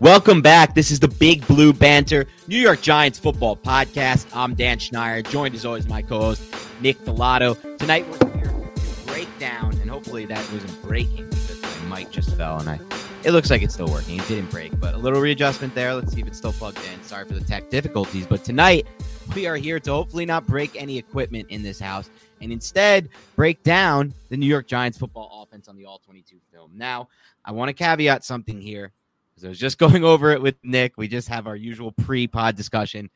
Welcome 0.00 0.42
back. 0.42 0.74
This 0.74 0.90
is 0.90 1.00
the 1.00 1.08
Big 1.08 1.46
Blue 1.46 1.72
Banter 1.72 2.26
New 2.48 2.58
York 2.58 2.82
Giants 2.82 3.18
football 3.18 3.56
podcast. 3.56 4.26
I'm 4.34 4.54
Dan 4.54 4.78
Schneider, 4.78 5.22
joined 5.22 5.54
as 5.54 5.64
always 5.64 5.88
my 5.88 6.02
co-host 6.02 6.42
Nick 6.82 6.98
Falato. 6.98 7.56
Tonight 7.78 8.06
we're 8.06 8.30
here 8.36 8.44
to 8.74 9.06
break 9.06 9.38
down, 9.38 9.72
and 9.80 9.88
hopefully 9.88 10.26
that 10.26 10.52
wasn't 10.52 10.82
breaking 10.82 11.30
because 11.30 11.62
my 11.88 12.00
mic 12.00 12.10
just 12.10 12.36
fell, 12.36 12.58
and 12.58 12.68
I. 12.68 12.78
It 13.24 13.30
looks 13.30 13.48
like 13.48 13.62
it's 13.62 13.72
still 13.72 13.88
working. 13.88 14.18
It 14.18 14.28
didn't 14.28 14.50
break, 14.50 14.78
but 14.78 14.94
a 14.94 14.98
little 14.98 15.18
readjustment 15.18 15.74
there. 15.74 15.94
Let's 15.94 16.12
see 16.12 16.20
if 16.20 16.26
it's 16.26 16.36
still 16.36 16.52
plugged 16.52 16.78
in. 16.92 17.02
Sorry 17.02 17.24
for 17.24 17.32
the 17.32 17.40
tech 17.40 17.70
difficulties, 17.70 18.26
but 18.26 18.44
tonight 18.44 18.86
we 19.34 19.46
are 19.46 19.56
here 19.56 19.80
to 19.80 19.92
hopefully 19.92 20.26
not 20.26 20.46
break 20.46 20.76
any 20.76 20.98
equipment 20.98 21.48
in 21.48 21.62
this 21.62 21.80
house 21.80 22.10
and 22.42 22.52
instead 22.52 23.08
break 23.34 23.62
down 23.62 24.12
the 24.28 24.36
New 24.36 24.46
York 24.46 24.66
Giants 24.66 24.98
football 24.98 25.42
offense 25.42 25.68
on 25.68 25.76
the 25.76 25.86
All 25.86 26.00
22 26.00 26.36
film. 26.52 26.72
Now, 26.74 27.08
I 27.46 27.52
want 27.52 27.70
to 27.70 27.72
caveat 27.72 28.24
something 28.24 28.60
here 28.60 28.92
because 29.36 29.44
I 29.44 29.48
was 29.50 29.58
just 29.58 29.78
going 29.78 30.04
over 30.12 30.32
it 30.32 30.40
with 30.40 30.56
Nick. 30.62 30.94
We 30.96 31.08
just 31.08 31.28
have 31.28 31.46
our 31.46 31.56
usual 31.56 31.92
pre 31.92 32.26
pod 32.26 32.56
discussion. 32.56 33.10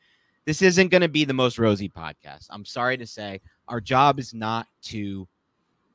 This 0.45 0.61
isn't 0.61 0.89
going 0.89 1.01
to 1.01 1.09
be 1.09 1.25
the 1.25 1.33
most 1.33 1.59
rosy 1.59 1.89
podcast. 1.89 2.47
I'm 2.49 2.65
sorry 2.65 2.97
to 2.97 3.05
say. 3.05 3.41
Our 3.67 3.81
job 3.81 4.19
is 4.19 4.33
not 4.33 4.67
to 4.83 5.27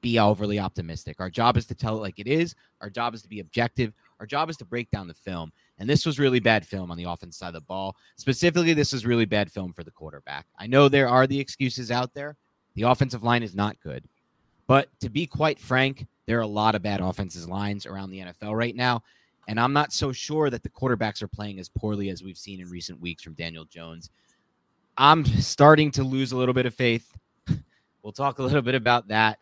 be 0.01 0.19
overly 0.19 0.59
optimistic. 0.61 1.17
Our 1.19 1.31
job 1.31 1.57
is 1.57 1.67
to 1.67 1.75
tell 1.75 1.97
it 1.97 2.01
like 2.01 2.19
it 2.19 2.29
is. 2.29 2.55
Our 2.81 2.91
job 2.91 3.15
is 3.15 3.23
to 3.23 3.29
be 3.29 3.41
objective. 3.41 3.93
Our 4.21 4.27
job 4.27 4.49
is 4.49 4.57
to 4.59 4.65
break 4.65 4.91
down 4.91 5.09
the 5.09 5.15
film. 5.15 5.53
And 5.79 5.89
this 5.89 6.07
was 6.07 6.19
really 6.19 6.39
bad 6.41 6.67
film 6.67 6.91
on 6.91 6.97
the 6.97 7.05
offense 7.05 7.37
side 7.37 7.49
of 7.49 7.55
the 7.55 7.61
ball. 7.63 7.97
Specifically, 8.17 8.73
this 8.73 8.93
is 8.93 9.05
really 9.05 9.25
bad 9.25 9.51
film 9.51 9.73
for 9.73 9.85
the 9.85 9.91
quarterback. 9.91 10.47
I 10.59 10.69
know 10.69 10.89
there 10.89 11.09
are 11.09 11.27
the 11.27 11.41
excuses 11.41 11.91
out 11.91 12.15
there. 12.15 12.37
The 12.75 12.83
offensive 12.83 13.25
line 13.25 13.43
is 13.43 13.55
not 13.55 13.81
good. 13.81 14.05
But 14.67 14.89
to 15.01 15.11
be 15.11 15.27
quite 15.27 15.59
frank, 15.59 16.07
there 16.27 16.39
are 16.39 16.43
a 16.43 16.47
lot 16.47 16.75
of 16.75 16.83
bad 16.83 17.01
offensive 17.01 17.49
lines 17.49 17.85
around 17.85 18.11
the 18.11 18.21
NFL 18.21 18.57
right 18.57 18.75
now. 18.75 19.03
And 19.49 19.61
I'm 19.61 19.73
not 19.73 19.93
so 19.93 20.13
sure 20.13 20.51
that 20.51 20.63
the 20.63 20.71
quarterbacks 20.71 21.23
are 21.23 21.29
playing 21.29 21.59
as 21.59 21.69
poorly 21.69 22.11
as 22.11 22.23
we've 22.23 22.39
seen 22.39 22.61
in 22.61 22.69
recent 22.69 23.01
weeks 23.01 23.23
from 23.23 23.35
Daniel 23.35 23.65
Jones. 23.65 24.11
I'm 24.99 25.25
starting 25.25 25.91
to 25.93 26.03
lose 26.03 26.33
a 26.33 26.37
little 26.37 26.55
bit 26.55 26.67
of 26.67 26.75
faith. 26.75 27.17
we'll 28.03 28.13
talk 28.13 28.39
a 28.39 28.43
little 28.43 28.63
bit 28.63 28.75
about 28.75 29.09
that. 29.09 29.39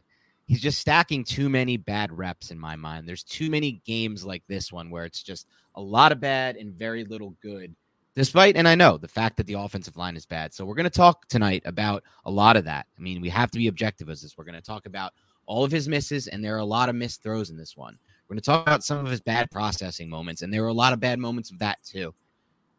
He's 0.46 0.60
just 0.60 0.78
stacking 0.78 1.24
too 1.24 1.48
many 1.48 1.78
bad 1.78 2.12
reps 2.12 2.50
in 2.50 2.58
my 2.58 2.76
mind. 2.76 3.08
There's 3.08 3.22
too 3.22 3.48
many 3.48 3.80
games 3.86 4.24
like 4.24 4.42
this 4.46 4.70
one 4.70 4.90
where 4.90 5.04
it's 5.04 5.22
just 5.22 5.46
a 5.74 5.80
lot 5.80 6.12
of 6.12 6.20
bad 6.20 6.56
and 6.56 6.74
very 6.74 7.04
little 7.04 7.34
good, 7.40 7.74
despite, 8.14 8.56
and 8.56 8.68
I 8.68 8.74
know 8.74 8.98
the 8.98 9.08
fact 9.08 9.38
that 9.38 9.46
the 9.46 9.54
offensive 9.54 9.96
line 9.96 10.16
is 10.16 10.26
bad. 10.26 10.52
So 10.52 10.66
we're 10.66 10.74
going 10.74 10.84
to 10.84 10.90
talk 10.90 11.26
tonight 11.28 11.62
about 11.64 12.04
a 12.26 12.30
lot 12.30 12.56
of 12.56 12.64
that. 12.64 12.86
I 12.98 13.00
mean, 13.00 13.22
we 13.22 13.30
have 13.30 13.50
to 13.52 13.58
be 13.58 13.68
objective 13.68 14.10
as 14.10 14.20
this. 14.20 14.36
We're 14.36 14.44
going 14.44 14.54
to 14.54 14.60
talk 14.60 14.84
about 14.84 15.14
all 15.46 15.64
of 15.64 15.72
his 15.72 15.88
misses, 15.88 16.26
and 16.26 16.44
there 16.44 16.54
are 16.54 16.60
a 16.60 16.64
lot 16.64 16.90
of 16.90 16.94
missed 16.94 17.22
throws 17.22 17.48
in 17.48 17.56
this 17.56 17.76
one. 17.76 17.98
We're 18.28 18.34
going 18.34 18.40
to 18.40 18.46
talk 18.46 18.62
about 18.62 18.82
some 18.82 18.98
of 18.98 19.10
his 19.10 19.20
bad 19.20 19.50
processing 19.50 20.08
moments, 20.08 20.42
and 20.42 20.52
there 20.52 20.62
were 20.62 20.68
a 20.68 20.72
lot 20.72 20.92
of 20.92 21.00
bad 21.00 21.18
moments 21.18 21.50
of 21.50 21.58
that 21.58 21.82
too. 21.84 22.14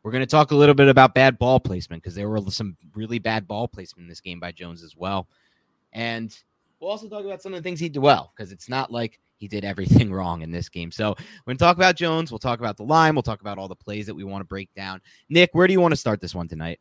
We're 0.01 0.11
going 0.11 0.21
to 0.21 0.27
talk 0.27 0.51
a 0.51 0.55
little 0.55 0.75
bit 0.75 0.87
about 0.87 1.15
bad 1.15 1.37
ball 1.39 1.59
placement 1.59 2.03
because 2.03 2.15
there 2.15 2.29
were 2.29 2.41
some 2.49 2.77
really 2.93 3.19
bad 3.19 3.47
ball 3.47 3.67
placement 3.67 4.05
in 4.05 4.09
this 4.09 4.21
game 4.21 4.39
by 4.39 4.51
Jones 4.51 4.83
as 4.83 4.95
well. 4.95 5.27
And 5.93 6.35
we'll 6.79 6.91
also 6.91 7.09
talk 7.09 7.25
about 7.25 7.41
some 7.41 7.53
of 7.53 7.57
the 7.57 7.67
things 7.67 7.79
he 7.79 7.89
did 7.89 7.99
well 7.99 8.31
because 8.35 8.51
it's 8.51 8.69
not 8.69 8.91
like 8.91 9.19
he 9.37 9.47
did 9.47 9.65
everything 9.65 10.11
wrong 10.13 10.43
in 10.43 10.51
this 10.51 10.69
game. 10.69 10.91
So 10.91 11.09
we're 11.09 11.51
going 11.51 11.57
to 11.57 11.63
talk 11.63 11.77
about 11.77 11.95
Jones. 11.95 12.31
We'll 12.31 12.39
talk 12.39 12.59
about 12.59 12.77
the 12.77 12.83
line. 12.83 13.15
We'll 13.15 13.23
talk 13.23 13.41
about 13.41 13.57
all 13.57 13.67
the 13.67 13.75
plays 13.75 14.05
that 14.05 14.13
we 14.13 14.23
want 14.23 14.41
to 14.41 14.45
break 14.45 14.71
down. 14.75 15.01
Nick, 15.29 15.49
where 15.53 15.65
do 15.65 15.73
you 15.73 15.81
want 15.81 15.93
to 15.93 15.99
start 15.99 16.21
this 16.21 16.35
one 16.35 16.47
tonight? 16.47 16.79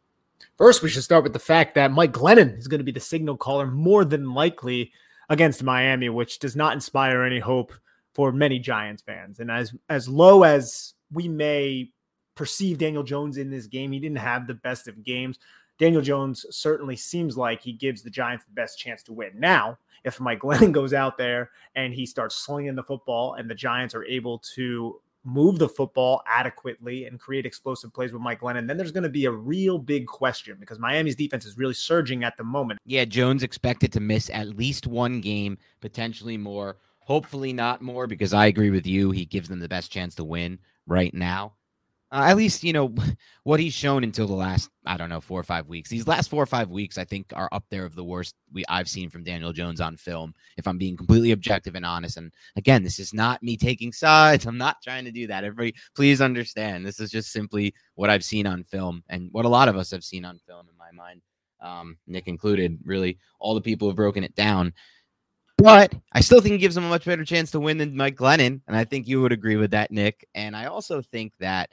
First, 0.59 0.83
we 0.83 0.89
should 0.89 1.05
start 1.05 1.25
with 1.25 1.33
the 1.33 1.39
fact 1.39 1.75
that 1.77 1.93
Mike 1.93 2.13
Glennon 2.13 2.59
is 2.59 2.69
going 2.69 2.81
to 2.81 2.85
be 2.85 2.93
the 2.93 3.01
signal 3.01 3.37
caller 3.37 3.67
more 3.67 4.05
than 4.05 4.35
likely 4.35 4.93
against 5.31 5.63
Miami, 5.63 6.11
which 6.11 6.39
does 6.39 6.55
not 6.55 6.75
inspire 6.75 7.23
any 7.23 7.39
hope 7.39 7.73
for 8.15 8.33
many 8.33 8.59
Giants 8.59 9.03
fans. 9.03 9.41
And 9.41 9.51
as 9.51 9.75
as 9.89 10.09
low 10.09 10.45
as 10.45 10.95
we 11.13 11.29
may 11.29 11.91
perceive 12.35 12.79
Daniel 12.79 13.03
Jones 13.03 13.37
in 13.37 13.51
this 13.51 13.67
game, 13.67 13.93
he 13.93 14.01
didn't 14.01 14.19
have 14.19 14.47
the 14.47 14.55
best 14.55 14.89
of 14.89 15.03
games. 15.05 15.39
Daniel 15.79 16.03
Jones 16.03 16.47
certainly 16.51 16.97
seems 16.97 17.37
like 17.37 17.61
he 17.61 17.73
gives 17.73 18.03
the 18.03 18.11
Giants 18.11 18.45
the 18.45 18.53
best 18.53 18.79
chance 18.79 19.03
to 19.05 19.13
win. 19.13 19.33
Now, 19.37 19.79
if 20.05 20.21
Mike 20.21 20.41
Glennon 20.43 20.73
goes 20.73 20.95
out 20.95 21.19
there 21.19 21.51
and 21.75 21.93
he 21.93 22.07
starts 22.07 22.37
slinging 22.37 22.75
the 22.75 22.83
football 22.83 23.35
and 23.35 23.51
the 23.51 23.55
Giants 23.55 23.95
are 23.95 24.05
able 24.05 24.39
to 24.55 25.01
move 25.25 25.59
the 25.59 25.69
football 25.69 26.23
adequately 26.27 27.07
and 27.07 27.19
create 27.19 27.47
explosive 27.47 27.93
plays 27.93 28.13
with 28.13 28.21
Mike 28.21 28.41
Glennon, 28.41 28.69
then 28.69 28.77
there's 28.77 28.93
going 28.93 29.05
to 29.05 29.09
be 29.09 29.25
a 29.25 29.31
real 29.31 29.79
big 29.79 30.07
question 30.07 30.57
because 30.61 30.79
Miami's 30.79 31.17
defense 31.17 31.47
is 31.47 31.57
really 31.57 31.75
surging 31.75 32.25
at 32.25 32.37
the 32.37 32.45
moment. 32.45 32.79
Yeah, 32.85 33.07
Jones 33.07 33.43
expected 33.43 33.91
to 33.95 34.01
miss 34.01 34.31
at 34.31 34.49
least 34.51 34.87
one 34.87 35.21
game, 35.21 35.59
potentially 35.81 36.37
more. 36.37 36.77
Hopefully 37.05 37.53
not 37.53 37.83
more 37.83 38.07
because 38.07 38.33
I 38.33 38.47
agree 38.47 38.71
with 38.71 38.87
you. 38.87 39.11
He 39.11 39.27
gives 39.27 39.49
them 39.49 39.61
the 39.61 39.69
best 39.69 39.93
chance 39.93 40.15
to 40.17 40.25
win 40.25 40.59
right 40.87 41.13
now. 41.13 41.55
Uh, 42.15 42.27
at 42.29 42.37
least 42.37 42.63
you 42.63 42.73
know 42.73 42.95
what 43.43 43.59
he's 43.59 43.75
shown 43.75 44.05
until 44.05 44.29
the 44.29 44.33
last 44.33 44.71
I 44.87 44.97
don't 44.97 45.09
know 45.09 45.21
four 45.21 45.41
or 45.41 45.45
five 45.45 45.67
weeks. 45.67 45.91
These 45.91 46.07
last 46.07 46.31
four 46.31 46.43
or 46.43 46.47
five 46.47 46.71
weeks, 46.71 46.97
I 46.97 47.05
think, 47.05 47.33
are 47.35 47.49
up 47.51 47.65
there 47.71 47.85
of 47.85 47.95
the 47.97 48.05
worst 48.05 48.37
we 48.53 48.65
I've 48.69 48.89
seen 48.89 49.11
from 49.11 49.25
Daniel 49.25 49.53
Jones 49.53 49.81
on 49.81 49.97
film. 49.97 50.33
If 50.57 50.69
I'm 50.69 50.79
being 50.79 50.97
completely 50.97 51.33
objective 51.33 51.75
and 51.75 51.85
honest, 51.85 52.17
and 52.17 52.33
again, 52.57 52.85
this 52.85 52.99
is 52.99 53.13
not 53.13 53.43
me 53.43 53.57
taking 53.57 53.93
sides. 53.93 54.47
I'm 54.47 54.59
not 54.59 54.77
trying 54.83 55.05
to 55.07 55.11
do 55.11 55.27
that. 55.27 55.45
Everybody, 55.45 55.75
please 55.97 56.21
understand. 56.21 56.87
This 56.87 57.01
is 57.01 57.11
just 57.11 57.33
simply 57.33 57.75
what 57.97 58.11
I've 58.11 58.25
seen 58.25 58.47
on 58.47 58.65
film 58.65 59.03
and 59.09 59.29
what 59.33 59.45
a 59.45 59.49
lot 59.49 59.69
of 59.69 59.77
us 59.77 59.91
have 59.91 60.05
seen 60.05 60.25
on 60.25 60.39
film 60.47 60.69
in 60.71 60.79
my 60.79 60.93
mind, 60.93 61.21
um, 61.61 61.99
Nick 62.07 62.29
included. 62.29 62.79
Really, 62.85 63.19
all 63.41 63.55
the 63.55 63.61
people 63.61 63.89
have 63.89 63.97
broken 63.97 64.23
it 64.23 64.37
down. 64.37 64.73
But 65.65 65.95
I 66.13 66.21
still 66.21 66.43
think 66.43 66.53
he 66.53 66.59
gives 66.59 66.77
him 66.77 66.85
a 66.85 66.91
much 66.91 67.07
better 67.07 67.25
chance 67.25 67.51
to 67.53 67.59
win 67.59 67.79
than 67.79 67.97
Mike 67.97 68.17
Glennon. 68.17 68.61
And 68.69 68.77
I 68.77 68.85
think 68.85 69.09
you 69.09 69.23
would 69.23 69.33
agree 69.33 69.57
with 69.57 69.71
that, 69.71 69.91
Nick. 69.91 70.29
And 70.35 70.55
I 70.55 70.67
also 70.67 71.01
think 71.01 71.33
that 71.41 71.71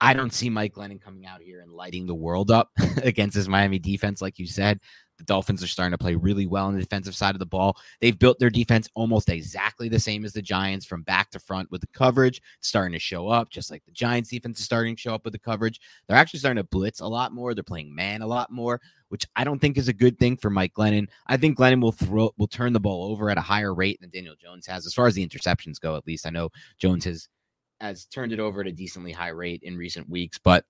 I 0.00 0.14
don't 0.14 0.32
see 0.32 0.48
Mike 0.48 0.74
Glennon 0.74 1.02
coming 1.02 1.26
out 1.26 1.42
here 1.42 1.60
and 1.60 1.72
lighting 1.72 2.06
the 2.06 2.14
world 2.14 2.52
up 2.52 2.70
against 3.02 3.34
his 3.34 3.48
Miami 3.48 3.80
defense, 3.80 4.22
like 4.22 4.38
you 4.38 4.46
said. 4.46 4.78
The 5.20 5.24
Dolphins 5.26 5.62
are 5.62 5.68
starting 5.68 5.92
to 5.92 5.98
play 5.98 6.14
really 6.14 6.46
well 6.46 6.66
on 6.66 6.74
the 6.74 6.80
defensive 6.80 7.14
side 7.14 7.34
of 7.34 7.38
the 7.38 7.46
ball. 7.46 7.76
They've 8.00 8.18
built 8.18 8.38
their 8.38 8.50
defense 8.50 8.88
almost 8.94 9.28
exactly 9.28 9.88
the 9.88 10.00
same 10.00 10.24
as 10.24 10.32
the 10.32 10.42
Giants 10.42 10.86
from 10.86 11.02
back 11.02 11.30
to 11.30 11.38
front 11.38 11.70
with 11.70 11.82
the 11.82 11.86
coverage 11.88 12.40
starting 12.60 12.94
to 12.94 12.98
show 12.98 13.28
up, 13.28 13.50
just 13.50 13.70
like 13.70 13.84
the 13.84 13.92
Giants 13.92 14.30
defense 14.30 14.58
is 14.58 14.64
starting 14.64 14.96
to 14.96 15.00
show 15.00 15.14
up 15.14 15.24
with 15.24 15.34
the 15.34 15.38
coverage. 15.38 15.78
They're 16.06 16.16
actually 16.16 16.40
starting 16.40 16.62
to 16.62 16.68
blitz 16.68 17.00
a 17.00 17.06
lot 17.06 17.32
more. 17.32 17.54
They're 17.54 17.62
playing 17.62 17.94
man 17.94 18.22
a 18.22 18.26
lot 18.26 18.50
more, 18.50 18.80
which 19.10 19.26
I 19.36 19.44
don't 19.44 19.60
think 19.60 19.76
is 19.76 19.88
a 19.88 19.92
good 19.92 20.18
thing 20.18 20.38
for 20.38 20.48
Mike 20.48 20.72
Glennon. 20.72 21.08
I 21.26 21.36
think 21.36 21.58
Glennon 21.58 21.82
will 21.82 21.92
throw 21.92 22.32
will 22.38 22.48
turn 22.48 22.72
the 22.72 22.80
ball 22.80 23.12
over 23.12 23.28
at 23.28 23.38
a 23.38 23.42
higher 23.42 23.74
rate 23.74 24.00
than 24.00 24.10
Daniel 24.10 24.36
Jones 24.40 24.66
has, 24.66 24.86
as 24.86 24.94
far 24.94 25.06
as 25.06 25.14
the 25.14 25.26
interceptions 25.26 25.78
go. 25.78 25.96
At 25.96 26.06
least 26.06 26.26
I 26.26 26.30
know 26.30 26.48
Jones 26.78 27.04
has 27.04 27.28
has 27.80 28.06
turned 28.06 28.32
it 28.32 28.40
over 28.40 28.62
at 28.62 28.66
a 28.66 28.72
decently 28.72 29.12
high 29.12 29.28
rate 29.28 29.62
in 29.62 29.76
recent 29.76 30.08
weeks, 30.08 30.38
but 30.38 30.64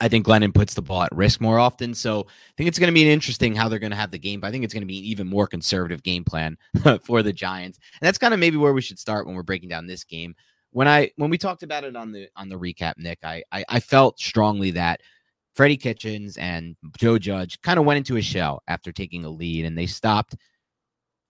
I 0.00 0.08
think 0.08 0.26
Glennon 0.26 0.52
puts 0.52 0.74
the 0.74 0.82
ball 0.82 1.04
at 1.04 1.16
risk 1.16 1.40
more 1.40 1.58
often. 1.58 1.94
So 1.94 2.20
I 2.20 2.52
think 2.56 2.68
it's 2.68 2.78
going 2.78 2.90
to 2.90 2.94
be 2.94 3.02
an 3.02 3.08
interesting 3.08 3.54
how 3.54 3.68
they're 3.68 3.78
going 3.78 3.92
to 3.92 3.96
have 3.96 4.10
the 4.10 4.18
game. 4.18 4.40
But 4.40 4.48
I 4.48 4.50
think 4.50 4.64
it's 4.64 4.74
going 4.74 4.82
to 4.82 4.86
be 4.86 4.98
an 4.98 5.04
even 5.04 5.26
more 5.26 5.46
conservative 5.46 6.02
game 6.02 6.22
plan 6.22 6.58
for 7.04 7.22
the 7.22 7.32
Giants. 7.32 7.78
And 8.00 8.06
that's 8.06 8.18
kind 8.18 8.34
of 8.34 8.40
maybe 8.40 8.58
where 8.58 8.74
we 8.74 8.82
should 8.82 8.98
start 8.98 9.26
when 9.26 9.34
we're 9.34 9.42
breaking 9.42 9.70
down 9.70 9.86
this 9.86 10.04
game. 10.04 10.34
When 10.72 10.86
I 10.86 11.10
when 11.16 11.30
we 11.30 11.38
talked 11.38 11.62
about 11.62 11.84
it 11.84 11.96
on 11.96 12.12
the 12.12 12.28
on 12.36 12.50
the 12.50 12.58
recap, 12.58 12.94
Nick, 12.98 13.20
I 13.24 13.42
I, 13.50 13.64
I 13.68 13.80
felt 13.80 14.18
strongly 14.18 14.72
that 14.72 15.00
Freddie 15.54 15.78
Kitchens 15.78 16.36
and 16.36 16.76
Joe 16.98 17.18
Judge 17.18 17.58
kind 17.62 17.78
of 17.78 17.86
went 17.86 17.96
into 17.96 18.18
a 18.18 18.22
shell 18.22 18.62
after 18.68 18.92
taking 18.92 19.24
a 19.24 19.30
lead 19.30 19.64
and 19.64 19.78
they 19.78 19.86
stopped 19.86 20.36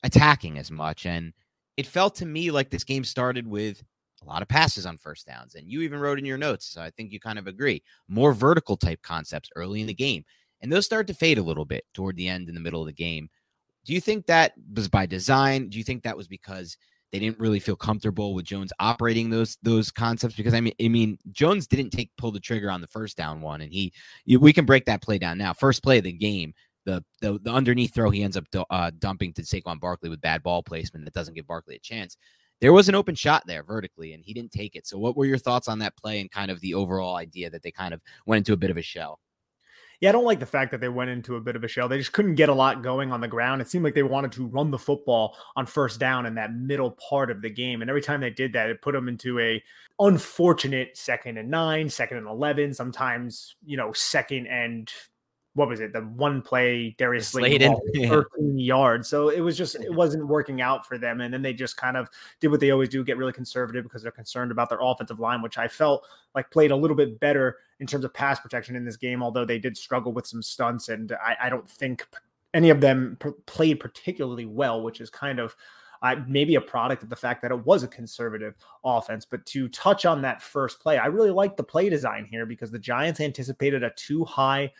attacking 0.03 0.59
as 0.59 0.73
much. 0.73 1.07
And 1.07 1.33
it 1.77 1.87
felt 1.87 2.17
to 2.17 2.27
me 2.27 2.51
like 2.51 2.71
this 2.71 2.83
game 2.83 3.05
started 3.05 3.47
with 3.47 3.85
a 4.27 4.31
lot 4.31 4.43
of 4.43 4.49
passes 4.49 4.87
on 4.87 4.99
first 4.99 5.27
downs. 5.27 5.55
And 5.55 5.71
you 5.71 5.83
even 5.83 6.01
wrote 6.01 6.19
in 6.19 6.25
your 6.25 6.39
notes, 6.39 6.67
so 6.67 6.83
I 6.83 6.91
think 6.91 7.13
you 7.13 7.21
kind 7.21 7.39
of 7.39 7.47
agree, 7.47 7.83
more 8.09 8.33
vertical 8.33 8.77
type 8.77 9.03
concepts 9.03 9.51
early 9.57 9.81
in 9.81 9.87
the 9.87 9.95
game. 9.95 10.25
And 10.61 10.73
those 10.73 10.85
start 10.85 11.07
to 11.09 11.15
fade 11.15 11.39
a 11.39 11.43
little 11.43 11.65
bit 11.65 11.85
toward 11.95 12.17
the 12.17 12.29
end 12.29 12.49
in 12.49 12.55
the 12.55 12.61
middle 12.61 12.81
of 12.81 12.87
the 12.87 12.93
game. 12.93 13.29
Do 13.85 13.93
you 13.93 14.01
think 14.01 14.27
that 14.27 14.55
was 14.75 14.89
by 14.89 15.07
design? 15.07 15.69
Do 15.69 15.79
you 15.79 15.85
think 15.85 16.03
that 16.03 16.17
was 16.17 16.27
because 16.27 16.77
they 17.13 17.21
didn't 17.21 17.39
really 17.39 17.61
feel 17.61 17.77
comfortable 17.77 18.35
with 18.35 18.45
Jones 18.45 18.73
operating 18.81 19.31
those 19.31 19.59
those 19.63 19.93
concepts? 19.93 20.35
Because 20.35 20.55
I 20.55 20.61
mean, 20.61 20.73
I 20.83 20.89
mean, 20.89 21.19
Jones 21.31 21.69
didn't 21.69 21.91
take 21.91 22.11
pull 22.17 22.33
the 22.33 22.41
trigger 22.41 22.71
on 22.71 22.81
the 22.81 22.89
first 22.89 23.17
down 23.17 23.41
one, 23.41 23.61
and 23.61 23.73
he 23.73 23.93
we 24.27 24.53
can 24.53 24.65
break 24.65 24.87
that 24.87 25.03
play 25.03 25.19
down 25.19 25.39
now. 25.39 25.53
First 25.53 25.85
play 25.85 25.99
of 25.99 26.05
the 26.05 26.13
game, 26.13 26.53
the 26.85 27.05
the, 27.21 27.39
the 27.41 27.53
underneath 27.53 27.95
throw 27.95 28.11
he 28.11 28.25
ends 28.25 28.37
up 28.37 28.47
uh, 28.71 28.91
dumping 28.99 29.33
to 29.35 29.43
Saquon 29.43 29.79
Barkley 29.79 30.09
with 30.09 30.21
bad 30.21 30.43
ball 30.43 30.65
placement 30.65 31.05
that 31.05 31.15
doesn't 31.15 31.35
give 31.35 31.47
Barkley 31.47 31.77
a 31.77 31.81
chance 31.81 32.17
there 32.61 32.73
was 32.73 32.89
an 32.89 32.95
open 32.95 33.15
shot 33.15 33.45
there 33.47 33.63
vertically 33.63 34.13
and 34.13 34.25
he 34.25 34.33
didn't 34.33 34.53
take 34.53 34.77
it. 34.77 34.87
So 34.87 34.99
what 34.99 35.17
were 35.17 35.27
your 35.27 35.39
thoughts 35.39 35.69
on 35.69 35.79
that 35.81 35.97
play 35.97 36.21
and 36.21 36.31
kind 36.31 36.51
of 36.51 36.61
the 36.61 36.75
overall 36.75 37.17
idea 37.17 37.51
that 37.51 37.63
they 37.63 37.71
kind 37.71 37.93
of 37.93 38.01
went 38.27 38.39
into 38.39 38.53
a 38.53 38.57
bit 38.57 38.71
of 38.71 38.77
a 38.77 38.83
shell? 38.83 39.21
Yeah, 40.01 40.11
I 40.11 40.13
don't 40.13 40.25
like 40.25 40.41
the 40.41 40.47
fact 40.47 40.73
that 40.73 40.81
they 40.83 40.91
went 40.91 41.09
into 41.09 41.37
a 41.37 41.41
bit 41.41 41.57
of 41.57 41.65
a 41.65 41.69
shell. 41.69 41.89
They 41.89 41.97
just 41.97 42.13
couldn't 42.13 42.35
get 42.35 42.51
a 42.51 42.55
lot 42.55 42.83
going 42.83 43.13
on 43.13 43.23
the 43.23 43.29
ground. 43.29 43.63
It 43.63 43.69
seemed 43.69 43.83
like 43.83 43.95
they 43.95 44.03
wanted 44.03 44.33
to 44.33 44.47
run 44.47 44.71
the 44.71 44.79
football 44.79 45.37
on 45.57 45.65
first 45.65 45.99
down 45.99 46.27
in 46.27 46.35
that 46.35 46.53
middle 46.53 46.91
part 46.91 47.31
of 47.31 47.41
the 47.41 47.49
game. 47.49 47.81
And 47.81 47.89
every 47.89 48.03
time 48.03 48.21
they 48.21 48.29
did 48.29 48.53
that, 48.53 48.69
it 48.69 48.83
put 48.83 48.93
them 48.93 49.09
into 49.09 49.41
a 49.41 49.63
unfortunate 49.99 50.99
second 50.99 51.39
and 51.39 51.51
nine, 51.51 51.89
second 51.89 52.19
and 52.19 52.27
11, 52.27 52.75
sometimes, 52.75 53.57
you 53.65 53.79
know, 53.79 53.91
second 53.95 54.47
and 54.49 54.93
what 55.57 55.69
was 55.69 55.81
it? 55.81 55.95
The 55.95 56.03
one 56.03 56.43
play 56.43 56.95
Darius 56.99 57.29
Slayton, 57.29 57.75
13 57.95 58.59
yards. 58.59 59.09
So 59.09 59.31
it 59.31 59.41
was 59.41 59.57
just 59.57 59.75
it 59.77 59.93
wasn't 59.93 60.29
working 60.29 60.61
out 60.61 60.87
for 60.87 60.99
them. 60.99 61.23
And 61.23 61.33
then 61.33 61.41
they 61.41 61.55
just 61.55 61.79
kind 61.79 61.97
of 61.97 62.11
did 62.41 62.49
what 62.49 62.61
they 62.61 62.73
always 62.73 62.91
do, 62.91 63.03
get 63.03 63.17
really 63.17 63.33
conservative 63.33 63.83
because 63.83 64.03
they're 64.03 64.13
concerned 64.13 64.51
about 64.51 64.69
their 64.69 64.81
offensive 64.83 65.19
line, 65.19 65.41
which 65.41 65.57
I 65.57 65.67
felt 65.67 66.07
like 66.35 66.51
played 66.51 66.73
a 66.73 66.77
little 66.77 66.95
bit 66.95 67.19
better 67.21 67.57
in 67.81 67.87
terms 67.87 68.05
of 68.05 68.13
pass 68.13 68.39
protection 68.39 68.77
in 68.77 68.85
this 68.85 68.99
game, 68.99 69.23
although 69.23 69.47
they 69.47 69.59
did 69.59 69.79
struggle 69.79 70.13
with 70.13 70.27
some 70.27 70.43
stunts. 70.43 70.91
And 70.91 71.13
I, 71.13 71.37
I 71.45 71.49
don't 71.49 71.69
think 71.69 72.07
any 72.53 72.69
of 72.69 72.83
them 72.83 73.17
p- 73.19 73.31
played 73.47 73.81
particularly 73.81 74.45
well, 74.45 74.83
which 74.83 75.01
is 75.01 75.09
kind 75.09 75.39
of 75.39 75.57
uh, 76.03 76.17
maybe 76.29 76.57
a 76.57 76.61
product 76.61 77.03
of 77.03 77.09
the 77.09 77.17
fact 77.17 77.41
that 77.41 77.51
it 77.51 77.65
was 77.65 77.83
a 77.83 77.89
conservative 77.89 78.57
offense. 78.85 79.25
But 79.25 79.47
to 79.47 79.69
touch 79.69 80.05
on 80.05 80.21
that 80.21 80.43
first 80.43 80.81
play, 80.81 80.99
I 80.99 81.07
really 81.07 81.31
like 81.31 81.57
the 81.57 81.63
play 81.63 81.89
design 81.89 82.27
here 82.27 82.45
because 82.45 82.71
the 82.71 82.79
Giants 82.79 83.21
anticipated 83.21 83.83
a 83.83 83.91
two 83.97 84.23
high 84.23 84.71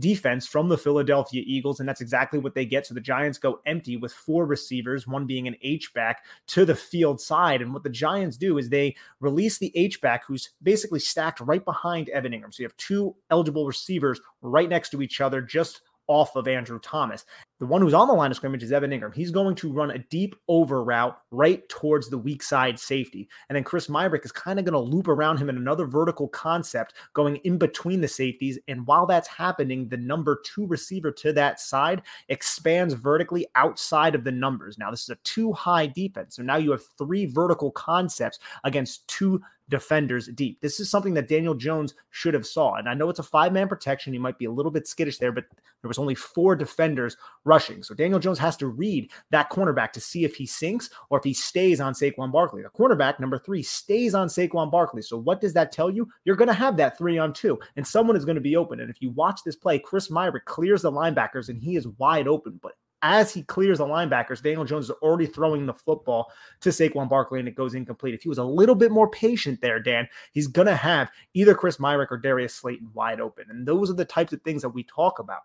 defense 0.00 0.46
from 0.46 0.68
the 0.68 0.78
Philadelphia 0.78 1.42
Eagles, 1.46 1.78
and 1.78 1.88
that's 1.88 2.00
exactly 2.00 2.38
what 2.38 2.54
they 2.54 2.64
get. 2.64 2.86
So 2.86 2.94
the 2.94 3.00
Giants 3.00 3.38
go 3.38 3.60
empty 3.66 3.96
with 3.96 4.12
four 4.12 4.46
receivers, 4.46 5.06
one 5.06 5.26
being 5.26 5.46
an 5.46 5.56
H 5.62 5.92
back 5.94 6.24
to 6.48 6.64
the 6.64 6.74
field 6.74 7.20
side. 7.20 7.62
And 7.62 7.72
what 7.72 7.82
the 7.82 7.90
Giants 7.90 8.36
do 8.36 8.58
is 8.58 8.68
they 8.68 8.96
release 9.20 9.58
the 9.58 9.72
H 9.76 10.00
back, 10.00 10.24
who's 10.26 10.50
basically 10.62 11.00
stacked 11.00 11.40
right 11.40 11.64
behind 11.64 12.08
Evan 12.08 12.32
Engram. 12.32 12.52
So 12.52 12.62
you 12.62 12.66
have 12.66 12.76
two 12.76 13.14
eligible 13.30 13.66
receivers 13.66 14.20
right 14.42 14.68
next 14.68 14.90
to 14.90 15.02
each 15.02 15.20
other, 15.20 15.40
just 15.40 15.82
off 16.10 16.34
of 16.34 16.48
Andrew 16.48 16.80
Thomas. 16.80 17.24
The 17.60 17.66
one 17.66 17.82
who's 17.82 17.94
on 17.94 18.08
the 18.08 18.14
line 18.14 18.32
of 18.32 18.36
scrimmage 18.36 18.64
is 18.64 18.72
Evan 18.72 18.90
Engram. 18.90 19.14
He's 19.14 19.30
going 19.30 19.54
to 19.54 19.72
run 19.72 19.92
a 19.92 19.98
deep 19.98 20.34
over 20.48 20.82
route 20.82 21.16
right 21.30 21.66
towards 21.68 22.10
the 22.10 22.18
weak 22.18 22.42
side 22.42 22.80
safety. 22.80 23.28
And 23.48 23.54
then 23.54 23.62
Chris 23.62 23.86
Myarick 23.86 24.24
is 24.24 24.32
kind 24.32 24.58
of 24.58 24.64
going 24.64 24.72
to 24.72 24.90
loop 24.90 25.06
around 25.06 25.38
him 25.38 25.48
in 25.48 25.56
another 25.56 25.86
vertical 25.86 26.26
concept 26.26 26.94
going 27.12 27.36
in 27.44 27.58
between 27.58 28.00
the 28.00 28.08
safeties. 28.08 28.58
And 28.66 28.84
while 28.86 29.06
that's 29.06 29.28
happening, 29.28 29.88
the 29.88 29.98
number 29.98 30.40
two 30.44 30.66
receiver 30.66 31.12
to 31.12 31.32
that 31.34 31.60
side 31.60 32.02
expands 32.28 32.94
vertically 32.94 33.46
outside 33.54 34.16
of 34.16 34.24
the 34.24 34.32
numbers. 34.32 34.76
Now, 34.76 34.90
this 34.90 35.04
is 35.04 35.10
a 35.10 35.18
two 35.22 35.52
high 35.52 35.86
defense. 35.86 36.36
So 36.36 36.42
now 36.42 36.56
you 36.56 36.72
have 36.72 36.82
three 36.98 37.26
vertical 37.26 37.70
concepts 37.70 38.40
against 38.64 39.06
two 39.06 39.40
defenders 39.70 40.28
deep. 40.34 40.60
This 40.60 40.80
is 40.80 40.90
something 40.90 41.14
that 41.14 41.28
Daniel 41.28 41.54
Jones 41.54 41.94
should 42.10 42.34
have 42.34 42.46
saw. 42.46 42.74
And 42.74 42.88
I 42.88 42.94
know 42.94 43.08
it's 43.08 43.18
a 43.18 43.22
five-man 43.22 43.68
protection. 43.68 44.12
He 44.12 44.18
might 44.18 44.38
be 44.38 44.44
a 44.44 44.50
little 44.50 44.70
bit 44.70 44.86
skittish 44.86 45.16
there, 45.16 45.32
but 45.32 45.44
there 45.80 45.88
was 45.88 45.98
only 45.98 46.14
four 46.14 46.54
defenders 46.54 47.16
rushing. 47.44 47.82
So 47.82 47.94
Daniel 47.94 48.20
Jones 48.20 48.38
has 48.38 48.56
to 48.58 48.66
read 48.66 49.10
that 49.30 49.50
cornerback 49.50 49.92
to 49.92 50.00
see 50.00 50.24
if 50.24 50.36
he 50.36 50.44
sinks 50.44 50.90
or 51.08 51.16
if 51.16 51.24
he 51.24 51.32
stays 51.32 51.80
on 51.80 51.94
Saquon 51.94 52.30
Barkley. 52.30 52.62
The 52.62 52.68
cornerback, 52.68 53.18
number 53.18 53.38
three, 53.38 53.62
stays 53.62 54.14
on 54.14 54.28
Saquon 54.28 54.70
Barkley. 54.70 55.00
So 55.00 55.16
what 55.16 55.40
does 55.40 55.54
that 55.54 55.72
tell 55.72 55.88
you? 55.88 56.06
You're 56.24 56.36
going 56.36 56.48
to 56.48 56.54
have 56.54 56.76
that 56.76 56.98
three 56.98 57.16
on 57.16 57.32
two, 57.32 57.58
and 57.76 57.86
someone 57.86 58.16
is 58.16 58.26
going 58.26 58.34
to 58.34 58.42
be 58.42 58.56
open. 58.56 58.80
And 58.80 58.90
if 58.90 59.00
you 59.00 59.10
watch 59.10 59.40
this 59.44 59.56
play, 59.56 59.78
Chris 59.78 60.08
Myarick 60.08 60.44
clears 60.44 60.82
the 60.82 60.92
linebackers 60.92 61.48
and 61.48 61.58
he 61.58 61.76
is 61.76 61.88
wide 61.98 62.28
open. 62.28 62.60
But 62.62 62.72
as 63.02 63.32
he 63.32 63.42
clears 63.42 63.78
the 63.78 63.86
linebackers, 63.86 64.42
Daniel 64.42 64.64
Jones 64.64 64.86
is 64.86 64.96
already 65.02 65.26
throwing 65.26 65.66
the 65.66 65.74
football 65.74 66.30
to 66.60 66.70
Saquon 66.70 67.08
Barkley 67.08 67.38
and 67.38 67.48
it 67.48 67.54
goes 67.54 67.74
incomplete. 67.74 68.14
If 68.14 68.22
he 68.22 68.28
was 68.28 68.38
a 68.38 68.44
little 68.44 68.74
bit 68.74 68.90
more 68.90 69.10
patient 69.10 69.60
there, 69.60 69.80
Dan, 69.80 70.08
he's 70.32 70.46
going 70.46 70.66
to 70.66 70.76
have 70.76 71.10
either 71.34 71.54
Chris 71.54 71.78
Myarick 71.78 72.10
or 72.10 72.18
Darius 72.18 72.54
Slayton 72.54 72.90
wide 72.94 73.20
open. 73.20 73.46
And 73.48 73.66
those 73.66 73.90
are 73.90 73.94
the 73.94 74.04
types 74.04 74.32
of 74.32 74.42
things 74.42 74.62
that 74.62 74.68
we 74.68 74.82
talk 74.84 75.18
about. 75.18 75.42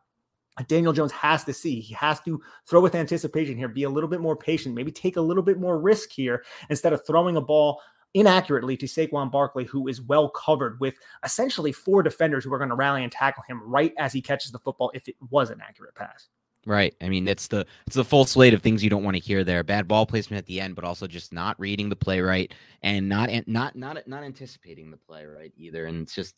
Daniel 0.68 0.94
Jones 0.94 1.12
has 1.12 1.44
to 1.44 1.54
see. 1.54 1.82
He 1.82 1.94
has 1.96 2.22
to 2.22 2.42
throw 2.66 2.80
with 2.80 2.96
anticipation 2.96 3.58
here, 3.58 3.68
be 3.68 3.84
a 3.84 3.90
little 3.90 4.10
bit 4.10 4.22
more 4.22 4.38
patient, 4.38 4.74
maybe 4.74 4.92
take 4.92 5.18
a 5.18 5.22
little 5.22 5.44
bit 5.44 5.60
more 5.60 5.78
risk 5.78 6.12
here 6.12 6.46
instead 6.70 6.94
of 6.94 7.06
throwing 7.06 7.36
a 7.36 7.42
ball 7.42 7.82
inaccurately 8.14 8.78
to 8.78 8.86
Saquon 8.86 9.30
Barkley, 9.30 9.66
who 9.66 9.90
is 9.90 10.02
well 10.02 10.30
covered 10.30 10.80
with 10.80 10.96
essentially 11.26 11.74
four 11.74 12.02
defenders 12.02 12.46
who 12.46 12.54
are 12.54 12.58
going 12.58 12.70
to 12.70 12.76
rally 12.76 13.04
and 13.04 13.12
tackle 13.12 13.44
him 13.46 13.62
right 13.64 13.94
as 13.98 14.14
he 14.14 14.22
catches 14.22 14.52
the 14.52 14.60
football 14.60 14.90
if 14.96 15.10
it 15.10 15.16
was 15.30 15.50
an 15.50 15.62
accurate 15.62 15.94
pass. 15.94 16.30
Right. 16.66 16.96
I 17.00 17.10
mean, 17.10 17.28
it's 17.28 17.48
the 17.48 17.68
it's 17.86 17.96
the 17.96 18.04
full 18.04 18.26
slate 18.26 18.56
of 18.56 18.64
things 18.64 18.84
you 18.84 18.90
don't 18.90 19.04
want 19.04 19.16
to 19.16 19.22
hear 19.22 19.44
there. 19.44 19.64
Bad 19.64 19.88
ball 19.88 20.08
placement 20.08 20.40
at 20.40 20.48
the 20.48 20.60
end, 20.60 20.76
but 20.76 20.84
also 20.84 21.06
just 21.06 21.32
not 21.32 21.60
reading 21.60 21.90
the 21.90 21.96
play 21.96 22.22
right 22.22 22.52
and 22.82 23.08
not 23.08 23.30
not 23.46 23.76
not 23.76 24.08
not 24.08 24.24
anticipating 24.24 24.90
the 24.90 24.98
play 24.98 25.26
right 25.26 25.54
either. 25.58 25.86
And 25.86 26.02
it's 26.02 26.16
just 26.16 26.36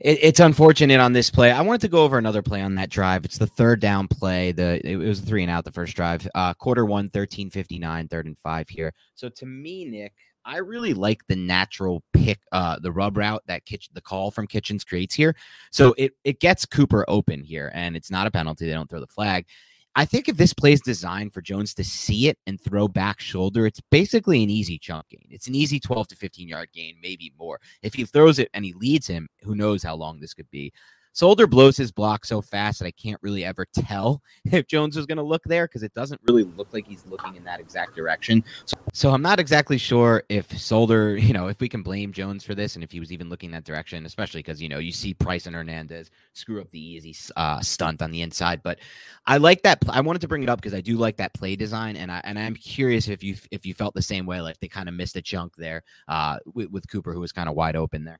it, 0.00 0.18
it's 0.22 0.40
unfortunate 0.40 1.00
on 1.00 1.12
this 1.12 1.30
play. 1.30 1.50
I 1.50 1.60
wanted 1.60 1.82
to 1.82 1.88
go 1.88 2.02
over 2.02 2.18
another 2.18 2.42
play 2.42 2.60
on 2.60 2.74
that 2.76 2.90
drive. 2.90 3.24
It's 3.24 3.38
the 3.38 3.46
third 3.46 3.80
down 3.80 4.08
play. 4.08 4.52
The 4.52 4.80
it 4.84 4.96
was 4.96 5.20
three 5.20 5.42
and 5.42 5.50
out 5.50 5.64
the 5.64 5.72
first 5.72 5.96
drive. 5.96 6.26
Uh, 6.34 6.54
quarter 6.54 6.84
one, 6.84 7.08
13 7.08 7.50
59, 7.50 8.08
third 8.08 8.26
and 8.26 8.38
five 8.38 8.68
here. 8.68 8.92
So 9.14 9.28
to 9.28 9.46
me, 9.46 9.84
Nick, 9.84 10.14
I 10.48 10.56
really 10.58 10.94
like 10.94 11.26
the 11.26 11.36
natural 11.36 12.02
pick, 12.14 12.40
uh, 12.52 12.78
the 12.78 12.90
rub 12.90 13.18
route 13.18 13.42
that 13.46 13.66
Kitch, 13.66 13.90
the 13.92 14.00
call 14.00 14.30
from 14.30 14.46
Kitchens 14.46 14.82
creates 14.82 15.14
here. 15.14 15.36
So 15.70 15.94
it 15.98 16.12
it 16.24 16.40
gets 16.40 16.64
Cooper 16.64 17.04
open 17.06 17.42
here, 17.42 17.70
and 17.74 17.94
it's 17.94 18.10
not 18.10 18.26
a 18.26 18.30
penalty. 18.30 18.66
They 18.66 18.72
don't 18.72 18.88
throw 18.88 19.00
the 19.00 19.06
flag. 19.06 19.44
I 19.94 20.04
think 20.04 20.28
if 20.28 20.36
this 20.36 20.54
play 20.54 20.72
is 20.72 20.80
designed 20.80 21.34
for 21.34 21.42
Jones 21.42 21.74
to 21.74 21.84
see 21.84 22.28
it 22.28 22.38
and 22.46 22.60
throw 22.60 22.88
back 22.88 23.20
shoulder, 23.20 23.66
it's 23.66 23.80
basically 23.90 24.42
an 24.42 24.48
easy 24.48 24.78
chunk 24.78 25.08
gain. 25.08 25.26
It's 25.28 25.48
an 25.48 25.54
easy 25.54 25.80
12 25.80 26.08
to 26.08 26.16
15 26.16 26.48
yard 26.48 26.68
gain, 26.72 26.96
maybe 27.02 27.32
more. 27.38 27.60
If 27.82 27.94
he 27.94 28.04
throws 28.04 28.38
it 28.38 28.48
and 28.54 28.64
he 28.64 28.72
leads 28.74 29.06
him, 29.06 29.28
who 29.42 29.54
knows 29.54 29.82
how 29.82 29.96
long 29.96 30.20
this 30.20 30.34
could 30.34 30.50
be. 30.50 30.72
Solder 31.12 31.46
blows 31.46 31.76
his 31.76 31.90
block 31.90 32.24
so 32.24 32.40
fast 32.40 32.78
that 32.78 32.86
I 32.86 32.90
can't 32.90 33.20
really 33.22 33.44
ever 33.44 33.66
tell 33.74 34.22
if 34.44 34.66
Jones 34.66 34.96
was 34.96 35.06
going 35.06 35.16
to 35.16 35.22
look 35.22 35.42
there 35.44 35.66
because 35.66 35.82
it 35.82 35.94
doesn't 35.94 36.20
really 36.24 36.44
look 36.44 36.72
like 36.72 36.86
he's 36.86 37.04
looking 37.06 37.36
in 37.36 37.44
that 37.44 37.60
exact 37.60 37.96
direction. 37.96 38.44
So, 38.64 38.76
so, 38.92 39.10
I'm 39.10 39.22
not 39.22 39.40
exactly 39.40 39.78
sure 39.78 40.24
if 40.28 40.56
Solder, 40.58 41.16
you 41.16 41.32
know, 41.32 41.48
if 41.48 41.60
we 41.60 41.68
can 41.68 41.82
blame 41.82 42.12
Jones 42.12 42.44
for 42.44 42.54
this 42.54 42.74
and 42.74 42.84
if 42.84 42.90
he 42.90 43.00
was 43.00 43.12
even 43.12 43.28
looking 43.28 43.50
that 43.52 43.64
direction, 43.64 44.06
especially 44.06 44.40
because, 44.40 44.60
you 44.60 44.68
know, 44.68 44.78
you 44.78 44.92
see 44.92 45.14
Price 45.14 45.46
and 45.46 45.54
Hernandez 45.54 46.10
screw 46.32 46.60
up 46.60 46.70
the 46.70 46.80
easy 46.80 47.14
uh, 47.36 47.60
stunt 47.60 48.02
on 48.02 48.10
the 48.10 48.22
inside. 48.22 48.62
But 48.62 48.78
I 49.26 49.38
like 49.38 49.62
that. 49.62 49.82
I 49.88 50.00
wanted 50.00 50.20
to 50.20 50.28
bring 50.28 50.42
it 50.42 50.48
up 50.48 50.60
because 50.60 50.74
I 50.74 50.80
do 50.80 50.96
like 50.96 51.16
that 51.16 51.34
play 51.34 51.56
design. 51.56 51.96
And, 51.96 52.10
I, 52.12 52.20
and 52.24 52.38
I'm 52.38 52.54
curious 52.54 53.08
if 53.08 53.22
you 53.22 53.36
if 53.50 53.66
you 53.66 53.74
felt 53.74 53.94
the 53.94 54.02
same 54.02 54.26
way, 54.26 54.40
like 54.40 54.58
they 54.60 54.68
kind 54.68 54.88
of 54.88 54.94
missed 54.94 55.16
a 55.16 55.22
chunk 55.22 55.56
there 55.56 55.82
uh, 56.08 56.38
with, 56.54 56.70
with 56.70 56.88
Cooper, 56.88 57.12
who 57.12 57.20
was 57.20 57.32
kind 57.32 57.48
of 57.48 57.54
wide 57.54 57.76
open 57.76 58.04
there. 58.04 58.18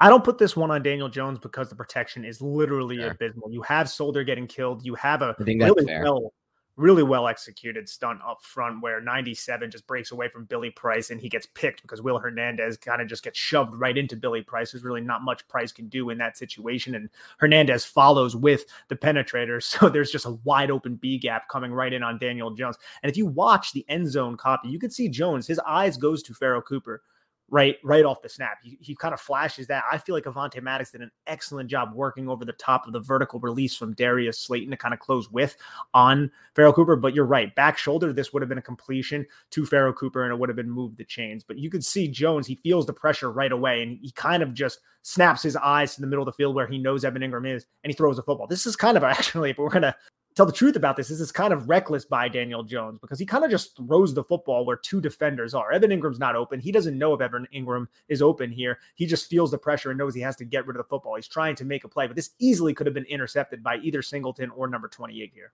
I 0.00 0.08
don't 0.08 0.24
put 0.24 0.38
this 0.38 0.56
one 0.56 0.70
on 0.70 0.82
Daniel 0.82 1.08
Jones 1.08 1.38
because 1.38 1.68
the 1.68 1.76
protection 1.76 2.24
is 2.24 2.40
literally 2.40 2.96
Sure. 2.98 3.10
abysmal. 3.10 3.50
You 3.52 3.62
have 3.62 3.88
Solder 3.88 4.24
getting 4.24 4.46
killed. 4.46 4.84
You 4.84 4.94
have 4.96 5.22
a 5.22 5.34
really 5.38 5.84
fair. 5.86 6.02
well, 6.04 6.32
really 6.76 7.04
well 7.04 7.28
executed 7.28 7.88
stunt 7.88 8.18
up 8.26 8.42
front 8.42 8.82
where 8.82 9.00
97 9.00 9.70
just 9.70 9.86
breaks 9.86 10.10
away 10.10 10.28
from 10.28 10.44
Billy 10.46 10.70
Price 10.70 11.10
and 11.10 11.20
he 11.20 11.28
gets 11.28 11.46
picked 11.54 11.82
because 11.82 12.02
Will 12.02 12.18
Hernandez 12.18 12.76
kind 12.78 13.00
of 13.00 13.06
just 13.06 13.22
gets 13.22 13.38
shoved 13.38 13.74
right 13.76 13.96
into 13.96 14.16
Billy 14.16 14.42
Price. 14.42 14.72
There's 14.72 14.82
really 14.82 15.00
not 15.00 15.22
much 15.22 15.46
Price 15.46 15.70
can 15.70 15.88
do 15.88 16.10
in 16.10 16.18
that 16.18 16.36
situation. 16.36 16.96
And 16.96 17.08
Hernandez 17.38 17.84
follows 17.84 18.34
with 18.34 18.64
the 18.88 18.96
penetrator. 18.96 19.62
So 19.62 19.88
there's 19.88 20.10
just 20.10 20.26
a 20.26 20.36
wide 20.42 20.70
open 20.72 20.96
B 20.96 21.16
gap 21.16 21.48
coming 21.48 21.72
right 21.72 21.92
in 21.92 22.02
on 22.02 22.18
Daniel 22.18 22.50
Jones. 22.50 22.76
And 23.04 23.10
if 23.10 23.16
you 23.16 23.26
watch 23.26 23.72
the 23.72 23.84
end 23.88 24.10
zone 24.10 24.36
copy, 24.36 24.68
you 24.68 24.80
can 24.80 24.90
see 24.90 25.08
Jones, 25.08 25.46
his 25.46 25.60
eyes 25.60 25.96
goes 25.96 26.24
to 26.24 26.34
Pharoh 26.34 26.62
Cooper 26.62 27.02
right 27.50 27.76
right 27.84 28.04
off 28.04 28.22
the 28.22 28.28
snap. 28.28 28.58
He, 28.62 28.78
he 28.80 28.94
kind 28.94 29.12
of 29.12 29.20
flashes 29.20 29.66
that. 29.66 29.84
I 29.90 29.98
feel 29.98 30.14
like 30.14 30.24
Avonte 30.24 30.60
Maddox 30.62 30.90
did 30.90 31.02
an 31.02 31.10
excellent 31.26 31.70
job 31.70 31.92
working 31.94 32.28
over 32.28 32.44
the 32.44 32.52
top 32.54 32.86
of 32.86 32.92
the 32.92 33.00
vertical 33.00 33.38
release 33.40 33.76
from 33.76 33.94
Darius 33.94 34.38
Slayton 34.38 34.70
to 34.70 34.76
kind 34.76 34.94
of 34.94 35.00
close 35.00 35.30
with 35.30 35.56
on 35.92 36.30
Pharoh 36.54 36.72
Cooper. 36.72 36.96
But 36.96 37.14
you're 37.14 37.26
right, 37.26 37.54
back 37.54 37.76
shoulder, 37.78 38.12
this 38.12 38.32
would 38.32 38.42
have 38.42 38.48
been 38.48 38.58
a 38.58 38.62
completion 38.62 39.26
to 39.50 39.66
Pharoh 39.66 39.92
Cooper 39.92 40.24
and 40.24 40.32
it 40.32 40.38
would 40.38 40.48
have 40.48 40.56
been 40.56 40.70
moved 40.70 40.96
the 40.96 41.04
chains. 41.04 41.44
But 41.44 41.58
you 41.58 41.70
could 41.70 41.84
see 41.84 42.08
Jones, 42.08 42.46
he 42.46 42.56
feels 42.56 42.86
the 42.86 42.92
pressure 42.92 43.30
right 43.30 43.52
away 43.52 43.82
and 43.82 43.98
he 44.00 44.10
kind 44.12 44.42
of 44.42 44.54
just 44.54 44.80
snaps 45.02 45.42
his 45.42 45.56
eyes 45.56 45.94
to 45.94 46.00
the 46.00 46.06
middle 46.06 46.22
of 46.22 46.26
the 46.26 46.36
field 46.36 46.54
where 46.54 46.66
he 46.66 46.78
knows 46.78 47.04
Evan 47.04 47.22
Engram 47.22 47.54
is 47.54 47.66
and 47.82 47.90
he 47.90 47.96
throws 47.96 48.16
the 48.16 48.22
football. 48.22 48.46
This 48.46 48.66
is 48.66 48.76
kind 48.76 48.96
of 48.96 49.04
actually, 49.04 49.50
if 49.50 49.58
we're 49.58 49.68
going 49.68 49.82
to 49.82 49.94
tell 50.34 50.46
the 50.46 50.52
truth 50.52 50.76
about 50.76 50.96
this, 50.96 51.08
this 51.08 51.20
is 51.20 51.32
kind 51.32 51.52
of 51.52 51.68
reckless 51.68 52.04
by 52.04 52.28
Daniel 52.28 52.62
Jones 52.62 52.98
because 53.00 53.18
he 53.18 53.26
kind 53.26 53.44
of 53.44 53.50
just 53.50 53.76
throws 53.76 54.14
the 54.14 54.24
football 54.24 54.64
where 54.64 54.76
two 54.76 55.00
defenders 55.00 55.54
are. 55.54 55.72
Evan 55.72 55.90
Engram's 55.90 56.18
not 56.18 56.36
open. 56.36 56.60
He 56.60 56.72
doesn't 56.72 56.98
know 56.98 57.14
if 57.14 57.20
Evan 57.20 57.46
Engram 57.54 57.86
is 58.08 58.22
open 58.22 58.50
here. 58.50 58.78
He 58.94 59.06
just 59.06 59.28
feels 59.28 59.50
the 59.50 59.58
pressure 59.58 59.90
and 59.90 59.98
knows 59.98 60.14
he 60.14 60.20
has 60.22 60.36
to 60.36 60.44
get 60.44 60.66
rid 60.66 60.76
of 60.76 60.82
the 60.82 60.88
football. 60.88 61.16
He's 61.16 61.28
trying 61.28 61.56
to 61.56 61.64
make 61.64 61.84
a 61.84 61.88
play, 61.88 62.06
but 62.06 62.16
this 62.16 62.30
easily 62.38 62.74
could 62.74 62.86
have 62.86 62.94
been 62.94 63.04
intercepted 63.04 63.62
by 63.62 63.76
either 63.76 64.02
Singleton 64.02 64.50
or 64.50 64.66
number 64.66 64.88
28 64.88 65.30
here. 65.32 65.52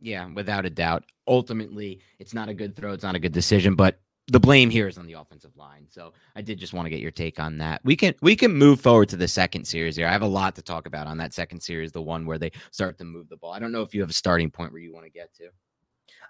Yeah, 0.00 0.26
without 0.26 0.66
a 0.66 0.70
doubt. 0.70 1.04
Ultimately, 1.26 2.00
it's 2.18 2.34
not 2.34 2.48
a 2.48 2.54
good 2.54 2.76
throw. 2.76 2.92
It's 2.92 3.04
not 3.04 3.14
a 3.14 3.20
good 3.20 3.32
decision, 3.32 3.74
but 3.74 3.98
the 4.28 4.40
blame 4.40 4.70
here 4.70 4.88
is 4.88 4.96
on 4.96 5.06
the 5.06 5.12
offensive 5.14 5.56
line. 5.56 5.86
So 5.90 6.12
I 6.34 6.40
did 6.40 6.58
just 6.58 6.72
want 6.72 6.86
to 6.86 6.90
get 6.90 7.00
your 7.00 7.10
take 7.10 7.38
on 7.38 7.58
that. 7.58 7.80
We 7.84 7.94
can 7.94 8.14
we 8.22 8.36
can 8.36 8.52
move 8.52 8.80
forward 8.80 9.08
to 9.10 9.16
the 9.16 9.28
second 9.28 9.66
series 9.66 9.96
here. 9.96 10.06
I 10.06 10.12
have 10.12 10.22
a 10.22 10.26
lot 10.26 10.54
to 10.56 10.62
talk 10.62 10.86
about 10.86 11.06
on 11.06 11.18
that 11.18 11.34
second 11.34 11.60
series, 11.60 11.92
the 11.92 12.02
one 12.02 12.24
where 12.24 12.38
they 12.38 12.52
start 12.70 12.98
to 12.98 13.04
move 13.04 13.28
the 13.28 13.36
ball. 13.36 13.52
I 13.52 13.58
don't 13.58 13.72
know 13.72 13.82
if 13.82 13.94
you 13.94 14.00
have 14.00 14.10
a 14.10 14.14
starting 14.14 14.50
point 14.50 14.72
where 14.72 14.80
you 14.80 14.92
want 14.92 15.04
to 15.04 15.10
get 15.10 15.34
to. 15.34 15.48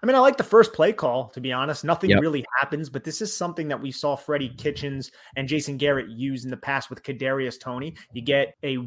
I 0.03 0.05
mean, 0.05 0.15
I 0.15 0.19
like 0.19 0.37
the 0.37 0.43
first 0.43 0.73
play 0.73 0.93
call, 0.93 1.29
to 1.29 1.41
be 1.41 1.51
honest. 1.53 1.83
Nothing 1.83 2.11
Yep. 2.11 2.21
really 2.21 2.45
happens, 2.59 2.89
but 2.89 3.03
this 3.03 3.21
is 3.21 3.35
something 3.35 3.69
that 3.69 3.81
we 3.81 3.91
saw 3.91 4.15
Freddie 4.15 4.53
Kitchens 4.57 5.11
and 5.35 5.47
Jason 5.47 5.77
Garrett 5.77 6.09
use 6.09 6.43
in 6.43 6.51
the 6.51 6.57
past 6.57 6.89
with 6.89 7.01
Kadarius 7.01 7.59
Toney. 7.59 7.95
You 8.13 8.21
get 8.21 8.55
a 8.63 8.77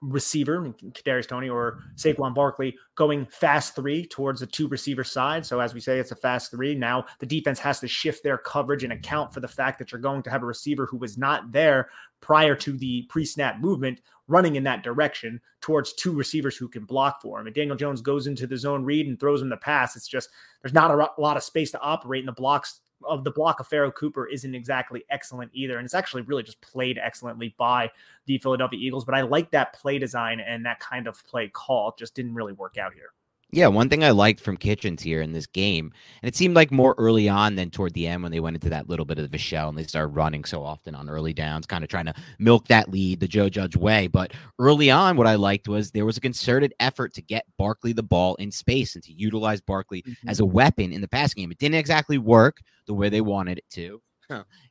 receiver, 0.00 0.72
Kadarius 0.92 1.26
Toney 1.26 1.48
or 1.48 1.80
Saquon 1.96 2.34
Barkley, 2.34 2.76
going 2.94 3.26
fast 3.26 3.74
three 3.74 4.06
towards 4.06 4.40
the 4.40 4.46
two 4.46 4.68
receiver 4.68 5.04
side. 5.04 5.44
So 5.44 5.60
as 5.60 5.74
we 5.74 5.80
say, 5.80 5.98
it's 5.98 6.12
a 6.12 6.16
fast 6.16 6.50
three. 6.50 6.74
Now 6.74 7.04
the 7.18 7.26
defense 7.26 7.58
has 7.58 7.80
to 7.80 7.88
shift 7.88 8.22
their 8.22 8.38
coverage 8.38 8.84
and 8.84 8.92
account 8.92 9.34
for 9.34 9.40
the 9.40 9.48
fact 9.48 9.78
that 9.78 9.90
you're 9.90 10.00
going 10.00 10.22
to 10.22 10.30
have 10.30 10.42
a 10.42 10.46
receiver 10.46 10.86
who 10.86 10.96
was 10.96 11.18
not 11.18 11.50
there 11.52 11.88
prior 12.20 12.54
to 12.56 12.76
the 12.76 13.02
pre-snap 13.08 13.60
movement 13.60 14.00
running 14.28 14.56
in 14.56 14.64
that 14.64 14.82
direction 14.82 15.40
towards 15.60 15.94
two 15.94 16.12
receivers 16.12 16.56
who 16.56 16.68
can 16.68 16.84
block 16.84 17.20
for 17.22 17.40
him. 17.40 17.46
And 17.46 17.54
Daniel 17.54 17.76
Jones 17.76 18.00
goes 18.00 18.26
into 18.26 18.46
the 18.46 18.56
zone 18.56 18.84
read 18.84 19.06
and 19.06 19.18
throws 19.18 19.42
him 19.42 19.48
the 19.48 19.56
pass. 19.56 19.96
It's 19.96 20.06
just 20.06 20.28
there's 20.62 20.74
not 20.74 20.90
a 20.90 21.20
lot 21.20 21.36
of 21.36 21.42
space 21.42 21.70
to 21.72 21.80
operate, 21.80 22.20
and 22.20 22.28
the 22.28 22.32
blocks 22.32 22.80
of 23.04 23.24
the 23.24 23.30
block 23.30 23.60
of 23.60 23.66
Pharoh 23.66 23.90
Cooper 23.92 24.26
isn't 24.26 24.54
exactly 24.54 25.04
excellent 25.10 25.50
either. 25.54 25.78
And 25.78 25.84
it's 25.84 25.94
actually 25.94 26.22
really 26.22 26.42
just 26.42 26.60
played 26.60 26.98
excellently 26.98 27.54
by 27.58 27.90
the 28.26 28.38
Philadelphia 28.38 28.78
Eagles. 28.78 29.04
But 29.04 29.14
I 29.14 29.22
like 29.22 29.50
that 29.52 29.72
play 29.72 29.98
design 29.98 30.40
and 30.40 30.64
that 30.66 30.80
kind 30.80 31.06
of 31.06 31.24
play 31.26 31.48
call. 31.48 31.90
It 31.90 31.98
just 31.98 32.14
didn't 32.14 32.34
really 32.34 32.52
work 32.52 32.78
out 32.78 32.94
here. 32.94 33.12
Yeah, 33.50 33.68
one 33.68 33.88
thing 33.88 34.04
I 34.04 34.10
liked 34.10 34.40
from 34.40 34.58
Kitchens 34.58 35.02
here 35.02 35.22
in 35.22 35.32
this 35.32 35.46
game, 35.46 35.90
and 36.20 36.28
it 36.28 36.36
seemed 36.36 36.54
like 36.54 36.70
more 36.70 36.94
early 36.98 37.30
on 37.30 37.54
than 37.54 37.70
toward 37.70 37.94
the 37.94 38.06
end 38.06 38.22
when 38.22 38.30
they 38.30 38.40
went 38.40 38.56
into 38.56 38.68
that 38.68 38.90
little 38.90 39.06
bit 39.06 39.18
of 39.18 39.32
a 39.32 39.38
shell 39.38 39.70
and 39.70 39.78
they 39.78 39.84
started 39.84 40.14
running 40.14 40.44
so 40.44 40.62
often 40.62 40.94
on 40.94 41.08
early 41.08 41.32
downs, 41.32 41.64
kind 41.64 41.82
of 41.82 41.88
trying 41.88 42.04
to 42.04 42.14
milk 42.38 42.68
that 42.68 42.90
lead 42.90 43.20
the 43.20 43.28
Joe 43.28 43.48
Judge 43.48 43.74
way. 43.74 44.06
But 44.06 44.32
early 44.58 44.90
on, 44.90 45.16
what 45.16 45.26
I 45.26 45.36
liked 45.36 45.66
was 45.66 45.90
there 45.90 46.04
was 46.04 46.18
a 46.18 46.20
concerted 46.20 46.74
effort 46.78 47.14
to 47.14 47.22
get 47.22 47.46
Barkley 47.56 47.94
the 47.94 48.02
ball 48.02 48.34
in 48.34 48.50
space 48.50 48.94
and 48.94 49.04
to 49.04 49.12
utilize 49.14 49.62
Barkley 49.62 50.02
mm-hmm. 50.02 50.28
as 50.28 50.40
a 50.40 50.46
weapon 50.46 50.92
in 50.92 51.00
the 51.00 51.08
passing 51.08 51.42
game. 51.42 51.50
It 51.50 51.58
didn't 51.58 51.76
exactly 51.76 52.18
work 52.18 52.60
the 52.86 52.94
way 52.94 53.08
they 53.08 53.22
wanted 53.22 53.56
it 53.56 53.70
to 53.70 54.02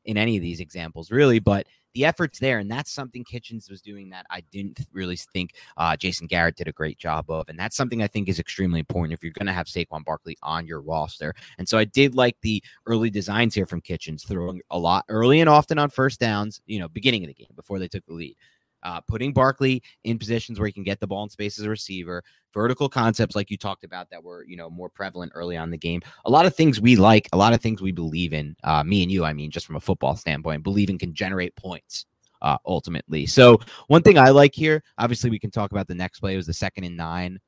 in 0.06 0.18
any 0.18 0.38
of 0.38 0.44
these 0.44 0.60
examples, 0.60 1.10
really, 1.10 1.40
but 1.40 1.66
the 1.98 2.06
effort's 2.06 2.38
there. 2.38 2.60
And 2.60 2.70
that's 2.70 2.92
something 2.92 3.24
Kitchens 3.24 3.72
was 3.72 3.82
doing 3.82 4.10
that 4.12 4.28
I 4.30 4.42
didn't 4.52 4.80
really 4.94 5.16
think 5.16 5.56
uh, 5.78 5.98
Jason 5.98 6.28
Garrett 6.28 6.56
did 6.56 6.68
a 6.68 6.72
great 6.72 7.00
job 7.00 7.30
of. 7.32 7.50
And 7.50 7.58
that's 7.58 7.76
something 7.76 8.04
I 8.04 8.08
think 8.08 8.30
is 8.30 8.40
extremely 8.40 8.80
important 8.80 9.14
if 9.14 9.24
you're 9.24 9.34
going 9.34 9.48
to 9.48 9.54
have 9.54 9.66
Saquon 9.66 10.06
Barkley 10.06 10.38
on 10.44 10.68
your 10.68 10.82
roster. 10.82 11.34
And 11.58 11.68
so 11.68 11.76
I 11.80 11.86
did 11.86 12.14
like 12.14 12.38
the 12.42 12.64
early 12.86 13.10
designs 13.10 13.56
here 13.56 13.66
from 13.66 13.82
Kitchens, 13.82 14.24
throwing 14.24 14.62
a 14.70 14.78
lot 14.78 15.06
early 15.10 15.40
and 15.40 15.50
often 15.50 15.80
on 15.80 15.90
first 15.90 16.20
downs, 16.20 16.62
you 16.68 16.78
know, 16.78 16.88
beginning 16.88 17.24
of 17.24 17.30
the 17.30 17.34
game 17.34 17.54
before 17.56 17.80
they 17.80 17.88
took 17.88 18.06
the 18.06 18.14
lead. 18.14 18.38
Uh, 18.84 19.02
putting 19.02 19.34
Barkley 19.34 19.82
in 20.04 20.20
positions 20.20 20.60
where 20.60 20.68
he 20.68 20.72
can 20.72 20.84
get 20.84 21.00
the 21.00 21.08
ball 21.08 21.24
in 21.24 21.30
space 21.30 21.58
as 21.60 21.66
a 21.66 21.70
receiver, 21.70 22.24
vertical 22.54 22.88
concepts 22.88 23.36
like 23.36 23.50
you 23.50 23.58
talked 23.58 23.84
about 23.84 24.10
that 24.10 24.24
were 24.24 24.46
you 24.46 24.56
know 24.56 24.70
more 24.70 24.90
prevalent 24.90 25.32
early 25.36 25.58
on 25.58 25.70
the 25.70 25.78
game. 25.78 26.02
A 26.26 26.30
lot 26.30 26.46
of 26.46 26.56
things 26.56 26.80
we 26.80 26.96
like, 26.96 27.28
a 27.34 27.38
lot 27.38 27.54
of 27.54 27.62
things 27.62 27.82
we 27.82 27.92
believe 27.92 28.34
in. 28.34 28.56
Uh, 28.64 28.84
me 28.84 29.04
and 29.04 29.12
you, 29.12 29.26
I 29.26 29.34
mean, 29.34 29.52
just 29.52 29.66
from 29.66 29.76
a 29.76 29.82
football 29.82 30.16
standpoint, 30.16 30.64
believing 30.64 30.98
can 30.98 31.14
generate 31.14 31.56
points 31.56 32.06
uh, 32.42 32.58
ultimately. 32.66 33.26
So 33.26 33.60
one 33.88 34.04
thing 34.04 34.18
I 34.18 34.30
like 34.30 34.54
here, 34.54 34.84
obviously, 34.98 35.30
we 35.30 35.40
can 35.40 35.52
talk 35.52 35.72
about 35.72 35.88
the 35.88 35.96
next 35.96 36.20
play. 36.20 36.34
It 36.34 36.38
was 36.38 36.48
the 36.48 36.54
second 36.54 36.84
and 36.84 36.98
nine 36.98 37.40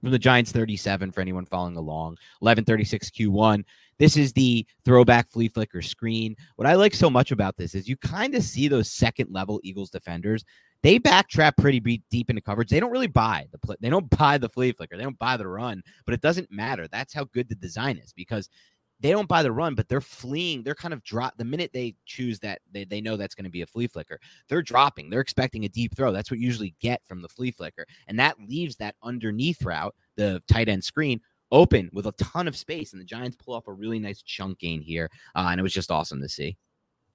from 0.00 0.10
the 0.10 0.18
Giants 0.18 0.52
37 0.52 1.12
for 1.12 1.20
anyone 1.20 1.46
following 1.46 1.76
along. 1.76 2.16
1136 2.40 3.10
Q1. 3.10 3.64
This 3.98 4.16
is 4.16 4.32
the 4.32 4.66
throwback 4.84 5.28
flea 5.28 5.48
flicker 5.48 5.82
screen. 5.82 6.36
What 6.56 6.66
I 6.66 6.74
like 6.74 6.94
so 6.94 7.08
much 7.08 7.32
about 7.32 7.56
this 7.56 7.74
is 7.74 7.88
you 7.88 7.96
kind 7.96 8.34
of 8.34 8.42
see 8.42 8.68
those 8.68 8.90
second 8.90 9.30
level 9.30 9.60
Eagles 9.62 9.90
defenders. 9.90 10.44
They 10.82 10.98
backtrap 10.98 11.56
pretty 11.56 11.80
deep 12.10 12.30
into 12.30 12.42
coverage. 12.42 12.68
They 12.68 12.78
don't 12.78 12.92
really 12.92 13.06
buy 13.06 13.48
the 13.50 13.58
play. 13.58 13.76
They 13.80 13.90
don't 13.90 14.10
buy 14.10 14.38
the 14.38 14.48
flea 14.48 14.72
flicker. 14.72 14.96
They 14.96 15.02
don't 15.02 15.18
buy 15.18 15.36
the 15.36 15.48
run, 15.48 15.82
but 16.04 16.14
it 16.14 16.20
doesn't 16.20 16.52
matter. 16.52 16.86
That's 16.86 17.14
how 17.14 17.24
good 17.24 17.48
the 17.48 17.54
design 17.54 17.98
is 17.98 18.12
because 18.12 18.50
they 19.00 19.10
don't 19.10 19.28
buy 19.28 19.42
the 19.42 19.52
run, 19.52 19.74
but 19.74 19.88
they're 19.88 20.00
fleeing. 20.00 20.62
They're 20.62 20.74
kind 20.74 20.94
of 20.94 21.02
drop 21.02 21.36
the 21.36 21.44
minute 21.44 21.70
they 21.72 21.94
choose 22.06 22.38
that 22.40 22.60
they, 22.72 22.84
they 22.84 23.00
know 23.00 23.16
that's 23.16 23.34
going 23.34 23.44
to 23.44 23.50
be 23.50 23.62
a 23.62 23.66
flea 23.66 23.86
flicker. 23.86 24.18
They're 24.48 24.62
dropping. 24.62 25.10
They're 25.10 25.20
expecting 25.20 25.64
a 25.64 25.68
deep 25.68 25.94
throw. 25.94 26.12
That's 26.12 26.30
what 26.30 26.40
you 26.40 26.46
usually 26.46 26.74
get 26.80 27.02
from 27.04 27.22
the 27.22 27.28
flea 27.28 27.50
flicker. 27.50 27.86
And 28.08 28.18
that 28.18 28.36
leaves 28.48 28.76
that 28.76 28.96
underneath 29.02 29.62
route, 29.62 29.94
the 30.16 30.42
tight 30.48 30.68
end 30.68 30.84
screen, 30.84 31.20
open 31.52 31.90
with 31.92 32.06
a 32.06 32.12
ton 32.12 32.48
of 32.48 32.56
space. 32.56 32.92
And 32.92 33.00
the 33.00 33.06
Giants 33.06 33.36
pull 33.36 33.54
off 33.54 33.68
a 33.68 33.72
really 33.72 33.98
nice 33.98 34.22
chunk 34.22 34.58
gain 34.58 34.80
here. 34.80 35.10
Uh, 35.34 35.48
and 35.50 35.60
it 35.60 35.62
was 35.62 35.74
just 35.74 35.90
awesome 35.90 36.20
to 36.22 36.28
see. 36.28 36.56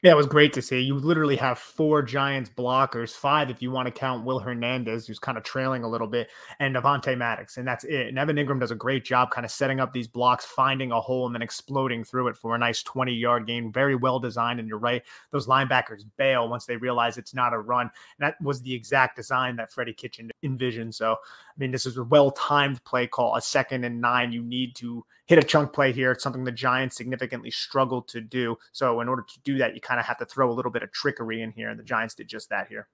Yeah, 0.03 0.13
it 0.13 0.17
was 0.17 0.25
great 0.25 0.51
to 0.53 0.63
see. 0.63 0.79
You 0.79 0.95
literally 0.95 1.35
have 1.35 1.59
four 1.59 2.01
Giants 2.01 2.49
blockers, 2.49 3.11
five 3.13 3.51
if 3.51 3.61
you 3.61 3.69
want 3.69 3.85
to 3.85 3.91
count 3.91 4.25
Will 4.25 4.39
Hernandez, 4.39 5.05
who's 5.05 5.19
kind 5.19 5.37
of 5.37 5.43
trailing 5.43 5.83
a 5.83 5.87
little 5.87 6.07
bit, 6.07 6.31
and 6.59 6.75
Avonte 6.75 7.15
Maddox, 7.15 7.57
and 7.57 7.67
that's 7.67 7.83
it. 7.83 8.07
And 8.07 8.17
Evan 8.17 8.37
Engram 8.37 8.59
does 8.59 8.71
a 8.71 8.75
great 8.75 9.05
job 9.05 9.29
kind 9.29 9.45
of 9.45 9.51
setting 9.51 9.79
up 9.79 9.93
these 9.93 10.07
blocks, 10.07 10.43
finding 10.43 10.91
a 10.91 10.99
hole, 10.99 11.27
and 11.27 11.35
then 11.35 11.43
exploding 11.43 12.03
through 12.03 12.29
it 12.29 12.35
for 12.35 12.55
a 12.55 12.57
nice 12.57 12.81
20 12.81 13.13
yard 13.13 13.45
gain. 13.45 13.71
Very 13.71 13.93
well 13.95 14.19
designed. 14.19 14.59
And 14.59 14.67
you're 14.67 14.79
right, 14.79 15.03
those 15.29 15.45
linebackers 15.45 16.03
bail 16.17 16.49
once 16.49 16.65
they 16.65 16.77
realize 16.77 17.19
it's 17.19 17.35
not 17.35 17.53
a 17.53 17.59
run. 17.59 17.91
And 18.19 18.27
that 18.27 18.41
was 18.41 18.63
the 18.63 18.73
exact 18.73 19.17
design 19.17 19.55
that 19.57 19.71
Freddie 19.71 19.93
Kitchen 19.93 20.30
envisioned. 20.43 20.95
So, 20.95 21.13
I 21.13 21.53
mean, 21.57 21.71
this 21.71 21.85
is 21.85 21.97
a 21.97 22.03
well 22.03 22.31
timed 22.31 22.83
play 22.83 23.07
call. 23.07 23.35
A 23.35 23.41
second 23.41 23.83
and 23.83 24.01
nine, 24.01 24.31
you 24.31 24.41
need 24.41 24.75
to 24.77 25.05
hit 25.25 25.39
a 25.39 25.43
chunk 25.43 25.73
play 25.73 25.91
here. 25.91 26.11
It's 26.11 26.23
something 26.23 26.43
the 26.43 26.51
Giants 26.51 26.97
significantly 26.97 27.51
struggled 27.51 28.07
to 28.09 28.21
do. 28.21 28.57
So, 28.71 29.01
in 29.01 29.07
order 29.07 29.23
to 29.23 29.39
do 29.41 29.57
that, 29.57 29.75
you 29.75 29.81
kind 29.81 29.99
of 29.99 30.05
have 30.05 30.17
to 30.19 30.25
throw 30.25 30.51
a 30.51 30.53
little 30.53 30.71
bit 30.71 30.83
of 30.83 30.91
trickery 30.91 31.41
in 31.41 31.51
here. 31.51 31.69
And 31.69 31.79
the 31.79 31.83
Giants 31.83 32.15
did 32.15 32.27
just 32.27 32.49
that 32.49 32.67
here. 32.67 32.87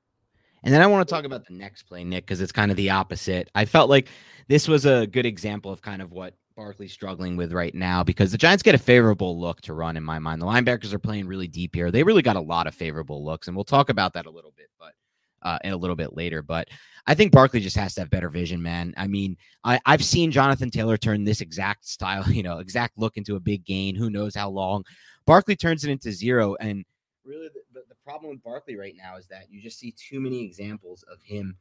And 0.64 0.74
then 0.74 0.82
I 0.82 0.88
want 0.88 1.08
to 1.08 1.14
talk 1.14 1.24
about 1.24 1.46
the 1.46 1.54
next 1.54 1.84
play, 1.84 2.04
Nick, 2.04 2.26
because 2.26 2.42
it's 2.42 2.52
kind 2.52 2.72
of 2.72 2.78
the 2.78 2.90
opposite. 2.90 3.50
I 3.54 3.66
felt 3.66 3.90
like 3.90 4.08
this 4.48 4.68
was 4.68 4.86
a 4.86 5.08
good 5.08 5.26
example 5.26 5.72
of 5.72 5.82
kind 5.82 6.02
of 6.02 6.12
what 6.12 6.34
Barkley's 6.56 6.92
struggling 6.92 7.38
with 7.38 7.54
right 7.54 7.74
now 7.74 8.04
because 8.04 8.32
the 8.32 8.38
Giants 8.38 8.64
get 8.64 8.74
a 8.74 8.80
favorable 8.80 9.40
look 9.40 9.62
to 9.62 9.74
run 9.74 9.96
in 9.96 10.04
my 10.04 10.18
mind. 10.18 10.42
The 10.42 10.48
linebackers 10.48 10.92
are 10.92 11.00
playing 11.00 11.28
really 11.28 11.48
deep 11.48 11.76
here. 11.76 11.92
They 11.92 12.04
really 12.04 12.24
got 12.24 12.36
a 12.36 12.42
lot 12.42 12.66
of 12.66 12.74
favorable 12.74 13.24
looks, 13.24 13.48
and 13.48 13.56
we'll 13.56 13.64
talk 13.64 13.90
about 13.90 14.14
that 14.14 14.26
a 14.26 14.32
little 14.32 14.54
bit, 14.58 14.70
but 14.80 14.94
uh, 15.42 15.60
in 15.64 15.74
a 15.74 15.78
little 15.78 15.96
bit 15.96 16.16
later. 16.16 16.42
But 16.42 16.68
I 17.06 17.14
think 17.14 17.32
Barkley 17.32 17.60
just 17.60 17.78
has 17.78 17.96
to 17.96 18.02
have 18.02 18.10
better 18.10 18.30
vision, 18.30 18.62
man. 18.62 18.94
I 18.98 19.08
mean, 19.08 19.38
I, 19.64 19.80
I've 19.86 20.04
seen 20.04 20.32
Jonathan 20.32 20.70
Taylor 20.70 20.98
turn 20.98 21.24
this 21.24 21.42
exact 21.42 21.88
style, 21.88 22.30
you 22.32 22.44
know, 22.44 22.60
exact 22.60 22.98
look 22.98 23.18
into 23.18 23.36
a 23.36 23.40
big 23.40 23.66
gain. 23.66 23.96
Who 23.96 24.10
knows 24.10 24.36
how 24.36 24.50
long? 24.50 24.84
Barkley 25.26 25.56
turns 25.56 25.84
it 25.84 25.90
into 25.90 26.12
zero, 26.12 26.56
and 26.60 26.86
really 27.26 27.50
the, 27.50 27.62
the, 27.74 27.84
the 27.90 27.96
problem 28.04 28.32
with 28.32 28.44
Barkley 28.44 28.78
right 28.78 28.96
now 28.98 29.18
is 29.18 29.28
that 29.28 29.46
you 29.50 29.62
just 29.62 29.80
see 29.80 29.92
too 29.92 30.20
many 30.20 30.44
examples 30.44 31.04
of 31.12 31.22
him 31.22 31.58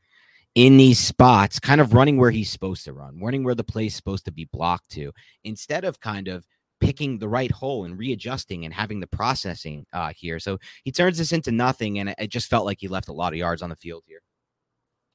in 0.54 0.78
these 0.78 0.98
spots, 0.98 1.60
kind 1.60 1.80
of 1.80 1.92
running 1.92 2.16
where 2.16 2.30
he's 2.30 2.50
supposed 2.50 2.84
to 2.84 2.92
run, 2.92 3.20
running 3.20 3.44
where 3.44 3.54
the 3.54 3.64
play's 3.64 3.94
supposed 3.94 4.24
to 4.24 4.32
be 4.32 4.48
blocked 4.52 4.90
to, 4.90 5.12
instead 5.44 5.84
of 5.84 6.00
kind 6.00 6.28
of 6.28 6.46
picking 6.86 7.18
the 7.18 7.28
right 7.28 7.50
hole 7.50 7.84
and 7.84 7.98
readjusting 7.98 8.64
and 8.64 8.72
having 8.72 9.00
the 9.00 9.08
processing 9.08 9.84
uh, 9.92 10.12
here. 10.16 10.38
So 10.38 10.58
he 10.84 10.92
turns 10.92 11.18
this 11.18 11.32
into 11.32 11.50
nothing, 11.50 11.98
and 11.98 12.14
it 12.16 12.28
just 12.28 12.48
felt 12.48 12.64
like 12.64 12.78
he 12.80 12.86
left 12.86 13.08
a 13.08 13.12
lot 13.12 13.32
of 13.32 13.38
yards 13.38 13.60
on 13.60 13.70
the 13.70 13.76
field 13.76 14.04
here. 14.06 14.20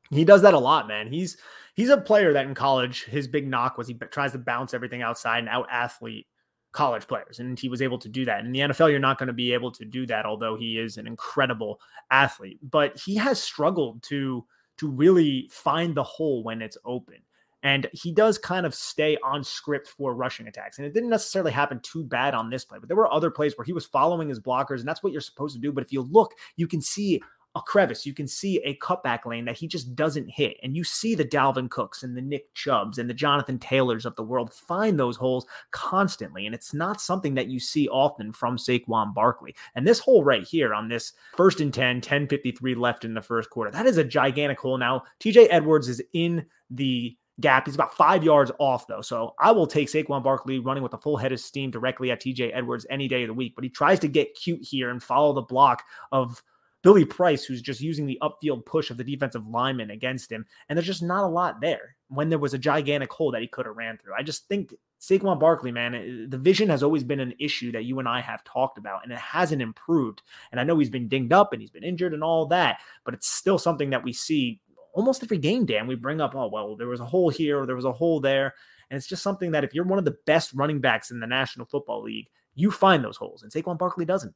He 0.10 0.26
does 0.26 0.42
that 0.42 0.54
a 0.54 0.60
lot, 0.60 0.90
man. 0.90 1.08
He's 1.08 1.38
he's 1.74 1.88
a 1.88 1.98
player 1.98 2.34
that 2.34 2.46
in 2.46 2.54
college 2.54 3.06
his 3.06 3.30
big 3.30 3.48
knock 3.48 3.78
was 3.78 3.88
he 3.88 3.94
tries 3.94 4.34
to 4.34 4.38
bounce 4.38 4.74
everything 4.74 5.02
outside 5.02 5.40
and 5.40 5.48
out 5.48 5.68
athlete 5.72 6.28
college 6.74 7.08
players, 7.08 7.40
and 7.40 7.58
he 7.58 7.70
was 7.70 7.82
able 7.82 8.00
to 8.00 8.10
do 8.10 8.26
that. 8.26 8.44
In 8.44 8.52
the 8.52 8.60
NFL, 8.60 8.90
you're 8.90 9.00
not 9.00 9.18
going 9.18 9.28
to 9.28 9.34
be 9.34 9.54
able 9.54 9.72
to 9.72 9.86
do 9.86 10.06
that, 10.08 10.26
although 10.26 10.58
he 10.58 10.78
is 10.78 10.98
an 10.98 11.08
incredible 11.08 11.80
athlete. 12.12 12.60
But 12.62 13.00
he 13.00 13.16
has 13.16 13.42
struggled 13.42 14.04
to 14.04 14.46
to 14.80 14.90
really 14.90 15.48
find 15.50 15.96
the 15.96 16.04
hole 16.04 16.44
when 16.44 16.62
it's 16.62 16.78
open. 16.84 17.20
And 17.64 17.88
he 17.94 18.12
does 18.12 18.38
kind 18.38 18.66
of 18.66 18.74
stay 18.74 19.18
on 19.24 19.44
script 19.44 19.88
for 19.88 20.16
rushing 20.16 20.48
attacks. 20.48 20.78
And 20.78 20.88
it 20.88 20.94
didn't 20.94 21.10
necessarily 21.10 21.52
happen 21.52 21.80
too 21.82 22.04
bad 22.04 22.34
on 22.34 22.50
this 22.50 22.66
play, 22.66 22.80
but 22.80 22.88
there 22.88 22.98
were 22.98 23.12
other 23.12 23.30
plays 23.30 23.58
where 23.58 23.66
he 23.66 23.74
was 23.74 23.86
following 23.86 24.30
his 24.30 24.40
blockers, 24.40 24.80
and 24.80 24.88
that's 24.88 25.04
what 25.04 25.12
you're 25.12 25.22
supposed 25.22 25.56
to 25.56 25.62
do. 25.62 25.72
But 25.72 25.84
if 25.84 25.92
you 25.92 26.02
look, 26.02 26.34
you 26.56 26.68
can 26.68 26.82
see 26.82 27.22
a 27.56 27.62
crevice, 27.62 28.06
you 28.06 28.14
can 28.14 28.28
see 28.28 28.60
a 28.60 28.78
cutback 28.78 29.26
lane 29.26 29.46
that 29.46 29.58
he 29.58 29.68
just 29.68 29.94
doesn't 29.96 30.30
hit. 30.30 30.58
And 30.64 30.76
you 30.76 30.84
see 30.84 31.16
the 31.16 31.26
Dalvin 31.26 31.70
Cooks 31.70 32.04
and 32.04 32.16
the 32.16 32.22
Nick 32.22 32.54
Chubbs 32.54 32.98
and 32.98 33.10
the 33.10 33.14
Jonathan 33.14 33.60
Taylors 33.60 34.06
of 34.06 34.16
the 34.16 34.24
world 34.24 34.54
find 34.54 34.98
those 34.98 35.18
holes 35.18 35.46
constantly. 35.72 36.46
And 36.46 36.56
it's 36.56 36.74
not 36.74 37.02
something 37.02 37.34
that 37.36 37.48
you 37.48 37.60
see 37.60 37.90
often 37.90 38.32
from 38.32 38.58
Saquon 38.58 39.14
Barkley. 39.14 39.54
And 39.76 39.86
this 39.86 40.00
hole 40.00 40.24
right 40.24 40.44
here 40.44 40.74
on 40.74 40.88
this 40.88 41.14
first 41.36 41.60
and 41.60 41.74
10, 41.74 41.98
1053 41.98 42.76
left 42.76 43.04
in 43.04 43.14
the 43.14 43.22
first 43.22 43.50
quarter, 43.50 43.72
that 43.72 43.86
is 43.86 43.98
a 43.98 44.04
gigantic 44.04 44.60
hole. 44.60 44.78
Now, 44.78 45.04
TJ 45.20 45.48
Edwards 45.50 45.90
is 45.90 46.02
in 46.14 46.46
the 46.70 47.18
gap. 47.42 47.66
He's 47.66 47.76
about 47.76 47.96
five 47.96 48.24
yards 48.24 48.52
off, 48.60 48.88
though. 48.88 49.02
So 49.02 49.36
I 49.40 49.52
will 49.52 49.68
take 49.68 49.90
Saquon 49.90 50.24
Barkley 50.24 50.60
running 50.60 50.84
with 50.84 50.94
a 50.94 50.98
full 50.98 51.18
head 51.18 51.32
of 51.32 51.40
steam 51.40 51.72
directly 51.72 52.12
at 52.12 52.22
TJ 52.22 52.52
Edwards 52.54 52.86
any 52.90 53.08
day 53.08 53.24
of 53.24 53.28
the 53.28 53.34
week. 53.34 53.54
But 53.56 53.64
he 53.64 53.70
tries 53.70 54.00
to 54.00 54.08
get 54.08 54.36
cute 54.36 54.64
here 54.64 54.90
and 54.90 55.02
follow 55.02 55.34
the 55.34 55.42
block 55.42 55.84
of 56.12 56.42
Billy 56.84 57.06
Price, 57.06 57.44
who's 57.44 57.62
just 57.62 57.82
using 57.82 58.06
the 58.06 58.20
upfield 58.22 58.66
push 58.66 58.90
of 58.90 58.98
the 58.98 59.04
defensive 59.04 59.48
lineman 59.48 59.92
against 59.92 60.32
him. 60.32 60.46
And 60.68 60.78
there's 60.78 60.88
just 60.88 61.04
not 61.04 61.24
a 61.24 61.28
lot 61.28 61.62
there 61.62 61.96
when 62.10 62.30
there 62.30 62.40
was 62.40 62.54
a 62.54 62.58
gigantic 62.58 63.12
hole 63.12 63.32
that 63.32 63.42
he 63.42 63.48
could 63.48 63.66
have 63.66 63.78
ran 63.78 63.98
through. 63.98 64.14
I 64.18 64.24
just 64.24 64.48
think 64.48 64.74
Saquon 65.00 65.40
Barkley, 65.40 65.72
man, 65.72 65.96
eh, 65.96 66.26
the 66.28 66.38
vision 66.38 66.70
has 66.70 66.84
always 66.84 67.04
been 67.04 67.20
an 67.20 67.34
issue 67.40 67.72
that 67.72 67.86
you 67.86 68.00
and 68.00 68.08
I 68.08 68.22
have 68.22 68.44
talked 68.44 68.78
about, 68.78 69.04
and 69.04 69.12
it 69.12 69.18
hasn't 69.18 69.62
improved. 69.62 70.22
And 70.52 70.60
I 70.60 70.64
know 70.64 70.78
he's 70.78 70.90
been 70.90 71.08
dinged 71.08 71.34
up 71.34 71.54
and 71.54 71.62
he's 71.62 71.72
been 71.72 71.84
injured 71.84 72.14
and 72.14 72.24
all 72.24 72.46
that, 72.48 72.80
but 73.04 73.14
it's 73.14 73.28
still 73.28 73.58
something 73.58 73.92
that 73.92 74.04
we 74.04 74.14
see 74.14 74.60
almost 74.94 75.24
every 75.24 75.38
game, 75.38 75.66
Dan. 75.66 75.88
We 75.88 75.96
bring 75.96 76.22
up, 76.22 76.36
oh, 76.36 76.50
well, 76.50 76.76
there 76.76 76.88
was 76.88 77.00
a 77.00 77.06
hole 77.06 77.30
here 77.30 77.62
or 77.62 77.66
there 77.66 77.76
was 77.76 77.86
a 77.86 77.92
hole 77.92 78.20
there. 78.20 78.54
And 78.90 78.98
it's 78.98 79.08
just 79.08 79.24
something 79.24 79.52
that 79.52 79.64
if 79.64 79.74
you're 79.74 79.86
one 79.86 80.00
of 80.00 80.06
the 80.06 80.18
best 80.26 80.54
running 80.54 80.82
backs 80.82 81.12
in 81.12 81.20
the 81.20 81.28
National 81.28 81.66
Football 81.66 82.04
League, 82.04 82.28
you 82.56 82.72
find 82.72 83.04
those 83.04 83.18
holes, 83.18 83.44
and 83.44 83.52
Saquon 83.52 83.78
Barkley 83.78 84.06
doesn't. 84.06 84.36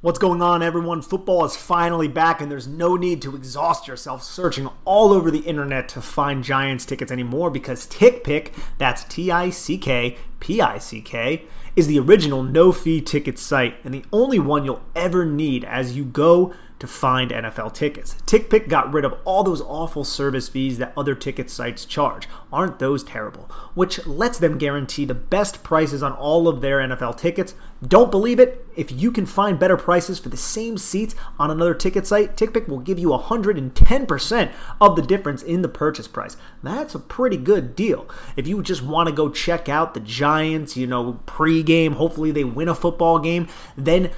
What's 0.00 0.18
going 0.20 0.42
on, 0.42 0.62
everyone? 0.62 1.02
Football 1.02 1.44
is 1.44 1.56
finally 1.56 2.06
back, 2.06 2.40
and 2.40 2.52
there's 2.52 2.68
no 2.68 2.94
need 2.94 3.20
to 3.22 3.34
exhaust 3.34 3.88
yourself 3.88 4.22
searching 4.22 4.68
all 4.84 5.12
over 5.12 5.28
the 5.30 5.40
internet 5.40 5.88
to 5.88 6.00
find 6.00 6.44
Giants 6.44 6.86
tickets 6.86 7.10
anymore 7.10 7.50
because 7.50 7.86
TickPick, 7.88 8.52
that's 8.78 9.02
T 9.04 9.32
I 9.32 9.50
C 9.50 9.76
K 9.76 10.16
P 10.38 10.60
I 10.60 10.78
C 10.78 11.00
K, 11.00 11.46
is 11.74 11.88
the 11.88 11.98
original 11.98 12.44
no 12.44 12.70
fee 12.70 13.00
ticket 13.00 13.38
site 13.40 13.76
and 13.82 13.92
the 13.92 14.04
only 14.12 14.38
one 14.38 14.64
you'll 14.64 14.84
ever 14.94 15.24
need 15.24 15.64
as 15.64 15.96
you 15.96 16.04
go 16.04 16.54
to 16.78 16.86
find 16.86 17.30
NFL 17.30 17.74
tickets. 17.74 18.16
TickPick 18.26 18.68
got 18.68 18.92
rid 18.92 19.04
of 19.04 19.14
all 19.24 19.42
those 19.42 19.60
awful 19.60 20.04
service 20.04 20.48
fees 20.48 20.78
that 20.78 20.92
other 20.96 21.14
ticket 21.14 21.50
sites 21.50 21.84
charge. 21.84 22.28
Aren't 22.52 22.78
those 22.78 23.02
terrible? 23.02 23.50
Which 23.74 24.06
lets 24.06 24.38
them 24.38 24.58
guarantee 24.58 25.04
the 25.04 25.14
best 25.14 25.62
prices 25.62 26.02
on 26.02 26.12
all 26.12 26.46
of 26.46 26.60
their 26.60 26.78
NFL 26.78 27.18
tickets. 27.18 27.54
Don't 27.86 28.10
believe 28.10 28.40
it? 28.40 28.64
If 28.76 28.92
you 28.92 29.10
can 29.10 29.26
find 29.26 29.58
better 29.58 29.76
prices 29.76 30.18
for 30.18 30.28
the 30.28 30.36
same 30.36 30.78
seats 30.78 31.14
on 31.38 31.50
another 31.50 31.74
ticket 31.74 32.06
site, 32.06 32.36
TickPick 32.36 32.68
will 32.68 32.78
give 32.78 32.98
you 32.98 33.08
110% 33.08 34.52
of 34.80 34.96
the 34.96 35.02
difference 35.02 35.42
in 35.42 35.62
the 35.62 35.68
purchase 35.68 36.08
price. 36.08 36.36
That's 36.62 36.94
a 36.94 37.00
pretty 37.00 37.36
good 37.36 37.74
deal. 37.74 38.08
If 38.36 38.46
you 38.46 38.62
just 38.62 38.82
want 38.82 39.08
to 39.08 39.14
go 39.14 39.28
check 39.30 39.68
out 39.68 39.94
the 39.94 40.00
Giants, 40.00 40.76
you 40.76 40.86
know, 40.86 41.20
pregame, 41.26 41.94
hopefully 41.94 42.30
they 42.30 42.44
win 42.44 42.68
a 42.68 42.74
football 42.74 43.18
game, 43.18 43.48
then 43.76 44.10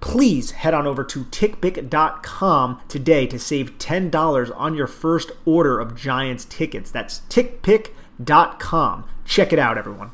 please 0.00 0.52
head 0.52 0.74
on 0.74 0.86
over 0.86 1.04
to 1.04 1.24
tickpick.com 1.24 2.80
today 2.88 3.26
to 3.26 3.38
save 3.38 3.78
$10 3.78 4.52
on 4.56 4.74
your 4.74 4.86
first 4.86 5.32
order 5.44 5.78
of 5.78 5.94
Giants 5.94 6.44
tickets. 6.44 6.90
That's 6.90 7.20
tickpick.com. 7.28 9.04
Check 9.24 9.52
it 9.52 9.58
out, 9.58 9.78
everyone. 9.78 10.10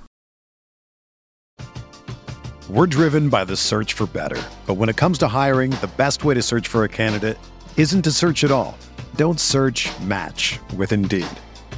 We're 2.70 2.87
driven 2.87 3.28
by 3.28 3.44
the 3.44 3.56
search 3.56 3.92
for 3.92 4.06
better. 4.06 4.40
But 4.66 4.74
when 4.74 4.88
it 4.88 4.96
comes 4.96 5.18
to 5.18 5.28
hiring, 5.28 5.72
the 5.72 5.90
best 5.96 6.24
way 6.24 6.35
to 6.35 6.42
search 6.42 6.68
for 6.68 6.85
a 6.85 6.88
candidate 6.88 7.37
isn't 7.76 8.02
to 8.02 8.12
search 8.12 8.44
at 8.44 8.50
all. 8.50 8.78
Don't 9.16 9.40
search 9.40 9.90
match 10.00 10.59
with 10.76 10.92
Indeed. 10.92 11.26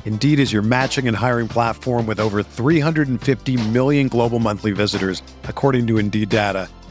Indeed 0.05 0.39
is 0.39 0.53
your 0.53 0.63
matching 0.63 1.09
and 1.09 1.17
hiring 1.17 1.49
platform 1.49 2.07
with 2.07 2.21
over 2.21 2.43
350 2.43 3.69
million 3.71 4.09
global 4.09 4.39
monthly 4.39 4.73
visitors, 4.73 5.23
according 5.45 5.87
to 5.87 5.99
Indeed 5.99 6.29
data 6.29 6.69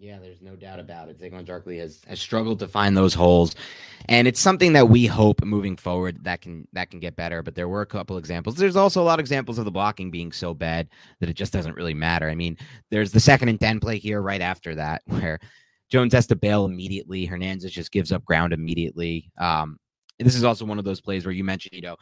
Yeah, 0.00 0.18
there's 0.20 0.40
no 0.40 0.54
doubt 0.54 0.78
about 0.78 1.08
it. 1.08 1.18
Saquon 1.20 1.44
Barkley 1.44 1.78
has 1.78 2.02
has 2.06 2.20
struggled 2.20 2.60
to 2.60 2.68
find 2.68 2.96
those 2.96 3.14
holes, 3.14 3.56
and 4.08 4.28
it's 4.28 4.38
something 4.38 4.72
that 4.74 4.88
we 4.88 5.06
hope 5.06 5.44
moving 5.44 5.76
forward 5.76 6.22
that 6.22 6.40
can 6.40 6.68
that 6.72 6.90
can 6.90 7.00
get 7.00 7.16
better. 7.16 7.42
But 7.42 7.56
there 7.56 7.68
were 7.68 7.80
a 7.80 7.86
couple 7.86 8.16
examples. 8.16 8.54
There's 8.54 8.76
also 8.76 9.02
a 9.02 9.04
lot 9.04 9.18
of 9.18 9.24
examples 9.24 9.58
of 9.58 9.64
the 9.64 9.72
blocking 9.72 10.12
being 10.12 10.30
so 10.30 10.54
bad 10.54 10.88
that 11.18 11.28
it 11.28 11.34
just 11.34 11.52
doesn't 11.52 11.74
really 11.74 11.94
matter. 11.94 12.30
I 12.30 12.36
mean, 12.36 12.56
there's 12.92 13.10
the 13.10 13.18
second 13.18 13.48
and 13.48 13.58
ten 13.60 13.80
play 13.80 13.98
here 13.98 14.22
right 14.22 14.40
after 14.40 14.76
that 14.76 15.02
where 15.06 15.40
Jones 15.90 16.12
has 16.12 16.28
to 16.28 16.36
bail 16.36 16.64
immediately. 16.64 17.24
Hernandez 17.24 17.72
just 17.72 17.90
gives 17.90 18.12
up 18.12 18.24
ground 18.24 18.52
immediately. 18.52 19.32
Um, 19.36 19.78
this 20.20 20.36
is 20.36 20.44
also 20.44 20.64
one 20.64 20.78
of 20.78 20.84
those 20.84 21.00
plays 21.00 21.24
where 21.26 21.34
you 21.34 21.44
mentioned, 21.44 21.74
you 21.74 21.82
know, 21.82 21.96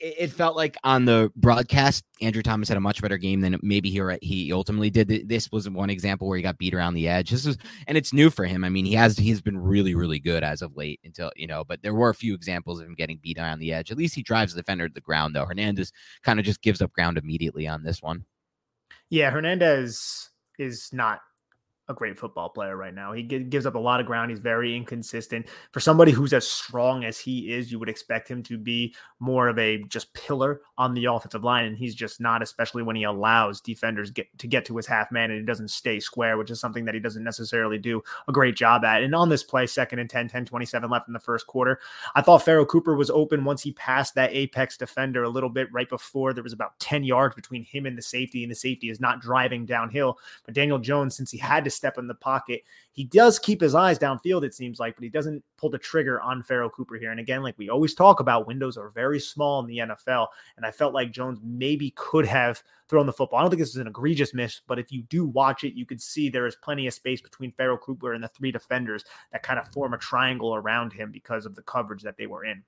it 0.00 0.32
felt 0.32 0.56
like 0.56 0.78
on 0.82 1.04
the 1.04 1.30
broadcast, 1.36 2.04
Andrew 2.22 2.42
Thomas 2.42 2.68
had 2.68 2.78
a 2.78 2.80
much 2.80 3.02
better 3.02 3.18
game 3.18 3.40
than 3.42 3.58
maybe 3.62 3.90
he 3.90 4.00
he 4.22 4.52
ultimately 4.52 4.88
did. 4.88 5.28
This 5.28 5.52
was 5.52 5.68
one 5.68 5.90
example 5.90 6.26
where 6.26 6.38
he 6.38 6.42
got 6.42 6.56
beat 6.56 6.74
around 6.74 6.94
the 6.94 7.06
edge. 7.06 7.30
This 7.30 7.44
is 7.44 7.58
and 7.86 7.98
it's 7.98 8.12
new 8.12 8.30
for 8.30 8.46
him. 8.46 8.64
I 8.64 8.70
mean, 8.70 8.86
he 8.86 8.94
has 8.94 9.18
he's 9.18 9.42
been 9.42 9.58
really 9.58 9.94
really 9.94 10.18
good 10.18 10.42
as 10.42 10.62
of 10.62 10.76
late 10.76 11.00
until 11.04 11.30
you 11.36 11.46
know, 11.46 11.64
but 11.64 11.82
there 11.82 11.94
were 11.94 12.08
a 12.08 12.14
few 12.14 12.34
examples 12.34 12.80
of 12.80 12.86
him 12.86 12.94
getting 12.94 13.18
beat 13.18 13.38
around 13.38 13.58
the 13.58 13.72
edge. 13.72 13.90
At 13.90 13.98
least 13.98 14.14
he 14.14 14.22
drives 14.22 14.54
the 14.54 14.62
defender 14.62 14.88
to 14.88 14.94
the 14.94 15.00
ground 15.02 15.36
though. 15.36 15.44
Hernandez 15.44 15.92
kind 16.22 16.38
of 16.38 16.46
just 16.46 16.62
gives 16.62 16.80
up 16.80 16.92
ground 16.92 17.18
immediately 17.18 17.68
on 17.68 17.82
this 17.82 18.02
one. 18.02 18.24
Yeah, 19.10 19.30
Hernandez 19.30 20.30
is 20.58 20.88
not 20.92 21.20
a 21.90 21.94
great 21.94 22.18
football 22.18 22.48
player 22.48 22.76
right 22.76 22.94
now. 22.94 23.12
He 23.12 23.22
gives 23.22 23.66
up 23.66 23.74
a 23.74 23.78
lot 23.78 24.00
of 24.00 24.06
ground. 24.06 24.30
He's 24.30 24.40
very 24.40 24.74
inconsistent. 24.76 25.46
For 25.72 25.80
somebody 25.80 26.12
who's 26.12 26.32
as 26.32 26.46
strong 26.46 27.04
as 27.04 27.18
he 27.18 27.52
is, 27.52 27.70
you 27.70 27.78
would 27.78 27.88
expect 27.88 28.30
him 28.30 28.42
to 28.44 28.56
be 28.56 28.94
more 29.18 29.48
of 29.48 29.58
a 29.58 29.82
just 29.88 30.14
pillar 30.14 30.62
on 30.78 30.94
the 30.94 31.04
offensive 31.06 31.44
line, 31.44 31.66
and 31.66 31.76
he's 31.76 31.94
just 31.94 32.20
not, 32.20 32.42
especially 32.42 32.82
when 32.82 32.96
he 32.96 33.02
allows 33.02 33.60
defenders 33.60 34.10
get 34.10 34.26
to 34.38 34.46
get 34.46 34.64
to 34.64 34.76
his 34.76 34.86
half 34.86 35.12
man 35.12 35.30
and 35.30 35.40
he 35.40 35.44
doesn't 35.44 35.68
stay 35.68 36.00
square, 36.00 36.38
which 36.38 36.50
is 36.50 36.60
something 36.60 36.84
that 36.84 36.94
he 36.94 37.00
doesn't 37.00 37.24
necessarily 37.24 37.76
do 37.76 38.02
a 38.28 38.32
great 38.32 38.56
job 38.56 38.84
at. 38.84 39.02
And 39.02 39.14
on 39.14 39.28
this 39.28 39.42
play, 39.42 39.66
second 39.66 39.98
and 39.98 40.08
10, 40.08 40.28
10 40.28 40.46
27 40.46 40.88
left 40.88 41.08
in 41.08 41.12
the 41.12 41.20
first 41.20 41.46
quarter, 41.46 41.80
I 42.14 42.22
thought 42.22 42.44
Pharoh 42.44 42.64
Cooper 42.64 42.94
was 42.94 43.10
open 43.10 43.44
once 43.44 43.62
he 43.62 43.72
passed 43.72 44.14
that 44.14 44.32
apex 44.32 44.76
defender 44.76 45.24
a 45.24 45.28
little 45.28 45.50
bit 45.50 45.72
right 45.72 45.88
before 45.88 46.32
there 46.32 46.44
was 46.44 46.52
about 46.52 46.78
10 46.78 47.02
yards 47.02 47.34
between 47.34 47.64
him 47.64 47.84
and 47.84 47.98
the 47.98 48.02
safety, 48.02 48.44
and 48.44 48.50
the 48.50 48.56
safety 48.56 48.90
is 48.90 49.00
not 49.00 49.20
driving 49.20 49.66
downhill. 49.66 50.18
But 50.44 50.54
Daniel 50.54 50.78
Jones, 50.78 51.16
since 51.16 51.30
he 51.30 51.38
had 51.38 51.64
to 51.64 51.70
misstep 51.80 51.98
in 51.98 52.06
the 52.06 52.14
pocket. 52.14 52.62
He 52.92 53.04
does 53.04 53.38
keep 53.38 53.60
his 53.60 53.74
eyes 53.74 53.98
downfield, 53.98 54.44
it 54.44 54.54
seems 54.54 54.78
like, 54.78 54.94
but 54.94 55.04
he 55.04 55.08
doesn't 55.08 55.42
pull 55.56 55.70
the 55.70 55.78
trigger 55.78 56.20
on 56.20 56.42
Pharoh 56.42 56.70
Cooper 56.70 56.96
here. 56.96 57.10
And 57.10 57.20
again, 57.20 57.42
like 57.42 57.56
we 57.58 57.68
always 57.68 57.94
talk 57.94 58.20
about, 58.20 58.46
windows 58.46 58.76
are 58.76 58.90
very 58.90 59.20
small 59.20 59.60
in 59.60 59.66
the 59.66 59.78
NFL. 59.78 60.28
And 60.56 60.66
I 60.66 60.70
felt 60.70 60.94
like 60.94 61.12
Jones 61.12 61.38
maybe 61.42 61.92
could 61.96 62.26
have 62.26 62.62
thrown 62.88 63.06
the 63.06 63.12
football. 63.12 63.38
I 63.38 63.42
don't 63.42 63.50
think 63.50 63.60
this 63.60 63.70
is 63.70 63.76
an 63.76 63.86
egregious 63.86 64.34
miss, 64.34 64.60
but 64.66 64.78
if 64.78 64.92
you 64.92 65.02
do 65.02 65.24
watch 65.24 65.64
it, 65.64 65.74
you 65.74 65.86
can 65.86 65.98
see 65.98 66.28
there 66.28 66.46
is 66.46 66.56
plenty 66.56 66.86
of 66.86 66.94
space 66.94 67.20
between 67.20 67.52
Pharoh 67.52 67.78
Cooper 67.78 68.14
and 68.14 68.22
the 68.22 68.28
three 68.28 68.52
defenders 68.52 69.04
that 69.32 69.42
kind 69.42 69.58
of 69.58 69.68
form 69.68 69.94
a 69.94 69.98
triangle 69.98 70.54
around 70.54 70.92
him 70.92 71.10
because 71.10 71.46
of 71.46 71.54
the 71.54 71.62
coverage 71.62 72.02
that 72.02 72.16
they 72.16 72.26
were 72.26 72.44
in. 72.44 72.62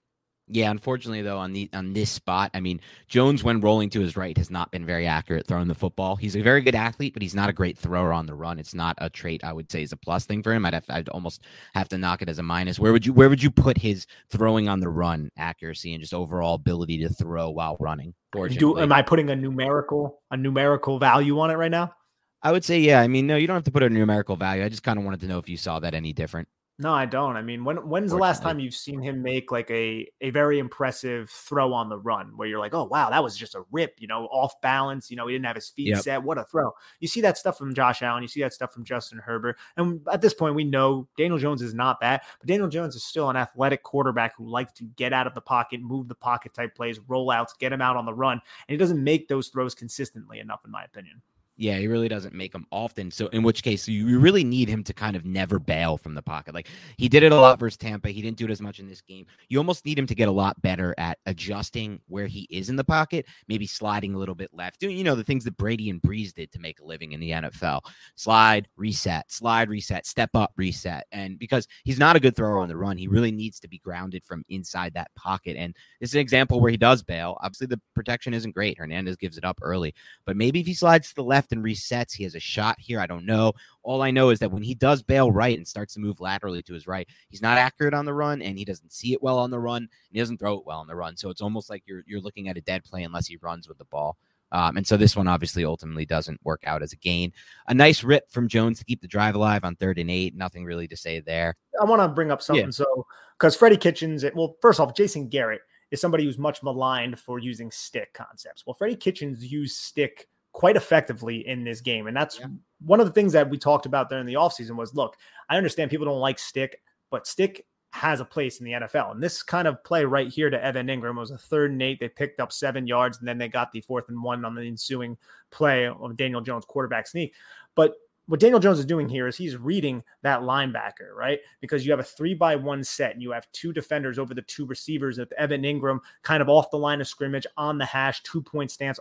Yeah, 0.49 0.71
unfortunately 0.71 1.23
though, 1.23 1.39
on 1.39 1.53
the 1.53 1.71
on 1.73 1.93
this 1.93 2.11
spot, 2.11 2.51
I 2.53 2.61
mean, 2.61 2.81
Jones 3.07 3.45
when 3.45 3.61
rolling 3.61 3.91
to 3.91 4.01
his 4.01 4.17
right 4.17 4.37
has 4.37 4.51
not 4.51 4.71
been 4.71 4.85
very 4.85 5.07
accurate 5.07 5.47
throwing 5.47 5.69
the 5.69 5.75
football. 5.75 6.17
He's 6.17 6.37
a 6.37 6.43
very 6.43 6.61
good 6.61 6.75
athlete, 6.75 7.15
but 7.15 7.23
he's 7.23 7.35
not 7.35 7.49
a 7.49 7.53
great 7.53 7.79
thrower 7.79 8.13
on 8.13 8.27
the 8.27 8.35
run. 8.35 8.59
It's 8.59 8.75
not 8.75 8.97
a 8.99 9.09
trait 9.09 9.45
I 9.45 9.53
would 9.53 9.71
say 9.71 9.83
is 9.83 9.93
a 9.93 9.97
plus 9.97 10.27
thing 10.27 10.43
for 10.43 10.53
him. 10.53 10.67
I'd 10.67 10.75
have, 10.75 10.85
I'd 10.89 11.09
almost 11.09 11.43
have 11.75 11.89
to 11.91 11.99
knock 11.99 12.23
it 12.23 12.29
as 12.29 12.39
a 12.39 12.43
minus. 12.43 12.79
Where 12.79 12.93
would 12.93 13.07
you 13.07 13.13
where 13.13 13.29
would 13.29 13.43
you 13.43 13.51
put 13.51 13.79
his 13.79 14.07
throwing 14.31 14.69
on 14.69 14.81
the 14.81 14.89
run 14.89 15.31
accuracy 15.37 15.95
and 15.95 16.03
just 16.03 16.13
overall 16.13 16.55
ability 16.55 16.99
to 16.99 17.09
throw 17.09 17.51
while 17.51 17.77
running? 17.79 18.13
Do 18.33 18.79
am 18.79 18.93
I 18.93 19.03
putting 19.03 19.31
a 19.31 19.37
numerical 19.37 20.23
a 20.31 20.37
numerical 20.37 20.99
value 20.99 21.39
on 21.39 21.51
it 21.51 21.55
right 21.55 21.71
now? 21.71 21.95
I 22.43 22.51
would 22.51 22.65
say 22.65 22.81
yeah. 22.81 23.01
I 23.01 23.07
mean, 23.07 23.27
no, 23.27 23.37
you 23.37 23.47
don't 23.47 23.57
have 23.57 23.65
to 23.65 23.71
put 23.71 23.85
a 23.85 23.89
numerical 23.89 24.37
value. 24.37 24.65
I 24.65 24.69
just 24.69 24.83
kind 24.83 24.99
of 24.99 25.05
wanted 25.05 25.21
to 25.21 25.29
know 25.29 25.39
if 25.39 25.49
you 25.49 25.57
saw 25.57 25.79
that 25.81 25.95
any 25.95 26.13
different. 26.13 26.49
No, 26.79 26.93
I 26.93 27.05
don't. 27.05 27.37
I 27.37 27.43
mean, 27.43 27.65
when 27.65 27.77
when's 27.89 28.11
the 28.11 28.17
last 28.17 28.43
time 28.43 28.59
you've 28.59 28.75
seen 28.75 29.03
him 29.03 29.23
make 29.23 29.53
like 29.53 29.71
a 29.71 30.09
a 30.23 30.31
very 30.31 30.59
impressive 30.59 31.29
throw 31.29 31.73
on 31.75 31.91
the 31.91 31.99
run 31.99 32.33
where 32.37 32.49
you're 32.49 32.59
like, 32.59 32.73
oh 32.73 32.85
wow, 32.85 33.11
that 33.11 33.23
was 33.23 33.37
just 33.37 33.55
a 33.55 33.63
rip, 33.71 33.97
you 33.99 34.09
know, 34.09 34.25
off 34.33 34.59
balance. 34.63 35.11
You 35.11 35.17
know, 35.17 35.27
he 35.27 35.35
didn't 35.35 35.45
have 35.45 35.55
his 35.55 35.69
feet 35.69 35.89
yep. 35.89 36.03
set. 36.03 36.23
What 36.23 36.39
a 36.39 36.45
throw! 36.45 36.73
You 36.99 37.09
see 37.09 37.21
that 37.21 37.37
stuff 37.37 37.59
from 37.59 37.75
Josh 37.75 38.01
Allen. 38.03 38.23
You 38.23 38.29
see 38.29 38.41
that 38.41 38.55
stuff 38.55 38.73
from 38.73 38.85
Justin 38.85 39.19
Herbert. 39.19 39.59
And 39.77 40.01
at 40.11 40.23
this 40.23 40.33
point, 40.33 40.55
we 40.55 40.65
know 40.65 41.07
Daniel 41.19 41.39
Jones 41.39 41.61
is 41.61 41.75
not 41.75 42.01
that, 42.01 42.25
but 42.41 42.49
Daniel 42.49 42.69
Jones 42.69 42.97
is 42.97 43.05
still 43.05 43.29
an 43.29 43.37
athletic 43.37 43.83
quarterback 43.83 44.35
who 44.37 44.49
likes 44.49 44.73
to 44.75 44.85
get 44.97 45.13
out 45.13 45.27
of 45.27 45.35
the 45.35 45.43
pocket, 45.43 45.81
move 45.83 46.09
the 46.09 46.15
pocket 46.15 46.55
type 46.55 46.75
plays, 46.75 46.99
rollouts, 47.01 47.57
get 47.59 47.73
him 47.73 47.83
out 47.83 47.97
on 47.97 48.07
the 48.07 48.15
run, 48.15 48.41
and 48.67 48.75
he 48.75 48.79
doesn't 48.79 49.03
make 49.03 49.29
those 49.29 49.49
throws 49.49 49.75
consistently 49.75 50.39
enough, 50.39 50.65
in 50.65 50.71
my 50.71 50.83
opinion. 50.85 51.21
Yeah, 51.57 51.77
he 51.77 51.87
really 51.87 52.09
doesn't 52.09 52.35
make 52.35 52.53
them 52.53 52.67
often. 52.73 53.11
So, 53.11 53.27
in 53.29 53.43
which 53.43 53.63
case, 53.63 53.87
you 53.87 54.19
really 54.19 54.43
need 54.43 54.69
him 54.69 54.83
to 54.85 54.95
kind 54.95 55.15
of 55.15 55.27
never 55.27 55.59
bail 55.59 55.99
from 55.99 56.15
the 56.15 56.23
pocket. 56.23 56.55
Like 56.55 56.69
he 56.97 57.09
did 57.11 57.23
it 57.23 57.31
a 57.31 57.37
lot 57.37 57.59
versus 57.59 57.77
Tampa. 57.77 58.09
He 58.09 58.23
didn't 58.23 58.39
do 58.39 58.47
it 58.47 58.51
as 58.51 58.63
much 58.63 58.81
in 58.81 58.89
this 58.89 59.03
game. 59.03 59.27
You 59.49 59.59
almost 59.59 59.85
need 59.85 59.99
him 59.99 60.07
to 60.07 60.15
get 60.15 60.29
a 60.29 60.33
lot 60.33 60.61
better 60.63 60.95
at 60.97 61.19
adjusting 61.27 62.01
where 62.09 62.27
he 62.27 62.47
is 62.51 62.71
in 62.71 62.77
the 62.77 62.85
pocket, 62.85 63.27
maybe 63.49 63.67
sliding 63.67 64.15
a 64.15 64.19
little 64.19 64.35
bit 64.35 64.49
left, 64.55 64.81
doing, 64.81 64.97
you 64.97 65.05
know, 65.05 65.15
the 65.15 65.25
things 65.25 65.45
that 65.45 65.57
Brady 65.59 65.91
and 65.91 66.01
Brees 66.01 66.33
did 66.33 66.51
to 66.53 66.59
make 66.59 66.81
a 66.81 66.85
living 66.85 67.13
in 67.13 67.21
the 67.21 67.31
NFL 67.31 67.83
slide, 68.17 68.67
reset, 68.77 69.31
slide, 69.31 69.69
reset, 69.69 70.07
step 70.07 70.31
up, 70.35 70.53
reset. 70.57 71.07
And 71.13 71.39
because 71.39 71.69
he's 71.85 71.99
not 71.99 72.17
a 72.17 72.21
good 72.21 72.35
thrower 72.35 72.59
on 72.59 72.69
the 72.69 72.77
run, 72.77 72.97
he 72.97 73.09
really 73.09 73.31
needs 73.31 73.61
to 73.61 73.69
be 73.69 73.79
grounded 73.79 74.25
from 74.25 74.43
inside 74.49 74.95
that 74.95 75.15
pocket. 75.17 75.57
And 75.59 75.77
this 76.01 76.11
is 76.11 76.15
an 76.15 76.21
example 76.21 76.61
where 76.61 76.71
he 76.71 76.79
does 76.79 77.03
bail. 77.03 77.37
Obviously, 77.43 77.67
the 77.67 77.81
protection 77.95 78.33
isn't 78.33 78.55
great. 78.55 78.79
Hernandez 78.79 79.17
gives 79.17 79.37
it 79.37 79.45
up 79.45 79.59
early, 79.61 79.95
but 80.25 80.37
maybe 80.37 80.61
if 80.61 80.67
he 80.67 80.75
slides 80.75 81.11
to 81.11 81.15
the 81.15 81.25
left, 81.25 81.42
and 81.51 81.65
resets. 81.65 82.13
He 82.13 82.23
has 82.23 82.37
a 82.37 82.41
shot 82.41 82.79
here. 82.79 83.01
I 83.01 83.07
don't 83.07 83.27
know. 83.27 83.55
All 83.83 84.03
I 84.03 84.13
know 84.13 84.31
is 84.31 84.39
that 84.39 84.53
when 84.53 84.63
he 84.63 84.75
does 84.75 85.03
bail 85.03 85.33
right 85.33 85.57
and 85.57 85.67
starts 85.67 85.95
to 85.95 86.01
move 86.01 86.21
laterally 86.21 86.63
to 86.63 86.75
his 86.75 86.87
right, 86.87 87.09
he's 87.29 87.43
not 87.43 87.59
accurate 87.59 87.95
on 87.95 88.05
the 88.05 88.15
run 88.15 88.41
and 88.43 88.57
he 88.57 88.65
doesn't 88.65 88.93
see 88.93 89.13
it 89.13 89.23
well 89.23 89.39
on 89.39 89.51
the 89.51 89.59
run. 89.59 89.83
and 89.83 89.89
he 90.13 90.21
doesn't 90.21 90.39
throw 90.39 90.55
it 90.55 90.67
well 90.67 90.79
on 90.79 90.87
the 90.87 90.95
run. 90.95 91.17
So 91.17 91.31
it's 91.31 91.43
almost 91.43 91.69
like 91.71 91.83
you're 91.87 92.05
you're 92.07 92.21
looking 92.21 92.49
at 92.49 92.57
a 92.57 92.61
dead 92.61 92.85
play 92.85 93.03
unless 93.03 93.27
he 93.27 93.37
runs 93.39 93.69
with 93.69 93.79
the 93.79 93.85
ball. 93.87 94.17
Um, 94.53 94.77
and 94.77 94.87
so 94.87 94.99
this 94.99 95.17
one 95.17 95.27
obviously 95.27 95.65
ultimately 95.65 96.05
doesn't 96.05 96.39
work 96.45 96.63
out 96.67 96.83
as 96.83 96.93
a 96.93 96.97
gain. 96.97 97.33
A 97.69 97.75
nice 97.75 98.05
rip 98.05 98.31
from 98.31 98.49
Jones 98.49 98.79
to 98.79 98.85
keep 98.85 99.01
the 99.01 99.09
drive 99.09 99.35
alive 99.35 99.65
on 99.65 99.77
third 99.77 99.99
and 99.99 100.11
eight. 100.11 100.37
Nothing 100.37 100.65
really 100.65 100.87
to 100.89 100.97
say 100.97 101.21
there. 101.21 101.57
I 101.81 101.85
want 101.87 102.03
to 102.03 102.09
bring 102.09 102.31
up 102.31 102.43
something. 102.43 102.67
Yeah. 102.67 102.71
So, 102.71 103.07
because 103.39 103.57
Freddie 103.57 103.79
Kitchens, 103.79 104.25
well, 104.35 104.57
first 104.61 104.79
off, 104.79 104.95
Jason 104.95 105.29
Garrett 105.29 105.63
is 105.91 106.01
somebody 106.01 106.25
who's 106.25 106.39
much 106.39 106.63
maligned 106.63 107.19
for 107.19 107.39
using 107.39 107.71
stick 107.71 108.13
concepts. 108.13 108.67
Well, 108.67 108.75
Freddie 108.75 108.97
Kitchens 108.97 109.45
used 109.51 109.77
stick 109.79 110.29
quite 110.53 110.77
effectively 110.77 111.47
in 111.47 111.65
this 111.65 111.81
game. 111.81 112.07
And 112.07 112.17
that's 112.17 112.39
yeah. 112.39 112.47
one 112.85 113.01
of 113.01 113.07
the 113.07 113.13
things 113.13 113.33
that 113.33 113.49
we 113.49 113.59
talked 113.59 113.87
about 113.87 114.11
during 114.11 114.27
the 114.27 114.35
offseason 114.35 114.77
was 114.77 114.95
look, 114.95 115.17
I 115.49 115.57
understand 115.57 115.91
people 115.91 116.07
don't 116.07 116.21
like 116.21 116.39
stick, 116.39 116.81
but 117.11 117.27
stick 117.27 117.67
has 117.93 118.21
a 118.21 118.25
place 118.25 118.59
in 118.59 118.65
the 118.65 118.73
NFL. 118.73 119.13
And 119.13 119.23
this 119.23 119.43
kind 119.43 119.69
of 119.69 119.83
play 119.85 120.05
right 120.05 120.29
here 120.29 120.49
to 120.49 120.65
Evan 120.65 120.87
Engram 120.87 121.19
was 121.19 121.31
a 121.31 121.39
third 121.39 121.71
and 121.71 121.83
eight. 121.83 122.01
They 122.01 122.09
picked 122.09 122.41
up 122.41 122.53
seven 122.53 122.87
yards 122.87 123.19
and 123.19 123.29
then 123.29 123.39
they 123.39 123.49
got 123.49 123.71
the 123.73 123.83
fourth 123.83 124.09
and 124.09 124.23
one 124.23 124.45
on 124.45 124.55
the 124.55 124.63
ensuing 124.63 125.17
play 125.51 125.87
of 125.87 126.17
Daniel 126.17 126.41
Jones 126.41 126.65
quarterback 126.65 127.07
sneak. 127.07 127.35
But 127.75 127.95
what 128.27 128.41
Daniel 128.41 128.61
Jones 128.61 128.79
is 128.79 128.87
doing 128.87 129.09
here 129.09 129.27
is 129.27 129.37
he's 129.37 129.57
reading 129.57 130.03
that 130.23 130.41
linebacker, 130.41 131.13
right? 131.15 131.41
Because 131.61 131.85
you 131.85 131.93
have 131.93 132.01
a 132.01 132.05
three 132.05 132.35
by 132.35 132.57
one 132.57 132.83
set 132.85 133.13
and 133.13 133.23
you 133.23 133.33
have 133.33 133.51
two 133.53 133.73
defenders 133.73 134.19
over 134.19 134.33
the 134.33 134.43
two 134.43 134.65
receivers 134.65 135.19
with 135.19 135.33
Evan 135.33 135.63
Engram 135.63 135.99
kind 136.23 136.41
of 136.41 136.49
off 136.49 136.71
the 136.71 136.79
line 136.79 137.01
of 137.01 137.09
scrimmage 137.09 137.47
on 137.57 137.79
the 137.79 137.85
hash, 137.85 138.23
two 138.23 138.41
point 138.41 138.71
stance 138.71 138.99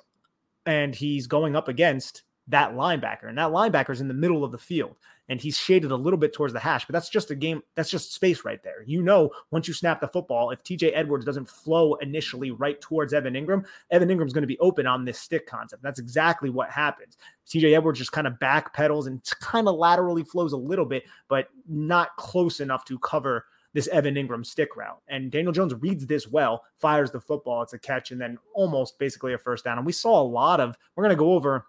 and 0.65 0.93
he's 0.95 1.27
going 1.27 1.55
up 1.55 1.67
against 1.67 2.23
that 2.47 2.73
linebacker, 2.73 3.29
and 3.29 3.37
that 3.37 3.51
linebacker 3.51 3.91
is 3.91 4.01
in 4.01 4.07
the 4.07 4.13
middle 4.13 4.43
of 4.43 4.51
the 4.51 4.57
field, 4.57 4.95
and 5.29 5.39
he's 5.39 5.57
shaded 5.57 5.91
a 5.91 5.95
little 5.95 6.17
bit 6.17 6.33
towards 6.33 6.53
the 6.53 6.59
hash, 6.59 6.85
but 6.85 6.93
that's 6.93 7.07
just 7.07 7.31
a 7.31 7.35
game. 7.35 7.61
That's 7.75 7.89
just 7.89 8.13
space 8.13 8.43
right 8.43 8.61
there. 8.63 8.83
You 8.85 9.01
know, 9.01 9.29
once 9.51 9.67
you 9.67 9.73
snap 9.73 10.01
the 10.01 10.07
football, 10.07 10.49
if 10.49 10.63
TJ 10.63 10.91
Edwards 10.93 11.23
doesn't 11.23 11.47
flow 11.47 11.95
initially 11.95 12.51
right 12.51 12.81
towards 12.81 13.13
Evan 13.13 13.35
Engram, 13.35 13.63
Evan 13.91 14.09
Engram's 14.09 14.33
going 14.33 14.41
to 14.41 14.47
be 14.47 14.59
open 14.59 14.87
on 14.87 15.05
this 15.05 15.19
stick 15.19 15.47
concept. 15.47 15.83
That's 15.83 15.99
exactly 15.99 16.49
what 16.49 16.69
happens. 16.69 17.17
TJ 17.47 17.77
Edwards 17.77 17.99
just 17.99 18.11
kind 18.11 18.27
of 18.27 18.39
back 18.39 18.73
pedals 18.73 19.07
and 19.07 19.23
kind 19.39 19.67
of 19.67 19.75
laterally 19.75 20.23
flows 20.23 20.51
a 20.51 20.57
little 20.57 20.85
bit, 20.85 21.03
but 21.29 21.47
not 21.69 22.15
close 22.17 22.59
enough 22.59 22.83
to 22.85 22.99
cover 22.99 23.45
this 23.73 23.87
Evan 23.87 24.15
Engram 24.15 24.45
stick 24.45 24.75
route. 24.75 25.01
And 25.07 25.31
Daniel 25.31 25.53
Jones 25.53 25.73
reads 25.75 26.05
this 26.05 26.27
well, 26.27 26.63
fires 26.77 27.11
the 27.11 27.21
football, 27.21 27.61
it's 27.61 27.73
a 27.73 27.79
catch, 27.79 28.11
and 28.11 28.19
then 28.19 28.37
almost 28.53 28.99
basically 28.99 29.33
a 29.33 29.37
first 29.37 29.63
down. 29.63 29.77
And 29.77 29.85
we 29.85 29.93
saw 29.93 30.21
a 30.21 30.23
lot 30.23 30.59
of, 30.59 30.77
we're 30.95 31.03
going 31.03 31.15
to 31.15 31.19
go 31.19 31.33
over 31.33 31.65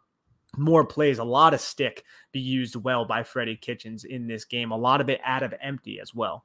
more 0.57 0.85
plays, 0.85 1.19
a 1.19 1.25
lot 1.25 1.55
of 1.55 1.61
stick 1.61 2.05
be 2.33 2.41
used 2.41 2.77
well 2.77 3.05
by 3.05 3.23
Freddie 3.23 3.57
Kitchens 3.57 4.05
in 4.05 4.27
this 4.27 4.45
game, 4.45 4.71
a 4.71 4.77
lot 4.77 5.01
of 5.01 5.09
it 5.09 5.21
out 5.25 5.43
of 5.43 5.55
empty 5.61 6.01
as 6.01 6.15
well. 6.15 6.45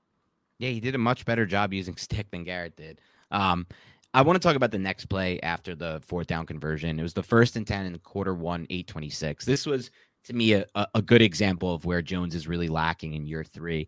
Yeah, 0.59 0.69
he 0.69 0.79
did 0.79 0.95
a 0.95 0.99
much 0.99 1.25
better 1.25 1.45
job 1.45 1.73
using 1.73 1.97
stick 1.97 2.31
than 2.31 2.43
Garrett 2.43 2.75
did. 2.75 3.01
Um, 3.31 3.67
I 4.13 4.21
want 4.21 4.41
to 4.41 4.47
talk 4.47 4.55
about 4.55 4.71
the 4.71 4.79
next 4.79 5.05
play 5.05 5.39
after 5.41 5.75
the 5.75 6.01
fourth 6.05 6.27
down 6.27 6.45
conversion. 6.45 6.99
It 6.99 7.03
was 7.03 7.13
the 7.13 7.23
first 7.23 7.55
and 7.55 7.67
10 7.67 7.85
in 7.85 7.99
quarter 7.99 8.33
one, 8.33 8.65
826. 8.69 9.45
This 9.45 9.65
was, 9.65 9.91
to 10.23 10.33
me, 10.33 10.53
a, 10.53 10.65
a 10.73 11.01
good 11.01 11.21
example 11.21 11.73
of 11.73 11.85
where 11.85 12.01
Jones 12.01 12.33
is 12.33 12.47
really 12.47 12.69
lacking 12.69 13.13
in 13.13 13.27
year 13.27 13.43
three. 13.43 13.87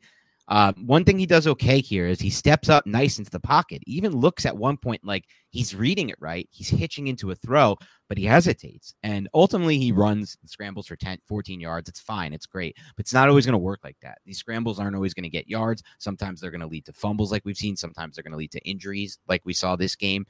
Uh, 0.50 0.74
one 0.84 1.06
thing 1.06 1.20
he 1.20 1.28
does 1.28 1.46
okay 1.46 1.80
here 1.80 2.08
is 2.08 2.20
he 2.20 2.32
steps 2.32 2.70
up 2.70 2.88
nice 2.88 3.20
into 3.20 3.30
the 3.30 3.40
pocket. 3.40 3.84
Even 3.86 4.18
looks 4.18 4.48
at 4.48 4.58
one 4.58 4.78
point 4.78 5.06
like 5.06 5.26
he's 5.52 5.76
reading 5.76 6.10
it 6.10 6.16
right. 6.20 6.50
He's 6.52 6.70
hitching 6.70 7.06
into 7.06 7.30
a 7.30 7.36
throw, 7.36 7.78
but 8.08 8.18
he 8.18 8.26
hesitates. 8.26 8.96
And 9.04 9.30
ultimately, 9.36 9.78
he 9.78 9.92
runs 9.92 10.36
and 10.42 10.50
scrambles 10.50 10.88
for 10.88 10.96
10, 10.96 11.20
14 11.28 11.60
yards. 11.62 11.88
It's 11.88 12.00
fine. 12.00 12.34
It's 12.34 12.48
great. 12.48 12.76
But 12.98 13.06
it's 13.06 13.14
not 13.14 13.30
always 13.30 13.46
going 13.46 13.54
to 13.54 13.60
work 13.60 13.82
like 13.84 13.98
that. 14.02 14.18
These 14.26 14.40
scrambles 14.40 14.80
aren't 14.80 14.96
always 14.96 15.14
going 15.14 15.24
to 15.24 15.30
get 15.30 15.48
yards. 15.48 15.84
Sometimes 16.00 16.42
they're 16.42 16.52
going 16.52 16.62
to 16.62 16.68
lead 16.68 16.86
to 16.86 16.94
fumbles, 16.94 17.32
like 17.32 17.46
we've 17.46 17.56
seen. 17.56 17.78
Sometimes 17.78 18.16
they're 18.16 18.24
going 18.24 18.32
to 18.32 18.38
lead 18.38 18.52
to 18.52 18.68
injuries, 18.68 19.20
like 19.28 19.44
we 19.46 19.54
saw 19.54 19.76
this 19.76 19.96
game. 19.96 20.26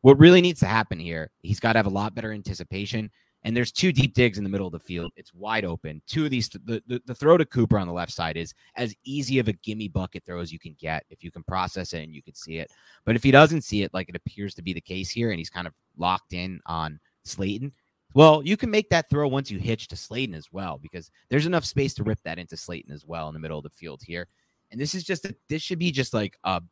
What 0.00 0.18
really 0.18 0.40
needs 0.40 0.60
to 0.60 0.66
happen 0.66 0.98
here, 0.98 1.30
he's 1.42 1.60
got 1.60 1.74
to 1.74 1.78
have 1.78 1.86
a 1.86 1.90
lot 1.90 2.14
better 2.14 2.32
anticipation 2.32 3.10
and 3.44 3.54
there's 3.54 3.70
two 3.70 3.92
deep 3.92 4.14
digs 4.14 4.38
in 4.38 4.44
the 4.44 4.50
middle 4.50 4.66
of 4.66 4.72
the 4.72 4.78
field. 4.78 5.12
It's 5.16 5.34
wide 5.34 5.64
open. 5.64 6.00
Two 6.06 6.24
of 6.24 6.30
these, 6.30 6.48
the, 6.48 6.82
the, 6.86 7.02
the, 7.04 7.14
throw 7.14 7.36
to 7.36 7.44
Cooper 7.44 7.78
on 7.78 7.86
the 7.86 7.92
left 7.92 8.12
side 8.12 8.38
is 8.38 8.54
as 8.76 8.94
easy 9.04 9.38
of 9.38 9.48
a 9.48 9.52
gimme 9.52 9.88
bucket 9.88 10.24
throw 10.24 10.40
as 10.40 10.50
you 10.50 10.58
can 10.58 10.74
get 10.80 11.04
if 11.10 11.22
you 11.22 11.30
can 11.30 11.42
process 11.44 11.92
it 11.92 12.02
and 12.02 12.14
you 12.14 12.22
can 12.22 12.34
see 12.34 12.56
it. 12.56 12.70
But 13.04 13.16
if 13.16 13.22
he 13.22 13.30
doesn't 13.30 13.62
see 13.62 13.82
it, 13.82 13.92
like 13.92 14.08
it 14.08 14.16
appears 14.16 14.54
to 14.54 14.62
be 14.62 14.72
the 14.72 14.80
case 14.80 15.10
here, 15.10 15.30
and 15.30 15.38
he's 15.38 15.50
kind 15.50 15.66
of 15.66 15.74
locked 15.96 16.32
in 16.32 16.60
on 16.66 16.98
Slayton, 17.24 17.72
well, 18.14 18.42
you 18.44 18.56
can 18.56 18.70
make 18.70 18.88
that 18.90 19.10
throw 19.10 19.28
once 19.28 19.50
you 19.50 19.58
hitch 19.58 19.88
to 19.88 19.96
Slayton 19.96 20.34
as 20.34 20.50
well, 20.52 20.78
because 20.78 21.10
there's 21.28 21.46
enough 21.46 21.64
space 21.64 21.94
to 21.94 22.04
rip 22.04 22.20
that 22.24 22.38
into 22.38 22.56
Slayton 22.56 22.92
as 22.92 23.04
well 23.04 23.28
in 23.28 23.34
the 23.34 23.40
middle 23.40 23.58
of 23.58 23.64
the 23.64 23.70
field 23.70 24.00
here. 24.06 24.28
And 24.70 24.80
this 24.80 24.94
is 24.94 25.04
just 25.04 25.24
a, 25.26 25.34
this 25.48 25.62
should 25.62 25.78
be 25.78 25.92
just 25.92 26.14
like 26.14 26.38
a 26.44 26.62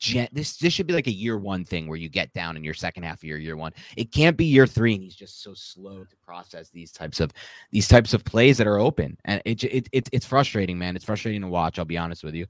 gen- 0.00 0.28
this 0.32 0.56
this 0.56 0.72
should 0.72 0.86
be 0.86 0.94
like 0.94 1.06
a 1.06 1.12
year 1.12 1.38
one 1.38 1.64
thing 1.64 1.86
where 1.86 1.98
you 1.98 2.08
get 2.08 2.32
down 2.32 2.56
in 2.56 2.64
your 2.64 2.74
second 2.74 3.04
half 3.04 3.18
of 3.18 3.24
your 3.24 3.38
year 3.38 3.56
one. 3.56 3.72
It 3.96 4.10
can't 4.10 4.36
be 4.36 4.46
year 4.46 4.66
three, 4.66 4.94
and 4.94 5.02
he's 5.02 5.14
just 5.14 5.42
so 5.42 5.54
slow 5.54 6.04
to 6.04 6.16
process 6.16 6.70
these 6.70 6.90
types 6.90 7.20
of 7.20 7.32
these 7.70 7.86
types 7.86 8.12
of 8.12 8.24
plays 8.24 8.58
that 8.58 8.66
are 8.66 8.78
open, 8.78 9.16
and 9.24 9.40
it, 9.44 9.62
it, 9.62 9.88
it 9.92 10.08
it's 10.10 10.26
frustrating, 10.26 10.78
man. 10.78 10.96
It's 10.96 11.04
frustrating 11.04 11.42
to 11.42 11.48
watch. 11.48 11.78
I'll 11.78 11.84
be 11.84 11.98
honest 11.98 12.24
with 12.24 12.34
you. 12.34 12.46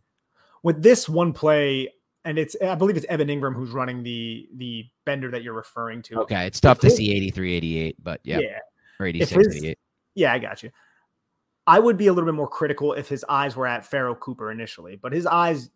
With 0.62 0.82
this 0.82 1.08
one 1.08 1.32
play, 1.32 1.92
and 2.24 2.38
it's 2.38 2.56
I 2.62 2.74
believe 2.76 2.96
it's 2.96 3.06
Evan 3.06 3.28
Engram 3.28 3.54
who's 3.54 3.70
running 3.70 4.02
the 4.02 4.48
the 4.54 4.86
bender 5.04 5.30
that 5.32 5.42
you're 5.42 5.52
referring 5.52 6.02
to. 6.02 6.20
Okay, 6.20 6.46
it's 6.46 6.60
tough 6.60 6.78
to 6.80 6.90
see 6.90 7.14
83, 7.14 7.54
88, 7.54 7.96
but 8.02 8.20
yeah, 8.24 8.38
yeah, 8.38 8.58
or 8.98 9.06
86, 9.06 9.30
his, 9.32 9.56
88. 9.56 9.78
Yeah, 10.14 10.32
I 10.32 10.38
got 10.38 10.62
you. 10.62 10.70
I 11.66 11.78
would 11.78 11.96
be 11.96 12.06
a 12.06 12.12
little 12.12 12.26
bit 12.26 12.34
more 12.34 12.48
critical 12.48 12.94
if 12.94 13.08
his 13.08 13.24
eyes 13.28 13.54
were 13.54 13.66
at 13.66 13.84
Pharoh 13.84 14.14
Cooper 14.14 14.50
initially, 14.50 14.96
but 14.96 15.12
his 15.12 15.26
eyes 15.26 15.70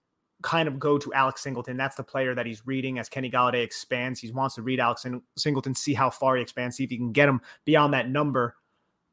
kind 0.45 0.69
of 0.69 0.79
go 0.79 0.99
to 0.99 1.13
Alex 1.15 1.43
Singleton. 1.43 1.79
That's 1.79 1.97
the 1.97 2.05
player 2.05 2.35
that 2.35 2.45
he's 2.45 2.67
reading 2.67 2.99
as 2.99 3.09
Kenny 3.09 3.31
Golladay 3.31 3.65
expands. 3.65 4.21
He 4.21 4.31
wants 4.31 4.55
to 4.57 4.63
read 4.63 4.79
Alex 4.79 5.07
Singleton, 5.39 5.75
see 5.75 5.95
how 5.95 6.11
far 6.11 6.37
he 6.37 6.43
expands, 6.43 6.77
see 6.77 6.85
if 6.85 6.91
he 6.91 6.99
can 6.99 7.13
get 7.13 7.31
him 7.31 7.41
beyond 7.65 7.95
that 7.95 8.11
number, 8.11 8.55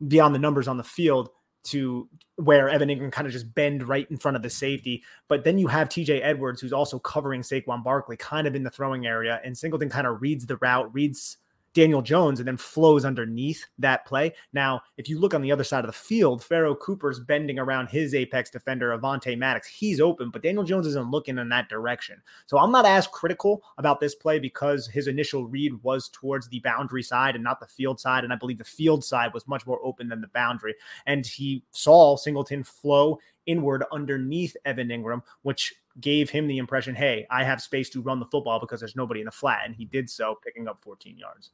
beyond 0.06 0.36
the 0.36 0.40
numbers 0.40 0.68
on 0.68 0.76
the 0.76 0.84
field. 0.84 1.30
to 1.64 2.10
where 2.38 2.70
Evan 2.70 2.90
Engram 2.90 3.12
kind 3.12 3.28
of 3.28 3.34
just 3.34 3.54
bend 3.54 3.88
right 3.88 4.10
in 4.10 4.18
front 4.18 4.36
of 4.36 4.44
the 4.44 4.50
safety. 4.50 5.04
But 5.28 5.44
then 5.44 5.58
you 5.58 5.68
have 5.68 5.90
TJ 5.90 6.22
Edwards, 6.24 6.60
who's 6.62 6.74
also 6.74 6.98
covering 7.00 7.42
Saquon 7.42 7.84
Barkley, 7.84 8.18
kind 8.18 8.48
of 8.48 8.56
in 8.56 8.64
the 8.64 8.70
throwing 8.70 9.06
area, 9.06 9.40
and 9.44 9.58
Singleton 9.58 9.90
kind 9.90 10.08
of 10.08 10.22
reads 10.22 10.46
the 10.46 10.58
route, 10.58 10.94
reads 10.94 11.38
Daniel 11.74 12.02
Jones 12.02 12.40
and 12.40 12.48
then 12.48 12.58
flows 12.58 13.06
underneath 13.06 13.66
that 13.80 14.06
play. 14.06 14.34
Now, 14.54 14.82
if 14.98 15.08
you 15.08 15.20
look 15.20 15.34
on 15.34 15.42
the 15.42 15.52
other 15.52 15.64
side 15.64 15.86
of 15.86 15.88
the 15.88 15.98
field, 15.98 16.44
Pharoh 16.44 16.76
Cooper's 16.76 17.20
bending 17.20 17.60
around 17.60 17.88
his 17.88 18.14
apex 18.14 18.50
defender, 18.50 18.98
Avonte 18.98 19.38
Maddox. 19.38 19.68
He's 19.68 20.02
open, 20.02 20.30
but 20.30 20.44
Daniel 20.44 20.64
Jones 20.64 20.88
isn't 20.88 21.12
looking 21.12 21.38
in 21.38 21.50
that 21.50 21.70
direction. 21.70 22.22
So 22.46 22.58
I'm 22.58 22.72
not 22.72 22.86
as 22.86 23.08
critical 23.08 23.64
about 23.78 24.00
this 24.00 24.16
play 24.16 24.40
because 24.40 24.88
his 24.88 25.08
initial 25.08 25.48
read 25.48 25.74
was 25.84 26.10
towards 26.10 26.48
the 26.48 26.60
boundary 26.60 27.04
side 27.04 27.36
and 27.36 27.44
not 27.44 27.60
the 27.60 27.68
field 27.68 28.00
side. 28.00 28.24
And 28.24 28.34
I 28.34 28.36
believe 28.36 28.58
the 28.58 28.64
field 28.64 29.04
side 29.04 29.34
was 29.34 29.48
much 29.48 29.66
more 29.66 29.80
open 29.84 30.10
than 30.10 30.22
the 30.22 30.28
boundary. 30.28 30.76
And 31.06 31.26
he 31.26 31.64
saw 31.72 32.16
Singleton 32.16 32.64
flow 32.64 33.20
inward 33.46 33.84
underneath 33.92 34.56
Evan 34.66 34.90
Engram, 34.90 35.22
which 35.42 35.74
gave 36.00 36.30
him 36.30 36.48
the 36.48 36.58
impression, 36.58 36.96
hey, 36.96 37.26
I 37.30 37.44
have 37.44 37.62
space 37.62 37.90
to 37.92 38.02
run 38.02 38.20
the 38.20 38.26
football 38.26 38.60
because 38.60 38.80
there's 38.80 38.96
nobody 38.96 39.22
in 39.22 39.26
the 39.26 39.32
flat. 39.32 39.62
And 39.66 39.76
he 39.76 39.86
did 39.86 40.10
so, 40.10 40.38
picking 40.44 40.68
up 40.68 40.82
14 40.84 41.18
yards. 41.18 41.52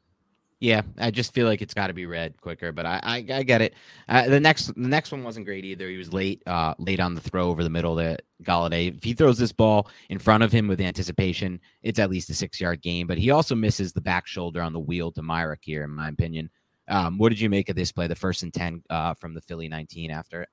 Yeah, 0.60 0.82
I 0.98 1.12
just 1.12 1.36
feel 1.36 1.46
like 1.46 1.62
it's 1.62 1.76
got 1.76 1.88
to 1.88 1.94
be 1.94 2.08
read 2.08 2.42
quicker, 2.42 2.72
but 2.72 2.88
I 2.88 3.00
I, 3.04 3.16
I 3.32 3.44
get 3.44 3.62
it. 3.62 3.76
Uh, 4.10 4.28
the 4.28 4.40
next 4.40 4.74
the 4.74 4.88
next 4.88 5.12
one 5.12 5.24
wasn't 5.24 5.46
great 5.46 5.66
either. 5.66 5.88
He 5.88 5.98
was 5.98 6.12
late, 6.12 6.42
uh, 6.48 6.74
late 6.80 7.00
on 7.00 7.14
the 7.14 7.22
throw 7.22 7.50
over 7.50 7.64
the 7.64 7.70
middle 7.70 7.96
to 7.98 8.18
Golladay. 8.42 8.96
If 8.98 9.04
he 9.04 9.14
throws 9.14 9.38
this 9.38 9.52
ball 9.52 9.88
in 10.10 10.18
front 10.18 10.42
of 10.42 10.52
him 10.52 10.68
with 10.68 10.82
anticipation, 10.82 11.60
it's 11.84 12.00
at 12.00 12.10
least 12.10 12.32
a 12.32 12.34
six 12.34 12.60
yard 12.60 12.82
game. 12.82 13.06
But 13.06 13.20
he 13.20 13.30
also 13.30 13.54
misses 13.54 13.94
the 13.94 14.02
back 14.02 14.26
shoulder 14.26 14.64
on 14.64 14.74
the 14.74 14.80
wheel 14.80 15.12
to 15.12 15.22
Myarick 15.22 15.62
here, 15.62 15.84
in 15.84 15.92
my 15.92 16.10
opinion. 16.10 16.50
Um, 16.88 17.20
what 17.20 17.30
did 17.30 17.40
you 17.40 17.52
make 17.52 17.70
of 17.70 17.76
this 17.76 17.92
play? 17.92 18.08
The 18.08 18.16
first 18.16 18.42
and 18.42 18.52
ten 18.52 18.82
uh, 18.90 19.14
from 19.14 19.36
the 19.36 19.42
Philly 19.42 19.68
19 19.68 20.10
after 20.10 20.42
it. 20.42 20.50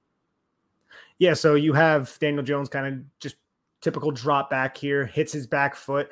Yeah, 1.18 1.34
so 1.34 1.54
you 1.54 1.72
have 1.72 2.16
Daniel 2.18 2.42
Jones 2.42 2.68
kind 2.68 2.86
of 2.86 3.20
just 3.20 3.36
typical 3.80 4.10
drop 4.10 4.50
back 4.50 4.76
here, 4.76 5.06
hits 5.06 5.32
his 5.32 5.46
back 5.46 5.76
foot 5.76 6.10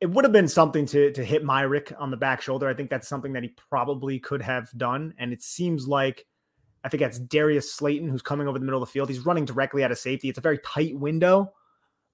it 0.00 0.10
would 0.10 0.24
have 0.24 0.32
been 0.32 0.48
something 0.48 0.86
to 0.86 1.12
to 1.12 1.24
hit 1.24 1.44
Myarick 1.44 1.92
on 1.98 2.10
the 2.10 2.16
back 2.16 2.40
shoulder. 2.40 2.68
I 2.68 2.74
think 2.74 2.90
that's 2.90 3.08
something 3.08 3.32
that 3.34 3.42
he 3.42 3.50
probably 3.70 4.18
could 4.18 4.42
have 4.42 4.70
done. 4.76 5.14
And 5.18 5.32
it 5.32 5.42
seems 5.42 5.86
like 5.86 6.26
I 6.82 6.88
think 6.88 7.02
that's 7.02 7.18
Darius 7.18 7.72
Slayton 7.72 8.08
who's 8.08 8.22
coming 8.22 8.48
over 8.48 8.58
the 8.58 8.64
middle 8.64 8.82
of 8.82 8.88
the 8.88 8.92
field. 8.92 9.10
He's 9.10 9.26
running 9.26 9.44
directly 9.44 9.84
out 9.84 9.92
of 9.92 9.98
safety. 9.98 10.30
It's 10.30 10.38
a 10.38 10.42
very 10.42 10.58
tight 10.58 10.98
window, 10.98 11.52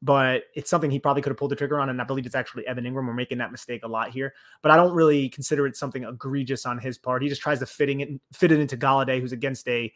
but 0.03 0.45
it's 0.57 0.69
something 0.69 0.91
he 0.91 0.99
probably 0.99 1.23
could 1.23 1.31
have 1.31 1.37
pulled 1.37 1.53
the 1.53 1.57
trigger 1.57 1.79
on. 1.79 1.89
And 1.89 2.01
I 2.01 2.05
believe 2.05 2.27
it's 2.27 2.35
actually 2.35 2.67
Evan 2.67 2.85
Engram. 2.85 3.07
We're 3.07 3.15
making 3.15 3.39
that 3.39 3.53
mistake 3.53 3.85
a 3.85 3.89
lot 3.89 4.11
here, 4.11 4.35
but 4.63 4.73
I 4.73 4.77
don't 4.77 4.93
really 4.93 5.29
consider 5.29 5.69
it 5.69 5.77
something 5.77 6.03
egregious 6.03 6.67
on 6.67 6.79
his 6.79 6.99
part. 6.99 7.23
He 7.23 7.29
just 7.29 7.41
tries 7.41 7.61
to 7.61 7.67
fitting 7.67 8.01
it 8.01 8.09
fit 8.33 8.51
it 8.51 8.59
into 8.59 8.77
Golladay, 8.77 9.21
who's 9.21 9.33
against 9.33 9.69
a 9.69 9.93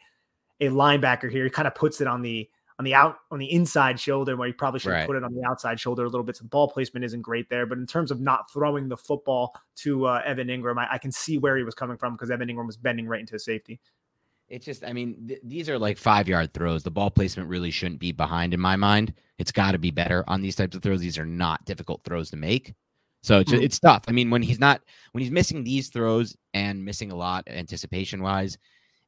a 0.61 0.69
linebacker 0.69 1.29
here. 1.29 1.43
He 1.43 1.49
kind 1.49 1.67
of 1.67 1.75
puts 1.75 1.99
it 1.99 2.07
on 2.07 2.21
the 2.21 2.49
on 2.79 2.85
the 2.85 2.95
out 2.95 3.17
on 3.29 3.37
the 3.37 3.51
inside 3.51 3.99
shoulder 3.99 4.35
where 4.35 4.47
he 4.47 4.53
probably 4.53 4.79
should 4.79 4.91
right. 4.91 5.05
put 5.05 5.15
it 5.15 5.23
on 5.23 5.33
the 5.33 5.43
outside 5.47 5.79
shoulder 5.79 6.03
a 6.03 6.09
little 6.09 6.23
bit. 6.23 6.37
So 6.37 6.43
the 6.43 6.49
ball 6.49 6.67
placement 6.67 7.05
isn't 7.05 7.21
great 7.21 7.49
there. 7.49 7.65
But 7.65 7.77
in 7.77 7.85
terms 7.85 8.09
of 8.09 8.21
not 8.21 8.51
throwing 8.51 8.87
the 8.87 8.97
football 8.97 9.55
to 9.77 10.07
uh, 10.07 10.21
Evan 10.25 10.47
Engram, 10.47 10.79
I, 10.79 10.93
I, 10.93 10.97
can 10.97 11.11
see 11.11 11.37
where 11.37 11.57
he 11.57 11.63
was 11.63 11.75
coming 11.75 11.97
from 11.97 12.13
because 12.13 12.31
Evan 12.31 12.49
Engram 12.49 12.65
was 12.65 12.77
bending 12.77 13.07
right 13.07 13.19
into 13.19 13.33
his 13.33 13.45
safety. 13.45 13.79
It's 14.47 14.65
just, 14.65 14.83
I 14.83 14.93
mean, 14.93 15.27
th- 15.27 15.41
these 15.43 15.69
are 15.69 15.77
like 15.77 15.97
five 15.97 16.27
yard 16.27 16.53
throws. 16.53 16.81
The 16.81 16.89
ball 16.89 17.11
placement 17.11 17.49
really 17.49 17.69
shouldn't 17.69 17.99
be 17.99 18.11
behind 18.11 18.53
in 18.53 18.59
my 18.59 18.75
mind. 18.75 19.13
It's 19.37 19.51
got 19.51 19.73
to 19.73 19.77
be 19.77 19.91
better 19.91 20.23
on 20.27 20.41
these 20.41 20.55
types 20.55 20.75
of 20.75 20.81
throws. 20.81 21.01
These 21.01 21.19
are 21.19 21.25
not 21.25 21.63
difficult 21.65 22.03
throws 22.03 22.31
to 22.31 22.37
make. 22.37 22.73
So 23.21 23.39
it's, 23.39 23.51
mm-hmm. 23.51 23.61
it's 23.61 23.79
tough. 23.79 24.05
I 24.07 24.11
mean, 24.11 24.31
when 24.31 24.41
he's 24.41 24.59
not, 24.59 24.81
when 25.11 25.21
he's 25.21 25.31
missing 25.31 25.63
these 25.63 25.89
throws 25.89 26.35
and 26.55 26.83
missing 26.83 27.11
a 27.11 27.15
lot 27.15 27.43
anticipation 27.47 28.23
wise, 28.23 28.57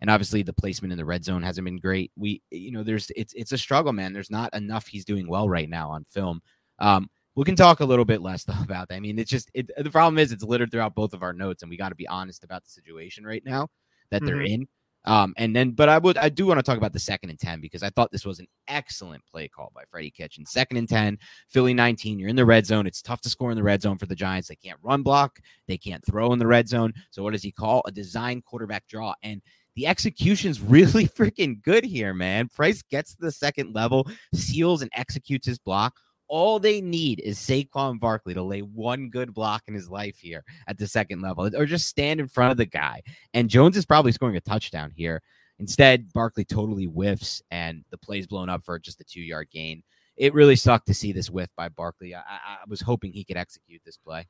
and 0.03 0.11
obviously 0.11 0.43
the 0.43 0.51
placement 0.51 0.91
in 0.91 0.97
the 0.97 1.05
red 1.05 1.23
zone 1.23 1.41
hasn't 1.41 1.63
been 1.63 1.77
great. 1.77 2.11
We, 2.17 2.41
you 2.51 2.71
know, 2.71 2.83
there's 2.83 3.09
it's 3.15 3.33
it's 3.35 3.53
a 3.53 3.57
struggle, 3.57 3.93
man. 3.93 4.11
There's 4.11 4.29
not 4.29 4.53
enough 4.53 4.85
he's 4.85 5.05
doing 5.05 5.29
well 5.29 5.47
right 5.47 5.69
now 5.69 5.89
on 5.89 6.03
film. 6.09 6.41
Um, 6.79 7.09
we 7.35 7.45
can 7.45 7.55
talk 7.55 7.79
a 7.79 7.85
little 7.85 8.03
bit 8.03 8.21
less 8.21 8.43
though 8.45 8.61
about 8.61 8.89
that. 8.89 8.95
I 8.95 8.99
mean, 8.99 9.17
it's 9.17 9.31
just 9.31 9.49
it, 9.53 9.71
the 9.77 9.89
problem 9.89 10.19
is 10.19 10.33
it's 10.33 10.43
littered 10.43 10.71
throughout 10.71 10.93
both 10.93 11.13
of 11.13 11.23
our 11.23 11.31
notes, 11.31 11.63
and 11.63 11.69
we 11.69 11.77
got 11.77 11.89
to 11.89 11.95
be 11.95 12.07
honest 12.09 12.43
about 12.43 12.65
the 12.65 12.69
situation 12.69 13.25
right 13.25 13.43
now 13.45 13.69
that 14.11 14.21
mm-hmm. 14.21 14.25
they're 14.25 14.41
in. 14.41 14.67
Um, 15.05 15.33
and 15.37 15.55
then, 15.55 15.71
but 15.71 15.89
I 15.89 15.97
would, 15.97 16.17
I 16.17 16.29
do 16.29 16.45
want 16.45 16.59
to 16.59 16.63
talk 16.63 16.77
about 16.77 16.93
the 16.93 16.99
second 16.99 17.29
and 17.29 17.39
10 17.39 17.59
because 17.59 17.83
I 17.83 17.89
thought 17.89 18.09
this 18.09 18.25
was 18.25 18.39
an 18.39 18.47
excellent 18.69 19.21
play 19.25 19.49
call 19.49 19.69
by 19.75 19.83
Freddie 19.91 20.11
Kitchen. 20.11 20.45
Second 20.45 20.77
and 20.77 20.87
10, 20.87 21.17
Philly 21.49 21.73
19. 21.73 22.19
You're 22.19 22.29
in 22.29 22.37
the 22.37 22.45
red 22.45 22.65
zone. 22.65 22.87
It's 22.87 23.01
tough 23.01 23.19
to 23.21 23.29
score 23.29 23.51
in 23.51 23.57
the 23.57 23.63
red 23.63 23.81
zone 23.81 23.97
for 23.97 24.05
the 24.05 24.15
Giants. 24.15 24.47
They 24.47 24.55
can't 24.55 24.79
run 24.81 25.03
block, 25.03 25.39
they 25.67 25.77
can't 25.77 26.05
throw 26.05 26.31
in 26.31 26.39
the 26.39 26.47
red 26.47 26.69
zone. 26.69 26.93
So, 27.11 27.21
what 27.21 27.33
does 27.33 27.43
he 27.43 27.51
call? 27.51 27.81
A 27.85 27.91
design 27.91 28.41
quarterback 28.41 28.87
draw. 28.87 29.13
And 29.23 29.41
the 29.75 29.87
execution's 29.87 30.61
really 30.61 31.07
freaking 31.07 31.61
good 31.61 31.83
here, 31.83 32.13
man. 32.13 32.49
Price 32.49 32.81
gets 32.81 33.15
to 33.15 33.21
the 33.21 33.31
second 33.31 33.73
level, 33.73 34.07
seals 34.33 34.81
and 34.81 34.91
executes 34.93 35.47
his 35.47 35.59
block. 35.59 35.93
All 36.29 36.57
they 36.57 36.81
need 36.81 37.19
is 37.19 37.37
Saquon 37.37 37.99
Barkley 37.99 38.33
to 38.33 38.41
lay 38.41 38.61
one 38.61 39.09
good 39.09 39.33
block 39.33 39.63
in 39.67 39.73
his 39.73 39.89
life 39.89 40.17
here 40.17 40.43
at 40.67 40.77
the 40.77 40.87
second 40.87 41.21
level, 41.21 41.49
or 41.55 41.65
just 41.65 41.87
stand 41.87 42.19
in 42.19 42.27
front 42.27 42.51
of 42.51 42.57
the 42.57 42.65
guy. 42.65 43.03
And 43.33 43.49
Jones 43.49 43.77
is 43.77 43.85
probably 43.85 44.13
scoring 44.13 44.37
a 44.37 44.41
touchdown 44.41 44.91
here. 44.95 45.21
Instead, 45.59 46.11
Barkley 46.13 46.45
totally 46.45 46.85
whiffs, 46.85 47.41
and 47.51 47.83
the 47.91 47.97
play's 47.97 48.25
blown 48.25 48.49
up 48.49 48.63
for 48.63 48.79
just 48.79 49.01
a 49.01 49.03
two 49.03 49.21
yard 49.21 49.49
gain. 49.51 49.83
It 50.15 50.33
really 50.33 50.55
sucked 50.55 50.87
to 50.87 50.93
see 50.93 51.11
this 51.11 51.29
whiff 51.29 51.49
by 51.55 51.69
Barkley. 51.69 52.15
I, 52.15 52.19
I 52.19 52.57
was 52.67 52.81
hoping 52.81 53.11
he 53.11 53.23
could 53.23 53.37
execute 53.37 53.81
this 53.85 53.97
play. 53.97 54.27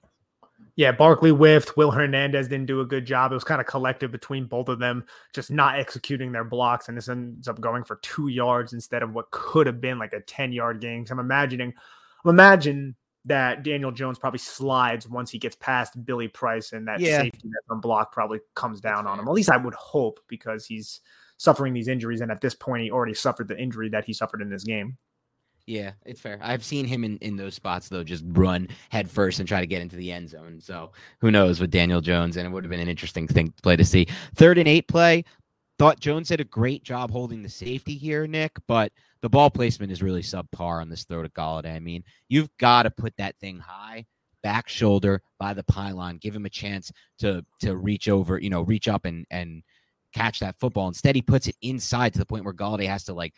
Yeah, 0.75 0.91
Barkley 0.91 1.31
whiffed. 1.31 1.77
Will 1.77 1.91
Hernandez 1.91 2.47
didn't 2.47 2.65
do 2.65 2.81
a 2.81 2.85
good 2.85 3.05
job. 3.05 3.31
It 3.31 3.35
was 3.35 3.43
kind 3.43 3.61
of 3.61 3.67
collective 3.67 4.11
between 4.11 4.45
both 4.45 4.69
of 4.69 4.79
them, 4.79 5.05
just 5.33 5.51
not 5.51 5.79
executing 5.79 6.31
their 6.31 6.43
blocks. 6.43 6.87
And 6.87 6.97
this 6.97 7.09
ends 7.09 7.47
up 7.47 7.61
going 7.61 7.83
for 7.83 7.97
two 7.97 8.27
yards 8.27 8.73
instead 8.73 9.03
of 9.03 9.13
what 9.13 9.31
could 9.31 9.67
have 9.67 9.79
been 9.79 9.99
like 9.99 10.13
a 10.13 10.21
10 10.21 10.51
yard 10.51 10.81
gain. 10.81 11.05
So 11.05 11.13
I'm 11.13 11.19
imagining, 11.19 11.73
I'm 12.25 12.29
imagine 12.29 12.95
that 13.25 13.63
Daniel 13.63 13.91
Jones 13.91 14.19
probably 14.19 14.39
slides 14.39 15.07
once 15.07 15.31
he 15.31 15.39
gets 15.39 15.55
past 15.55 16.03
Billy 16.05 16.27
Price 16.27 16.73
and 16.73 16.87
that 16.87 16.99
yeah. 16.99 17.21
safety 17.21 17.39
that's 17.43 17.69
on 17.69 17.79
block 17.79 18.11
probably 18.11 18.39
comes 18.55 18.81
down 18.81 19.07
on 19.07 19.19
him. 19.19 19.27
At 19.27 19.33
least 19.33 19.49
I 19.49 19.57
would 19.57 19.75
hope 19.75 20.19
because 20.27 20.65
he's 20.65 20.99
suffering 21.37 21.73
these 21.73 21.87
injuries. 21.87 22.21
And 22.21 22.31
at 22.31 22.41
this 22.41 22.55
point, 22.55 22.83
he 22.83 22.91
already 22.91 23.13
suffered 23.13 23.47
the 23.47 23.57
injury 23.57 23.89
that 23.89 24.05
he 24.05 24.13
suffered 24.13 24.41
in 24.41 24.49
this 24.49 24.63
game. 24.63 24.97
Yeah, 25.65 25.91
it's 26.05 26.19
fair. 26.19 26.39
I've 26.41 26.63
seen 26.63 26.85
him 26.85 27.03
in, 27.05 27.17
in 27.19 27.37
those 27.37 27.55
spots 27.55 27.87
though, 27.87 28.03
just 28.03 28.23
run 28.27 28.67
head 28.89 29.09
first 29.09 29.39
and 29.39 29.47
try 29.47 29.61
to 29.61 29.67
get 29.67 29.81
into 29.81 29.95
the 29.95 30.11
end 30.11 30.29
zone. 30.29 30.59
So 30.59 30.91
who 31.19 31.31
knows 31.31 31.61
with 31.61 31.71
Daniel 31.71 32.01
Jones, 32.01 32.35
and 32.35 32.45
it 32.45 32.49
would 32.49 32.65
have 32.65 32.71
been 32.71 32.81
an 32.81 32.89
interesting 32.89 33.27
thing 33.27 33.51
to 33.51 33.61
play 33.61 33.77
to 33.77 33.85
see. 33.85 34.07
Third 34.35 34.57
and 34.57 34.67
eight 34.67 34.87
play. 34.87 35.23
Thought 35.79 35.99
Jones 35.99 36.27
did 36.27 36.39
a 36.39 36.45
great 36.45 36.83
job 36.83 37.09
holding 37.11 37.41
the 37.41 37.49
safety 37.49 37.95
here, 37.95 38.27
Nick, 38.27 38.51
but 38.67 38.91
the 39.21 39.29
ball 39.29 39.49
placement 39.49 39.91
is 39.91 40.03
really 40.03 40.21
subpar 40.21 40.81
on 40.81 40.89
this 40.89 41.05
throw 41.05 41.23
to 41.23 41.29
Golladay. 41.29 41.75
I 41.75 41.79
mean, 41.79 42.03
you've 42.27 42.49
got 42.57 42.83
to 42.83 42.91
put 42.91 43.15
that 43.17 43.37
thing 43.39 43.57
high, 43.57 44.05
back 44.43 44.69
shoulder 44.69 45.21
by 45.39 45.53
the 45.53 45.63
pylon, 45.63 46.17
give 46.17 46.35
him 46.35 46.45
a 46.45 46.49
chance 46.49 46.91
to 47.19 47.43
to 47.61 47.75
reach 47.75 48.09
over, 48.09 48.37
you 48.37 48.49
know, 48.49 48.61
reach 48.61 48.87
up 48.87 49.05
and 49.05 49.25
and 49.31 49.63
catch 50.13 50.39
that 50.41 50.59
football. 50.59 50.87
Instead, 50.89 51.15
he 51.15 51.21
puts 51.21 51.47
it 51.47 51.55
inside 51.61 52.13
to 52.13 52.19
the 52.19 52.25
point 52.25 52.45
where 52.45 52.53
Golladay 52.53 52.87
has 52.87 53.05
to 53.05 53.13
like 53.13 53.33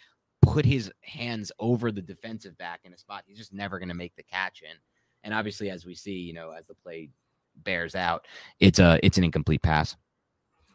put 0.46 0.66
his 0.66 0.92
hands 1.02 1.52
over 1.60 1.92
the 1.92 2.02
defensive 2.02 2.58
back 2.58 2.82
in 2.84 2.94
a 2.94 2.98
spot 2.98 3.24
he's 3.26 3.38
just 3.38 3.54
never 3.54 3.80
going 3.80 3.90
to 3.90 3.96
make 3.96 4.16
the 4.16 4.24
catch 4.24 4.62
in. 4.62 4.78
And 5.24 5.34
obviously, 5.34 5.70
as 5.70 5.86
we 5.86 5.96
see, 5.96 6.14
you 6.14 6.34
know, 6.34 6.52
as 6.52 6.66
the 6.68 6.76
play 6.76 7.10
bears 7.64 7.96
out, 7.96 8.28
it's 8.60 8.80
a 8.80 9.00
it's 9.04 9.18
an 9.18 9.24
incomplete 9.24 9.64
pass. 9.64 9.96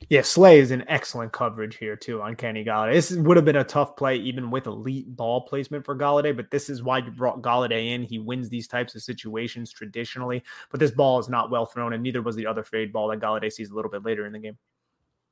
Yeah, 0.09 0.23
Slay 0.23 0.59
is 0.59 0.71
an 0.71 0.85
excellent 0.89 1.33
coverage 1.33 1.77
here 1.77 1.95
too 1.95 2.23
on 2.23 2.35
Kenny 2.35 2.65
Golladay. 2.65 2.95
This 2.95 3.13
would 3.13 3.37
have 3.37 3.45
been 3.45 3.57
a 3.57 3.65
tough 3.65 3.97
play 3.97 4.17
even 4.17 4.51
with 4.51 4.67
elite 4.67 5.15
ball 5.15 5.43
placement 5.43 5.85
for 5.85 5.95
Golladay, 5.95 6.35
but 6.35 6.51
this 6.51 6.71
is 6.71 6.83
why 6.83 6.99
you 6.99 7.11
brought 7.11 7.43
Golladay 7.43 7.91
in. 7.91 8.03
He 8.03 8.19
wins 8.19 8.49
these 8.49 8.67
types 8.67 8.95
of 8.95 9.03
situations 9.03 9.71
traditionally, 9.71 10.43
but 10.71 10.81
this 10.81 10.91
ball 10.91 11.19
is 11.19 11.29
not 11.29 11.51
well 11.51 11.67
thrown, 11.67 11.93
and 11.93 12.03
neither 12.03 12.23
was 12.23 12.35
the 12.35 12.47
other 12.47 12.65
fade 12.65 12.93
ball 12.93 13.09
that 13.09 13.21
Golladay 13.21 13.53
sees 13.53 13.71
a 13.71 13.75
little 13.75 13.91
bit 13.91 14.05
later 14.05 14.27
in 14.27 14.33
the 14.33 14.39
game. 14.39 14.57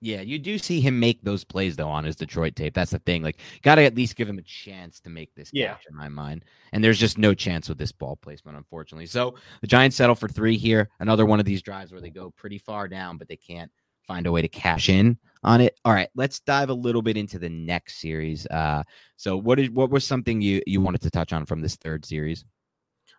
Yeah, 0.00 0.20
you 0.20 0.38
do 0.38 0.58
see 0.58 0.80
him 0.80 1.00
make 1.00 1.22
those 1.22 1.42
plays 1.42 1.76
though 1.76 1.88
on 1.88 2.04
his 2.04 2.14
Detroit 2.14 2.54
tape. 2.54 2.74
That's 2.74 2.92
the 2.92 3.00
thing. 3.00 3.22
Like, 3.22 3.40
gotta 3.62 3.82
at 3.82 3.96
least 3.96 4.16
give 4.16 4.28
him 4.28 4.38
a 4.38 4.42
chance 4.42 5.00
to 5.00 5.10
make 5.10 5.34
this 5.34 5.50
yeah. 5.52 5.74
catch 5.74 5.86
in 5.90 5.96
my 5.96 6.08
mind. 6.08 6.44
And 6.72 6.84
there's 6.84 7.00
just 7.00 7.18
no 7.18 7.34
chance 7.34 7.68
with 7.68 7.78
this 7.78 7.90
ball 7.90 8.16
placement, 8.16 8.56
unfortunately. 8.56 9.06
So 9.06 9.34
the 9.60 9.66
Giants 9.66 9.96
settle 9.96 10.14
for 10.14 10.28
three 10.28 10.56
here. 10.56 10.88
Another 11.00 11.26
one 11.26 11.40
of 11.40 11.46
these 11.46 11.62
drives 11.62 11.90
where 11.90 12.00
they 12.00 12.10
go 12.10 12.30
pretty 12.30 12.58
far 12.58 12.86
down, 12.86 13.18
but 13.18 13.28
they 13.28 13.36
can't 13.36 13.72
find 14.06 14.26
a 14.26 14.32
way 14.32 14.40
to 14.40 14.48
cash 14.48 14.88
in 14.88 15.18
on 15.42 15.60
it. 15.60 15.78
All 15.84 15.92
right, 15.92 16.08
let's 16.14 16.40
dive 16.40 16.70
a 16.70 16.74
little 16.74 17.02
bit 17.02 17.16
into 17.16 17.38
the 17.38 17.48
next 17.48 18.00
series. 18.00 18.46
Uh, 18.46 18.84
so 19.16 19.36
what 19.36 19.58
is 19.58 19.70
what 19.70 19.90
was 19.90 20.06
something 20.06 20.40
you 20.40 20.62
you 20.66 20.80
wanted 20.80 21.02
to 21.02 21.10
touch 21.10 21.32
on 21.32 21.44
from 21.44 21.60
this 21.60 21.76
third 21.76 22.04
series? 22.04 22.44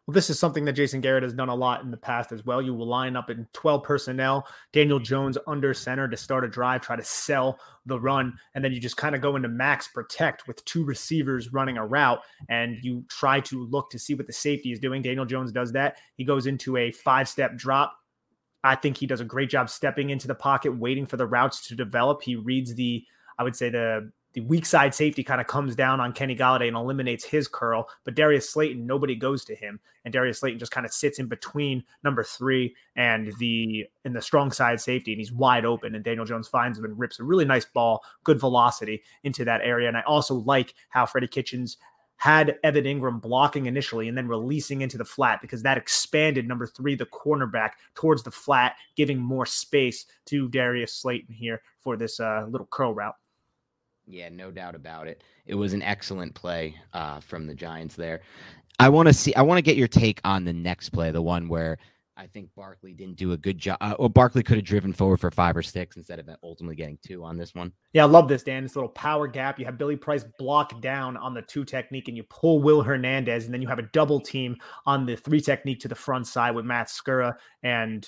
Well, 0.09 0.13
this 0.15 0.31
is 0.31 0.39
something 0.39 0.65
that 0.65 0.73
Jason 0.73 1.01
Garrett 1.01 1.21
has 1.21 1.35
done 1.35 1.49
a 1.49 1.55
lot 1.55 1.83
in 1.83 1.91
the 1.91 1.95
past 1.95 2.31
as 2.31 2.43
well. 2.43 2.63
You 2.63 2.73
will 2.73 2.87
line 2.87 3.15
up 3.15 3.29
in 3.29 3.45
12 3.53 3.83
personnel, 3.83 4.47
Daniel 4.73 4.97
Jones 4.97 5.37
under 5.45 5.71
center 5.71 6.07
to 6.07 6.17
start 6.17 6.43
a 6.43 6.47
drive, 6.47 6.81
try 6.81 6.95
to 6.95 7.03
sell 7.03 7.59
the 7.85 7.99
run, 7.99 8.33
and 8.55 8.65
then 8.65 8.71
you 8.71 8.79
just 8.79 8.97
kind 8.97 9.13
of 9.13 9.21
go 9.21 9.35
into 9.35 9.49
max 9.49 9.87
protect 9.87 10.47
with 10.47 10.65
two 10.65 10.83
receivers 10.83 11.53
running 11.53 11.77
a 11.77 11.85
route, 11.85 12.21
and 12.49 12.77
you 12.81 13.05
try 13.07 13.39
to 13.41 13.67
look 13.67 13.91
to 13.91 13.99
see 13.99 14.15
what 14.15 14.25
the 14.25 14.33
safety 14.33 14.71
is 14.71 14.79
doing. 14.79 15.03
Daniel 15.03 15.25
Jones 15.25 15.51
does 15.51 15.71
that. 15.73 15.97
He 16.15 16.23
goes 16.23 16.47
into 16.47 16.75
a 16.77 16.91
five 16.91 17.29
step 17.29 17.55
drop. 17.55 17.93
I 18.63 18.73
think 18.73 18.97
he 18.97 19.05
does 19.05 19.21
a 19.21 19.25
great 19.25 19.51
job 19.51 19.69
stepping 19.69 20.09
into 20.09 20.27
the 20.27 20.33
pocket, 20.33 20.75
waiting 20.75 21.05
for 21.05 21.17
the 21.17 21.27
routes 21.27 21.67
to 21.67 21.75
develop. 21.75 22.23
He 22.23 22.35
reads 22.35 22.73
the, 22.73 23.03
I 23.37 23.43
would 23.43 23.55
say, 23.55 23.69
the 23.69 24.11
the 24.33 24.41
weak 24.41 24.65
side 24.65 24.93
safety 24.93 25.23
kind 25.23 25.41
of 25.41 25.47
comes 25.47 25.75
down 25.75 25.99
on 25.99 26.13
Kenny 26.13 26.35
Golladay 26.35 26.67
and 26.67 26.77
eliminates 26.77 27.25
his 27.25 27.47
curl. 27.47 27.89
But 28.03 28.15
Darius 28.15 28.49
Slayton, 28.49 28.85
nobody 28.85 29.15
goes 29.15 29.43
to 29.45 29.55
him, 29.55 29.79
and 30.05 30.13
Darius 30.13 30.39
Slayton 30.39 30.59
just 30.59 30.71
kind 30.71 30.85
of 30.85 30.93
sits 30.93 31.19
in 31.19 31.27
between 31.27 31.83
number 32.03 32.23
three 32.23 32.75
and 32.95 33.33
the 33.39 33.85
in 34.05 34.13
the 34.13 34.21
strong 34.21 34.51
side 34.51 34.79
safety, 34.79 35.13
and 35.13 35.19
he's 35.19 35.31
wide 35.31 35.65
open. 35.65 35.95
And 35.95 36.03
Daniel 36.03 36.25
Jones 36.25 36.47
finds 36.47 36.77
him 36.77 36.85
and 36.85 36.97
rips 36.97 37.19
a 37.19 37.23
really 37.23 37.45
nice 37.45 37.65
ball, 37.65 38.03
good 38.23 38.39
velocity 38.39 39.01
into 39.23 39.43
that 39.45 39.61
area. 39.63 39.87
And 39.87 39.97
I 39.97 40.01
also 40.01 40.35
like 40.35 40.75
how 40.89 41.05
Freddie 41.05 41.27
Kitchens 41.27 41.77
had 42.19 42.59
Evan 42.65 42.83
Engram 42.83 43.21
blocking 43.21 43.65
initially 43.65 44.09
and 44.09 44.17
then 44.17 44.27
releasing 44.27 44.81
into 44.81 44.97
the 44.97 45.05
flat 45.05 45.39
because 45.41 45.63
that 45.63 45.77
expanded 45.77 46.45
number 46.45 46.67
three, 46.67 46.93
the 46.93 47.05
cornerback, 47.05 47.71
towards 47.95 48.23
the 48.23 48.31
flat, 48.31 48.75
giving 48.97 49.17
more 49.17 49.45
space 49.45 50.05
to 50.25 50.49
Darius 50.49 50.93
Slayton 50.93 51.33
here 51.33 51.61
for 51.79 51.95
this 51.95 52.19
uh, 52.19 52.45
little 52.49 52.67
curl 52.69 52.93
route. 52.93 53.15
Yeah, 54.09 54.29
no 54.29 54.49
doubt 54.49 54.73
about 54.73 55.07
it. 55.07 55.23
It 55.45 55.53
was 55.53 55.73
an 55.73 55.83
excellent 55.83 56.33
play 56.33 56.75
uh, 56.93 57.19
from 57.19 57.45
the 57.45 57.53
Giants 57.53 57.95
there. 57.95 58.21
I 58.79 58.89
want 58.89 59.07
to 59.07 59.13
see. 59.13 59.35
I 59.35 59.43
want 59.43 59.59
to 59.59 59.61
get 59.61 59.77
your 59.77 59.87
take 59.87 60.19
on 60.23 60.45
the 60.45 60.53
next 60.53 60.89
play, 60.89 61.11
the 61.11 61.21
one 61.21 61.47
where 61.47 61.77
I 62.17 62.25
think 62.27 62.49
Barkley 62.55 62.93
didn't 62.93 63.17
do 63.17 63.33
a 63.33 63.37
good 63.37 63.57
job. 63.57 63.77
Uh, 63.81 63.95
well, 63.99 64.09
Barkley 64.09 64.41
could 64.41 64.57
have 64.57 64.65
driven 64.65 64.93
forward 64.93 65.19
for 65.19 65.29
five 65.29 65.55
or 65.55 65.61
six 65.61 65.95
instead 65.95 66.17
of 66.17 66.27
ultimately 66.43 66.75
getting 66.75 66.97
two 67.05 67.23
on 67.23 67.37
this 67.37 67.53
one. 67.53 67.71
Yeah, 67.93 68.03
I 68.03 68.07
love 68.07 68.27
this, 68.27 68.43
Dan. 68.43 68.63
This 68.63 68.75
little 68.75 68.89
power 68.89 69.27
gap. 69.27 69.59
You 69.59 69.65
have 69.65 69.77
Billy 69.77 69.95
Price 69.95 70.25
block 70.37 70.81
down 70.81 71.15
on 71.15 71.33
the 71.33 71.43
two 71.43 71.63
technique, 71.63 72.07
and 72.07 72.17
you 72.17 72.23
pull 72.23 72.61
Will 72.61 72.81
Hernandez, 72.81 73.45
and 73.45 73.53
then 73.53 73.61
you 73.61 73.67
have 73.67 73.79
a 73.79 73.89
double 73.93 74.19
team 74.19 74.57
on 74.85 75.05
the 75.05 75.15
three 75.15 75.39
technique 75.39 75.81
to 75.81 75.87
the 75.87 75.95
front 75.95 76.25
side 76.25 76.55
with 76.55 76.65
Matt 76.65 76.87
Skura 76.87 77.35
and 77.61 78.07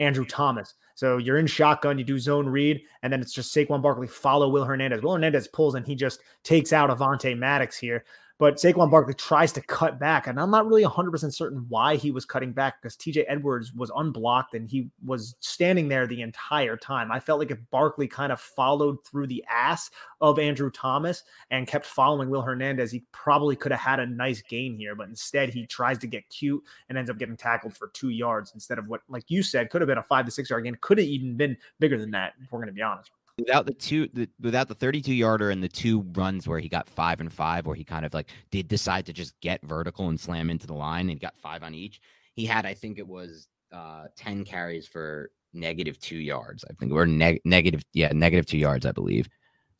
Andrew 0.00 0.24
Thomas. 0.24 0.74
So 0.94 1.18
you're 1.18 1.38
in 1.38 1.46
shotgun, 1.46 1.98
you 1.98 2.04
do 2.04 2.18
zone 2.18 2.48
read, 2.48 2.82
and 3.02 3.12
then 3.12 3.20
it's 3.20 3.32
just 3.32 3.54
Saquon 3.54 3.82
Barkley 3.82 4.06
follow 4.06 4.48
Will 4.48 4.64
Hernandez. 4.64 5.02
Will 5.02 5.14
Hernandez 5.14 5.48
pulls 5.48 5.74
and 5.74 5.86
he 5.86 5.94
just 5.94 6.20
takes 6.44 6.72
out 6.72 6.90
Avonte 6.90 7.36
Maddox 7.36 7.76
here. 7.76 8.04
But 8.36 8.56
Saquon 8.56 8.90
Barkley 8.90 9.14
tries 9.14 9.52
to 9.52 9.60
cut 9.60 10.00
back, 10.00 10.26
and 10.26 10.40
I'm 10.40 10.50
not 10.50 10.66
really 10.66 10.82
100% 10.82 11.32
certain 11.32 11.66
why 11.68 11.94
he 11.94 12.10
was 12.10 12.24
cutting 12.24 12.52
back 12.52 12.82
because 12.82 12.96
TJ 12.96 13.24
Edwards 13.28 13.72
was 13.72 13.92
unblocked 13.94 14.54
and 14.54 14.68
he 14.68 14.90
was 15.04 15.36
standing 15.38 15.86
there 15.86 16.08
the 16.08 16.20
entire 16.20 16.76
time. 16.76 17.12
I 17.12 17.20
felt 17.20 17.38
like 17.38 17.52
if 17.52 17.58
Barkley 17.70 18.08
kind 18.08 18.32
of 18.32 18.40
followed 18.40 18.96
through 19.06 19.28
the 19.28 19.44
ass 19.48 19.88
of 20.20 20.40
Andrew 20.40 20.68
Thomas 20.68 21.22
and 21.50 21.68
kept 21.68 21.86
following 21.86 22.28
Will 22.28 22.42
Hernandez, 22.42 22.90
he 22.90 23.04
probably 23.12 23.54
could 23.54 23.70
have 23.70 23.80
had 23.80 24.00
a 24.00 24.06
nice 24.06 24.42
gain 24.42 24.76
here. 24.76 24.96
But 24.96 25.08
instead, 25.08 25.50
he 25.50 25.64
tries 25.66 25.98
to 25.98 26.08
get 26.08 26.28
cute 26.28 26.62
and 26.88 26.98
ends 26.98 27.10
up 27.10 27.18
getting 27.18 27.36
tackled 27.36 27.76
for 27.76 27.88
two 27.94 28.10
yards 28.10 28.50
instead 28.52 28.78
of 28.80 28.88
what, 28.88 29.02
like 29.08 29.24
you 29.28 29.44
said, 29.44 29.70
could 29.70 29.80
have 29.80 29.88
been 29.88 29.98
a 29.98 30.02
five 30.02 30.24
to 30.24 30.32
six 30.32 30.50
yard 30.50 30.64
gain. 30.64 30.76
Could 30.80 30.98
have 30.98 31.06
even 31.06 31.36
been 31.36 31.56
bigger 31.78 31.98
than 31.98 32.10
that, 32.10 32.32
if 32.42 32.50
we're 32.50 32.58
going 32.58 32.66
to 32.66 32.72
be 32.72 32.82
honest 32.82 33.12
without 33.38 33.66
the 33.66 33.74
two 33.74 34.08
the, 34.12 34.28
without 34.40 34.68
the 34.68 34.74
32 34.74 35.12
yarder 35.12 35.50
and 35.50 35.62
the 35.62 35.68
two 35.68 36.02
runs 36.14 36.46
where 36.46 36.58
he 36.58 36.68
got 36.68 36.88
five 36.88 37.20
and 37.20 37.32
five 37.32 37.66
where 37.66 37.74
he 37.74 37.84
kind 37.84 38.06
of 38.06 38.14
like 38.14 38.28
did 38.50 38.68
decide 38.68 39.06
to 39.06 39.12
just 39.12 39.38
get 39.40 39.62
vertical 39.64 40.08
and 40.08 40.18
slam 40.20 40.50
into 40.50 40.66
the 40.66 40.74
line 40.74 41.10
and 41.10 41.20
got 41.20 41.36
five 41.36 41.62
on 41.62 41.74
each 41.74 42.00
he 42.34 42.44
had 42.44 42.66
i 42.66 42.74
think 42.74 42.98
it 42.98 43.06
was 43.06 43.48
uh 43.72 44.06
10 44.16 44.44
carries 44.44 44.86
for 44.86 45.30
negative 45.52 45.98
two 45.98 46.16
yards 46.16 46.64
i 46.70 46.72
think 46.74 46.92
or 46.92 47.06
neg- 47.06 47.40
negative 47.44 47.82
yeah 47.92 48.10
negative 48.12 48.46
two 48.46 48.58
yards 48.58 48.86
i 48.86 48.92
believe. 48.92 49.28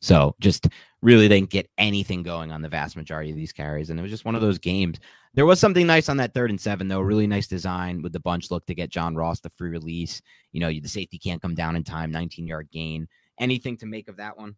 So 0.01 0.35
just 0.39 0.67
really 1.01 1.27
didn't 1.27 1.49
get 1.49 1.69
anything 1.79 2.21
going 2.21 2.51
on 2.51 2.61
the 2.61 2.69
vast 2.69 2.95
majority 2.95 3.31
of 3.31 3.35
these 3.35 3.53
carries 3.53 3.89
and 3.89 3.97
it 3.97 4.03
was 4.03 4.11
just 4.11 4.25
one 4.25 4.35
of 4.35 4.41
those 4.41 4.59
games. 4.59 4.99
There 5.33 5.47
was 5.47 5.59
something 5.59 5.87
nice 5.87 6.09
on 6.09 6.17
that 6.17 6.33
third 6.33 6.51
and 6.51 6.61
seven 6.61 6.87
though 6.87 6.99
really 6.99 7.25
nice 7.25 7.47
design 7.47 8.03
with 8.03 8.13
the 8.13 8.19
bunch 8.19 8.51
look 8.51 8.65
to 8.67 8.75
get 8.75 8.89
john 8.91 9.15
ross 9.15 9.39
the 9.39 9.49
free 9.49 9.69
release 9.69 10.21
you 10.51 10.59
know 10.59 10.69
the 10.69 10.87
safety 10.87 11.17
can't 11.17 11.41
come 11.41 11.55
down 11.55 11.75
in 11.75 11.83
time 11.83 12.11
19 12.11 12.45
yard 12.45 12.69
gain 12.71 13.07
anything 13.39 13.77
to 13.77 13.85
make 13.85 14.07
of 14.07 14.17
that 14.17 14.37
one? 14.37 14.55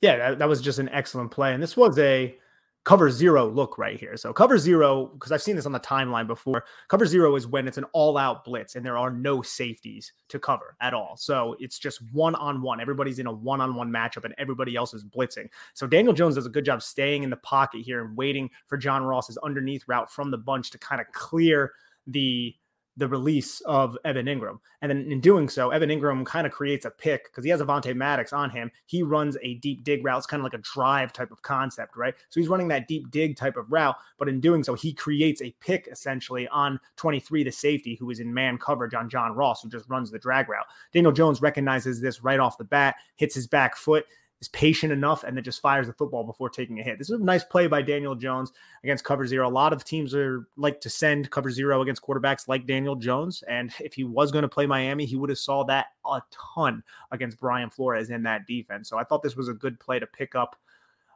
Yeah, 0.00 0.16
that, 0.16 0.38
that 0.38 0.48
was 0.48 0.60
just 0.60 0.78
an 0.78 0.88
excellent 0.90 1.30
play. 1.30 1.54
And 1.54 1.62
this 1.62 1.76
was 1.76 1.98
a 1.98 2.36
cover 2.84 3.10
zero 3.10 3.48
look 3.48 3.78
right 3.78 3.98
here. 3.98 4.14
So 4.16 4.32
cover 4.32 4.58
zero, 4.58 5.06
because 5.06 5.32
I've 5.32 5.42
seen 5.42 5.56
this 5.56 5.64
on 5.64 5.72
the 5.72 5.80
timeline 5.80 6.26
before. 6.26 6.64
Cover 6.88 7.06
zero 7.06 7.34
is 7.34 7.46
when 7.46 7.66
it's 7.66 7.78
an 7.78 7.86
all-out 7.94 8.44
blitz 8.44 8.74
and 8.74 8.84
there 8.84 8.98
are 8.98 9.10
no 9.10 9.40
safeties 9.40 10.12
to 10.28 10.38
cover 10.38 10.76
at 10.82 10.92
all. 10.92 11.16
So 11.16 11.56
it's 11.58 11.78
just 11.78 12.02
one-on-one. 12.12 12.80
Everybody's 12.80 13.18
in 13.18 13.26
a 13.26 13.32
one-on-one 13.32 13.90
matchup 13.90 14.26
and 14.26 14.34
everybody 14.36 14.76
else 14.76 14.92
is 14.92 15.02
blitzing. 15.02 15.48
So 15.72 15.86
Daniel 15.86 16.12
Jones 16.12 16.34
does 16.34 16.44
a 16.44 16.50
good 16.50 16.66
job 16.66 16.82
staying 16.82 17.22
in 17.22 17.30
the 17.30 17.38
pocket 17.38 17.80
here 17.80 18.04
and 18.04 18.14
waiting 18.14 18.50
for 18.66 18.76
John 18.76 19.02
Ross's 19.02 19.38
underneath 19.38 19.84
route 19.88 20.10
from 20.10 20.30
the 20.30 20.38
bunch 20.38 20.70
to 20.72 20.78
kind 20.78 21.00
of 21.00 21.06
clear 21.12 21.72
the 22.06 22.54
the 22.96 23.08
release 23.08 23.60
of 23.62 23.98
Evan 24.04 24.26
Engram. 24.26 24.58
And 24.80 24.90
then 24.90 25.10
in 25.10 25.20
doing 25.20 25.48
so, 25.48 25.70
Evan 25.70 25.88
Engram 25.88 26.24
kind 26.24 26.46
of 26.46 26.52
creates 26.52 26.84
a 26.84 26.90
pick 26.90 27.24
because 27.24 27.44
he 27.44 27.50
has 27.50 27.60
Avonte 27.60 27.94
Maddox 27.94 28.32
on 28.32 28.50
him. 28.50 28.70
He 28.86 29.02
runs 29.02 29.36
a 29.42 29.54
deep 29.54 29.82
dig 29.84 30.04
route. 30.04 30.18
It's 30.18 30.26
kind 30.26 30.40
of 30.40 30.44
like 30.44 30.54
a 30.54 30.62
drive 30.62 31.12
type 31.12 31.32
of 31.32 31.42
concept, 31.42 31.96
right? 31.96 32.14
So 32.28 32.40
he's 32.40 32.48
running 32.48 32.68
that 32.68 32.86
deep 32.86 33.10
dig 33.10 33.36
type 33.36 33.56
of 33.56 33.70
route. 33.70 33.96
But 34.18 34.28
in 34.28 34.40
doing 34.40 34.62
so, 34.62 34.74
he 34.74 34.92
creates 34.92 35.42
a 35.42 35.54
pick 35.60 35.88
essentially 35.90 36.46
on 36.48 36.78
23, 36.96 37.44
the 37.44 37.50
safety, 37.50 37.96
who 37.96 38.10
is 38.10 38.20
in 38.20 38.32
man 38.32 38.58
coverage 38.58 38.94
on 38.94 39.08
John 39.08 39.34
Ross, 39.34 39.62
who 39.62 39.68
just 39.68 39.88
runs 39.88 40.10
the 40.10 40.18
drag 40.18 40.48
route. 40.48 40.66
Daniel 40.92 41.12
Jones 41.12 41.42
recognizes 41.42 42.00
this 42.00 42.22
right 42.22 42.40
off 42.40 42.58
the 42.58 42.64
bat, 42.64 42.96
hits 43.16 43.34
his 43.34 43.46
back 43.46 43.76
foot 43.76 44.06
is 44.44 44.48
patient 44.48 44.92
enough 44.92 45.24
and 45.24 45.36
then 45.36 45.42
just 45.42 45.60
fires 45.60 45.86
the 45.86 45.92
football 45.92 46.22
before 46.22 46.50
taking 46.50 46.78
a 46.78 46.82
hit. 46.82 46.98
This 46.98 47.08
is 47.08 47.18
a 47.18 47.24
nice 47.24 47.44
play 47.44 47.66
by 47.66 47.80
Daniel 47.80 48.14
Jones 48.14 48.52
against 48.82 49.04
cover 49.04 49.26
zero. 49.26 49.48
A 49.48 49.50
lot 49.50 49.72
of 49.72 49.84
teams 49.84 50.14
are 50.14 50.46
like 50.56 50.80
to 50.82 50.90
send 50.90 51.30
cover 51.30 51.50
zero 51.50 51.80
against 51.82 52.02
quarterbacks 52.02 52.46
like 52.46 52.66
Daniel 52.66 52.94
Jones. 52.94 53.42
And 53.48 53.72
if 53.80 53.94
he 53.94 54.04
was 54.04 54.30
going 54.30 54.42
to 54.42 54.48
play 54.48 54.66
Miami, 54.66 55.06
he 55.06 55.16
would 55.16 55.30
have 55.30 55.38
saw 55.38 55.64
that 55.64 55.86
a 56.06 56.20
ton 56.30 56.82
against 57.10 57.40
Brian 57.40 57.70
Flores 57.70 58.10
in 58.10 58.22
that 58.24 58.46
defense. 58.46 58.88
So 58.88 58.98
I 58.98 59.04
thought 59.04 59.22
this 59.22 59.36
was 59.36 59.48
a 59.48 59.54
good 59.54 59.80
play 59.80 59.98
to 59.98 60.06
pick 60.06 60.34
up. 60.34 60.56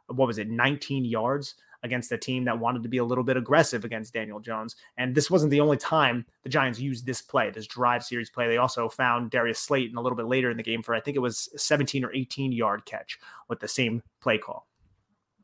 What 0.07 0.27
was 0.27 0.39
it, 0.39 0.49
19 0.49 1.05
yards? 1.05 1.53
Against 1.83 2.11
a 2.11 2.17
team 2.17 2.43
that 2.45 2.57
wanted 2.57 2.83
to 2.83 2.89
be 2.89 2.97
a 2.97 3.03
little 3.03 3.23
bit 3.23 3.37
aggressive 3.37 3.85
against 3.85 4.13
Daniel 4.13 4.39
Jones. 4.39 4.75
And 4.97 5.15
this 5.15 5.31
wasn't 5.31 5.51
the 5.51 5.61
only 5.61 5.77
time 5.77 6.25
the 6.43 6.49
Giants 6.49 6.79
used 6.79 7.05
this 7.05 7.21
play, 7.21 7.49
this 7.49 7.67
drive 7.67 8.03
series 8.03 8.29
play. 8.29 8.47
They 8.47 8.57
also 8.57 8.89
found 8.89 9.31
Darius 9.31 9.59
Slayton 9.59 9.97
a 9.97 10.01
little 10.01 10.17
bit 10.17 10.27
later 10.27 10.51
in 10.51 10.57
the 10.57 10.63
game 10.63 10.83
for, 10.83 10.93
I 10.93 10.99
think 10.99 11.15
it 11.15 11.21
was 11.21 11.49
17 11.55 12.03
or 12.03 12.13
18 12.13 12.51
yard 12.51 12.85
catch 12.85 13.19
with 13.47 13.59
the 13.59 13.67
same 13.67 14.03
play 14.21 14.37
call. 14.37 14.67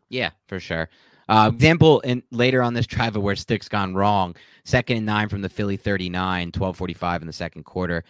Yeah, 0.09 0.31
for 0.47 0.59
sure. 0.59 0.89
Uh, 1.27 1.49
example, 1.53 2.01
and 2.05 2.21
later 2.31 2.61
on 2.61 2.73
this 2.73 2.85
drive 2.85 3.15
where 3.15 3.35
sticks 3.35 3.67
gone 3.67 3.95
wrong, 3.95 4.35
second 4.63 4.97
and 4.97 5.05
nine 5.05 5.27
from 5.27 5.41
the 5.41 5.49
Philly 5.49 5.77
39, 5.77 6.47
1245 6.47 7.21
in 7.21 7.27
the 7.27 7.33
second 7.33 7.63
quarter. 7.63 8.03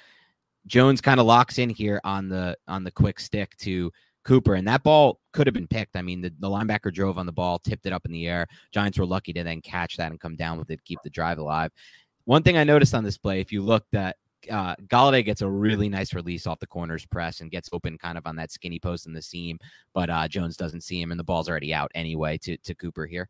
Jones 0.67 0.99
kind 0.99 1.19
of 1.19 1.25
locks 1.25 1.57
in 1.57 1.69
here 1.69 2.01
on 2.03 2.27
the 2.27 2.57
on 2.67 2.83
the 2.83 2.91
quick 2.91 3.19
stick 3.19 3.55
to 3.57 3.91
Cooper, 4.25 4.55
and 4.55 4.67
that 4.67 4.83
ball 4.83 5.19
could 5.31 5.47
have 5.47 5.53
been 5.53 5.67
picked. 5.67 5.95
I 5.95 6.01
mean, 6.01 6.21
the, 6.21 6.33
the 6.39 6.49
linebacker 6.49 6.91
drove 6.91 7.17
on 7.17 7.25
the 7.25 7.31
ball, 7.31 7.59
tipped 7.59 7.85
it 7.85 7.93
up 7.93 8.05
in 8.05 8.11
the 8.11 8.27
air. 8.27 8.47
Giants 8.71 8.97
were 8.99 9.05
lucky 9.05 9.31
to 9.33 9.43
then 9.43 9.61
catch 9.61 9.95
that 9.97 10.11
and 10.11 10.19
come 10.19 10.35
down 10.35 10.57
with 10.57 10.71
it, 10.71 10.83
keep 10.83 10.99
the 11.03 11.09
drive 11.09 11.37
alive. 11.37 11.71
One 12.25 12.43
thing 12.43 12.57
I 12.57 12.63
noticed 12.63 12.95
on 12.95 13.03
this 13.03 13.17
play, 13.17 13.39
if 13.39 13.51
you 13.51 13.61
look, 13.61 13.85
that 13.91 14.17
uh, 14.51 14.75
Golladay 14.87 15.23
gets 15.23 15.41
a 15.41 15.49
really 15.49 15.89
nice 15.89 16.13
release 16.13 16.47
off 16.47 16.59
the 16.59 16.67
corner's 16.67 17.05
press 17.05 17.41
and 17.41 17.51
gets 17.51 17.69
open 17.71 17.97
kind 17.97 18.17
of 18.17 18.25
on 18.25 18.35
that 18.37 18.51
skinny 18.51 18.79
post 18.79 19.07
in 19.07 19.13
the 19.13 19.21
seam, 19.21 19.59
but 19.93 20.09
uh, 20.09 20.27
Jones 20.27 20.57
doesn't 20.57 20.81
see 20.81 21.01
him, 21.01 21.11
and 21.11 21.19
the 21.19 21.23
ball's 21.23 21.49
already 21.49 21.73
out 21.73 21.91
anyway 21.95 22.37
to 22.39 22.57
to 22.57 22.75
Cooper 22.75 23.05
here. 23.05 23.29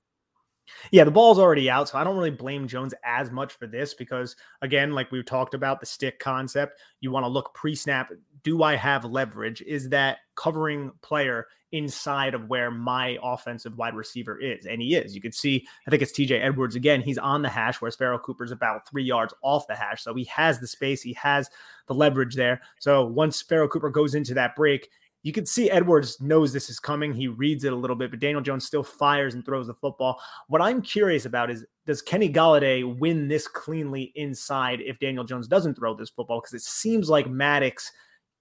Yeah, 0.92 1.04
the 1.04 1.12
ball's 1.12 1.40
already 1.40 1.70
out, 1.70 1.90
so 1.90 1.98
I 1.98 2.04
don't 2.04 2.18
really 2.18 2.32
blame 2.32 2.68
Jones 2.68 2.94
as 3.04 3.32
much 3.32 3.54
for 3.54 3.68
this 3.68 3.94
because, 3.94 4.36
again, 4.62 4.92
like 4.92 5.12
we've 5.12 5.26
talked 5.26 5.54
about 5.54 5.80
the 5.80 5.86
stick 5.86 6.20
concept, 6.20 6.80
you 7.00 7.12
want 7.12 7.24
to 7.24 7.30
look 7.30 7.54
pre 7.54 7.76
snap. 7.76 8.12
Do 8.44 8.64
I 8.64 8.76
have 8.76 9.06
leverage? 9.06 9.62
Is 9.62 9.90
that 9.90 10.20
covering 10.36 10.92
player 11.02 11.48
inside 11.72 12.34
of 12.34 12.48
where 12.48 12.72
my 12.72 13.18
offensive 13.24 13.78
wide 13.78 13.96
receiver 13.96 14.40
is? 14.40 14.66
And 14.66 14.82
he 14.82 14.96
is. 14.96 15.16
You 15.16 15.22
can 15.22 15.32
see, 15.32 15.66
I 15.88 15.90
think 15.90 16.02
it's 16.02 16.12
TJ 16.12 16.44
Edwards 16.44 16.76
again. 16.76 17.02
He's 17.02 17.18
on 17.18 17.42
the 17.42 17.50
hash, 17.50 17.82
whereas 17.82 17.96
Pharoh 17.96 18.20
Cooper's 18.20 18.52
about 18.52 18.88
three 18.88 19.04
yards 19.04 19.34
off 19.42 19.68
the 19.68 19.76
hash. 19.76 20.04
So 20.04 20.14
he 20.14 20.26
has 20.26 20.60
the 20.60 20.68
space, 20.68 21.02
he 21.02 21.14
has 21.14 21.50
the 21.88 21.96
leverage 21.96 22.36
there. 22.36 22.62
So 22.80 23.06
once 23.06 23.42
Pharoh 23.42 23.68
Cooper 23.68 23.90
goes 23.90 24.16
into 24.16 24.34
that 24.36 24.56
break, 24.56 24.90
you 25.26 25.32
can 25.32 25.48
see 25.48 25.72
Edwards 25.72 26.22
knows 26.22 26.54
this 26.54 26.70
is 26.70 26.80
coming. 26.80 27.12
He 27.12 27.28
reads 27.28 27.64
it 27.64 27.74
a 27.74 27.76
little 27.76 27.96
bit, 27.96 28.12
but 28.12 28.20
Daniel 28.20 28.42
Jones 28.42 28.64
still 28.64 28.84
fires 28.84 29.34
and 29.34 29.44
throws 29.44 29.66
the 29.66 29.74
football. 29.74 30.22
What 30.50 30.62
I'm 30.62 30.84
curious 30.84 31.26
about 31.26 31.50
is 31.50 31.66
does 31.88 32.04
Kenny 32.04 32.32
Golladay 32.32 33.00
win 33.00 33.28
this 33.28 33.48
cleanly 33.48 34.12
inside 34.14 34.82
if 34.82 35.00
Daniel 35.00 35.24
Jones 35.24 35.48
doesn't 35.48 35.74
throw 35.74 35.96
this 35.96 36.12
football? 36.12 36.42
Because 36.42 36.54
it 36.54 36.62
seems 36.62 37.10
like 37.10 37.28
Maddox 37.28 37.92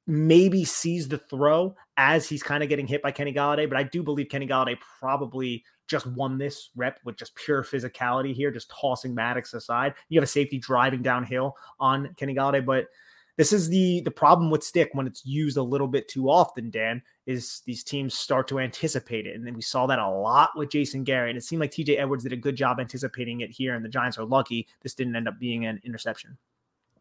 maybe 0.07 0.63
sees 0.63 1.09
the 1.09 1.17
throw 1.17 1.75
as 1.97 2.29
he's 2.29 2.43
kind 2.43 2.63
of 2.63 2.69
getting 2.69 2.87
hit 2.87 3.01
by 3.01 3.11
Kenny 3.11 3.33
Golladay, 3.33 3.67
but 3.67 3.79
I 3.79 3.85
do 3.85 4.03
believe 4.03 4.29
Kenny 4.29 4.47
Golladay 4.47 4.77
probably 5.01 5.65
just 5.89 6.07
won 6.09 6.37
this 6.37 6.69
rep 6.77 7.01
with 7.07 7.17
just 7.17 7.35
pure 7.35 7.63
physicality 7.63 8.35
here, 8.35 8.51
just 8.51 8.71
tossing 8.79 9.15
Maddox 9.15 9.55
aside. 9.55 9.95
You 10.11 10.19
have 10.19 10.25
a 10.25 10.31
safety 10.31 10.59
driving 10.59 11.01
downhill 11.01 11.57
on 11.81 12.15
Kenny 12.19 12.35
Golladay, 12.35 12.63
but 12.63 12.89
this 13.37 13.53
is 13.53 13.69
the 13.69 14.01
the 14.03 14.11
problem 14.11 14.51
with 14.51 14.63
stick 14.63 14.91
when 14.93 15.07
it's 15.07 15.25
used 15.27 15.57
a 15.57 15.63
little 15.63 15.89
bit 15.89 16.09
too 16.09 16.31
often 16.31 16.71
dan 16.71 17.03
is 17.27 17.63
these 17.67 17.85
teams 17.85 18.15
start 18.15 18.47
to 18.49 18.61
anticipate 18.61 19.27
it 19.27 19.35
and 19.35 19.47
then 19.47 19.55
we 19.55 19.63
saw 19.63 19.87
that 19.87 19.99
a 19.99 20.09
lot 20.09 20.51
with 20.57 20.71
jason 20.71 21.05
garrett 21.05 21.31
and 21.31 21.39
it 21.39 21.43
seemed 21.45 21.61
like 21.61 21.71
tj 21.71 21.99
edwards 21.99 22.25
did 22.25 22.33
a 22.33 22.37
good 22.37 22.57
job 22.57 22.79
anticipating 22.81 23.41
it 23.41 23.51
here 23.51 23.75
and 23.75 23.85
the 23.85 23.89
giants 23.89 24.19
are 24.19 24.25
lucky 24.25 24.67
this 24.83 24.95
didn't 24.95 25.17
end 25.17 25.29
up 25.29 25.39
being 25.39 25.67
an 25.67 25.81
interception 25.85 26.37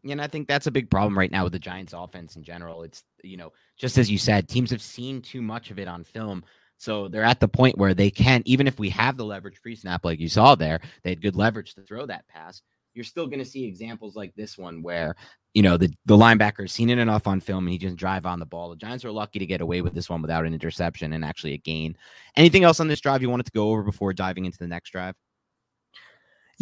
And 0.08 0.20
I 0.20 0.26
think 0.26 0.48
that's 0.48 0.66
a 0.66 0.70
big 0.70 0.90
problem 0.90 1.18
right 1.18 1.30
now 1.30 1.44
with 1.44 1.52
the 1.52 1.58
Giants 1.58 1.94
offense 1.94 2.36
in 2.36 2.42
general. 2.42 2.82
It's, 2.82 3.04
you 3.22 3.36
know, 3.38 3.52
just 3.76 3.96
as 3.96 4.10
you 4.10 4.18
said, 4.18 4.48
teams 4.48 4.70
have 4.70 4.82
seen 4.82 5.22
too 5.22 5.40
much 5.40 5.70
of 5.70 5.78
it 5.78 5.88
on 5.88 6.04
film. 6.04 6.44
So 6.76 7.08
they're 7.08 7.24
at 7.24 7.40
the 7.40 7.48
point 7.48 7.78
where 7.78 7.94
they 7.94 8.10
can't, 8.10 8.46
even 8.46 8.66
if 8.66 8.78
we 8.78 8.90
have 8.90 9.16
the 9.16 9.24
leverage 9.24 9.62
pre 9.62 9.74
snap, 9.76 10.04
like 10.04 10.20
you 10.20 10.28
saw 10.28 10.54
there, 10.54 10.80
they 11.02 11.10
had 11.10 11.22
good 11.22 11.36
leverage 11.36 11.74
to 11.74 11.82
throw 11.82 12.04
that 12.06 12.28
pass. 12.28 12.60
You're 12.94 13.04
still 13.04 13.26
going 13.26 13.40
to 13.40 13.44
see 13.44 13.64
examples 13.64 14.16
like 14.16 14.34
this 14.34 14.56
one 14.56 14.82
where, 14.82 15.16
you 15.52 15.62
know, 15.62 15.76
the, 15.76 15.92
the 16.06 16.16
linebacker 16.16 16.62
has 16.62 16.72
seen 16.72 16.90
it 16.90 16.98
enough 16.98 17.26
on 17.26 17.40
film 17.40 17.64
and 17.64 17.72
he 17.72 17.78
just 17.78 17.96
drive 17.96 18.26
on 18.26 18.38
the 18.38 18.46
ball. 18.46 18.70
The 18.70 18.76
Giants 18.76 19.04
are 19.04 19.12
lucky 19.12 19.38
to 19.38 19.46
get 19.46 19.60
away 19.60 19.82
with 19.82 19.94
this 19.94 20.08
one 20.08 20.22
without 20.22 20.46
an 20.46 20.54
interception 20.54 21.12
and 21.12 21.24
actually 21.24 21.54
a 21.54 21.58
gain. 21.58 21.96
Anything 22.36 22.64
else 22.64 22.80
on 22.80 22.88
this 22.88 23.00
drive 23.00 23.22
you 23.22 23.30
wanted 23.30 23.46
to 23.46 23.52
go 23.52 23.70
over 23.70 23.82
before 23.82 24.12
diving 24.12 24.44
into 24.44 24.58
the 24.58 24.68
next 24.68 24.90
drive? 24.90 25.14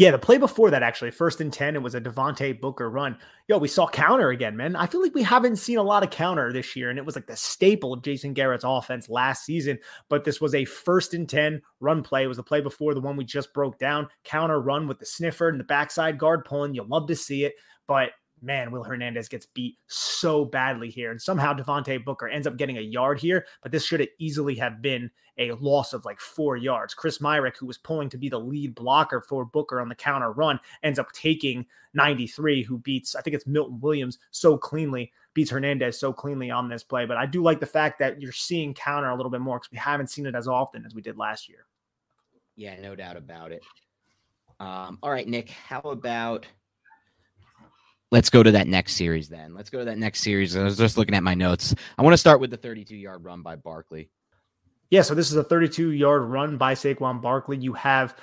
Yeah, 0.03 0.11
the 0.11 0.19
play 0.19 0.37
before 0.37 0.69
that, 0.73 0.83
actually, 0.83 1.13
first 1.13 1.41
and 1.41 1.53
10, 1.53 1.77
it 1.77 1.83
was 1.83 1.95
a 1.95 2.01
Devontae 2.01 2.61
Booker 2.61 2.91
run. 2.91 3.17
Yo, 3.47 3.57
we 3.57 3.69
saw 3.69 3.87
counter 3.87 4.31
again, 4.31 4.57
man. 4.57 4.75
I 4.75 4.89
feel 4.89 5.01
like 5.01 5.15
we 5.15 5.23
haven't 5.23 5.59
seen 5.59 5.79
a 5.79 5.83
lot 5.85 6.03
of 6.03 6.11
counter 6.11 6.53
this 6.53 6.75
year, 6.75 6.91
and 6.91 6.99
it 6.99 7.07
was 7.07 7.15
like 7.15 7.29
the 7.29 7.37
staple 7.37 7.93
of 7.93 8.03
Jason 8.03 8.33
Garrett's 8.33 8.65
offense 8.67 9.09
last 9.09 9.45
season. 9.45 9.79
But 10.09 10.25
this 10.25 10.41
was 10.41 10.57
a 10.57 10.65
first 10.65 11.15
and 11.15 11.29
10 11.29 11.63
run 11.79 12.03
play. 12.03 12.25
It 12.25 12.27
was 12.27 12.39
the 12.39 12.43
play 12.43 12.61
before 12.61 12.95
the 12.95 13.01
one 13.01 13.17
we 13.17 13.25
just 13.25 13.55
broke 13.55 13.79
down. 13.79 14.09
Counter 14.25 14.61
run 14.61 14.89
with 14.89 14.99
the 14.99 15.07
sniffer 15.07 15.49
and 15.49 15.61
the 15.61 15.65
backside 15.65 16.19
guard 16.19 16.45
pulling. 16.47 16.75
You'll 16.75 16.89
love 16.89 17.07
to 17.07 17.15
see 17.15 17.45
it. 17.45 17.53
But 17.87 18.11
man, 18.43 18.71
Will 18.71 18.85
Hernandez 18.85 19.29
gets 19.29 19.47
beat 19.47 19.79
so 19.87 20.45
badly 20.45 20.91
here. 20.91 21.11
And 21.11 21.21
somehow 21.21 21.55
Devontae 21.55 22.05
Booker 22.05 22.29
ends 22.29 22.47
up 22.47 22.57
getting 22.57 22.79
a 22.79 22.83
yard 22.83 23.21
here, 23.21 23.47
but 23.63 23.73
this 23.73 23.85
should 23.85 24.01
have 24.01 24.09
easily 24.19 24.55
have 24.57 24.83
been 24.83 25.11
a 25.39 25.53
loss 25.53 25.93
of 25.93 26.05
like 26.05 26.21
four 26.21 26.57
yards. 26.57 26.93
Chris 26.95 27.19
Myarick, 27.19 27.57
who 27.57 27.67
was 27.67 27.79
pulling 27.79 28.09
to 28.11 28.19
be 28.19 28.29
the 28.29 28.39
lead 28.39 28.75
blocker 28.75 29.21
for 29.21 29.45
Booker 29.45 29.81
on 29.81 29.89
the 29.89 29.95
counter 29.95 30.33
run, 30.33 30.61
ends 30.83 30.99
up 30.99 31.11
taking 31.13 31.65
93, 31.95 32.63
who 32.63 32.79
beats, 32.79 33.15
I 33.15 33.23
think 33.23 33.35
it's 33.35 33.47
Milton 33.47 33.81
Williams 33.81 34.19
so 34.31 34.59
cleanly, 34.59 35.13
beats 35.35 35.51
Hernandez 35.51 35.99
so 35.99 36.13
cleanly 36.13 36.51
on 36.51 36.69
this 36.69 36.83
play. 36.83 37.07
But 37.07 37.17
I 37.17 37.27
do 37.27 37.43
like 37.43 37.61
the 37.61 37.67
fact 37.67 37.99
that 38.01 38.21
you're 38.21 38.33
seeing 38.33 38.75
counter 38.75 39.11
a 39.11 39.17
little 39.17 39.31
bit 39.31 39.41
more 39.41 39.59
because 39.59 39.73
we 39.73 39.79
haven't 39.79 40.11
seen 40.11 40.27
it 40.27 40.35
as 40.35 40.49
often 40.49 40.85
as 40.85 40.95
we 40.95 41.03
did 41.03 41.17
last 41.17 41.49
year. 41.49 41.67
Yeah, 42.57 42.79
no 42.81 42.95
doubt 42.95 43.17
about 43.17 43.53
it. 43.53 43.63
Um, 44.61 44.99
all 45.03 45.11
right, 45.11 45.27
Nick, 45.27 45.51
how 45.51 45.81
about 45.81 46.47
let's 48.13 48.31
go 48.31 48.43
to 48.43 48.53
that 48.53 48.69
next 48.69 48.95
series 48.95 49.29
then. 49.29 49.55
Let's 49.55 49.71
go 49.71 49.79
to 49.81 49.87
that 49.87 49.99
next 49.99 50.21
series. 50.21 50.55
I 50.55 50.63
was 50.63 50.77
just 50.77 50.97
looking 50.97 51.15
at 51.15 51.25
my 51.25 51.35
notes. 51.35 51.75
I 51.99 52.03
want 52.03 52.13
to 52.13 52.19
start 52.19 52.41
with 52.41 52.51
the 52.51 52.57
32 52.59 52.95
yard 52.95 53.25
run 53.25 53.43
by 53.43 53.57
Barkley. 53.57 54.11
Yeah, 54.91 55.01
so 55.01 55.15
this 55.15 55.31
is 55.31 55.37
a 55.37 55.43
32 55.43 55.91
yard 55.91 56.23
run 56.25 56.59
by 56.59 56.75
Saquon 56.75 57.23
Barkley. 57.23 57.57
You 57.57 57.73
have 57.73 58.15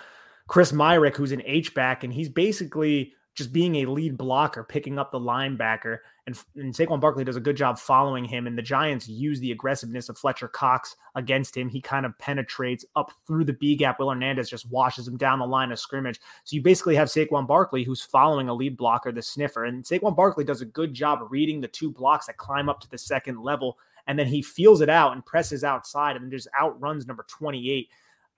Chris 0.47 0.71
Myarick, 0.71 1.15
who's 1.15 1.31
an 1.31 1.41
H 1.43 1.73
back, 1.73 2.03
and 2.03 2.13
he's 2.13 2.29
basically 2.29 3.13
just 3.35 3.53
being 3.53 3.75
a 3.75 3.85
lead 3.85 4.17
blocker, 4.17 4.63
picking 4.63 4.99
up 4.99 5.11
the 5.11 5.19
linebacker. 5.19 5.99
And, 6.27 6.37
and 6.55 6.73
Saquon 6.73 6.99
Barkley 6.99 7.23
does 7.23 7.35
a 7.35 7.41
good 7.41 7.55
job 7.55 7.79
following 7.79 8.25
him. 8.25 8.47
And 8.47 8.57
the 8.57 8.61
Giants 8.61 9.07
use 9.07 9.39
the 9.39 9.51
aggressiveness 9.51 10.09
of 10.09 10.17
Fletcher 10.17 10.47
Cox 10.47 10.95
against 11.15 11.55
him. 11.55 11.69
He 11.69 11.79
kind 11.79 12.05
of 12.05 12.17
penetrates 12.19 12.85
up 12.95 13.11
through 13.25 13.45
the 13.45 13.53
B 13.53 13.75
gap. 13.75 13.99
Will 13.99 14.09
Hernandez 14.09 14.49
just 14.49 14.69
washes 14.69 15.07
him 15.07 15.17
down 15.17 15.39
the 15.39 15.47
line 15.47 15.71
of 15.71 15.79
scrimmage. 15.79 16.19
So 16.43 16.55
you 16.55 16.61
basically 16.61 16.95
have 16.95 17.07
Saquon 17.07 17.47
Barkley 17.47 17.83
who's 17.83 18.01
following 18.01 18.49
a 18.49 18.53
lead 18.53 18.75
blocker, 18.75 19.11
the 19.11 19.21
sniffer. 19.21 19.65
And 19.65 19.83
Saquon 19.83 20.15
Barkley 20.15 20.43
does 20.43 20.61
a 20.61 20.65
good 20.65 20.93
job 20.93 21.19
reading 21.29 21.61
the 21.61 21.67
two 21.67 21.91
blocks 21.91 22.27
that 22.27 22.37
climb 22.37 22.67
up 22.67 22.81
to 22.81 22.89
the 22.89 22.97
second 22.97 23.41
level. 23.41 23.77
And 24.07 24.17
then 24.17 24.27
he 24.27 24.41
feels 24.41 24.81
it 24.81 24.89
out 24.89 25.13
and 25.13 25.25
presses 25.25 25.63
outside 25.63 26.15
and 26.15 26.25
then 26.25 26.31
just 26.31 26.47
outruns 26.59 27.07
number 27.07 27.25
28 27.29 27.89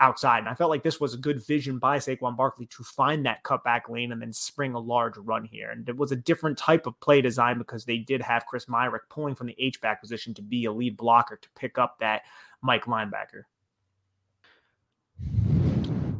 outside. 0.02 0.39
And 0.39 0.49
I 0.49 0.56
felt 0.56 0.70
like 0.70 0.84
this 0.84 0.99
was 0.99 1.14
a 1.14 1.18
good 1.18 1.45
vision 1.45 1.78
by 1.78 1.97
Saquon 1.97 2.36
Barkley 2.36 2.66
to 2.66 2.84
find 2.84 3.26
that 3.26 3.43
cutback 3.43 3.88
lane 3.88 4.12
and 4.12 4.22
then 4.22 4.34
spring 4.34 4.74
a 4.74 4.80
large 4.80 5.16
run 5.18 5.45
here. 5.45 5.70
And 5.70 5.88
it 5.88 5.95
was 5.95 6.12
a 6.12 6.18
different 6.18 6.58
type 6.58 6.88
of 6.88 6.99
play 6.99 7.22
design 7.22 7.58
because 7.58 7.86
they 7.86 7.99
did 7.99 8.22
have 8.22 8.45
Chris 8.47 8.66
Myarick 8.66 9.02
pulling 9.10 9.36
from 9.36 9.47
the 9.47 9.56
H 9.60 9.80
back 9.80 10.02
position 10.02 10.34
to 10.34 10.41
be 10.41 10.66
a 10.66 10.72
lead 10.72 10.97
blocker 10.97 11.38
to 11.38 11.49
pick 11.56 11.78
up 11.78 11.99
that 11.99 12.24
Mike 12.62 12.86
linebacker. 12.86 13.43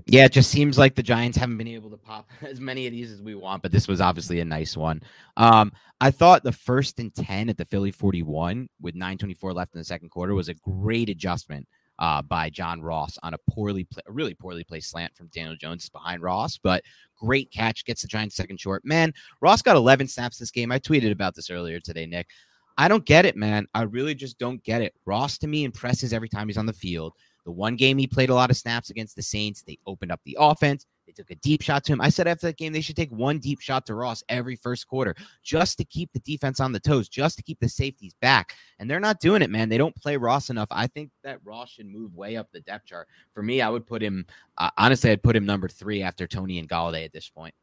Yeah, 0.06 0.26
it 0.26 0.32
just 0.32 0.52
seems 0.52 0.78
like 0.78 0.96
the 0.96 1.04
Giants 1.04 1.38
haven't 1.38 1.58
been 1.58 1.68
able 1.70 1.90
to 1.90 1.98
pop 1.98 2.30
as 2.42 2.60
many 2.60 2.86
of 2.86 2.92
these 2.92 3.12
as 3.12 3.22
we 3.22 3.34
want, 3.34 3.64
but 3.64 3.72
this 3.72 3.88
was 3.88 4.00
obviously 4.00 4.40
a 4.40 4.46
nice 4.46 4.78
one. 4.78 5.02
Um, 5.38 5.72
I 6.00 6.12
thought 6.12 6.44
the 6.44 6.52
first 6.52 7.00
and 7.00 7.14
10 7.14 7.50
at 7.50 7.58
the 7.58 7.66
Philly 7.66 7.92
41 7.92 8.68
with 8.80 8.94
924 8.94 9.54
left 9.54 9.74
in 9.74 9.80
the 9.80 9.86
second 9.86 10.10
quarter 10.10 10.34
was 10.36 10.50
a 10.50 10.54
great 10.54 11.10
adjustment 11.10 11.68
uh, 12.02 12.22
by 12.24 12.49
John 12.49 12.82
Ross 12.82 13.18
on 13.22 13.36
a 13.36 13.38
poorly, 13.49 13.84
play, 13.86 14.02
a 14.08 14.12
really 14.12 14.34
poorly 14.34 14.64
placed 14.64 14.89
slant 14.89 15.16
from 15.16 15.28
Daniel 15.28 15.56
Jones 15.56 15.88
behind 15.88 16.24
Ross, 16.24 16.58
but 16.58 16.84
great 17.16 17.52
catch 17.52 17.86
gets 17.86 18.02
the 18.02 18.08
Giants 18.08 18.36
second 18.36 18.60
short. 18.60 18.84
Man, 18.84 19.14
Ross 19.39 19.62
got 19.62 19.76
11 19.76 20.08
snaps 20.08 20.39
this 20.39 20.49
game. 20.49 20.72
I 20.72 20.80
tweeted 20.80 21.12
about 21.12 21.36
this 21.36 21.52
earlier 21.52 21.80
today, 21.80 22.08
Nick. 22.08 22.28
I 22.76 22.88
don't 22.88 23.06
get 23.06 23.26
it, 23.26 23.38
man. 23.38 23.68
I 23.76 23.84
really 23.84 24.16
just 24.16 24.39
don't 24.39 24.64
get 24.64 24.82
it. 24.82 24.95
Ross 25.06 25.38
to 25.38 25.47
me 25.47 25.64
impresses 25.64 26.12
every 26.12 26.28
time 26.28 26.47
he's 26.47 26.58
on 26.58 26.66
the 26.66 26.74
field. 26.74 27.14
The 27.45 27.52
one 27.52 27.76
game 27.76 27.99
he 27.99 28.08
played 28.08 28.30
a 28.30 28.36
lot 28.36 28.49
of 28.49 28.58
snaps 28.58 28.89
against 28.89 29.16
the 29.16 29.22
Saints, 29.22 29.62
they 29.62 29.78
opened 29.86 30.12
up 30.12 30.22
the 30.26 30.38
offense. 30.39 30.88
They 31.12 31.24
took 31.24 31.32
a 31.32 31.36
deep 31.36 31.62
shot 31.62 31.84
to 31.86 31.93
him. 31.93 31.99
I 31.99 32.07
said 32.07 32.28
after 32.28 32.47
that 32.47 32.57
game, 32.57 32.72
they 32.72 32.80
should 32.80 32.95
take 32.95 33.12
one 33.12 33.39
deep 33.39 33.59
shot 33.59 33.86
to 33.88 33.95
Ross 33.95 34.24
every 34.30 34.55
first 34.55 34.88
quarter 34.88 35.14
just 35.43 35.78
to 35.80 35.84
keep 35.84 36.12
the 36.14 36.20
defense 36.20 36.62
on 36.62 36.72
the 36.72 36.80
toes, 36.80 37.09
just 37.09 37.36
to 37.38 37.43
keep 37.43 37.59
the 37.59 37.68
safeties 37.68 38.14
back. 38.22 38.55
And 38.80 38.89
they're 38.89 38.99
not 38.99 39.20
doing 39.20 39.41
it, 39.41 39.49
man. 39.49 39.68
They 39.68 39.78
don't 39.78 39.95
play 39.95 40.16
Ross 40.16 40.49
enough. 40.49 40.70
I 40.72 40.88
think 40.88 41.12
that 41.24 41.39
Ross 41.43 41.72
should 41.72 41.88
move 41.88 42.16
way 42.16 42.38
up 42.38 42.47
the 42.53 42.62
depth 42.62 42.86
chart. 42.86 43.09
For 43.34 43.43
me, 43.43 43.62
I 43.62 43.70
would 43.70 43.86
put 43.86 44.01
him, 44.01 44.26
uh, 44.57 44.70
honestly, 44.78 45.12
I'd 45.12 45.22
put 45.24 45.36
him 45.36 45.45
number 45.45 45.68
three 45.68 46.01
after 46.01 46.28
Toney 46.28 46.59
and 46.59 46.70
Golladay 46.70 47.03
at 47.03 47.12
this 47.12 47.28
point. 47.28 47.53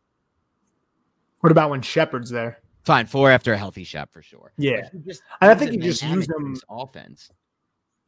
What 1.40 1.50
about 1.50 1.70
when 1.70 1.80
Shepard's 1.80 2.30
there? 2.30 2.58
Fine, 2.84 3.06
four 3.06 3.30
after 3.30 3.54
a 3.54 3.58
healthy 3.58 3.84
shot 3.84 4.10
for 4.12 4.20
sure. 4.20 4.52
Yeah, 4.58 4.88
just, 5.06 5.22
I 5.40 5.54
think 5.54 5.72
you 5.72 5.80
just 5.80 6.02
use 6.02 6.26
them 6.26 6.54
offense. 6.68 7.30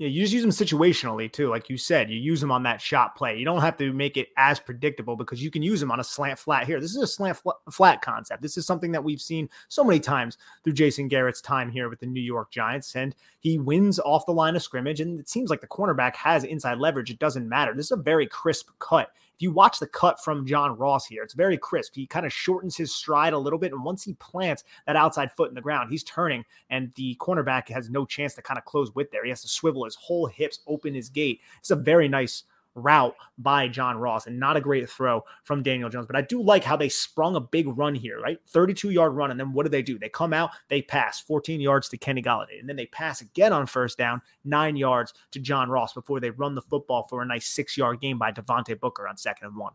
Yeah, 0.00 0.08
you 0.08 0.22
just 0.22 0.32
use 0.32 0.40
them 0.40 0.50
situationally 0.50 1.30
too. 1.30 1.50
Like 1.50 1.68
you 1.68 1.76
said, 1.76 2.08
you 2.08 2.18
use 2.18 2.40
them 2.40 2.50
on 2.50 2.62
that 2.62 2.80
shot 2.80 3.16
play. 3.16 3.36
You 3.36 3.44
don't 3.44 3.60
have 3.60 3.76
to 3.76 3.92
make 3.92 4.16
it 4.16 4.28
as 4.38 4.58
predictable 4.58 5.14
because 5.14 5.42
you 5.42 5.50
can 5.50 5.62
use 5.62 5.78
them 5.78 5.90
on 5.90 6.00
a 6.00 6.04
slant 6.04 6.38
flat 6.38 6.66
here. 6.66 6.80
This 6.80 6.92
is 6.96 7.02
a 7.02 7.06
slant 7.06 7.38
flat 7.70 8.00
concept. 8.00 8.40
This 8.40 8.56
is 8.56 8.64
something 8.64 8.92
that 8.92 9.04
we've 9.04 9.20
seen 9.20 9.50
so 9.68 9.84
many 9.84 10.00
times 10.00 10.38
through 10.64 10.72
Jason 10.72 11.06
Garrett's 11.06 11.42
time 11.42 11.70
here 11.70 11.90
with 11.90 12.00
the 12.00 12.06
New 12.06 12.22
York 12.22 12.50
Giants. 12.50 12.96
And 12.96 13.14
he 13.40 13.58
wins 13.58 13.98
off 13.98 14.24
the 14.24 14.32
line 14.32 14.56
of 14.56 14.62
scrimmage. 14.62 15.02
And 15.02 15.20
it 15.20 15.28
seems 15.28 15.50
like 15.50 15.60
the 15.60 15.66
cornerback 15.66 16.16
has 16.16 16.44
inside 16.44 16.78
leverage. 16.78 17.10
It 17.10 17.18
doesn't 17.18 17.46
matter. 17.46 17.74
This 17.74 17.88
is 17.88 17.92
a 17.92 17.96
very 17.96 18.26
crisp 18.26 18.70
cut. 18.78 19.12
If 19.40 19.44
you 19.44 19.52
watch 19.52 19.78
the 19.78 19.86
cut 19.86 20.22
from 20.22 20.44
John 20.44 20.76
Ross 20.76 21.06
here, 21.06 21.22
it's 21.22 21.32
very 21.32 21.56
crisp. 21.56 21.94
He 21.94 22.06
kind 22.06 22.26
of 22.26 22.32
shortens 22.32 22.76
his 22.76 22.94
stride 22.94 23.32
a 23.32 23.38
little 23.38 23.58
bit. 23.58 23.72
And 23.72 23.82
once 23.82 24.04
he 24.04 24.12
plants 24.12 24.64
that 24.86 24.96
outside 24.96 25.32
foot 25.32 25.48
in 25.48 25.54
the 25.54 25.62
ground, 25.62 25.90
he's 25.90 26.04
turning, 26.04 26.44
and 26.68 26.92
the 26.94 27.16
cornerback 27.18 27.70
has 27.70 27.88
no 27.88 28.04
chance 28.04 28.34
to 28.34 28.42
kind 28.42 28.58
of 28.58 28.66
close 28.66 28.94
with 28.94 29.10
there. 29.10 29.24
He 29.24 29.30
has 29.30 29.40
to 29.40 29.48
swivel 29.48 29.86
his 29.86 29.94
whole 29.94 30.26
hips, 30.26 30.60
open 30.66 30.92
his 30.92 31.08
gate. 31.08 31.40
It's 31.58 31.70
a 31.70 31.76
very 31.76 32.06
nice 32.06 32.44
route 32.74 33.14
by 33.38 33.68
John 33.68 33.98
Ross 33.98 34.26
and 34.26 34.38
not 34.38 34.56
a 34.56 34.60
great 34.60 34.88
throw 34.88 35.24
from 35.44 35.62
Daniel 35.62 35.90
Jones. 35.90 36.06
But 36.06 36.16
I 36.16 36.22
do 36.22 36.42
like 36.42 36.64
how 36.64 36.76
they 36.76 36.88
sprung 36.88 37.36
a 37.36 37.40
big 37.40 37.66
run 37.76 37.94
here, 37.94 38.20
right? 38.20 38.38
32 38.48 38.90
yard 38.90 39.14
run. 39.14 39.30
And 39.30 39.38
then 39.38 39.52
what 39.52 39.64
do 39.64 39.70
they 39.70 39.82
do? 39.82 39.98
They 39.98 40.08
come 40.08 40.32
out, 40.32 40.50
they 40.68 40.82
pass 40.82 41.20
14 41.20 41.60
yards 41.60 41.88
to 41.88 41.98
Kenny 41.98 42.22
Golladay. 42.22 42.60
And 42.60 42.68
then 42.68 42.76
they 42.76 42.86
pass 42.86 43.20
again 43.20 43.52
on 43.52 43.66
first 43.66 43.98
down, 43.98 44.22
nine 44.44 44.76
yards 44.76 45.14
to 45.32 45.40
John 45.40 45.70
Ross 45.70 45.92
before 45.92 46.20
they 46.20 46.30
run 46.30 46.54
the 46.54 46.62
football 46.62 47.06
for 47.08 47.22
a 47.22 47.26
nice 47.26 47.48
six 47.48 47.76
yard 47.76 48.00
game 48.00 48.18
by 48.18 48.32
Devontae 48.32 48.78
Booker 48.78 49.08
on 49.08 49.16
second 49.16 49.48
and 49.48 49.56
one. 49.56 49.72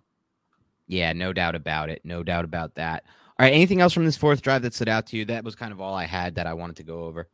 Yeah, 0.88 1.14
no 1.14 1.34
doubt 1.34 1.56
about 1.56 1.90
it. 1.90 2.02
No 2.04 2.24
doubt 2.24 2.46
about 2.46 2.76
that. 2.76 3.04
All 3.38 3.44
right. 3.44 3.54
Anything 3.54 3.82
else 3.82 3.92
from 3.92 4.06
this 4.06 4.16
fourth 4.16 4.42
drive 4.42 4.62
that 4.62 4.74
stood 4.74 4.88
out 4.88 5.08
to 5.08 5.18
you? 5.18 5.26
That 5.26 5.44
was 5.44 5.56
kind 5.56 5.74
of 5.74 5.82
all 5.82 5.94
I 5.94 6.06
had 6.06 6.36
that 6.36 6.48
I 6.48 6.54
wanted 6.54 6.78
to 6.78 6.84
go 6.84 7.04
over. 7.04 7.28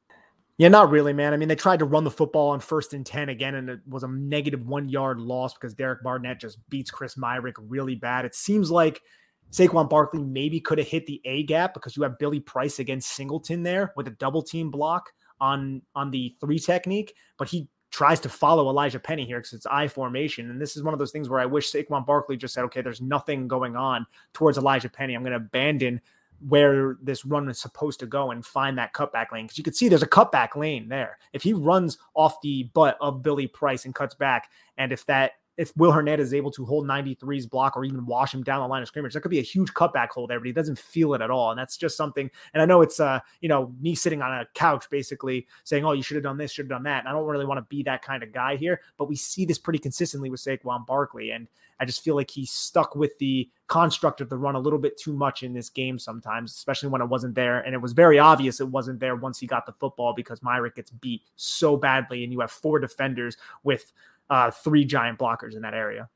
Yeah, 0.62 0.68
not 0.68 0.92
really, 0.92 1.12
man. 1.12 1.34
I 1.34 1.38
mean, 1.38 1.48
they 1.48 1.56
tried 1.56 1.80
to 1.80 1.86
run 1.86 2.04
the 2.04 2.12
football 2.12 2.50
on 2.50 2.60
first 2.60 2.94
and 2.94 3.04
10 3.04 3.30
again, 3.30 3.56
and 3.56 3.68
it 3.68 3.80
was 3.90 4.04
a 4.04 4.08
negative 4.08 4.64
one 4.68 4.90
yard 4.90 5.20
loss 5.20 5.56
because 5.56 5.74
Derek 5.74 6.04
Barnett 6.04 6.40
just 6.40 6.60
beats 6.70 6.92
Chris 6.92 7.16
Myarick 7.16 7.56
really 7.58 7.96
bad. 7.96 8.26
It 8.26 8.36
seems 8.36 8.70
like 8.70 9.02
Saquon 9.50 9.90
Barkley 9.90 10.22
maybe 10.22 10.60
could 10.60 10.78
have 10.78 10.88
hit 10.88 11.08
the 11.08 11.20
A 11.26 11.42
gap 11.46 11.74
because 11.74 11.98
you 11.98 12.04
have 12.04 12.20
Billy 12.20 12.40
Price 12.40 12.78
against 12.78 13.10
Singleton 13.16 13.64
there 13.64 13.92
with 13.96 14.08
a 14.08 14.12
double 14.12 14.44
team 14.44 14.70
block 14.70 15.10
on 15.40 15.82
on 15.96 16.12
the 16.12 16.36
three 16.40 16.60
technique, 16.60 17.16
but 17.40 17.48
he 17.48 17.68
tries 17.90 18.20
to 18.20 18.30
follow 18.30 18.70
Elijah 18.70 19.00
Penny 19.00 19.26
here 19.26 19.40
because 19.40 19.54
it's 19.54 19.66
I 19.66 19.88
formation. 19.88 20.52
And 20.52 20.62
this 20.62 20.78
is 20.78 20.84
one 20.84 20.94
of 20.94 21.00
those 21.00 21.12
things 21.12 21.28
where 21.28 21.40
I 21.40 21.48
wish 21.48 21.72
Saquon 21.72 22.06
Barkley 22.06 22.38
just 22.38 22.54
said, 22.54 22.66
okay, 22.66 22.84
there's 22.84 23.02
nothing 23.02 23.48
going 23.48 23.76
on 23.76 24.06
towards 24.34 24.60
Elijah 24.60 24.90
Penny. 24.90 25.16
I'm 25.16 25.24
going 25.24 25.32
to 25.32 25.38
abandon 25.38 26.02
where 26.48 26.98
this 27.02 27.26
run 27.26 27.50
is 27.50 27.60
supposed 27.60 28.00
to 28.00 28.06
go 28.06 28.32
and 28.32 28.46
find 28.46 28.78
that 28.78 28.94
cutback 28.94 29.32
lane 29.32 29.46
because 29.46 29.58
you 29.58 29.64
can 29.64 29.74
see 29.74 29.88
there's 29.88 30.04
a 30.04 30.08
cutback 30.08 30.56
lane 30.56 30.90
there. 30.90 31.18
If 31.34 31.44
he 31.44 31.54
runs 31.54 31.98
off 32.16 32.42
the 32.42 32.64
butt 32.74 32.98
of 33.00 33.22
Billy 33.22 33.48
Price 33.48 33.86
and 33.86 33.94
cuts 33.94 34.16
back, 34.16 34.50
and 34.78 34.92
if 34.92 35.06
that 35.06 35.34
if 35.58 35.76
Will 35.76 35.92
Hernandez 35.92 36.28
is 36.28 36.34
able 36.34 36.50
to 36.52 36.66
hold 36.66 36.88
93's 36.88 37.46
block 37.46 37.76
or 37.76 37.84
even 37.84 38.06
wash 38.06 38.34
him 38.34 38.42
down 38.42 38.62
the 38.62 38.68
line 38.68 38.82
of 38.82 38.88
scrimmage, 38.88 39.14
there 39.14 39.22
could 39.22 39.30
be 39.30 39.40
a 39.40 39.44
huge 39.44 39.74
cutback 39.74 40.10
hole 40.10 40.26
there, 40.26 40.40
but 40.40 40.48
he 40.48 40.54
doesn't 40.54 40.80
feel 40.80 41.14
it 41.14 41.22
at 41.22 41.30
all. 41.30 41.52
And 41.52 41.60
that's 41.60 41.78
just 41.78 41.98
something. 41.98 42.32
And 42.54 42.64
I 42.64 42.66
know 42.66 42.82
it's 42.82 43.00
uh, 43.00 43.20
you 43.42 43.50
know, 43.50 43.74
me 43.80 43.94
sitting 43.94 44.22
on 44.22 44.32
a 44.32 44.48
couch 44.56 44.90
basically 44.90 45.48
saying, 45.64 45.86
Oh, 45.86 45.92
you 45.92 46.02
should 46.02 46.16
have 46.16 46.24
done 46.24 46.38
this, 46.38 46.52
should 46.52 46.66
have 46.66 46.70
done 46.70 46.84
that. 46.84 47.00
And 47.00 47.08
I 47.08 47.12
don't 47.12 47.28
really 47.28 47.46
want 47.46 47.60
to 47.60 47.76
be 47.76 47.84
that 47.84 48.02
kind 48.02 48.24
of 48.24 48.32
guy 48.32 48.56
here, 48.56 48.82
but 48.98 49.10
we 49.10 49.16
see 49.16 49.46
this 49.46 49.60
pretty 49.60 49.80
consistently 49.80 50.30
with 50.30 50.40
Saquon 50.40 50.86
Barkley. 50.88 51.32
And 51.32 51.48
I 51.82 51.86
just 51.86 52.04
feel 52.04 52.16
like 52.16 52.30
he 52.30 52.46
stuck 52.46 52.96
with 52.96 53.18
the 53.18 53.50
construct 53.66 54.22
of 54.22 54.30
the 54.30 54.38
run 54.38 54.54
a 54.54 54.60
little 54.60 54.78
bit 54.78 55.00
too 55.00 55.14
much 55.14 55.42
in 55.42 55.52
this 55.52 55.68
game 55.68 55.98
sometimes, 55.98 56.52
especially 56.52 56.90
when 56.90 57.02
it 57.02 57.08
wasn't 57.08 57.34
there. 57.34 57.62
And 57.62 57.74
it 57.74 57.80
was 57.80 57.94
very 57.94 58.20
obvious 58.20 58.62
it 58.62 58.70
wasn't 58.70 59.00
there 59.00 59.16
once 59.16 59.40
he 59.40 59.48
got 59.48 59.66
the 59.66 59.72
football 59.74 60.14
because 60.14 60.42
Myarick 60.42 60.76
gets 60.76 60.92
beat 60.92 61.24
so 61.36 61.76
badly, 61.76 62.24
and 62.24 62.32
you 62.32 62.40
have 62.40 62.52
four 62.52 62.78
defenders 62.78 63.36
with 63.64 63.92
uh, 64.30 64.52
three 64.52 64.86
giant 64.86 65.18
blockers 65.18 65.56
in 65.56 65.64
that 65.64 65.74
area. 65.74 66.08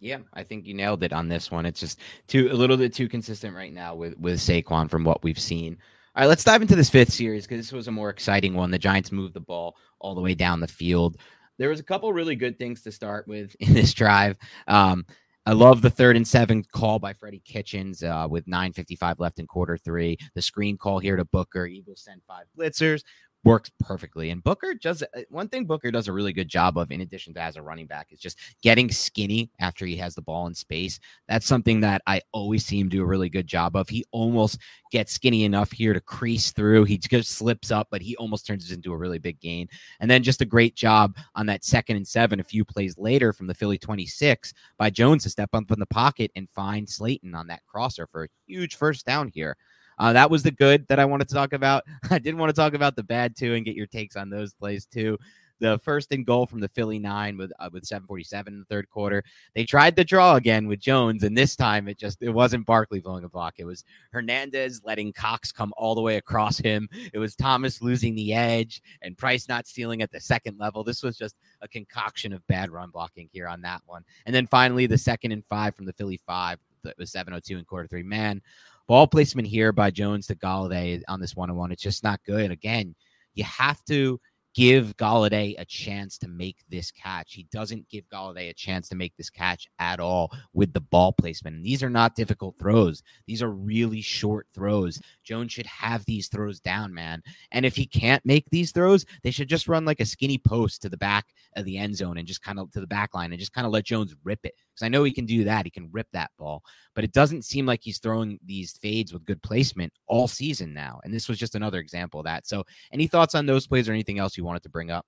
Yeah, 0.00 0.18
I 0.32 0.42
think 0.42 0.66
you 0.66 0.72
nailed 0.72 1.02
it 1.02 1.12
on 1.12 1.28
this 1.28 1.50
one. 1.50 1.66
It's 1.66 1.80
just 1.80 2.00
too 2.26 2.48
a 2.50 2.54
little 2.54 2.78
bit 2.78 2.94
too 2.94 3.08
consistent 3.08 3.54
right 3.54 3.74
now 3.74 3.94
with 3.94 4.18
with 4.18 4.40
Saquon 4.40 4.88
from 4.88 5.04
what 5.04 5.22
we've 5.22 5.38
seen. 5.38 5.76
All 6.16 6.22
right, 6.22 6.28
let's 6.28 6.44
dive 6.44 6.62
into 6.62 6.76
this 6.76 6.88
fifth 6.90 7.12
series 7.12 7.46
because 7.46 7.58
this 7.58 7.72
was 7.72 7.88
a 7.88 7.92
more 7.92 8.08
exciting 8.08 8.54
one. 8.54 8.70
The 8.70 8.78
Giants 8.78 9.12
moved 9.12 9.34
the 9.34 9.40
ball 9.40 9.76
all 9.98 10.14
the 10.14 10.20
way 10.22 10.34
down 10.34 10.60
the 10.60 10.66
field. 10.66 11.18
There 11.58 11.68
was 11.68 11.80
a 11.80 11.84
couple 11.84 12.12
really 12.12 12.36
good 12.36 12.58
things 12.58 12.82
to 12.82 12.92
start 12.92 13.26
with 13.28 13.54
in 13.60 13.74
this 13.74 13.94
drive. 13.94 14.36
Um, 14.66 15.06
I 15.46 15.52
love 15.52 15.82
the 15.82 15.90
third 15.90 16.16
and 16.16 16.26
seven 16.26 16.64
call 16.72 16.98
by 16.98 17.12
Freddie 17.12 17.42
Kitchens 17.44 18.02
uh, 18.02 18.26
with 18.30 18.46
9.55 18.46 19.16
left 19.18 19.38
in 19.38 19.46
quarter 19.46 19.76
three. 19.76 20.16
The 20.34 20.40
screen 20.40 20.78
call 20.78 20.98
here 20.98 21.16
to 21.16 21.24
Booker. 21.26 21.66
Eagles 21.66 22.00
send 22.00 22.22
five 22.26 22.46
blitzers 22.58 23.02
works 23.44 23.70
perfectly. 23.80 24.30
And 24.30 24.42
Booker 24.42 24.74
does 24.74 25.02
uh, 25.02 25.22
one 25.28 25.48
thing 25.48 25.64
Booker 25.64 25.90
does 25.90 26.08
a 26.08 26.12
really 26.12 26.32
good 26.32 26.48
job 26.48 26.78
of, 26.78 26.90
in 26.90 27.02
addition 27.02 27.34
to 27.34 27.40
as 27.40 27.56
a 27.56 27.62
running 27.62 27.86
back, 27.86 28.08
is 28.10 28.18
just 28.18 28.38
getting 28.62 28.90
skinny 28.90 29.50
after 29.60 29.84
he 29.86 29.96
has 29.96 30.14
the 30.14 30.22
ball 30.22 30.46
in 30.46 30.54
space. 30.54 30.98
That's 31.28 31.46
something 31.46 31.80
that 31.80 32.02
I 32.06 32.22
always 32.32 32.64
see 32.64 32.80
him 32.80 32.88
do 32.88 33.02
a 33.02 33.06
really 33.06 33.28
good 33.28 33.46
job 33.46 33.76
of. 33.76 33.88
He 33.88 34.04
almost 34.12 34.58
gets 34.90 35.12
skinny 35.12 35.44
enough 35.44 35.72
here 35.72 35.92
to 35.92 36.00
crease 36.00 36.52
through. 36.52 36.84
He 36.84 36.98
just 36.98 37.32
slips 37.32 37.70
up, 37.70 37.88
but 37.90 38.02
he 38.02 38.16
almost 38.16 38.46
turns 38.46 38.70
it 38.70 38.74
into 38.74 38.92
a 38.92 38.96
really 38.96 39.18
big 39.18 39.40
gain. 39.40 39.68
And 40.00 40.10
then 40.10 40.22
just 40.22 40.40
a 40.40 40.46
great 40.46 40.74
job 40.74 41.16
on 41.34 41.46
that 41.46 41.64
second 41.64 41.96
and 41.96 42.06
seven, 42.06 42.40
a 42.40 42.44
few 42.44 42.64
plays 42.64 42.96
later 42.98 43.32
from 43.32 43.46
the 43.46 43.54
Philly 43.54 43.78
26 43.78 44.54
by 44.78 44.90
Jones 44.90 45.22
to 45.24 45.30
step 45.30 45.50
up 45.52 45.70
in 45.70 45.80
the 45.80 45.86
pocket 45.86 46.30
and 46.36 46.48
find 46.48 46.88
Slayton 46.88 47.34
on 47.34 47.46
that 47.48 47.64
crosser 47.66 48.06
for 48.06 48.24
a 48.24 48.28
huge 48.46 48.76
first 48.76 49.04
down 49.04 49.28
here. 49.28 49.56
Uh, 49.98 50.12
that 50.12 50.30
was 50.30 50.42
the 50.42 50.50
good 50.50 50.86
that 50.88 50.98
I 50.98 51.04
wanted 51.04 51.28
to 51.28 51.34
talk 51.34 51.52
about. 51.52 51.84
I 52.10 52.18
didn't 52.18 52.38
want 52.38 52.50
to 52.50 52.60
talk 52.60 52.74
about 52.74 52.96
the 52.96 53.02
bad 53.02 53.36
too 53.36 53.54
and 53.54 53.64
get 53.64 53.76
your 53.76 53.86
takes 53.86 54.16
on 54.16 54.30
those 54.30 54.54
plays 54.54 54.86
too. 54.86 55.18
The 55.60 55.78
first 55.78 56.10
and 56.12 56.26
goal 56.26 56.46
from 56.46 56.60
the 56.60 56.68
Philly 56.68 56.98
nine 56.98 57.38
with 57.38 57.52
uh, 57.60 57.70
with 57.72 57.84
7:47 57.84 58.48
in 58.48 58.58
the 58.58 58.64
third 58.64 58.90
quarter. 58.90 59.22
They 59.54 59.64
tried 59.64 59.94
the 59.94 60.04
draw 60.04 60.34
again 60.34 60.66
with 60.66 60.80
Jones, 60.80 61.22
and 61.22 61.38
this 61.38 61.54
time 61.54 61.86
it 61.86 61.96
just 61.96 62.20
it 62.20 62.30
wasn't 62.30 62.66
Barkley 62.66 63.00
blowing 63.00 63.24
a 63.24 63.28
block. 63.28 63.54
It 63.58 63.64
was 63.64 63.84
Hernandez 64.10 64.82
letting 64.84 65.12
Cox 65.12 65.52
come 65.52 65.72
all 65.76 65.94
the 65.94 66.02
way 66.02 66.16
across 66.16 66.58
him. 66.58 66.88
It 67.12 67.18
was 67.18 67.36
Thomas 67.36 67.80
losing 67.80 68.16
the 68.16 68.34
edge 68.34 68.82
and 69.02 69.16
Price 69.16 69.48
not 69.48 69.68
stealing 69.68 70.02
at 70.02 70.10
the 70.10 70.20
second 70.20 70.58
level. 70.58 70.82
This 70.82 71.04
was 71.04 71.16
just 71.16 71.36
a 71.62 71.68
concoction 71.68 72.32
of 72.32 72.46
bad 72.48 72.70
run 72.70 72.90
blocking 72.90 73.28
here 73.32 73.46
on 73.46 73.60
that 73.62 73.80
one. 73.86 74.04
And 74.26 74.34
then 74.34 74.48
finally 74.48 74.86
the 74.86 74.98
second 74.98 75.30
and 75.30 75.46
five 75.46 75.76
from 75.76 75.86
the 75.86 75.92
Philly 75.92 76.20
five. 76.26 76.58
That 76.82 76.98
was 76.98 77.10
7:02 77.10 77.58
in 77.58 77.64
quarter 77.64 77.88
three. 77.88 78.02
Man, 78.02 78.42
Ball 78.86 79.06
placement 79.06 79.48
here 79.48 79.72
by 79.72 79.90
Jones 79.90 80.26
to 80.26 80.34
Golladay 80.34 81.00
on 81.08 81.20
this 81.20 81.34
one 81.34 81.50
on 81.50 81.56
one. 81.56 81.72
It's 81.72 81.82
just 81.82 82.04
not 82.04 82.20
good. 82.26 82.50
Again, 82.50 82.94
you 83.34 83.44
have 83.44 83.82
to 83.84 84.20
give 84.54 84.96
Golladay 84.96 85.56
a 85.58 85.64
chance 85.64 86.16
to 86.18 86.28
make 86.28 86.58
this 86.68 86.92
catch. 86.92 87.34
He 87.34 87.48
doesn't 87.52 87.88
give 87.88 88.08
Golladay 88.08 88.50
a 88.50 88.54
chance 88.54 88.88
to 88.88 88.94
make 88.94 89.16
this 89.16 89.28
catch 89.28 89.66
at 89.80 89.98
all 89.98 90.30
with 90.52 90.72
the 90.72 90.80
ball 90.80 91.12
placement. 91.12 91.56
And 91.56 91.64
these 91.64 91.82
are 91.82 91.90
not 91.90 92.14
difficult 92.14 92.56
throws. 92.56 93.02
These 93.26 93.42
are 93.42 93.50
really 93.50 94.00
short 94.00 94.46
throws. 94.54 95.00
Jones 95.24 95.52
should 95.52 95.66
have 95.66 96.04
these 96.06 96.28
throws 96.28 96.60
down, 96.60 96.94
man. 96.94 97.20
And 97.50 97.66
if 97.66 97.74
he 97.74 97.84
can't 97.84 98.24
make 98.24 98.48
these 98.50 98.70
throws, 98.70 99.04
they 99.24 99.32
should 99.32 99.48
just 99.48 99.66
run 99.66 99.84
like 99.84 100.00
a 100.00 100.06
skinny 100.06 100.38
post 100.38 100.82
to 100.82 100.88
the 100.88 100.96
back 100.96 101.26
of 101.56 101.64
the 101.64 101.76
end 101.76 101.96
zone 101.96 102.16
and 102.18 102.26
just 102.26 102.42
kind 102.42 102.60
of 102.60 102.70
to 102.72 102.80
the 102.80 102.86
back 102.86 103.12
line 103.14 103.32
and 103.32 103.40
just 103.40 103.52
kind 103.52 103.66
of 103.66 103.72
let 103.72 103.84
Jones 103.84 104.14
rip 104.22 104.40
it. 104.44 104.54
Because 104.72 104.86
I 104.86 104.88
know 104.88 105.02
he 105.02 105.12
can 105.12 105.26
do 105.26 105.44
that. 105.44 105.64
He 105.64 105.70
can 105.70 105.90
rip 105.90 106.06
that 106.12 106.30
ball. 106.38 106.62
But 106.94 107.02
it 107.02 107.12
doesn't 107.12 107.44
seem 107.44 107.66
like 107.66 107.80
he's 107.82 107.98
throwing 107.98 108.38
these 108.44 108.78
fades 108.78 109.12
with 109.12 109.24
good 109.24 109.42
placement 109.42 109.92
all 110.06 110.28
season 110.28 110.72
now. 110.72 111.00
And 111.02 111.12
this 111.12 111.28
was 111.28 111.38
just 111.38 111.56
another 111.56 111.80
example 111.80 112.20
of 112.20 112.26
that. 112.26 112.46
So 112.46 112.64
any 112.92 113.08
thoughts 113.08 113.34
on 113.34 113.46
those 113.46 113.66
plays 113.66 113.88
or 113.88 113.92
anything 113.92 114.20
else 114.20 114.36
you 114.36 114.43
you 114.44 114.46
wanted 114.46 114.62
to 114.64 114.68
bring 114.68 114.90
up? 114.90 115.06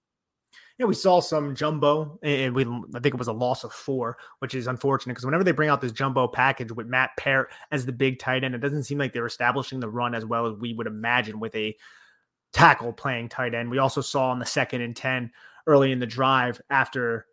Yeah, 0.78 0.86
we 0.86 0.94
saw 0.94 1.20
some 1.20 1.54
jumbo, 1.54 2.18
and 2.22 2.54
we 2.54 2.64
I 2.64 3.00
think 3.00 3.14
it 3.14 3.18
was 3.18 3.28
a 3.28 3.32
loss 3.32 3.64
of 3.64 3.72
four, 3.72 4.18
which 4.40 4.54
is 4.54 4.66
unfortunate 4.66 5.14
because 5.14 5.24
whenever 5.24 5.44
they 5.44 5.52
bring 5.52 5.68
out 5.68 5.80
this 5.80 5.92
jumbo 5.92 6.28
package 6.28 6.72
with 6.72 6.86
Matt 6.86 7.10
Peart 7.18 7.50
as 7.70 7.86
the 7.86 7.92
big 7.92 8.18
tight 8.18 8.44
end, 8.44 8.54
it 8.54 8.58
doesn't 8.58 8.84
seem 8.84 8.98
like 8.98 9.12
they're 9.12 9.26
establishing 9.26 9.80
the 9.80 9.88
run 9.88 10.14
as 10.14 10.24
well 10.24 10.46
as 10.46 10.54
we 10.58 10.74
would 10.74 10.86
imagine 10.86 11.40
with 11.40 11.54
a 11.54 11.76
tackle 12.52 12.92
playing 12.92 13.28
tight 13.28 13.54
end. 13.54 13.70
We 13.70 13.78
also 13.78 14.00
saw 14.00 14.30
on 14.30 14.38
the 14.38 14.46
second 14.46 14.82
and 14.82 14.94
ten 14.94 15.30
early 15.66 15.92
in 15.92 15.98
the 15.98 16.06
drive 16.06 16.60
after 16.70 17.26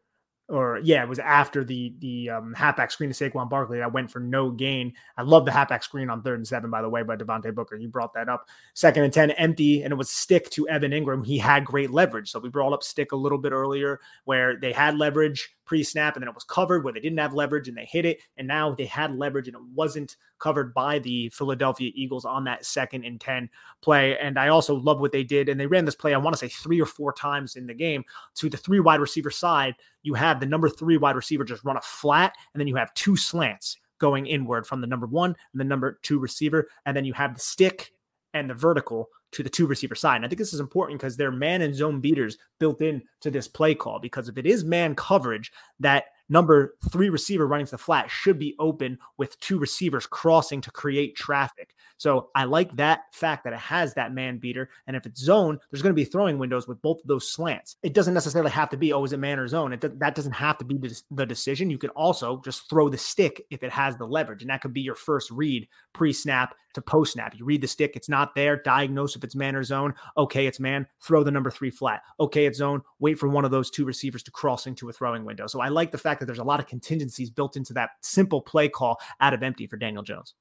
or 0.50 0.80
yeah, 0.84 1.02
it 1.02 1.10
was 1.10 1.20
after 1.20 1.64
the 1.64 1.94
the 2.00 2.30
um, 2.30 2.54
halfback 2.54 2.92
screen 2.92 3.12
to 3.12 3.16
Saquon 3.16 3.50
Barkley 3.50 3.80
that 3.80 3.94
went 3.94 4.12
for 4.12 4.20
no 4.20 4.52
gain. 4.52 4.94
I 5.18 5.22
love 5.22 5.46
the 5.46 5.52
halfback 5.52 5.84
screen 5.84 6.10
on 6.10 6.22
third 6.22 6.40
and 6.40 6.48
seven, 6.48 6.70
by 6.70 6.82
the 6.82 6.90
way, 6.90 7.02
by 7.04 7.16
Devontae 7.16 7.56
Booker. 7.56 7.76
You 7.76 7.88
brought 7.88 8.14
that 8.14 8.30
up. 8.30 8.48
Second 8.74 9.04
and 9.04 9.14
ten, 9.14 9.32
empty, 9.32 9.84
and 9.84 9.92
it 9.92 9.96
was 9.96 10.10
stick 10.10 10.50
to 10.52 10.68
Evan 10.68 10.92
Engram. 10.92 11.26
He 11.26 11.38
had 11.38 11.66
great 11.66 11.92
leverage, 11.92 12.30
so 12.30 12.40
we 12.40 12.50
brought 12.50 12.74
up 12.74 12.84
stick 12.84 13.14
a 13.14 13.18
little 13.18 13.38
bit 13.38 13.54
earlier, 13.54 14.00
where 14.26 14.58
they 14.58 14.74
had 14.74 14.98
leverage 14.98 15.56
pre-snap 15.66 16.16
and 16.16 16.24
then 16.24 16.30
it 16.30 16.36
was 16.36 16.44
covered, 16.44 16.84
where 16.84 16.94
they 16.94 17.00
didn't 17.00 17.20
have 17.20 17.34
leverage 17.34 17.68
and 17.68 17.78
they 17.78 17.86
hit 17.86 18.06
it, 18.06 18.20
and 18.38 18.48
now 18.48 18.74
they 18.74 18.86
had 18.86 19.16
leverage 19.16 19.48
and 19.48 19.56
it 19.56 19.64
wasn't 19.74 20.18
covered 20.40 20.74
by 20.74 21.00
the 21.00 21.30
Philadelphia 21.30 21.92
Eagles 21.96 22.26
on 22.26 22.44
that 22.44 22.66
second 22.66 23.06
and 23.06 23.20
ten 23.20 23.50
play. 23.82 24.18
And 24.18 24.38
I 24.38 24.50
also 24.50 24.76
love 24.76 25.00
what 25.00 25.12
they 25.12 25.24
did, 25.24 25.50
and 25.50 25.60
they 25.60 25.68
ran 25.68 25.86
this 25.86 25.96
play. 25.96 26.14
I 26.14 26.18
want 26.18 26.34
to 26.34 26.40
say 26.40 26.50
three 26.50 26.82
or 26.82 26.86
four 26.86 27.14
times 27.14 27.56
in 27.56 27.68
the 27.68 27.74
game 27.74 28.04
to 28.36 28.50
the 28.50 28.58
three 28.58 28.80
wide 28.80 29.00
receiver 29.00 29.32
side 29.32 29.76
you 30.04 30.14
have 30.14 30.40
the 30.40 30.46
number 30.46 30.70
three 30.70 30.98
wide 30.98 31.16
receiver 31.16 31.44
just 31.44 31.64
run 31.64 31.78
a 31.78 31.82
flat, 31.82 32.36
and 32.54 32.60
then 32.60 32.68
you 32.68 32.76
have 32.76 32.94
two 32.94 33.16
slants 33.16 33.78
going 34.00 34.28
inward 34.28 34.68
from 34.68 34.82
the 34.82 34.88
number 34.88 35.08
one 35.08 35.36
and 35.54 35.60
the 35.60 35.66
number 35.66 36.00
two 36.04 36.20
receiver. 36.20 36.68
And 36.86 36.96
then 36.96 37.06
you 37.06 37.14
have 37.14 37.34
the 37.34 37.40
stick 37.40 37.93
and 38.34 38.50
the 38.50 38.54
vertical 38.54 39.10
to 39.32 39.44
the 39.44 39.50
two 39.50 39.66
receiver 39.66 39.96
side. 39.96 40.18
And 40.18 40.26
I 40.26 40.28
think 40.28 40.40
this 40.40 40.54
is 40.54 40.60
important 40.60 41.00
because 41.00 41.18
they're 41.18 41.32
man 41.32 41.62
and 41.62 41.74
zone 41.74 42.00
beaters 42.00 42.38
built 42.60 42.82
in 42.82 43.02
to 43.22 43.32
this 43.32 43.48
play 43.48 43.76
call. 43.76 44.00
Because 44.00 44.30
if 44.30 44.38
it 44.38 44.46
is 44.46 44.64
man 44.64 44.96
coverage, 44.96 45.52
that 45.80 46.06
number 46.30 46.76
three 46.92 47.10
receiver 47.10 47.48
running 47.48 47.66
to 47.66 47.72
the 47.72 47.78
flat 47.78 48.10
should 48.10 48.40
be 48.40 48.56
open 48.60 48.98
with 49.18 49.40
two 49.40 49.60
receivers 49.60 50.06
crossing 50.06 50.62
to 50.62 50.72
create 50.72 51.16
traffic. 51.16 51.74
So 52.04 52.32
I 52.36 52.44
like 52.44 52.74
that 52.74 53.06
fact 53.14 53.46
that 53.46 53.54
it 53.54 53.60
has 53.60 53.94
that 53.94 54.14
man 54.14 54.38
beater. 54.38 54.70
And 54.88 54.98
if 54.98 55.06
it's 55.06 55.22
zone, 55.22 55.58
there's 55.72 55.82
going 55.82 55.96
to 55.96 55.96
be 55.96 56.04
throwing 56.04 56.38
windows 56.38 56.68
with 56.68 56.82
both 56.82 57.00
of 57.00 57.08
those 57.08 57.32
slants. 57.32 57.78
It 57.82 57.94
doesn't 57.94 58.14
necessarily 58.14 58.52
have 58.52 58.70
to 58.72 58.78
be, 58.78 58.92
oh, 58.92 59.06
is 59.06 59.14
it 59.14 59.22
man 59.22 59.40
or 59.40 59.48
zone? 59.48 59.72
It, 59.72 60.00
that 60.00 60.14
doesn't 60.14 60.34
have 60.34 60.58
to 60.58 60.66
be 60.66 60.78
the 61.12 61.26
decision. 61.26 61.70
You 61.70 61.78
can 61.78 61.92
also 61.92 62.42
just 62.44 62.70
throw 62.70 62.90
the 62.90 62.98
stick 62.98 63.46
if 63.52 63.64
it 63.64 63.72
has 63.72 63.96
the 63.96 64.06
leverage. 64.06 64.42
And 64.42 64.50
that 64.50 64.60
could 64.60 64.74
be 64.74 64.82
your 64.82 64.96
first 64.96 65.32
read 65.32 65.66
pre 65.94 66.12
snap 66.12 66.56
to 66.74 66.82
post 66.82 67.14
snap. 67.14 67.36
You 67.38 67.46
read 67.46 67.62
the 67.62 67.70
stick, 67.70 67.96
it's 67.96 68.10
not 68.10 68.36
there, 68.36 68.58
diagnose 68.58 69.16
if 69.16 69.24
it's 69.24 69.36
man 69.36 69.56
or 69.56 69.64
zone. 69.64 69.94
Okay, 70.18 70.46
it's 70.46 70.60
man, 70.60 70.86
throw 71.00 71.24
the 71.24 71.32
number 71.32 71.52
three 71.52 71.72
flat. 71.72 72.02
Okay, 72.20 72.48
it's 72.48 72.58
zone, 72.58 72.82
wait 73.00 73.18
for 73.18 73.30
one 73.30 73.46
of 73.46 73.52
those 73.52 73.70
two 73.70 73.86
receivers 73.86 74.24
to 74.24 74.32
cross 74.32 74.68
into 74.68 74.90
a 74.90 74.94
throwing 74.94 75.24
window. 75.24 75.48
So 75.48 75.62
I 75.62 75.70
like 75.70 75.92
the 75.92 75.98
fact 75.98 76.20
that 76.20 76.26
there's 76.26 76.40
a 76.40 76.44
lot 76.44 76.60
of 76.60 76.68
contingencies 76.68 77.30
built 77.30 77.56
into 77.56 77.72
that 77.76 77.92
simple 78.02 78.42
play 78.42 78.68
call 78.68 79.00
out 79.22 79.34
of 79.34 79.42
empty 79.42 79.68
for 79.68 79.78
Daniel 79.78 80.04
Jones. 80.04 80.34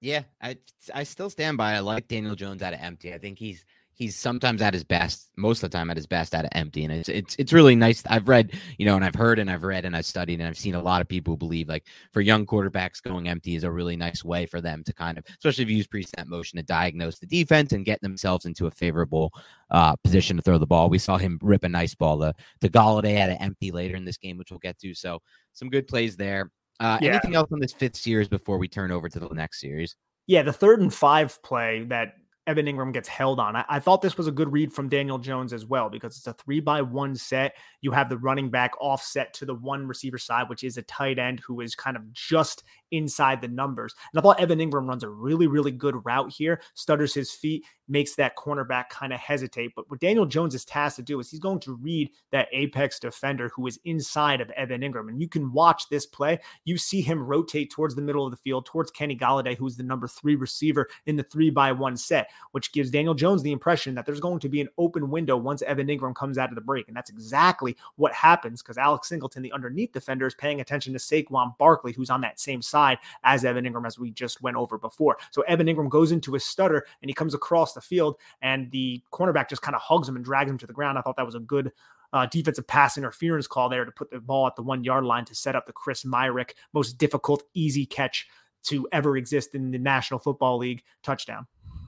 Yeah, 0.00 0.22
I 0.40 0.58
I 0.94 1.04
still 1.04 1.30
stand 1.30 1.56
by. 1.56 1.74
I 1.74 1.80
like 1.80 2.08
Daniel 2.08 2.34
Jones 2.34 2.62
out 2.62 2.74
of 2.74 2.80
empty. 2.80 3.14
I 3.14 3.18
think 3.18 3.38
he's 3.38 3.64
he's 3.96 4.14
sometimes 4.14 4.60
at 4.60 4.74
his 4.74 4.84
best, 4.84 5.30
most 5.36 5.62
of 5.62 5.70
the 5.70 5.76
time 5.76 5.90
at 5.90 5.96
his 5.96 6.06
best 6.06 6.34
out 6.34 6.44
of 6.44 6.50
empty. 6.52 6.84
And 6.84 6.92
it's 6.92 7.08
it's 7.08 7.34
it's 7.38 7.52
really 7.52 7.74
nice. 7.74 8.02
I've 8.06 8.28
read, 8.28 8.52
you 8.78 8.84
know, 8.84 8.94
and 8.94 9.04
I've 9.04 9.14
heard 9.14 9.38
and 9.38 9.50
I've 9.50 9.64
read 9.64 9.86
and 9.86 9.96
I've 9.96 10.04
studied 10.04 10.38
and 10.38 10.48
I've 10.48 10.58
seen 10.58 10.74
a 10.74 10.82
lot 10.82 11.00
of 11.00 11.08
people 11.08 11.36
believe 11.36 11.68
like 11.68 11.86
for 12.12 12.20
young 12.20 12.44
quarterbacks 12.44 13.02
going 13.02 13.26
empty 13.26 13.56
is 13.56 13.64
a 13.64 13.70
really 13.70 13.96
nice 13.96 14.22
way 14.22 14.44
for 14.44 14.60
them 14.60 14.84
to 14.84 14.92
kind 14.92 15.16
of, 15.16 15.24
especially 15.30 15.64
if 15.64 15.70
you 15.70 15.76
use 15.78 15.86
pre-snap 15.86 16.26
motion 16.26 16.58
to 16.58 16.62
diagnose 16.62 17.18
the 17.18 17.26
defense 17.26 17.72
and 17.72 17.86
get 17.86 18.00
themselves 18.02 18.44
into 18.44 18.66
a 18.66 18.70
favorable 18.70 19.32
uh, 19.70 19.96
position 19.96 20.36
to 20.36 20.42
throw 20.42 20.58
the 20.58 20.66
ball. 20.66 20.90
We 20.90 20.98
saw 20.98 21.16
him 21.16 21.38
rip 21.42 21.64
a 21.64 21.68
nice 21.68 21.94
ball 21.94 22.20
to, 22.20 22.34
to 22.60 22.68
Golladay 22.68 23.16
at 23.16 23.30
an 23.30 23.38
empty 23.38 23.72
later 23.72 23.96
in 23.96 24.04
this 24.04 24.18
game, 24.18 24.36
which 24.36 24.50
we'll 24.50 24.60
get 24.60 24.78
to. 24.80 24.94
So 24.94 25.20
some 25.54 25.70
good 25.70 25.88
plays 25.88 26.16
there. 26.16 26.50
Uh, 26.80 26.98
yeah. 27.00 27.10
Anything 27.10 27.34
else 27.34 27.50
on 27.52 27.60
this 27.60 27.72
fifth 27.72 27.96
series 27.96 28.28
before 28.28 28.58
we 28.58 28.68
turn 28.68 28.90
over 28.90 29.08
to 29.08 29.18
the 29.18 29.28
next 29.28 29.60
series? 29.60 29.96
Yeah, 30.26 30.42
the 30.42 30.52
third 30.52 30.80
and 30.80 30.92
five 30.92 31.42
play 31.42 31.84
that 31.84 32.14
Evan 32.46 32.66
Engram 32.66 32.92
gets 32.92 33.08
held 33.08 33.40
on. 33.40 33.56
I, 33.56 33.64
I, 33.68 33.80
thought 33.80 34.02
this 34.02 34.16
was 34.16 34.28
a 34.28 34.32
good 34.32 34.52
read 34.52 34.72
from 34.72 34.88
Daniel 34.88 35.18
Jones 35.18 35.52
as 35.52 35.66
well 35.66 35.90
because 35.90 36.16
it's 36.16 36.26
a 36.28 36.32
three 36.34 36.60
by 36.60 36.80
one 36.80 37.16
set. 37.16 37.56
You 37.80 37.90
have 37.90 38.08
the 38.08 38.18
running 38.18 38.50
back 38.50 38.72
offset 38.80 39.34
to 39.34 39.44
the 39.46 39.54
one 39.54 39.86
receiver 39.86 40.18
side, 40.18 40.48
which 40.48 40.62
is 40.62 40.76
a 40.76 40.82
tight 40.82 41.18
end 41.18 41.40
who 41.40 41.60
is 41.60 41.74
kind 41.74 41.96
of 41.96 42.12
just 42.12 42.62
inside 42.90 43.40
the 43.40 43.48
numbers. 43.48 43.94
And 44.12 44.18
I 44.18 44.22
thought 44.22 44.40
Evan 44.40 44.58
Engram 44.58 44.88
runs 44.88 45.04
a 45.04 45.08
really, 45.08 45.46
really 45.46 45.70
good 45.70 46.04
route 46.04 46.32
here, 46.32 46.60
stutters 46.74 47.14
his 47.14 47.32
feet, 47.32 47.64
makes 47.88 48.14
that 48.16 48.36
cornerback 48.36 48.88
kind 48.88 49.12
of 49.12 49.20
hesitate. 49.20 49.72
But 49.76 49.88
what 49.90 50.00
Daniel 50.00 50.26
Jones 50.26 50.54
is 50.54 50.64
tasked 50.64 50.96
to 50.96 51.02
do 51.02 51.20
is 51.20 51.30
he's 51.30 51.40
going 51.40 51.60
to 51.60 51.74
read 51.74 52.10
that 52.32 52.48
apex 52.52 52.98
defender 52.98 53.50
who 53.54 53.66
is 53.66 53.78
inside 53.84 54.40
of 54.40 54.50
Evan 54.50 54.80
Engram. 54.80 55.08
And 55.08 55.20
you 55.20 55.28
can 55.28 55.52
watch 55.52 55.88
this 55.88 56.06
play. 56.06 56.38
You 56.64 56.76
see 56.78 57.00
him 57.00 57.22
rotate 57.22 57.70
towards 57.70 57.94
the 57.94 58.02
middle 58.02 58.24
of 58.24 58.30
the 58.30 58.36
field, 58.38 58.66
towards 58.66 58.90
Kenny 58.90 59.16
Golladay, 59.16 59.56
who's 59.56 59.76
the 59.76 59.82
number 59.82 60.08
three 60.08 60.34
receiver 60.34 60.88
in 61.06 61.16
the 61.16 61.22
three 61.22 61.50
by 61.50 61.72
one 61.72 61.96
set, 61.96 62.30
which 62.52 62.72
gives 62.72 62.90
Daniel 62.90 63.14
Jones 63.14 63.42
the 63.42 63.52
impression 63.52 63.94
that 63.94 64.06
there's 64.06 64.20
going 64.20 64.40
to 64.40 64.48
be 64.48 64.60
an 64.60 64.68
open 64.78 65.10
window 65.10 65.36
once 65.36 65.62
Evan 65.62 65.86
Engram 65.86 66.14
comes 66.14 66.38
out 66.38 66.50
of 66.50 66.54
the 66.54 66.60
break. 66.60 66.88
And 66.88 66.96
that's 66.96 67.10
exactly 67.10 67.76
what 67.96 68.12
happens 68.12 68.62
because 68.62 68.78
Alex 68.78 69.08
Singleton, 69.08 69.42
the 69.42 69.52
underneath 69.52 69.92
defender, 69.92 70.26
is 70.26 70.34
paying 70.34 70.60
attention 70.60 70.92
to 70.92 70.98
Saquon 70.98 71.56
Barkley, 71.58 71.92
who's 71.92 72.10
on 72.10 72.20
that 72.22 72.40
same 72.40 72.62
side 72.62 72.75
as 73.22 73.44
Evan 73.44 73.64
Engram, 73.64 73.86
as 73.86 73.98
we 73.98 74.10
just 74.10 74.42
went 74.42 74.56
over 74.56 74.78
before. 74.78 75.16
So 75.30 75.42
Evan 75.42 75.66
Engram 75.66 75.88
goes 75.88 76.12
into 76.12 76.34
a 76.34 76.40
stutter 76.40 76.86
and 77.02 77.10
he 77.10 77.14
comes 77.14 77.34
across 77.34 77.72
the 77.72 77.80
field, 77.80 78.16
and 78.42 78.70
the 78.70 79.02
cornerback 79.12 79.48
just 79.48 79.62
kind 79.62 79.74
of 79.74 79.80
hugs 79.80 80.08
him 80.08 80.16
and 80.16 80.24
drags 80.24 80.50
him 80.50 80.58
to 80.58 80.66
the 80.66 80.72
ground. 80.72 80.98
I 80.98 81.02
thought 81.02 81.16
that 81.16 81.26
was 81.26 81.34
a 81.34 81.40
good 81.40 81.72
uh, 82.12 82.26
defensive 82.26 82.66
pass 82.66 82.96
interference 82.96 83.46
call 83.46 83.68
there 83.68 83.84
to 83.84 83.90
put 83.90 84.10
the 84.10 84.20
ball 84.20 84.46
at 84.46 84.56
the 84.56 84.62
one 84.62 84.84
yard 84.84 85.04
line 85.04 85.24
to 85.26 85.34
set 85.34 85.56
up 85.56 85.66
the 85.66 85.72
Chris 85.72 86.04
Myarick 86.04 86.50
most 86.72 86.98
difficult, 86.98 87.42
easy 87.54 87.86
catch 87.86 88.26
to 88.64 88.88
ever 88.92 89.16
exist 89.16 89.54
in 89.54 89.70
the 89.70 89.78
National 89.78 90.18
Football 90.18 90.58
League 90.58 90.82
touchdown. 91.02 91.46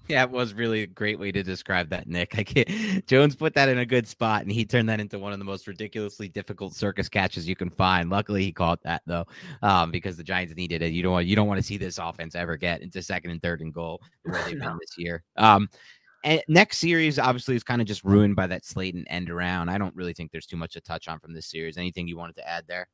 Yeah, 0.08 0.22
it 0.22 0.30
was 0.30 0.54
really 0.54 0.82
a 0.82 0.86
great 0.86 1.18
way 1.18 1.30
to 1.32 1.42
describe 1.42 1.90
that, 1.90 2.08
Nick. 2.08 2.34
I 2.38 2.42
can't, 2.42 3.06
Jones 3.06 3.36
put 3.36 3.54
that 3.54 3.68
in 3.68 3.78
a 3.78 3.86
good 3.86 4.06
spot, 4.06 4.42
and 4.42 4.50
he 4.50 4.64
turned 4.64 4.88
that 4.88 5.00
into 5.00 5.18
one 5.18 5.32
of 5.32 5.38
the 5.38 5.44
most 5.44 5.66
ridiculously 5.66 6.28
difficult 6.28 6.74
circus 6.74 7.08
catches 7.08 7.46
you 7.46 7.54
can 7.54 7.68
find. 7.68 8.08
Luckily, 8.08 8.42
he 8.42 8.52
caught 8.52 8.82
that 8.84 9.02
though, 9.06 9.26
um, 9.62 9.90
because 9.90 10.16
the 10.16 10.24
Giants 10.24 10.54
needed 10.56 10.82
it. 10.82 10.92
You 10.92 11.02
don't 11.02 11.12
want 11.12 11.26
you 11.26 11.36
don't 11.36 11.46
want 11.46 11.58
to 11.58 11.66
see 11.66 11.76
this 11.76 11.98
offense 11.98 12.34
ever 12.34 12.56
get 12.56 12.80
into 12.80 13.02
second 13.02 13.32
and 13.32 13.42
third 13.42 13.60
and 13.60 13.72
goal 13.72 14.00
the 14.24 14.32
way 14.32 14.40
they've 14.46 14.60
been 14.60 14.78
this 14.80 14.96
year. 14.96 15.22
Um, 15.36 15.68
and 16.24 16.42
next 16.48 16.78
series 16.78 17.18
obviously 17.18 17.54
is 17.54 17.62
kind 17.62 17.80
of 17.80 17.86
just 17.86 18.02
ruined 18.02 18.34
by 18.34 18.46
that 18.48 18.64
Slayton 18.64 19.06
end 19.08 19.30
around. 19.30 19.68
I 19.68 19.78
don't 19.78 19.94
really 19.94 20.12
think 20.12 20.32
there's 20.32 20.46
too 20.46 20.56
much 20.56 20.72
to 20.72 20.80
touch 20.80 21.06
on 21.06 21.20
from 21.20 21.32
this 21.32 21.46
series. 21.46 21.76
Anything 21.76 22.08
you 22.08 22.16
wanted 22.16 22.36
to 22.36 22.48
add 22.48 22.64
there? 22.66 22.88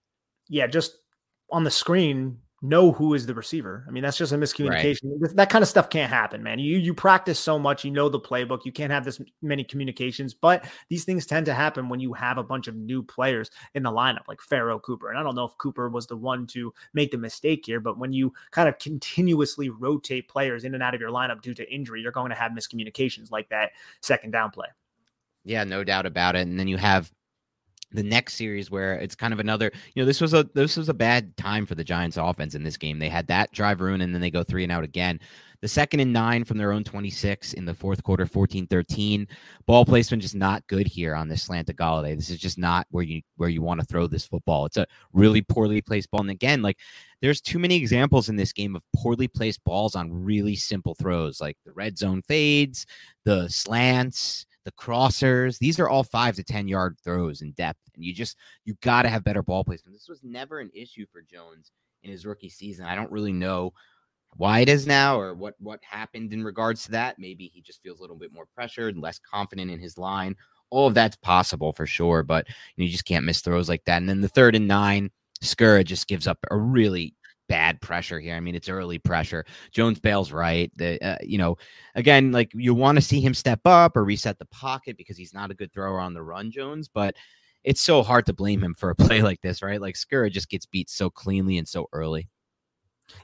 Yeah, 0.48 0.66
just 0.66 0.98
on 1.50 1.64
the 1.64 1.70
screen, 1.70 2.38
know 2.64 2.92
who 2.92 3.12
is 3.12 3.26
the 3.26 3.34
receiver. 3.34 3.84
I 3.86 3.90
mean, 3.90 4.02
that's 4.02 4.16
just 4.16 4.32
a 4.32 4.36
miscommunication. 4.36 5.02
Right. 5.20 5.36
That 5.36 5.50
kind 5.50 5.62
of 5.62 5.68
stuff 5.68 5.90
can't 5.90 6.10
happen, 6.10 6.42
man. 6.42 6.58
You 6.58 6.78
you 6.78 6.94
practice 6.94 7.38
so 7.38 7.58
much, 7.58 7.84
you 7.84 7.90
know 7.90 8.08
the 8.08 8.18
playbook. 8.18 8.64
You 8.64 8.72
can't 8.72 8.90
have 8.90 9.04
this 9.04 9.20
many 9.42 9.64
communications, 9.64 10.32
but 10.32 10.66
these 10.88 11.04
things 11.04 11.26
tend 11.26 11.44
to 11.46 11.54
happen 11.54 11.90
when 11.90 12.00
you 12.00 12.14
have 12.14 12.38
a 12.38 12.42
bunch 12.42 12.66
of 12.66 12.74
new 12.74 13.02
players 13.02 13.50
in 13.74 13.82
the 13.82 13.90
lineup, 13.90 14.26
like 14.28 14.40
Pharoh 14.40 14.78
Cooper. 14.78 15.10
And 15.10 15.18
I 15.18 15.22
don't 15.22 15.34
know 15.34 15.44
if 15.44 15.56
Cooper 15.58 15.90
was 15.90 16.06
the 16.06 16.16
one 16.16 16.46
to 16.48 16.72
make 16.94 17.10
the 17.10 17.18
mistake 17.18 17.64
here, 17.66 17.80
but 17.80 17.98
when 17.98 18.12
you 18.12 18.32
kind 18.50 18.68
of 18.68 18.78
continuously 18.78 19.68
rotate 19.68 20.28
players 20.28 20.64
in 20.64 20.72
and 20.72 20.82
out 20.82 20.94
of 20.94 21.00
your 21.00 21.10
lineup 21.10 21.42
due 21.42 21.54
to 21.54 21.70
injury, 21.70 22.00
you're 22.00 22.12
going 22.12 22.30
to 22.30 22.36
have 22.36 22.52
miscommunications 22.52 23.30
like 23.30 23.50
that 23.50 23.72
second 24.00 24.30
down 24.30 24.50
play. 24.50 24.68
Yeah, 25.44 25.64
no 25.64 25.84
doubt 25.84 26.06
about 26.06 26.34
it. 26.34 26.46
And 26.46 26.58
then 26.58 26.68
you 26.68 26.78
have 26.78 27.12
the 27.94 28.02
next 28.02 28.34
series 28.34 28.70
where 28.70 28.94
it's 28.94 29.14
kind 29.14 29.32
of 29.32 29.38
another 29.38 29.70
you 29.94 30.02
know 30.02 30.06
this 30.06 30.20
was 30.20 30.34
a 30.34 30.44
this 30.54 30.76
was 30.76 30.88
a 30.88 30.94
bad 30.94 31.36
time 31.36 31.64
for 31.64 31.74
the 31.74 31.84
giants 31.84 32.16
offense 32.16 32.54
in 32.54 32.62
this 32.62 32.76
game. 32.76 32.98
They 32.98 33.08
had 33.08 33.26
that 33.28 33.52
drive 33.52 33.80
ruin 33.80 34.00
and 34.00 34.12
then 34.12 34.20
they 34.20 34.30
go 34.30 34.42
three 34.42 34.64
and 34.64 34.72
out 34.72 34.84
again. 34.84 35.20
The 35.60 35.68
second 35.68 36.00
and 36.00 36.12
nine 36.12 36.44
from 36.44 36.58
their 36.58 36.72
own 36.72 36.84
26 36.84 37.54
in 37.54 37.64
the 37.64 37.72
fourth 37.72 38.02
quarter 38.02 38.26
14 38.26 38.66
13 38.66 39.26
ball 39.64 39.86
placement 39.86 40.22
just 40.22 40.34
not 40.34 40.66
good 40.66 40.86
here 40.86 41.14
on 41.14 41.28
this 41.28 41.44
slant 41.44 41.68
to 41.68 41.74
Golladay. 41.74 42.14
this 42.14 42.28
is 42.28 42.38
just 42.38 42.58
not 42.58 42.86
where 42.90 43.04
you 43.04 43.22
where 43.36 43.48
you 43.48 43.62
want 43.62 43.80
to 43.80 43.86
throw 43.86 44.06
this 44.06 44.26
football. 44.26 44.66
It's 44.66 44.76
a 44.76 44.86
really 45.12 45.40
poorly 45.40 45.80
placed 45.80 46.10
ball. 46.10 46.20
And 46.20 46.30
again 46.30 46.60
like 46.60 46.78
there's 47.22 47.40
too 47.40 47.58
many 47.58 47.76
examples 47.76 48.28
in 48.28 48.36
this 48.36 48.52
game 48.52 48.76
of 48.76 48.82
poorly 48.94 49.28
placed 49.28 49.64
balls 49.64 49.94
on 49.94 50.12
really 50.12 50.56
simple 50.56 50.94
throws 50.94 51.40
like 51.40 51.56
the 51.64 51.72
red 51.72 51.96
zone 51.96 52.20
fades 52.22 52.84
the 53.24 53.48
slants 53.48 54.44
the 54.64 54.72
crossers. 54.72 55.58
These 55.58 55.78
are 55.78 55.88
all 55.88 56.04
five 56.04 56.36
to 56.36 56.44
10 56.44 56.68
yard 56.68 56.96
throws 57.02 57.42
in 57.42 57.52
depth. 57.52 57.80
And 57.94 58.04
you 58.04 58.14
just, 58.14 58.36
you 58.64 58.74
got 58.80 59.02
to 59.02 59.08
have 59.08 59.24
better 59.24 59.42
ball 59.42 59.64
placement. 59.64 59.94
This 59.94 60.08
was 60.08 60.22
never 60.22 60.60
an 60.60 60.70
issue 60.74 61.06
for 61.12 61.22
Jones 61.22 61.72
in 62.02 62.10
his 62.10 62.26
rookie 62.26 62.48
season. 62.48 62.86
I 62.86 62.94
don't 62.94 63.10
really 63.10 63.32
know 63.32 63.72
why 64.36 64.60
it 64.60 64.68
is 64.68 64.86
now 64.86 65.18
or 65.18 65.34
what 65.34 65.54
what 65.60 65.80
happened 65.88 66.32
in 66.32 66.42
regards 66.42 66.84
to 66.84 66.90
that. 66.92 67.18
Maybe 67.18 67.50
he 67.52 67.60
just 67.60 67.82
feels 67.82 67.98
a 67.98 68.02
little 68.02 68.16
bit 68.16 68.32
more 68.32 68.46
pressured, 68.54 68.96
less 68.96 69.18
confident 69.18 69.70
in 69.70 69.78
his 69.78 69.98
line. 69.98 70.36
All 70.70 70.88
of 70.88 70.94
that's 70.94 71.16
possible 71.16 71.72
for 71.72 71.86
sure, 71.86 72.22
but 72.22 72.46
you, 72.76 72.88
just 72.88 73.04
can't 73.04 73.24
miss 73.24 73.40
throws 73.40 73.68
like 73.68 73.84
that. 73.84 73.98
And 73.98 74.08
then 74.08 74.20
the 74.20 74.28
third 74.28 74.56
and 74.56 74.66
nine, 74.66 75.10
Skura 75.42 75.84
just 75.84 76.08
gives 76.08 76.26
up 76.26 76.38
a 76.50 76.56
really 76.56 77.14
bad 77.54 77.80
pressure 77.80 78.18
here. 78.18 78.34
I 78.34 78.40
mean, 78.40 78.56
it's 78.56 78.68
early 78.68 78.98
pressure. 78.98 79.44
Jones 79.70 80.00
bails 80.00 80.32
right. 80.32 80.72
The 80.74 81.00
uh, 81.00 81.18
you 81.22 81.38
know, 81.38 81.56
again, 81.94 82.32
like 82.32 82.50
you 82.52 82.74
want 82.74 82.96
to 82.96 83.02
see 83.02 83.20
him 83.20 83.32
step 83.32 83.60
up 83.64 83.96
or 83.96 84.04
reset 84.04 84.40
the 84.40 84.44
pocket 84.46 84.96
because 84.96 85.16
he's 85.16 85.32
not 85.32 85.52
a 85.52 85.54
good 85.54 85.72
thrower 85.72 86.00
on 86.00 86.14
the 86.14 86.22
run, 86.22 86.50
Jones. 86.50 86.88
But 86.88 87.14
it's 87.62 87.80
so 87.80 88.02
hard 88.02 88.26
to 88.26 88.32
blame 88.32 88.64
him 88.64 88.74
for 88.74 88.90
a 88.90 88.94
play 88.96 89.22
like 89.22 89.40
this, 89.40 89.62
right? 89.62 89.80
Like 89.80 89.94
Skura 89.94 90.32
just 90.32 90.50
gets 90.50 90.66
beat 90.66 90.90
so 90.90 91.10
cleanly 91.10 91.56
and 91.56 91.68
so 91.68 91.88
early. 91.92 92.28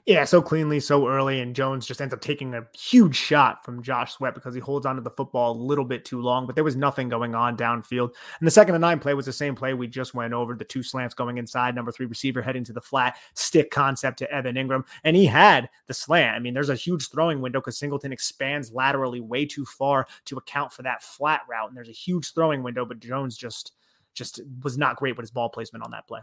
Yeah, 0.06 0.24
so 0.24 0.42
cleanly, 0.42 0.80
so 0.80 1.08
early, 1.08 1.40
and 1.40 1.54
Jones 1.54 1.86
just 1.86 2.00
ends 2.00 2.12
up 2.12 2.20
taking 2.20 2.54
a 2.54 2.66
huge 2.76 3.16
shot 3.16 3.64
from 3.64 3.82
Josh 3.82 4.14
Sweat 4.14 4.34
because 4.34 4.54
he 4.54 4.60
holds 4.60 4.84
onto 4.84 5.02
the 5.02 5.10
football 5.10 5.52
a 5.52 5.62
little 5.62 5.84
bit 5.84 6.04
too 6.04 6.20
long, 6.20 6.46
but 6.46 6.54
there 6.54 6.64
was 6.64 6.76
nothing 6.76 7.08
going 7.08 7.34
on 7.34 7.56
downfield. 7.56 8.10
And 8.38 8.46
the 8.46 8.50
second 8.50 8.74
and 8.74 8.82
nine 8.82 8.98
play 8.98 9.14
was 9.14 9.26
the 9.26 9.32
same 9.32 9.54
play 9.54 9.72
we 9.72 9.86
just 9.86 10.14
went 10.14 10.34
over 10.34 10.54
the 10.54 10.64
two 10.64 10.82
slants 10.82 11.14
going 11.14 11.38
inside, 11.38 11.74
number 11.74 11.92
three 11.92 12.06
receiver 12.06 12.42
heading 12.42 12.64
to 12.64 12.72
the 12.72 12.80
flat, 12.80 13.16
stick 13.34 13.70
concept 13.70 14.18
to 14.18 14.30
Evan 14.30 14.56
Engram. 14.56 14.84
And 15.04 15.16
he 15.16 15.26
had 15.26 15.68
the 15.86 15.94
slant. 15.94 16.36
I 16.36 16.40
mean, 16.40 16.54
there's 16.54 16.70
a 16.70 16.74
huge 16.74 17.08
throwing 17.10 17.40
window 17.40 17.60
because 17.60 17.78
Singleton 17.78 18.12
expands 18.12 18.72
laterally 18.72 19.20
way 19.20 19.46
too 19.46 19.64
far 19.64 20.06
to 20.26 20.36
account 20.36 20.72
for 20.72 20.82
that 20.82 21.02
flat 21.02 21.42
route. 21.48 21.68
And 21.68 21.76
there's 21.76 21.88
a 21.88 21.92
huge 21.92 22.34
throwing 22.34 22.62
window, 22.62 22.84
but 22.84 23.00
Jones 23.00 23.36
just 23.36 23.72
just 24.12 24.40
was 24.62 24.76
not 24.76 24.96
great 24.96 25.16
with 25.16 25.22
his 25.22 25.30
ball 25.30 25.48
placement 25.48 25.84
on 25.84 25.92
that 25.92 26.06
play. 26.06 26.20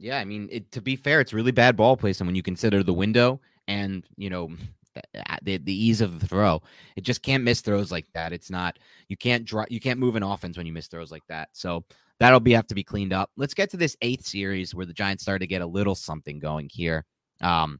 Yeah, 0.00 0.18
I 0.18 0.24
mean, 0.24 0.48
it, 0.50 0.72
to 0.72 0.80
be 0.80 0.96
fair, 0.96 1.20
it's 1.20 1.34
really 1.34 1.52
bad 1.52 1.76
ball 1.76 1.96
placement 1.96 2.26
when 2.28 2.34
you 2.34 2.42
consider 2.42 2.82
the 2.82 2.94
window 2.94 3.40
and 3.68 4.04
you 4.16 4.30
know 4.30 4.50
the, 5.42 5.58
the 5.58 5.72
ease 5.72 6.00
of 6.00 6.20
the 6.20 6.26
throw. 6.26 6.62
It 6.96 7.02
just 7.02 7.22
can't 7.22 7.44
miss 7.44 7.60
throws 7.60 7.92
like 7.92 8.06
that. 8.14 8.32
It's 8.32 8.50
not 8.50 8.78
you 9.08 9.16
can't 9.16 9.44
draw 9.44 9.66
you 9.68 9.78
can't 9.78 10.00
move 10.00 10.16
an 10.16 10.22
offense 10.22 10.56
when 10.56 10.66
you 10.66 10.72
miss 10.72 10.86
throws 10.86 11.12
like 11.12 11.26
that. 11.28 11.50
So 11.52 11.84
that'll 12.18 12.40
be 12.40 12.52
have 12.52 12.66
to 12.68 12.74
be 12.74 12.82
cleaned 12.82 13.12
up. 13.12 13.30
Let's 13.36 13.54
get 13.54 13.70
to 13.70 13.76
this 13.76 13.96
eighth 14.00 14.24
series 14.24 14.74
where 14.74 14.86
the 14.86 14.94
Giants 14.94 15.22
started 15.22 15.40
to 15.40 15.46
get 15.46 15.62
a 15.62 15.66
little 15.66 15.94
something 15.94 16.38
going 16.38 16.70
here. 16.72 17.04
Um, 17.42 17.78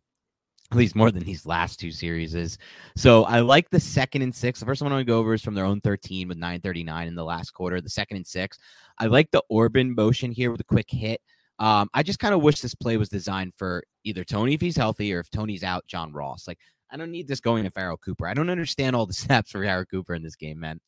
at 0.71 0.77
least 0.77 0.95
more 0.95 1.11
than 1.11 1.25
these 1.25 1.47
last 1.47 1.81
two 1.81 1.91
series 1.91 2.35
is. 2.35 2.57
So 2.97 3.25
I 3.25 3.41
like 3.41 3.71
the 3.71 3.81
second 3.81 4.23
and 4.23 4.35
six. 4.35 4.61
The 4.61 4.67
first 4.67 4.83
one 4.83 4.93
I 4.93 4.97
want 4.97 5.07
to 5.07 5.13
go 5.13 5.19
over 5.19 5.35
is 5.35 5.43
from 5.43 5.55
their 5.55 5.65
own 5.65 5.81
13 5.81 6.29
with 6.29 6.39
939 6.39 7.09
in 7.09 7.15
the 7.17 7.25
last 7.25 7.51
quarter. 7.51 7.81
The 7.81 7.91
second 7.91 8.19
and 8.19 8.27
six. 8.27 8.57
I 8.97 9.07
like 9.07 9.31
the 9.33 9.43
Orban 9.49 9.95
motion 9.95 10.31
here 10.31 10.53
with 10.53 10.61
a 10.61 10.65
quick 10.65 10.89
hit. 10.89 11.21
Um, 11.61 11.91
I 11.93 12.03
just 12.03 12.19
kind 12.19 12.35
of 12.35 12.43
wish 12.43 12.61
this 12.61 12.75
play 12.75 12.97
was 12.97 13.11
designed 13.11 13.53
for 13.55 13.85
either 14.03 14.25
Toney 14.25 14.55
if 14.55 14.63
he's 14.63 14.79
healthy 14.79 15.13
or 15.13 15.21
if 15.21 15.31
Toney's 15.31 15.63
out, 15.63 15.87
John 15.87 16.11
Ross. 16.13 16.49
Like, 16.49 16.59
I 16.91 16.97
don't 16.97 17.11
need 17.11 17.29
this 17.29 17.41
going 17.41 17.65
to 17.65 17.71
Pharoh 17.71 17.99
Cooper. 17.99 18.27
I 18.27 18.35
don't 18.35 18.51
understand 18.51 18.97
all 18.97 19.07
the 19.07 19.13
snaps 19.13 19.51
for 19.51 19.63
Pharoh 19.63 19.85
Cooper 19.85 20.15
in 20.15 20.23
this 20.23 20.37
game, 20.37 20.59
man. 20.59 20.81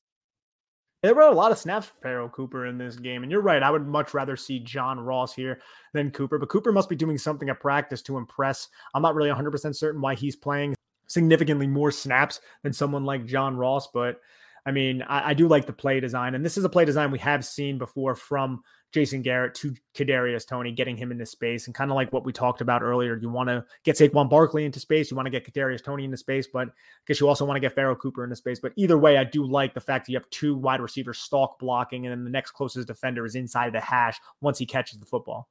There 1.03 1.14
were 1.14 1.23
a 1.23 1.33
lot 1.33 1.53
of 1.53 1.59
snaps 1.59 1.89
for 1.89 2.01
Pharoh 2.01 2.29
Cooper 2.29 2.66
in 2.66 2.79
this 2.79 2.97
game. 2.97 3.23
And 3.23 3.31
you're 3.31 3.43
right. 3.43 3.62
I 3.62 3.70
would 3.70 3.87
much 3.87 4.14
rather 4.14 4.37
see 4.37 4.61
John 4.61 5.01
Ross 5.01 5.35
here 5.35 5.61
than 5.93 6.12
Cooper. 6.12 6.39
But 6.39 6.49
Cooper 6.49 6.73
must 6.73 6.89
be 6.89 6.97
doing 6.97 7.18
something 7.18 7.49
at 7.49 7.61
practice 7.61 8.03
to 8.03 8.18
impress. 8.18 8.68
I'm 8.95 9.03
not 9.03 9.16
really 9.16 9.31
100% 9.31 9.75
certain 9.75 10.01
why 10.01 10.14
he's 10.14 10.37
playing 10.37 10.75
significantly 11.09 11.66
more 11.66 11.91
snaps 11.91 12.41
than 12.62 12.73
someone 12.73 13.05
like 13.05 13.27
John 13.27 13.57
Ross. 13.57 13.89
But 13.93 14.20
I 14.64 14.70
mean, 14.70 15.03
I, 15.03 15.31
I 15.31 15.35
do 15.35 15.49
like 15.49 15.66
the 15.66 15.73
play 15.73 15.99
design. 15.99 16.37
And 16.37 16.45
this 16.45 16.57
is 16.57 16.64
a 16.64 16.68
play 16.68 16.85
design 16.85 17.11
we 17.11 17.18
have 17.18 17.45
seen 17.45 17.79
before 17.79 18.14
from 18.14 18.62
Jason 18.93 19.22
Garrett 19.22 19.55
to 19.57 19.74
Kadarius 19.95 20.47
Toney, 20.47 20.70
getting 20.70 20.97
him 20.97 21.11
into 21.11 21.24
space, 21.24 21.66
and 21.66 21.74
kind 21.74 21.90
of 21.90 21.95
like 21.95 22.12
what 22.12 22.24
we 22.24 22.32
talked 22.32 22.61
about 22.61 22.82
earlier. 22.82 23.16
You 23.16 23.30
want 23.30 23.49
to 23.49 23.64
get 23.84 23.97
Saquon 23.97 24.28
Barkley 24.28 24.64
into 24.64 24.80
space, 24.80 25.11
you 25.11 25.16
want 25.16 25.26
to 25.26 25.30
get 25.30 25.51
Kadarius 25.51 25.82
Toney 25.82 26.05
into 26.05 26.16
space, 26.16 26.47
but 26.47 26.68
I 26.68 26.72
guess 27.07 27.20
you 27.20 27.28
also 27.28 27.45
want 27.45 27.57
to 27.57 27.61
get 27.61 27.74
Pharoh 27.74 27.97
Cooper 27.97 28.22
into 28.22 28.36
space. 28.36 28.61
But 28.61 28.72
either 28.76 28.99
way, 28.99 29.16
I 29.16 29.24
do 29.24 29.45
like 29.45 29.74
the 29.74 29.80
fact 29.80 30.07
that 30.07 30.12
you 30.12 30.18
have 30.18 30.28
two 30.30 30.55
wide 30.55 30.80
receivers 30.80 31.18
stalk 31.18 31.59
blocking, 31.59 32.07
and 32.07 32.12
then 32.12 32.24
the 32.24 32.30
next 32.30 32.53
closest 32.53 32.86
defender 32.86 33.24
is 33.24 33.34
inside 33.34 33.72
the 33.72 33.80
hash 33.80 34.18
once 34.40 34.59
he 34.59 34.66
catches 34.66 34.99
the 34.99 35.07
football. 35.07 35.49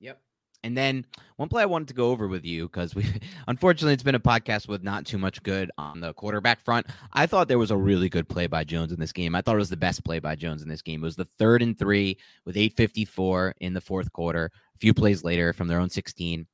Yep. 0.00 0.20
And 0.64 0.76
then 0.76 1.04
one 1.36 1.48
play 1.48 1.62
I 1.62 1.66
wanted 1.66 1.88
to 1.88 1.94
go 1.94 2.10
over 2.10 2.28
with 2.28 2.44
you 2.44 2.68
because 2.68 2.94
we, 2.94 3.04
unfortunately, 3.48 3.94
it's 3.94 4.02
been 4.02 4.14
a 4.14 4.20
podcast 4.20 4.68
with 4.68 4.82
not 4.82 5.04
too 5.04 5.18
much 5.18 5.42
good 5.42 5.70
on 5.76 6.00
the 6.00 6.12
quarterback 6.14 6.60
front. 6.60 6.86
I 7.12 7.26
thought 7.26 7.48
there 7.48 7.58
was 7.58 7.70
a 7.70 7.76
really 7.76 8.08
good 8.08 8.28
play 8.28 8.46
by 8.46 8.64
Jones 8.64 8.92
in 8.92 9.00
this 9.00 9.12
game. 9.12 9.34
I 9.34 9.42
thought 9.42 9.56
it 9.56 9.58
was 9.58 9.70
the 9.70 9.76
best 9.76 10.04
play 10.04 10.20
by 10.20 10.36
Jones 10.36 10.62
in 10.62 10.68
this 10.68 10.82
game. 10.82 11.02
It 11.02 11.06
was 11.06 11.16
the 11.16 11.24
third 11.24 11.62
and 11.62 11.76
three 11.76 12.16
with 12.44 12.56
8:54 12.56 13.54
in 13.60 13.74
the 13.74 13.80
fourth 13.80 14.12
quarter. 14.12 14.50
A 14.74 14.78
few 14.78 14.94
plays 14.94 15.24
later 15.24 15.52
from 15.52 15.68
their 15.68 15.80
own 15.80 15.90
16. 15.90 16.46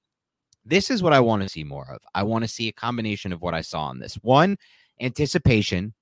This 0.65 0.91
is 0.91 1.03
what 1.03 1.13
I 1.13 1.21
want 1.21 1.43
to 1.43 1.49
see 1.49 1.65
more 1.65 1.91
of. 1.91 2.01
I 2.15 2.23
want 2.23 2.45
to 2.45 2.49
see 2.49 2.69
a 2.69 2.73
combination 2.73 3.33
of 3.33 3.41
what 3.41 3.55
I 3.55 3.63
saw 3.63 3.91
in 3.91 3.99
this. 3.99 4.15
One, 4.17 4.57
anticipation 5.01 5.95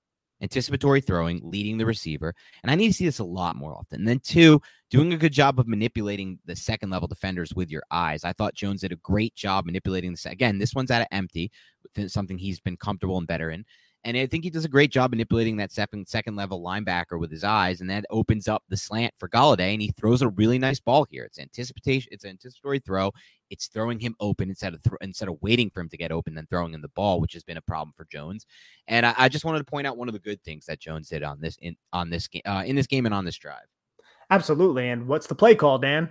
anticipatory 0.43 1.01
throwing, 1.01 1.41
leading 1.43 1.79
the 1.79 1.87
receiver. 1.87 2.35
And 2.63 2.71
I 2.71 2.75
need 2.75 2.89
to 2.89 2.95
see 2.95 3.07
this 3.07 3.19
a 3.19 3.25
lot 3.25 3.57
more 3.57 3.75
often. 3.75 4.01
And 4.01 4.09
then 4.09 4.21
two, 4.21 4.61
doing 4.91 5.13
a 5.13 5.17
good 5.17 5.33
job 5.33 5.59
of 5.59 5.67
manipulating 5.67 6.39
the 6.45 6.57
second 6.57 6.91
level 6.91 7.09
defenders 7.09 7.55
with 7.55 7.71
your 7.71 7.83
eyes. 7.91 8.25
I 8.25 8.33
thought 8.33 8.55
Jones 8.55 8.83
did 8.83 8.93
a 8.93 8.97
great 8.97 9.35
job 9.35 9.67
manipulating 9.67 10.13
this. 10.13 10.27
Again, 10.27 10.59
this 10.59 10.75
one's 10.75 10.91
out 10.91 11.03
of 11.03 11.09
empty, 11.11 11.51
something 12.07 12.39
he's 12.39 12.61
been 12.61 12.77
comfortable 12.77 13.19
and 13.19 13.27
better 13.27 13.51
in. 13.51 13.65
And 14.05 14.17
I 14.17 14.27
think 14.27 14.45
he 14.45 14.51
does 14.51 14.65
a 14.65 14.69
great 14.69 14.93
job 14.93 15.11
manipulating 15.11 15.57
that 15.57 15.73
second 15.73 16.07
second 16.07 16.37
level 16.37 16.63
linebacker 16.63 17.19
with 17.19 17.29
his 17.29 17.43
eyes, 17.43 17.81
and 17.81 17.91
that 17.91 18.05
opens 18.09 18.47
up 18.47 18.63
the 18.69 18.77
slant 18.77 19.13
for 19.17 19.29
Golladay, 19.29 19.73
and 19.73 19.83
he 19.83 19.91
throws 19.99 20.23
a 20.23 20.29
really 20.29 20.61
nice 20.61 20.79
ball 20.79 21.09
here. 21.11 21.25
It's 21.25 21.41
anticipation, 21.41 22.11
it's 22.13 22.23
an 22.23 22.31
anticipatory 22.31 22.79
throw. 22.79 23.11
It's 23.51 23.69
throwing 23.69 24.01
him 24.01 24.15
open 24.21 24.49
instead 24.49 24.75
of 24.75 24.83
th- 24.83 24.95
instead 25.01 25.29
of 25.29 25.39
waiting 25.41 25.71
for 25.71 25.81
him 25.81 25.89
to 25.89 25.97
get 25.97 26.13
open, 26.13 26.35
then 26.35 26.47
throwing 26.49 26.75
him 26.75 26.83
the 26.83 26.89
ball, 26.89 27.21
which 27.21 27.33
has 27.35 27.43
been 27.43 27.57
a 27.57 27.63
problem 27.63 27.93
for 27.97 28.07
Jones. 28.11 28.47
And 28.89 29.07
I, 29.07 29.15
I 29.17 29.29
just 29.29 29.45
wanted 29.45 29.59
to 29.59 29.65
point 29.65 29.87
out 29.87 29.97
one 29.97 30.09
of 30.09 30.15
the 30.15 30.21
good 30.21 30.43
things 30.43 30.67
that 30.67 30.81
Jones 30.81 31.09
did 31.09 31.23
on 31.23 31.41
this 31.41 31.57
in 31.61 31.77
on 31.93 32.11
this 32.11 32.29
game 32.29 32.43
uh, 32.47 32.63
in 32.67 32.77
this 32.77 32.87
game 32.87 33.07
and 33.07 33.15
on 33.15 33.25
this 33.25 33.37
drive. 33.37 33.67
Absolutely. 34.31 34.89
And 34.89 35.07
what's 35.07 35.27
the 35.27 35.35
play 35.35 35.55
call, 35.55 35.79
Dan? 35.79 36.11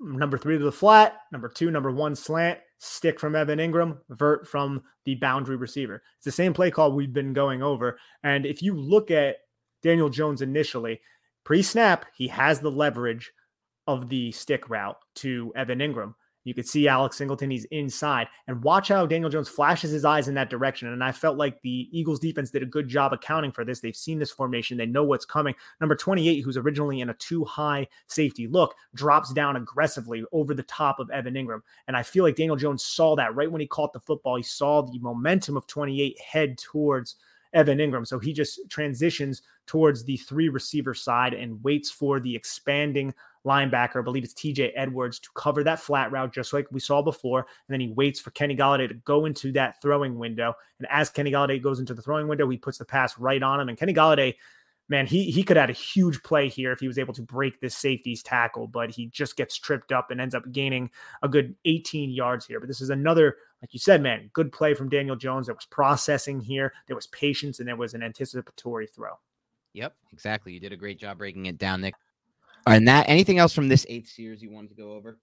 Number 0.00 0.38
three 0.38 0.56
to 0.56 0.64
the 0.64 0.72
flat, 0.72 1.18
number 1.30 1.48
two, 1.48 1.70
number 1.70 1.90
one 1.90 2.14
slant, 2.14 2.58
stick 2.78 3.20
from 3.20 3.36
Evan 3.36 3.58
Engram, 3.58 3.98
vert 4.08 4.48
from 4.48 4.82
the 5.04 5.14
boundary 5.16 5.56
receiver. 5.56 6.02
It's 6.16 6.24
the 6.24 6.32
same 6.32 6.54
play 6.54 6.70
call 6.70 6.92
we've 6.92 7.12
been 7.12 7.34
going 7.34 7.62
over. 7.62 7.98
And 8.22 8.46
if 8.46 8.62
you 8.62 8.74
look 8.74 9.10
at 9.10 9.36
Daniel 9.82 10.08
Jones 10.08 10.40
initially, 10.40 11.00
pre 11.44 11.62
snap, 11.62 12.06
he 12.14 12.28
has 12.28 12.60
the 12.60 12.70
leverage 12.70 13.30
of 13.86 14.08
the 14.08 14.32
stick 14.32 14.68
route 14.68 14.98
to 15.16 15.52
Evan 15.56 15.78
Engram. 15.78 16.14
You 16.44 16.54
could 16.54 16.66
see 16.66 16.88
Alex 16.88 17.18
Singleton, 17.18 17.50
he's 17.50 17.66
inside. 17.66 18.28
And 18.46 18.62
watch 18.62 18.88
how 18.88 19.04
Daniel 19.04 19.30
Jones 19.30 19.48
flashes 19.48 19.90
his 19.90 20.06
eyes 20.06 20.26
in 20.26 20.34
that 20.34 20.48
direction. 20.48 20.88
And 20.88 21.04
I 21.04 21.12
felt 21.12 21.36
like 21.36 21.60
the 21.60 21.88
Eagles 21.92 22.18
defense 22.18 22.50
did 22.50 22.62
a 22.62 22.66
good 22.66 22.88
job 22.88 23.12
accounting 23.12 23.52
for 23.52 23.64
this. 23.64 23.80
They've 23.80 23.94
seen 23.94 24.18
this 24.18 24.30
formation, 24.30 24.78
they 24.78 24.86
know 24.86 25.04
what's 25.04 25.26
coming. 25.26 25.54
Number 25.80 25.94
28, 25.94 26.40
who's 26.40 26.56
originally 26.56 27.00
in 27.00 27.10
a 27.10 27.14
two 27.14 27.44
high 27.44 27.86
safety 28.06 28.46
look, 28.46 28.74
drops 28.94 29.32
down 29.34 29.56
aggressively 29.56 30.24
over 30.32 30.54
the 30.54 30.62
top 30.62 30.98
of 30.98 31.10
Evan 31.10 31.34
Engram. 31.34 31.60
And 31.88 31.96
I 31.96 32.02
feel 32.02 32.24
like 32.24 32.36
Daniel 32.36 32.56
Jones 32.56 32.84
saw 32.84 33.14
that 33.16 33.34
right 33.34 33.50
when 33.50 33.60
he 33.60 33.66
caught 33.66 33.92
the 33.92 34.00
football. 34.00 34.36
He 34.36 34.42
saw 34.42 34.82
the 34.82 34.98
momentum 34.98 35.56
of 35.56 35.66
28 35.66 36.18
head 36.20 36.56
towards 36.56 37.16
Evan 37.52 37.78
Engram. 37.78 38.06
So 38.06 38.18
he 38.18 38.32
just 38.32 38.60
transitions 38.68 39.42
towards 39.66 40.04
the 40.04 40.16
three 40.16 40.48
receiver 40.48 40.94
side 40.94 41.34
and 41.34 41.62
waits 41.62 41.90
for 41.90 42.20
the 42.20 42.34
expanding 42.34 43.14
linebacker, 43.46 44.00
I 44.00 44.02
believe 44.02 44.24
it's 44.24 44.34
TJ 44.34 44.72
Edwards, 44.76 45.18
to 45.20 45.28
cover 45.34 45.64
that 45.64 45.80
flat 45.80 46.12
route, 46.12 46.32
just 46.32 46.52
like 46.52 46.66
we 46.70 46.80
saw 46.80 47.02
before. 47.02 47.40
And 47.40 47.72
then 47.72 47.80
he 47.80 47.88
waits 47.88 48.20
for 48.20 48.30
Kenny 48.30 48.56
Golladay 48.56 48.88
to 48.88 48.94
go 48.94 49.24
into 49.24 49.52
that 49.52 49.80
throwing 49.80 50.18
window. 50.18 50.54
And 50.78 50.86
as 50.90 51.10
Kenny 51.10 51.30
Golladay 51.30 51.62
goes 51.62 51.80
into 51.80 51.94
the 51.94 52.02
throwing 52.02 52.28
window, 52.28 52.48
he 52.48 52.58
puts 52.58 52.78
the 52.78 52.84
pass 52.84 53.18
right 53.18 53.42
on 53.42 53.60
him. 53.60 53.68
And 53.68 53.78
Kenny 53.78 53.94
Golladay, 53.94 54.34
man, 54.88 55.06
he 55.06 55.30
he 55.30 55.42
could 55.42 55.56
have 55.56 55.70
a 55.70 55.74
huge 55.74 56.22
play 56.22 56.48
here 56.48 56.72
if 56.72 56.80
he 56.80 56.88
was 56.88 56.98
able 56.98 57.14
to 57.14 57.22
break 57.22 57.60
this 57.60 57.76
safety's 57.76 58.22
tackle, 58.22 58.66
but 58.66 58.90
he 58.90 59.06
just 59.06 59.36
gets 59.36 59.56
tripped 59.56 59.92
up 59.92 60.10
and 60.10 60.20
ends 60.20 60.34
up 60.34 60.50
gaining 60.52 60.90
a 61.22 61.28
good 61.28 61.54
18 61.64 62.10
yards 62.10 62.44
here. 62.44 62.60
But 62.60 62.68
this 62.68 62.80
is 62.80 62.90
another, 62.90 63.36
like 63.62 63.72
you 63.74 63.78
said, 63.78 64.02
man, 64.02 64.30
good 64.32 64.52
play 64.52 64.74
from 64.74 64.88
Daniel 64.88 65.16
Jones. 65.16 65.46
There 65.46 65.54
was 65.54 65.66
processing 65.66 66.40
here, 66.40 66.72
there 66.86 66.96
was 66.96 67.06
patience, 67.08 67.58
and 67.58 67.68
there 67.68 67.76
was 67.76 67.94
an 67.94 68.02
anticipatory 68.02 68.86
throw. 68.86 69.18
Yep, 69.74 69.94
exactly. 70.12 70.52
You 70.52 70.60
did 70.60 70.72
a 70.72 70.76
great 70.76 70.98
job 70.98 71.18
breaking 71.18 71.46
it 71.46 71.58
down, 71.58 71.80
Nick. 71.80 71.94
And 72.66 72.88
that 72.88 73.08
anything 73.08 73.38
else 73.38 73.54
from 73.54 73.68
this 73.68 73.86
eighth 73.88 74.08
series 74.08 74.42
you 74.42 74.50
wanted 74.50 74.70
to 74.70 74.76
go 74.76 74.92
over? 74.92 75.18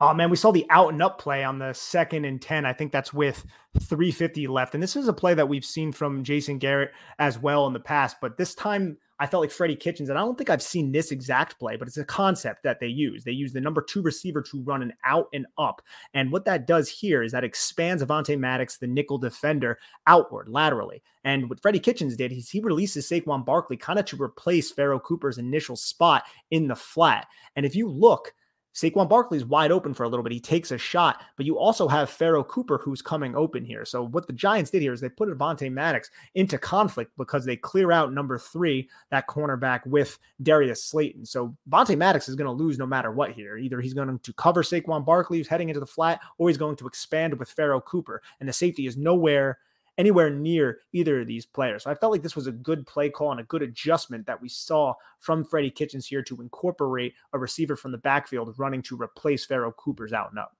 Oh 0.00 0.12
man, 0.12 0.30
we 0.30 0.36
saw 0.36 0.50
the 0.50 0.66
out 0.68 0.92
and 0.92 1.00
up 1.00 1.20
play 1.20 1.44
on 1.44 1.60
the 1.60 1.72
second 1.72 2.24
and 2.24 2.42
10. 2.42 2.66
I 2.66 2.72
think 2.72 2.90
that's 2.90 3.12
with 3.12 3.44
350 3.78 4.48
left. 4.48 4.74
And 4.74 4.82
this 4.82 4.96
is 4.96 5.06
a 5.06 5.12
play 5.12 5.34
that 5.34 5.48
we've 5.48 5.64
seen 5.64 5.92
from 5.92 6.24
Jason 6.24 6.58
Garrett 6.58 6.90
as 7.20 7.38
well 7.38 7.68
in 7.68 7.72
the 7.72 7.80
past. 7.80 8.16
But 8.20 8.36
this 8.36 8.54
time 8.54 8.98
I 9.22 9.26
felt 9.26 9.40
like 9.40 9.52
Freddie 9.52 9.76
Kitchens, 9.76 10.08
and 10.08 10.18
I 10.18 10.22
don't 10.22 10.36
think 10.36 10.50
I've 10.50 10.60
seen 10.60 10.90
this 10.90 11.12
exact 11.12 11.56
play, 11.60 11.76
but 11.76 11.86
it's 11.86 11.96
a 11.96 12.04
concept 12.04 12.64
that 12.64 12.80
they 12.80 12.88
use. 12.88 13.22
They 13.22 13.30
use 13.30 13.52
the 13.52 13.60
number 13.60 13.80
two 13.80 14.02
receiver 14.02 14.42
to 14.42 14.62
run 14.62 14.82
an 14.82 14.92
out 15.04 15.28
and 15.32 15.46
up. 15.58 15.80
And 16.12 16.32
what 16.32 16.44
that 16.46 16.66
does 16.66 16.88
here 16.88 17.22
is 17.22 17.30
that 17.30 17.44
expands 17.44 18.02
Avonte 18.02 18.36
Maddox, 18.36 18.78
the 18.78 18.88
nickel 18.88 19.18
defender, 19.18 19.78
outward, 20.08 20.48
laterally. 20.48 21.04
And 21.22 21.48
what 21.48 21.62
Freddie 21.62 21.78
Kitchens 21.78 22.16
did 22.16 22.32
is 22.32 22.50
he 22.50 22.58
releases 22.58 23.08
Saquon 23.08 23.44
Barkley 23.44 23.76
kind 23.76 24.00
of 24.00 24.06
to 24.06 24.20
replace 24.20 24.72
Pharoh 24.72 24.98
Cooper's 24.98 25.38
initial 25.38 25.76
spot 25.76 26.24
in 26.50 26.66
the 26.66 26.74
flat. 26.74 27.28
And 27.54 27.64
if 27.64 27.76
you 27.76 27.88
look, 27.88 28.34
Saquon 28.74 29.08
Barkley's 29.08 29.44
wide 29.44 29.70
open 29.70 29.92
for 29.94 30.04
a 30.04 30.08
little 30.08 30.22
bit. 30.22 30.32
He 30.32 30.40
takes 30.40 30.70
a 30.70 30.78
shot, 30.78 31.22
but 31.36 31.46
you 31.46 31.58
also 31.58 31.88
have 31.88 32.10
Pharoh 32.10 32.44
Cooper 32.44 32.78
who's 32.78 33.02
coming 33.02 33.36
open 33.36 33.64
here. 33.64 33.84
So 33.84 34.06
what 34.06 34.26
the 34.26 34.32
Giants 34.32 34.70
did 34.70 34.82
here 34.82 34.92
is 34.92 35.00
they 35.00 35.08
put 35.08 35.28
Avonte 35.28 35.70
Maddox 35.70 36.10
into 36.34 36.58
conflict 36.58 37.12
because 37.18 37.44
they 37.44 37.56
clear 37.56 37.92
out 37.92 38.12
number 38.12 38.38
three, 38.38 38.88
that 39.10 39.26
cornerback 39.26 39.86
with 39.86 40.18
Darius 40.42 40.84
Slayton. 40.84 41.26
So 41.26 41.54
Avonte 41.68 41.96
Maddox 41.96 42.28
is 42.28 42.34
going 42.34 42.46
to 42.46 42.64
lose 42.64 42.78
no 42.78 42.86
matter 42.86 43.12
what 43.12 43.32
here. 43.32 43.58
Either 43.58 43.80
he's 43.80 43.94
going 43.94 44.18
to 44.18 44.32
cover 44.34 44.62
Saquon 44.62 45.04
Barkley 45.04 45.38
who's 45.38 45.48
heading 45.48 45.68
into 45.68 45.80
the 45.80 45.86
flat, 45.86 46.20
or 46.38 46.48
he's 46.48 46.58
going 46.58 46.76
to 46.76 46.86
expand 46.86 47.38
with 47.38 47.50
Pharoh 47.50 47.80
Cooper. 47.80 48.22
And 48.40 48.48
the 48.48 48.52
safety 48.52 48.86
is 48.86 48.96
nowhere 48.96 49.58
anywhere 49.98 50.30
near 50.30 50.80
either 50.92 51.20
of 51.20 51.26
these 51.26 51.46
players. 51.46 51.84
So 51.84 51.90
I 51.90 51.94
felt 51.94 52.12
like 52.12 52.22
this 52.22 52.36
was 52.36 52.46
a 52.46 52.52
good 52.52 52.86
play 52.86 53.10
call 53.10 53.30
and 53.30 53.40
a 53.40 53.44
good 53.44 53.62
adjustment 53.62 54.26
that 54.26 54.40
we 54.40 54.48
saw 54.48 54.94
from 55.20 55.44
Freddie 55.44 55.70
Kitchens 55.70 56.06
here 56.06 56.22
to 56.22 56.40
incorporate 56.40 57.14
a 57.32 57.38
receiver 57.38 57.76
from 57.76 57.92
the 57.92 57.98
backfield 57.98 58.54
running 58.58 58.82
to 58.82 59.00
replace 59.00 59.44
Pharoh 59.44 59.72
Cooper's 59.72 60.12
out 60.12 60.30
and 60.30 60.38
up. 60.38 60.56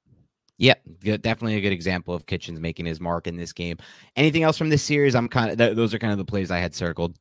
Yeah, 0.58 0.74
definitely 1.02 1.56
a 1.56 1.60
good 1.60 1.72
example 1.72 2.14
of 2.14 2.26
Kitchens 2.26 2.60
making 2.60 2.86
his 2.86 3.00
mark 3.00 3.26
in 3.26 3.36
this 3.36 3.52
game. 3.52 3.78
Anything 4.16 4.44
else 4.44 4.56
from 4.56 4.68
this 4.68 4.82
series? 4.82 5.14
I'm 5.14 5.28
kind 5.28 5.50
of 5.50 5.58
th- 5.58 5.74
those 5.74 5.92
are 5.92 5.98
kind 5.98 6.12
of 6.12 6.18
the 6.18 6.24
plays 6.24 6.50
I 6.50 6.58
had 6.58 6.74
circled. 6.74 7.16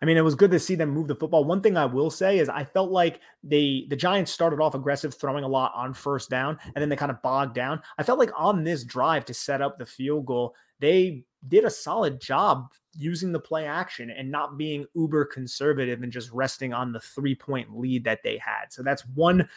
I 0.00 0.04
mean, 0.04 0.16
it 0.16 0.24
was 0.24 0.34
good 0.34 0.50
to 0.50 0.58
see 0.58 0.74
them 0.74 0.90
move 0.90 1.08
the 1.08 1.14
football. 1.14 1.44
One 1.44 1.60
thing 1.60 1.76
I 1.76 1.86
will 1.86 2.10
say 2.10 2.38
is 2.38 2.48
I 2.48 2.64
felt 2.64 2.90
like 2.90 3.20
they 3.42 3.86
the 3.88 3.96
Giants 3.96 4.32
started 4.32 4.60
off 4.60 4.74
aggressive, 4.74 5.14
throwing 5.14 5.44
a 5.44 5.48
lot 5.48 5.72
on 5.74 5.94
first 5.94 6.30
down, 6.30 6.58
and 6.64 6.76
then 6.76 6.88
they 6.88 6.96
kind 6.96 7.10
of 7.10 7.22
bogged 7.22 7.54
down. 7.54 7.82
I 7.98 8.02
felt 8.02 8.18
like 8.18 8.30
on 8.36 8.64
this 8.64 8.84
drive 8.84 9.24
to 9.26 9.34
set 9.34 9.62
up 9.62 9.78
the 9.78 9.86
field 9.86 10.26
goal, 10.26 10.54
they 10.80 11.24
did 11.48 11.64
a 11.64 11.70
solid 11.70 12.20
job 12.20 12.72
using 12.98 13.30
the 13.30 13.38
play 13.38 13.66
action 13.66 14.10
and 14.10 14.30
not 14.30 14.56
being 14.56 14.86
uber 14.94 15.24
conservative 15.24 16.02
and 16.02 16.10
just 16.12 16.30
resting 16.32 16.72
on 16.72 16.92
the 16.92 17.00
three 17.00 17.34
point 17.34 17.78
lead 17.78 18.04
that 18.04 18.22
they 18.22 18.38
had. 18.38 18.66
So 18.70 18.82
that's 18.82 19.06
one 19.08 19.48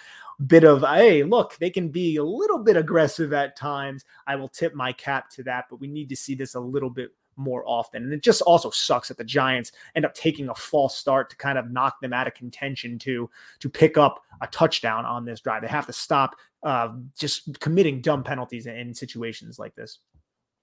bit 0.46 0.64
of, 0.64 0.82
hey, 0.82 1.24
look, 1.24 1.58
they 1.58 1.70
can 1.70 1.90
be 1.90 2.18
a 2.18 2.24
little 2.24 2.60
bit 2.60 2.78
aggressive 2.78 3.34
at 3.34 3.56
times. 3.56 4.06
I 4.28 4.36
will 4.36 4.50
tip 4.50 4.74
my 4.74 4.94
cap 4.94 5.30
to 5.32 5.44
that, 5.44 5.66
but 5.70 5.80
we 5.80 5.88
need 5.88 6.10
to 6.10 6.16
see 6.16 6.36
this 6.36 6.56
a 6.56 6.60
little 6.60 6.90
bit 6.90 7.12
more 7.40 7.64
often. 7.66 8.04
And 8.04 8.14
it 8.14 8.22
just 8.22 8.42
also 8.42 8.70
sucks 8.70 9.08
that 9.08 9.18
the 9.18 9.24
Giants 9.24 9.72
end 9.96 10.06
up 10.06 10.14
taking 10.14 10.50
a 10.50 10.56
false 10.56 10.98
start 10.98 11.30
to 11.32 11.38
kind 11.38 11.58
of 11.58 11.72
knock 11.72 12.00
them 12.02 12.14
out 12.14 12.28
of 12.28 12.34
contention 12.34 13.00
to 13.00 13.30
to 13.60 13.70
pick 13.70 13.98
up 13.98 14.22
a 14.42 14.48
touchdown 14.48 15.06
on 15.06 15.26
this 15.26 15.42
drive. 15.42 15.62
They 15.62 15.68
have 15.68 15.88
to 15.88 15.94
stop 15.94 16.36
uh, 16.64 16.90
just 17.18 17.60
committing 17.60 18.02
dumb 18.02 18.24
penalties 18.24 18.68
in 18.68 18.94
situations 18.94 19.58
like 19.58 19.76
this. 19.76 20.00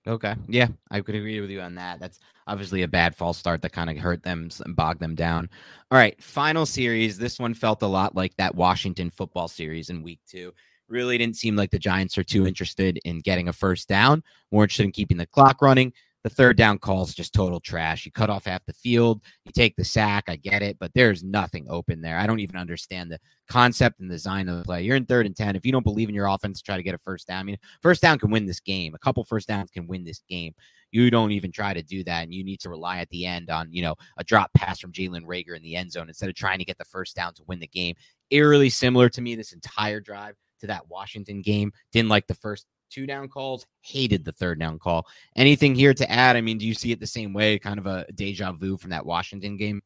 Okay. 0.06 0.36
Yeah, 0.46 0.68
I 0.90 1.00
could 1.00 1.16
agree 1.16 1.40
with 1.40 1.50
you 1.50 1.60
on 1.60 1.74
that. 1.76 1.98
That's 1.98 2.20
obviously 2.46 2.82
a 2.82 2.88
bad 2.88 3.16
false 3.16 3.38
start 3.38 3.60
that 3.62 3.72
kind 3.72 3.90
of 3.90 3.96
hurt 3.96 4.22
them 4.22 4.48
and 4.64 4.76
bogged 4.76 5.00
them 5.00 5.16
down. 5.16 5.50
All 5.90 5.98
right, 5.98 6.20
final 6.22 6.64
series. 6.64 7.18
This 7.18 7.40
one 7.40 7.54
felt 7.54 7.82
a 7.82 7.88
lot 7.88 8.14
like 8.14 8.36
that 8.36 8.54
Washington 8.54 9.10
football 9.10 9.48
series 9.48 9.90
in 9.90 10.04
week 10.04 10.20
two. 10.28 10.54
Really 10.88 11.18
didn't 11.18 11.34
seem 11.34 11.56
like 11.56 11.72
the 11.72 11.78
Giants 11.80 12.16
are 12.16 12.22
too 12.22 12.46
interested 12.46 13.00
in 13.04 13.18
getting 13.18 13.48
a 13.48 13.52
first 13.52 13.88
down, 13.88 14.22
more 14.52 14.62
interested 14.62 14.84
in 14.84 14.92
keeping 14.92 15.16
the 15.16 15.26
clock 15.26 15.60
running. 15.60 15.92
The 16.26 16.30
third 16.30 16.56
down 16.56 16.78
call 16.78 17.04
is 17.04 17.14
just 17.14 17.32
total 17.32 17.60
trash. 17.60 18.04
You 18.04 18.10
cut 18.10 18.30
off 18.30 18.46
half 18.46 18.66
the 18.66 18.72
field, 18.72 19.22
you 19.44 19.52
take 19.52 19.76
the 19.76 19.84
sack. 19.84 20.24
I 20.26 20.34
get 20.34 20.60
it, 20.60 20.76
but 20.80 20.90
there's 20.92 21.22
nothing 21.22 21.66
open 21.70 22.00
there. 22.00 22.18
I 22.18 22.26
don't 22.26 22.40
even 22.40 22.56
understand 22.56 23.12
the 23.12 23.20
concept 23.48 24.00
and 24.00 24.10
design 24.10 24.48
of 24.48 24.58
the 24.58 24.64
play. 24.64 24.82
You're 24.82 24.96
in 24.96 25.06
third 25.06 25.26
and 25.26 25.36
10. 25.36 25.54
If 25.54 25.64
you 25.64 25.70
don't 25.70 25.84
believe 25.84 26.08
in 26.08 26.16
your 26.16 26.26
offense, 26.26 26.60
try 26.60 26.76
to 26.76 26.82
get 26.82 26.96
a 26.96 26.98
first 26.98 27.28
down. 27.28 27.38
I 27.38 27.42
mean, 27.44 27.58
first 27.80 28.02
down 28.02 28.18
can 28.18 28.32
win 28.32 28.44
this 28.44 28.58
game. 28.58 28.92
A 28.92 28.98
couple 28.98 29.22
first 29.22 29.46
downs 29.46 29.70
can 29.70 29.86
win 29.86 30.02
this 30.02 30.20
game. 30.28 30.52
You 30.90 31.12
don't 31.12 31.30
even 31.30 31.52
try 31.52 31.72
to 31.72 31.82
do 31.84 32.02
that, 32.02 32.24
and 32.24 32.34
you 32.34 32.42
need 32.42 32.58
to 32.62 32.70
rely 32.70 32.98
at 32.98 33.10
the 33.10 33.24
end 33.24 33.48
on, 33.48 33.72
you 33.72 33.82
know, 33.82 33.94
a 34.18 34.24
drop 34.24 34.52
pass 34.52 34.80
from 34.80 34.90
Jalen 34.90 35.26
Reagor 35.26 35.54
in 35.54 35.62
the 35.62 35.76
end 35.76 35.92
zone 35.92 36.08
instead 36.08 36.28
of 36.28 36.34
trying 36.34 36.58
to 36.58 36.64
get 36.64 36.76
the 36.76 36.84
first 36.86 37.14
down 37.14 37.34
to 37.34 37.44
win 37.46 37.60
the 37.60 37.68
game. 37.68 37.94
Eerily 38.32 38.70
similar 38.70 39.08
to 39.10 39.20
me 39.20 39.36
this 39.36 39.52
entire 39.52 40.00
drive 40.00 40.34
to 40.58 40.66
that 40.66 40.88
Washington 40.88 41.40
game. 41.40 41.72
Didn't 41.92 42.08
like 42.08 42.26
the 42.26 42.34
first 42.34 42.66
two 42.90 43.06
down 43.06 43.28
calls, 43.28 43.66
hated 43.82 44.24
the 44.24 44.32
third 44.32 44.58
down 44.58 44.78
call. 44.78 45.06
Anything 45.36 45.74
here 45.74 45.94
to 45.94 46.10
add? 46.10 46.36
I 46.36 46.40
mean, 46.40 46.58
do 46.58 46.66
you 46.66 46.74
see 46.74 46.92
it 46.92 47.00
the 47.00 47.06
same 47.06 47.32
way? 47.32 47.58
Kind 47.58 47.78
of 47.78 47.86
a 47.86 48.06
deja 48.14 48.52
vu 48.52 48.76
from 48.76 48.90
that 48.90 49.06
Washington 49.06 49.56
game? 49.56 49.82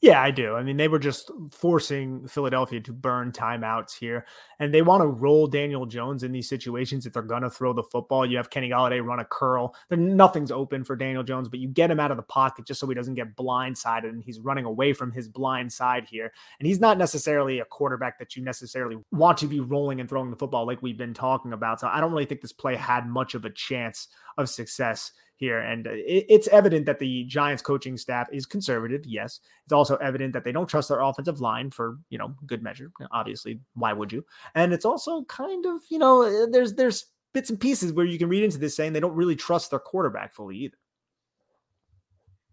Yeah, 0.00 0.22
I 0.22 0.30
do. 0.30 0.54
I 0.54 0.62
mean, 0.62 0.76
they 0.76 0.88
were 0.88 0.98
just 0.98 1.30
forcing 1.50 2.26
Philadelphia 2.28 2.80
to 2.80 2.92
burn 2.92 3.32
timeouts 3.32 3.98
here, 3.98 4.26
and 4.58 4.72
they 4.72 4.82
want 4.82 5.02
to 5.02 5.06
roll 5.06 5.46
Daniel 5.46 5.86
Jones 5.86 6.22
in 6.22 6.32
these 6.32 6.48
situations 6.48 7.06
if 7.06 7.12
they're 7.12 7.22
to 7.22 7.50
throw 7.50 7.72
the 7.72 7.82
football. 7.82 8.24
You 8.24 8.36
have 8.36 8.50
Kenny 8.50 8.70
Golladay 8.70 9.04
run 9.04 9.20
a 9.20 9.24
curl. 9.24 9.74
Nothing's 9.90 10.50
open 10.50 10.84
for 10.84 10.96
Daniel 10.96 11.22
Jones, 11.22 11.48
but 11.48 11.60
you 11.60 11.68
get 11.68 11.90
him 11.90 12.00
out 12.00 12.10
of 12.10 12.16
the 12.16 12.22
pocket 12.22 12.66
just 12.66 12.80
so 12.80 12.86
he 12.88 12.94
doesn't 12.94 13.14
get 13.14 13.36
blindsided, 13.36 14.08
and 14.08 14.22
he's 14.22 14.40
running 14.40 14.64
away 14.64 14.92
from 14.92 15.10
his 15.12 15.28
blind 15.28 15.72
side 15.72 16.04
here. 16.04 16.32
And 16.58 16.66
he's 16.66 16.80
not 16.80 16.98
necessarily 16.98 17.60
a 17.60 17.64
quarterback 17.64 18.18
that 18.18 18.36
you 18.36 18.42
necessarily 18.42 18.98
want 19.10 19.38
to 19.38 19.46
be 19.46 19.60
rolling 19.60 20.00
and 20.00 20.08
throwing 20.08 20.30
the 20.30 20.36
football 20.36 20.66
like 20.66 20.82
we've 20.82 20.98
been 20.98 21.14
talking 21.14 21.52
about. 21.52 21.80
So 21.80 21.88
I 21.88 22.00
don't 22.00 22.12
really 22.12 22.26
think 22.26 22.40
this 22.40 22.52
play 22.52 22.76
had 22.76 23.06
much 23.06 23.34
of 23.34 23.44
a 23.44 23.50
chance 23.50 24.08
of 24.38 24.48
success 24.48 25.12
here. 25.42 25.58
And 25.58 25.86
uh, 25.86 25.90
it, 25.92 26.26
it's 26.28 26.48
evident 26.48 26.86
that 26.86 26.98
the 26.98 27.24
Giants 27.24 27.62
coaching 27.62 27.96
staff 27.96 28.28
is 28.32 28.46
conservative. 28.46 29.04
Yes. 29.04 29.40
It's 29.64 29.72
also 29.72 29.96
evident 29.96 30.32
that 30.32 30.44
they 30.44 30.52
don't 30.52 30.68
trust 30.68 30.88
their 30.88 31.00
offensive 31.00 31.40
line 31.40 31.70
for, 31.70 31.98
you 32.10 32.18
know, 32.18 32.34
good 32.46 32.62
measure. 32.62 32.90
Obviously, 33.10 33.60
why 33.74 33.92
would 33.92 34.12
you? 34.12 34.24
And 34.54 34.72
it's 34.72 34.84
also 34.84 35.24
kind 35.24 35.66
of, 35.66 35.80
you 35.90 35.98
know, 35.98 36.22
uh, 36.22 36.46
there's, 36.50 36.74
there's 36.74 37.06
bits 37.34 37.50
and 37.50 37.60
pieces 37.60 37.92
where 37.92 38.06
you 38.06 38.18
can 38.18 38.28
read 38.28 38.44
into 38.44 38.58
this 38.58 38.76
saying 38.76 38.92
they 38.92 39.00
don't 39.00 39.16
really 39.16 39.36
trust 39.36 39.70
their 39.70 39.80
quarterback 39.80 40.32
fully 40.32 40.56
either. 40.58 40.76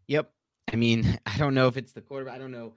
Yep. 0.08 0.32
I 0.74 0.76
mean, 0.76 1.20
I 1.26 1.38
don't 1.38 1.54
know 1.54 1.68
if 1.68 1.78
it's 1.78 1.94
the 1.94 2.02
quarterback. 2.02 2.36
I 2.36 2.38
don't 2.40 2.52
know. 2.52 2.74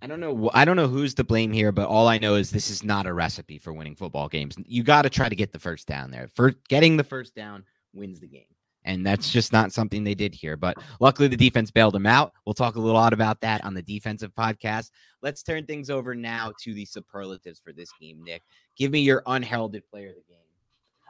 I 0.00 0.06
don't 0.06 0.20
know. 0.20 0.50
I 0.52 0.66
don't 0.66 0.76
know 0.76 0.86
who's 0.86 1.14
to 1.14 1.24
blame 1.24 1.50
here, 1.50 1.72
but 1.72 1.88
all 1.88 2.08
I 2.08 2.18
know 2.18 2.34
is 2.34 2.50
this 2.50 2.68
is 2.68 2.84
not 2.84 3.06
a 3.06 3.12
recipe 3.14 3.56
for 3.58 3.72
winning 3.72 3.96
football 3.96 4.28
games. 4.28 4.54
You 4.66 4.82
got 4.82 5.02
to 5.02 5.10
try 5.10 5.30
to 5.30 5.34
get 5.34 5.52
the 5.52 5.58
first 5.58 5.88
down 5.88 6.10
there. 6.10 6.28
For 6.28 6.52
getting 6.68 6.98
the 6.98 7.04
first 7.04 7.34
down 7.34 7.64
wins 7.94 8.20
the 8.20 8.26
game. 8.26 8.44
And 8.86 9.06
that's 9.06 9.30
just 9.30 9.52
not 9.52 9.72
something 9.72 10.04
they 10.04 10.14
did 10.14 10.34
here. 10.34 10.56
But 10.56 10.76
luckily, 11.00 11.28
the 11.28 11.36
defense 11.36 11.70
bailed 11.70 11.94
them 11.94 12.06
out. 12.06 12.32
We'll 12.44 12.54
talk 12.54 12.76
a 12.76 12.80
little 12.80 13.00
lot 13.00 13.14
about 13.14 13.40
that 13.40 13.64
on 13.64 13.72
the 13.72 13.82
defensive 13.82 14.34
podcast. 14.34 14.90
Let's 15.22 15.42
turn 15.42 15.64
things 15.64 15.88
over 15.88 16.14
now 16.14 16.52
to 16.62 16.74
the 16.74 16.84
superlatives 16.84 17.60
for 17.64 17.72
this 17.72 17.90
game, 17.98 18.22
Nick. 18.22 18.42
Give 18.76 18.92
me 18.92 19.00
your 19.00 19.22
unheralded 19.26 19.88
player 19.88 20.10
of 20.10 20.16
the 20.16 20.22
game. 20.28 20.38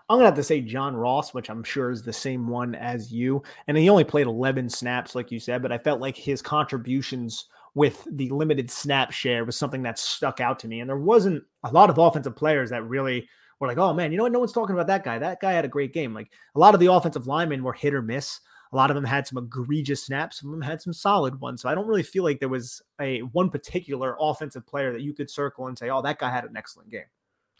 I'm 0.09 0.19
gonna 0.19 0.27
have 0.27 0.35
to 0.35 0.43
say 0.45 0.61
John 0.61 0.95
Ross, 0.95 1.33
which 1.33 1.49
I'm 1.49 1.65
sure 1.65 1.91
is 1.91 2.03
the 2.03 2.13
same 2.13 2.47
one 2.47 2.75
as 2.75 3.11
you. 3.11 3.43
And 3.67 3.77
he 3.77 3.89
only 3.89 4.05
played 4.05 4.27
11 4.27 4.69
snaps, 4.69 5.15
like 5.15 5.33
you 5.33 5.41
said, 5.41 5.63
but 5.63 5.73
I 5.73 5.79
felt 5.79 6.01
like 6.01 6.17
his 6.17 6.43
contributions 6.43 7.47
with 7.75 8.07
the 8.13 8.29
limited 8.29 8.71
snap 8.71 9.13
share 9.13 9.45
was 9.45 9.57
something 9.57 9.83
that 9.83 9.99
stuck 9.99 10.41
out 10.41 10.59
to 10.61 10.69
me. 10.69 10.81
And 10.81 10.89
there 10.89 10.99
wasn't 10.99 11.43
a 11.65 11.71
lot 11.71 11.91
of 11.91 11.99
offensive 11.99 12.37
players 12.37 12.71
that 12.71 12.87
really 12.87 13.29
were 13.61 13.69
like, 13.69 13.79
oh 13.79 13.93
man, 13.95 14.11
you 14.11 14.19
know 14.19 14.25
what? 14.25 14.33
No 14.33 14.41
one's 14.41 14.53
talking 14.53 14.75
about 14.75 14.87
that 14.89 15.05
guy. 15.05 15.19
That 15.19 15.41
guy 15.41 15.53
had 15.53 15.65
a 15.65 15.69
great 15.69 15.93
game. 15.93 16.15
Like 16.15 16.31
a 16.55 16.59
lot 16.59 16.75
of 16.75 16.81
the 16.81 16.93
offensive 16.93 17.27
linemen 17.27 17.63
were 17.63 17.73
hit 17.73 17.95
or 17.95 18.03
miss. 18.03 18.41
A 18.73 18.77
lot 18.77 18.91
of 18.91 18.97
them 18.97 19.05
had 19.05 19.27
some 19.27 19.39
egregious 19.39 20.05
snaps. 20.05 20.41
Some 20.41 20.49
of 20.51 20.59
them 20.59 20.69
had 20.69 20.83
some 20.83 20.93
solid 20.93 21.41
ones. 21.41 21.63
So 21.63 21.69
I 21.69 21.77
don't 21.77 21.87
really 21.87 22.03
feel 22.03 22.25
like 22.25 22.41
there 22.41 22.49
was 22.49 22.83
a 23.01 23.21
one 23.21 23.49
particular 23.49 24.17
offensive 24.21 24.67
player 24.67 24.93
that 24.93 25.03
you 25.03 25.15
could 25.15 25.31
circle 25.31 25.69
and 25.69 25.79
say, 25.79 25.91
oh, 25.91 26.03
that 26.03 26.19
guy 26.19 26.31
had 26.31 26.45
an 26.45 26.57
excellent 26.57 26.91
game. 26.91 27.05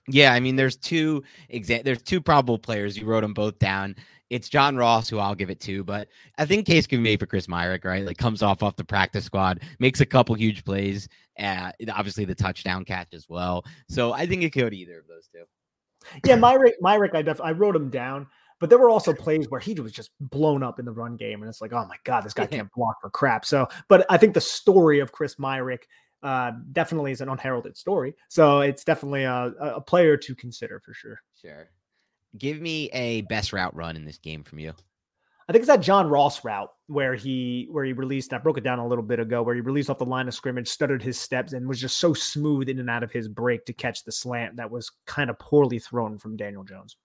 Yeah, 0.09 0.35
I 0.35 0.41
mean, 0.41 0.57
there's 0.57 0.77
two 0.77 1.23
exa- 1.53 1.85
there's 1.85 2.03
two 2.03 2.21
probable 2.21 2.59
players. 2.59 2.97
You 2.97 3.07
wrote 3.07 3.23
them 3.23 3.33
both 3.33 3.59
down. 3.59 3.97
It's 4.29 4.49
John 4.49 4.77
Ross, 4.77 5.09
who 5.09 5.19
I'll 5.19 5.35
give 5.35 5.51
it 5.51 5.61
to, 5.61 5.85
but 5.85 6.09
I 6.37 6.45
think 6.45 6.67
case 6.67 6.87
can 6.87 6.99
be 6.99 7.05
made 7.05 7.21
for 7.21 7.27
Chris 7.27 7.47
Myarick, 7.47 7.85
right? 7.85 8.05
Like 8.05 8.19
comes 8.19 8.43
off 8.43 8.63
off 8.63 8.77
the 8.77 8.85
practice 8.85 9.25
squad, 9.25 9.63
makes 9.79 10.01
a 10.01 10.07
couple 10.07 10.35
huge 10.35 10.65
plays. 10.65 11.09
Uh, 11.39 11.71
obviously 11.93 12.25
the 12.25 12.35
touchdown 12.35 12.85
catch 12.85 13.15
as 13.15 13.29
well. 13.29 13.65
So 13.89 14.13
I 14.13 14.27
think 14.27 14.43
it 14.43 14.53
could 14.53 14.75
either 14.75 14.99
of 14.99 15.07
those 15.07 15.29
two. 15.33 15.45
Yeah, 16.25 16.37
Myarick, 16.37 16.75
Myarick, 16.83 17.15
I 17.15 17.23
def- 17.23 17.41
I 17.41 17.53
wrote 17.53 17.77
him 17.77 17.91
down, 17.91 18.27
but 18.61 18.71
there 18.71 18.79
were 18.79 18.91
also 18.91 19.13
plays 19.13 19.51
where 19.51 19.61
he 19.61 19.75
was 19.75 19.93
just 19.93 20.11
blown 20.21 20.63
up 20.63 20.79
in 20.79 20.85
the 20.85 20.93
run 20.93 21.17
game, 21.17 21.43
and 21.43 21.49
it's 21.49 21.61
like, 21.61 21.73
oh 21.73 21.87
my 21.87 21.97
god, 22.05 22.23
this 22.25 22.35
guy 22.35 22.47
can't 22.47 22.71
block 22.77 23.01
for 23.01 23.11
crap. 23.11 23.45
So, 23.45 23.69
but 23.89 24.07
I 24.09 24.17
think 24.17 24.35
the 24.35 24.41
story 24.41 25.01
of 25.01 25.13
Chris 25.13 25.37
Myarick 25.37 25.83
uh, 26.23 26.53
definitely 26.73 27.13
is 27.13 27.21
an 27.21 27.29
unheralded 27.29 27.77
story. 27.77 28.15
So 28.29 28.61
it's 28.61 28.85
definitely 28.85 29.25
a, 29.25 29.53
a 29.61 29.81
player 29.81 30.17
to 30.17 30.35
consider 30.35 30.81
for 30.81 30.95
sure. 30.95 31.21
Sure. 31.41 31.69
Give 32.39 32.61
me 32.61 32.91
a 32.93 33.21
best 33.23 33.53
route 33.53 33.77
run 33.77 33.97
in 33.97 34.05
this 34.05 34.19
game 34.19 34.43
from 34.43 34.59
you. 34.59 34.73
I 35.49 35.53
think 35.53 35.63
it's 35.63 35.69
that 35.69 35.83
John 35.83 36.09
Ross 36.09 36.43
route 36.45 36.71
where 36.87 37.15
he 37.15 37.69
where 37.71 37.85
he 37.85 37.93
released. 37.93 38.33
I 38.33 38.39
broke 38.39 38.57
it 38.57 38.65
down 38.65 38.79
a 38.79 38.87
little 38.87 39.05
bit 39.05 39.21
ago, 39.21 39.43
where 39.43 39.55
he 39.55 39.61
released 39.61 39.91
off 39.91 39.99
the 39.99 40.07
line 40.07 40.27
of 40.27 40.35
scrimmage, 40.35 40.69
stuttered 40.69 41.03
his 41.03 41.19
steps, 41.19 41.53
and 41.53 41.69
was 41.69 41.81
just 41.81 41.99
so 41.99 42.15
smooth 42.15 42.69
in 42.69 42.79
and 42.79 42.89
out 42.89 43.03
of 43.03 43.13
his 43.13 43.29
break 43.29 43.67
to 43.67 43.73
catch 43.73 44.05
the 44.05 44.13
slant 44.13 44.57
that 44.57 44.71
was 44.71 44.91
kind 45.07 45.29
of 45.29 45.39
poorly 45.39 45.79
thrown 45.79 46.19
from 46.19 46.37
Daniel 46.37 46.65
Jones. 46.65 46.97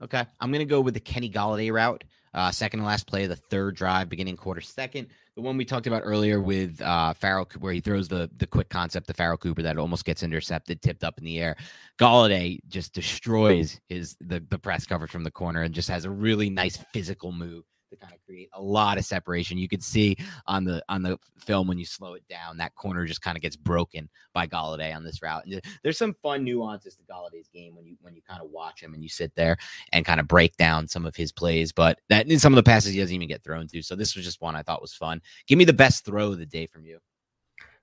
Okay, 0.00 0.24
I'm 0.40 0.50
gonna 0.50 0.64
go 0.64 0.80
with 0.80 0.94
the 0.94 1.00
Kenny 1.00 1.30
Golladay 1.30 1.72
route. 1.72 2.04
Uh, 2.32 2.50
second 2.50 2.80
to 2.80 2.86
last 2.86 3.06
play 3.06 3.24
of 3.24 3.30
the 3.30 3.36
third 3.36 3.76
drive, 3.76 4.08
beginning 4.08 4.36
quarter 4.36 4.60
second. 4.60 5.08
The 5.36 5.42
one 5.42 5.58
we 5.58 5.66
talked 5.66 5.86
about 5.86 6.00
earlier 6.02 6.40
with 6.40 6.80
uh, 6.80 7.12
Pharoh, 7.12 7.46
where 7.58 7.74
he 7.74 7.80
throws 7.80 8.08
the 8.08 8.30
the 8.38 8.46
quick 8.46 8.70
concept 8.70 9.06
to 9.08 9.12
Pharoh 9.12 9.36
Cooper 9.36 9.60
that 9.62 9.76
almost 9.76 10.06
gets 10.06 10.22
intercepted, 10.22 10.80
tipped 10.80 11.04
up 11.04 11.18
in 11.18 11.24
the 11.24 11.38
air. 11.38 11.56
Golladay 11.98 12.58
just 12.68 12.94
destroys 12.94 13.78
his 13.90 14.16
the 14.20 14.42
the 14.48 14.58
press 14.58 14.86
coverage 14.86 15.10
from 15.10 15.24
the 15.24 15.30
corner 15.30 15.62
and 15.62 15.74
just 15.74 15.90
has 15.90 16.06
a 16.06 16.10
really 16.10 16.48
nice 16.48 16.78
physical 16.94 17.32
move 17.32 17.64
to 17.90 17.96
kind 17.96 18.12
of 18.12 18.20
create 18.24 18.48
a 18.52 18.60
lot 18.60 18.98
of 18.98 19.04
separation. 19.04 19.58
You 19.58 19.68
could 19.68 19.82
see 19.82 20.16
on 20.46 20.64
the 20.64 20.82
on 20.88 21.02
the 21.02 21.18
film 21.38 21.68
when 21.68 21.78
you 21.78 21.84
slow 21.84 22.14
it 22.14 22.24
down, 22.28 22.56
that 22.58 22.74
corner 22.74 23.04
just 23.04 23.22
kind 23.22 23.36
of 23.36 23.42
gets 23.42 23.56
broken 23.56 24.08
by 24.32 24.46
Golladay 24.46 24.94
on 24.94 25.04
this 25.04 25.22
route. 25.22 25.44
And 25.46 25.60
there's 25.82 25.98
some 25.98 26.14
fun 26.22 26.44
nuances 26.44 26.96
to 26.96 27.02
Golladay's 27.04 27.48
game 27.48 27.76
when 27.76 27.86
you 27.86 27.96
when 28.00 28.14
you 28.14 28.22
kind 28.28 28.42
of 28.42 28.50
watch 28.50 28.82
him 28.82 28.94
and 28.94 29.02
you 29.02 29.08
sit 29.08 29.34
there 29.34 29.56
and 29.92 30.04
kind 30.04 30.20
of 30.20 30.28
break 30.28 30.56
down 30.56 30.88
some 30.88 31.06
of 31.06 31.16
his 31.16 31.32
plays. 31.32 31.72
But 31.72 32.00
that 32.08 32.30
in 32.30 32.38
some 32.38 32.52
of 32.52 32.56
the 32.56 32.62
passes 32.62 32.92
he 32.92 33.00
doesn't 33.00 33.14
even 33.14 33.28
get 33.28 33.42
thrown 33.42 33.66
to. 33.68 33.82
So 33.82 33.94
this 33.94 34.16
was 34.16 34.24
just 34.24 34.40
one 34.40 34.56
I 34.56 34.62
thought 34.62 34.82
was 34.82 34.94
fun. 34.94 35.20
Give 35.46 35.58
me 35.58 35.64
the 35.64 35.72
best 35.72 36.04
throw 36.04 36.32
of 36.32 36.38
the 36.38 36.46
day 36.46 36.66
from 36.66 36.84
you. 36.84 36.98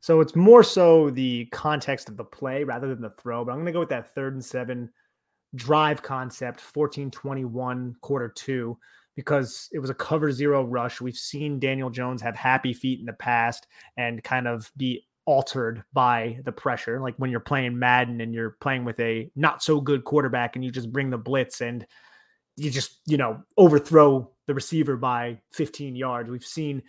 So 0.01 0.19
it's 0.19 0.35
more 0.35 0.63
so 0.63 1.09
the 1.11 1.45
context 1.45 2.09
of 2.09 2.17
the 2.17 2.25
play 2.25 2.65
rather 2.65 2.89
than 2.89 3.01
the 3.01 3.11
throw. 3.11 3.45
But 3.45 3.51
I'm 3.51 3.59
going 3.59 3.67
to 3.67 3.71
go 3.71 3.79
with 3.79 3.89
that 3.89 4.13
third 4.13 4.33
and 4.33 4.43
seven 4.43 4.89
drive 5.55 6.01
concept, 6.01 6.59
14 6.59 7.09
21, 7.11 7.95
quarter 8.01 8.27
two 8.27 8.77
because 9.15 9.69
it 9.71 9.79
was 9.79 9.89
a 9.89 9.95
cover 9.95 10.31
zero 10.31 10.63
rush. 10.63 11.01
We've 11.01 11.15
seen 11.15 11.59
Daniel 11.59 11.89
Jones 11.89 12.21
have 12.21 12.35
happy 12.35 12.73
feet 12.73 12.99
in 12.99 13.05
the 13.05 13.13
past 13.13 13.67
and 13.97 14.23
kind 14.23 14.47
of 14.47 14.71
be 14.75 15.05
altered 15.25 15.83
by 15.93 16.39
the 16.45 16.51
pressure. 16.51 16.99
Like 16.99 17.15
when 17.17 17.31
you're 17.31 17.39
playing 17.39 17.77
Madden 17.77 18.21
and 18.21 18.33
you're 18.33 18.57
playing 18.61 18.85
with 18.85 18.99
a 18.99 19.31
not 19.35 19.63
so 19.63 19.79
good 19.79 20.03
quarterback 20.03 20.55
and 20.55 20.65
you 20.65 20.71
just 20.71 20.91
bring 20.91 21.09
the 21.09 21.17
blitz 21.17 21.61
and 21.61 21.85
you 22.55 22.69
just, 22.69 22.99
you 23.05 23.17
know, 23.17 23.41
overthrow 23.57 24.29
the 24.47 24.53
receiver 24.53 24.97
by 24.97 25.39
15 25.53 25.95
yards. 25.95 26.29
We've 26.29 26.43
seen 26.43 26.83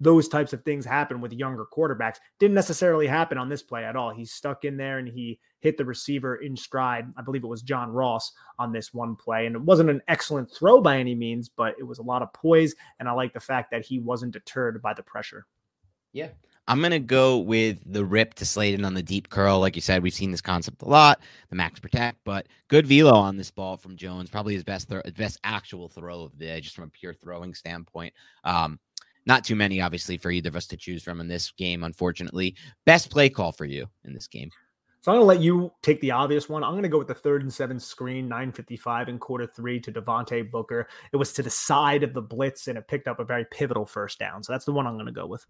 those 0.00 0.28
types 0.28 0.52
of 0.52 0.62
things 0.62 0.84
happen 0.84 1.20
with 1.20 1.32
younger 1.32 1.66
quarterbacks. 1.70 2.16
Didn't 2.38 2.54
necessarily 2.54 3.06
happen 3.06 3.36
on 3.36 3.48
this 3.48 3.62
play 3.62 3.84
at 3.84 3.96
all. 3.96 4.10
He 4.10 4.24
stuck 4.24 4.64
in 4.64 4.76
there 4.76 4.98
and 4.98 5.06
he 5.06 5.38
hit 5.60 5.76
the 5.76 5.84
receiver 5.84 6.36
in 6.36 6.56
stride. 6.56 7.06
I 7.18 7.22
believe 7.22 7.44
it 7.44 7.48
was 7.48 7.62
John 7.62 7.90
Ross 7.90 8.32
on 8.58 8.72
this 8.72 8.94
one 8.94 9.14
play. 9.14 9.46
And 9.46 9.54
it 9.54 9.62
wasn't 9.62 9.90
an 9.90 10.00
excellent 10.08 10.50
throw 10.50 10.80
by 10.80 10.98
any 10.98 11.14
means, 11.14 11.50
but 11.50 11.74
it 11.78 11.84
was 11.84 11.98
a 11.98 12.02
lot 12.02 12.22
of 12.22 12.32
poise. 12.32 12.74
And 12.98 13.08
I 13.08 13.12
like 13.12 13.34
the 13.34 13.40
fact 13.40 13.70
that 13.72 13.84
he 13.84 13.98
wasn't 13.98 14.32
deterred 14.32 14.80
by 14.80 14.94
the 14.94 15.02
pressure. 15.02 15.46
Yeah. 16.12 16.28
I'm 16.70 16.78
going 16.78 16.92
to 16.92 17.00
go 17.00 17.38
with 17.38 17.80
the 17.84 18.04
rip 18.04 18.34
to 18.34 18.46
Slayton 18.46 18.84
on 18.84 18.94
the 18.94 19.02
deep 19.02 19.28
curl. 19.28 19.58
Like 19.58 19.74
you 19.74 19.82
said, 19.82 20.04
we've 20.04 20.14
seen 20.14 20.30
this 20.30 20.40
concept 20.40 20.82
a 20.82 20.88
lot, 20.88 21.20
the 21.48 21.56
max 21.56 21.80
protect, 21.80 22.18
but 22.24 22.46
good 22.68 22.86
velo 22.86 23.12
on 23.12 23.36
this 23.36 23.50
ball 23.50 23.76
from 23.76 23.96
Jones. 23.96 24.30
Probably 24.30 24.54
his 24.54 24.62
best, 24.62 24.88
throw, 24.88 25.02
best 25.16 25.40
actual 25.42 25.88
throw 25.88 26.22
of 26.22 26.38
the 26.38 26.44
day, 26.46 26.60
just 26.60 26.76
from 26.76 26.84
a 26.84 26.88
pure 26.88 27.12
throwing 27.12 27.54
standpoint. 27.54 28.14
Um, 28.44 28.78
not 29.30 29.44
too 29.44 29.54
many, 29.54 29.80
obviously, 29.80 30.18
for 30.18 30.32
either 30.32 30.48
of 30.48 30.56
us 30.56 30.66
to 30.66 30.76
choose 30.76 31.04
from 31.04 31.20
in 31.20 31.28
this 31.28 31.52
game, 31.52 31.84
unfortunately. 31.84 32.56
Best 32.84 33.10
play 33.10 33.30
call 33.30 33.52
for 33.52 33.64
you 33.64 33.86
in 34.04 34.12
this 34.12 34.26
game. 34.26 34.50
So 35.02 35.12
I'm 35.12 35.18
going 35.18 35.22
to 35.22 35.28
let 35.28 35.40
you 35.40 35.72
take 35.82 36.00
the 36.00 36.10
obvious 36.10 36.48
one. 36.48 36.64
I'm 36.64 36.72
going 36.72 36.82
to 36.82 36.88
go 36.88 36.98
with 36.98 37.06
the 37.06 37.14
third 37.14 37.42
and 37.42 37.52
seven 37.52 37.78
screen, 37.78 38.28
955 38.28 39.08
in 39.08 39.18
quarter 39.20 39.46
three 39.46 39.78
to 39.80 39.92
Devontae 39.92 40.50
Booker. 40.50 40.88
It 41.12 41.16
was 41.16 41.32
to 41.34 41.44
the 41.44 41.48
side 41.48 42.02
of 42.02 42.12
the 42.12 42.20
blitz 42.20 42.66
and 42.66 42.76
it 42.76 42.88
picked 42.88 43.06
up 43.06 43.20
a 43.20 43.24
very 43.24 43.46
pivotal 43.52 43.86
first 43.86 44.18
down. 44.18 44.42
So 44.42 44.52
that's 44.52 44.64
the 44.64 44.72
one 44.72 44.86
I'm 44.86 44.96
going 44.96 45.06
to 45.06 45.12
go 45.12 45.26
with. 45.26 45.46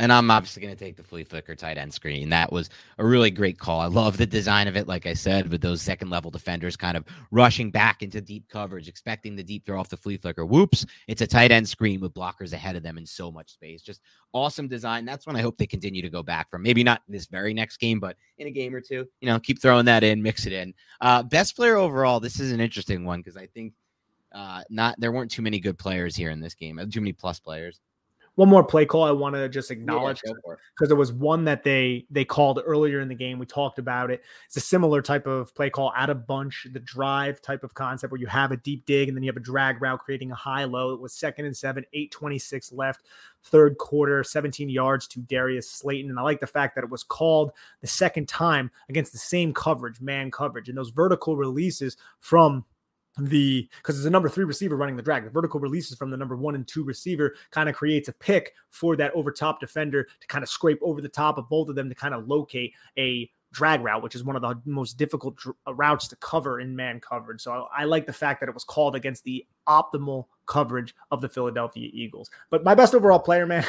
And 0.00 0.12
I'm 0.12 0.30
obviously 0.30 0.60
going 0.60 0.74
to 0.74 0.84
take 0.84 0.96
the 0.96 1.04
flea 1.04 1.22
flicker 1.22 1.54
tight 1.54 1.78
end 1.78 1.94
screen. 1.94 2.28
That 2.30 2.52
was 2.52 2.68
a 2.98 3.06
really 3.06 3.30
great 3.30 3.58
call. 3.58 3.80
I 3.80 3.86
love 3.86 4.16
the 4.16 4.26
design 4.26 4.66
of 4.66 4.76
it, 4.76 4.88
like 4.88 5.06
I 5.06 5.14
said, 5.14 5.50
with 5.50 5.60
those 5.60 5.82
second 5.82 6.10
level 6.10 6.30
defenders 6.30 6.76
kind 6.76 6.96
of 6.96 7.04
rushing 7.30 7.70
back 7.70 8.02
into 8.02 8.20
deep 8.20 8.48
coverage, 8.48 8.88
expecting 8.88 9.36
the 9.36 9.44
deep 9.44 9.64
throw 9.64 9.78
off 9.78 9.88
the 9.88 9.96
flea 9.96 10.16
flicker. 10.16 10.44
Whoops, 10.44 10.84
it's 11.06 11.22
a 11.22 11.26
tight 11.26 11.52
end 11.52 11.68
screen 11.68 12.00
with 12.00 12.12
blockers 12.12 12.52
ahead 12.52 12.74
of 12.74 12.82
them 12.82 12.98
in 12.98 13.06
so 13.06 13.30
much 13.30 13.52
space. 13.52 13.82
Just 13.82 14.00
awesome 14.32 14.66
design. 14.66 15.04
That's 15.04 15.26
when 15.26 15.36
I 15.36 15.42
hope 15.42 15.56
they 15.58 15.66
continue 15.66 16.02
to 16.02 16.10
go 16.10 16.22
back 16.22 16.50
from. 16.50 16.62
Maybe 16.62 16.82
not 16.82 17.02
this 17.08 17.26
very 17.26 17.54
next 17.54 17.76
game, 17.76 18.00
but 18.00 18.16
in 18.38 18.48
a 18.48 18.50
game 18.50 18.74
or 18.74 18.80
two, 18.80 19.06
you 19.20 19.28
know, 19.28 19.38
keep 19.38 19.62
throwing 19.62 19.84
that 19.84 20.02
in, 20.02 20.22
mix 20.22 20.46
it 20.46 20.52
in. 20.52 20.74
Uh, 21.00 21.22
best 21.22 21.54
player 21.54 21.76
overall. 21.76 22.18
This 22.18 22.40
is 22.40 22.50
an 22.50 22.60
interesting 22.60 23.04
one 23.04 23.20
because 23.20 23.36
I 23.36 23.46
think 23.46 23.74
uh, 24.32 24.62
not 24.70 24.98
there 24.98 25.12
weren't 25.12 25.30
too 25.30 25.42
many 25.42 25.60
good 25.60 25.78
players 25.78 26.16
here 26.16 26.30
in 26.30 26.40
this 26.40 26.54
game. 26.54 26.80
Too 26.90 27.00
many 27.00 27.12
plus 27.12 27.38
players 27.38 27.80
one 28.36 28.48
more 28.48 28.64
play 28.64 28.84
call 28.84 29.04
I 29.04 29.12
want 29.12 29.36
to 29.36 29.48
just 29.48 29.70
acknowledge 29.70 30.20
because 30.22 30.58
yeah, 30.80 30.86
there 30.88 30.96
was 30.96 31.12
one 31.12 31.44
that 31.44 31.62
they 31.62 32.06
they 32.10 32.24
called 32.24 32.60
earlier 32.64 33.00
in 33.00 33.08
the 33.08 33.14
game. 33.14 33.38
We 33.38 33.46
talked 33.46 33.78
about 33.78 34.10
it. 34.10 34.22
It's 34.46 34.56
a 34.56 34.60
similar 34.60 35.02
type 35.02 35.26
of 35.26 35.54
play 35.54 35.70
call 35.70 35.92
out 35.96 36.10
of 36.10 36.26
bunch, 36.26 36.66
the 36.72 36.80
drive 36.80 37.40
type 37.40 37.62
of 37.62 37.74
concept 37.74 38.10
where 38.10 38.20
you 38.20 38.26
have 38.26 38.50
a 38.50 38.56
deep 38.56 38.86
dig 38.86 39.08
and 39.08 39.16
then 39.16 39.22
you 39.22 39.28
have 39.28 39.36
a 39.36 39.40
drag 39.40 39.80
route 39.80 40.00
creating 40.00 40.32
a 40.32 40.34
high 40.34 40.64
low. 40.64 40.92
It 40.92 41.00
was 41.00 41.12
second 41.12 41.44
and 41.46 41.56
seven, 41.56 41.84
826 41.92 42.72
left, 42.72 43.02
third 43.44 43.78
quarter, 43.78 44.24
17 44.24 44.68
yards 44.68 45.06
to 45.08 45.20
Darius 45.20 45.70
Slayton. 45.70 46.10
And 46.10 46.18
I 46.18 46.22
like 46.22 46.40
the 46.40 46.46
fact 46.46 46.74
that 46.74 46.84
it 46.84 46.90
was 46.90 47.04
called 47.04 47.52
the 47.82 47.86
second 47.86 48.26
time 48.26 48.70
against 48.88 49.12
the 49.12 49.18
same 49.18 49.54
coverage, 49.54 50.00
man 50.00 50.32
coverage, 50.32 50.68
and 50.68 50.76
those 50.76 50.90
vertical 50.90 51.36
releases 51.36 51.96
from 52.18 52.64
the 53.18 53.68
because 53.78 53.96
it's 53.96 54.06
a 54.06 54.10
number 54.10 54.28
three 54.28 54.44
receiver 54.44 54.76
running 54.76 54.96
the 54.96 55.02
drag. 55.02 55.24
The 55.24 55.30
vertical 55.30 55.60
releases 55.60 55.96
from 55.96 56.10
the 56.10 56.16
number 56.16 56.36
one 56.36 56.54
and 56.54 56.66
two 56.66 56.84
receiver 56.84 57.34
kind 57.50 57.68
of 57.68 57.74
creates 57.74 58.08
a 58.08 58.12
pick 58.12 58.54
for 58.70 58.96
that 58.96 59.12
over 59.14 59.30
top 59.30 59.60
defender 59.60 60.06
to 60.20 60.26
kind 60.26 60.42
of 60.42 60.48
scrape 60.48 60.78
over 60.82 61.00
the 61.00 61.08
top 61.08 61.38
of 61.38 61.48
both 61.48 61.68
of 61.68 61.76
them 61.76 61.88
to 61.88 61.94
kind 61.94 62.14
of 62.14 62.26
locate 62.28 62.72
a 62.98 63.30
drag 63.54 63.80
route, 63.82 64.02
which 64.02 64.14
is 64.14 64.24
one 64.24 64.36
of 64.36 64.42
the 64.42 64.60
most 64.66 64.98
difficult 64.98 65.36
dr- 65.36 65.56
uh, 65.66 65.74
routes 65.74 66.08
to 66.08 66.16
cover 66.16 66.60
in 66.60 66.74
man 66.76 67.00
coverage. 67.00 67.40
So 67.40 67.68
I, 67.72 67.82
I, 67.82 67.84
like 67.84 68.04
the 68.04 68.12
fact 68.12 68.40
that 68.40 68.48
it 68.48 68.54
was 68.54 68.64
called 68.64 68.96
against 68.96 69.24
the 69.24 69.46
optimal 69.66 70.26
coverage 70.46 70.94
of 71.10 71.20
the 71.20 71.28
Philadelphia 71.28 71.88
Eagles. 71.92 72.28
But 72.50 72.64
my 72.64 72.74
best 72.74 72.94
overall 72.94 73.20
player, 73.20 73.46
man, 73.46 73.64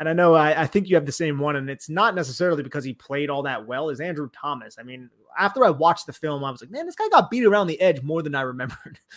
and 0.00 0.08
I 0.08 0.12
know 0.12 0.34
I, 0.34 0.62
I, 0.62 0.66
think 0.66 0.88
you 0.88 0.96
have 0.96 1.06
the 1.06 1.12
same 1.12 1.38
one, 1.38 1.56
and 1.56 1.70
it's 1.70 1.88
not 1.88 2.14
necessarily 2.14 2.62
because 2.62 2.84
he 2.84 2.94
played 2.94 3.30
all 3.30 3.42
that 3.42 3.66
well, 3.66 3.90
is 3.90 4.00
Andrew 4.00 4.30
Thomas. 4.32 4.76
I 4.80 4.82
mean, 4.82 5.10
after 5.38 5.64
I 5.64 5.70
watched 5.70 6.06
the 6.06 6.12
film, 6.12 6.42
I 6.42 6.50
was 6.50 6.62
like, 6.62 6.70
man, 6.70 6.86
this 6.86 6.96
guy 6.96 7.08
got 7.10 7.30
beat 7.30 7.44
around 7.44 7.66
the 7.66 7.80
edge 7.80 8.02
more 8.02 8.22
than 8.22 8.34
I 8.34 8.40
remembered. 8.40 8.98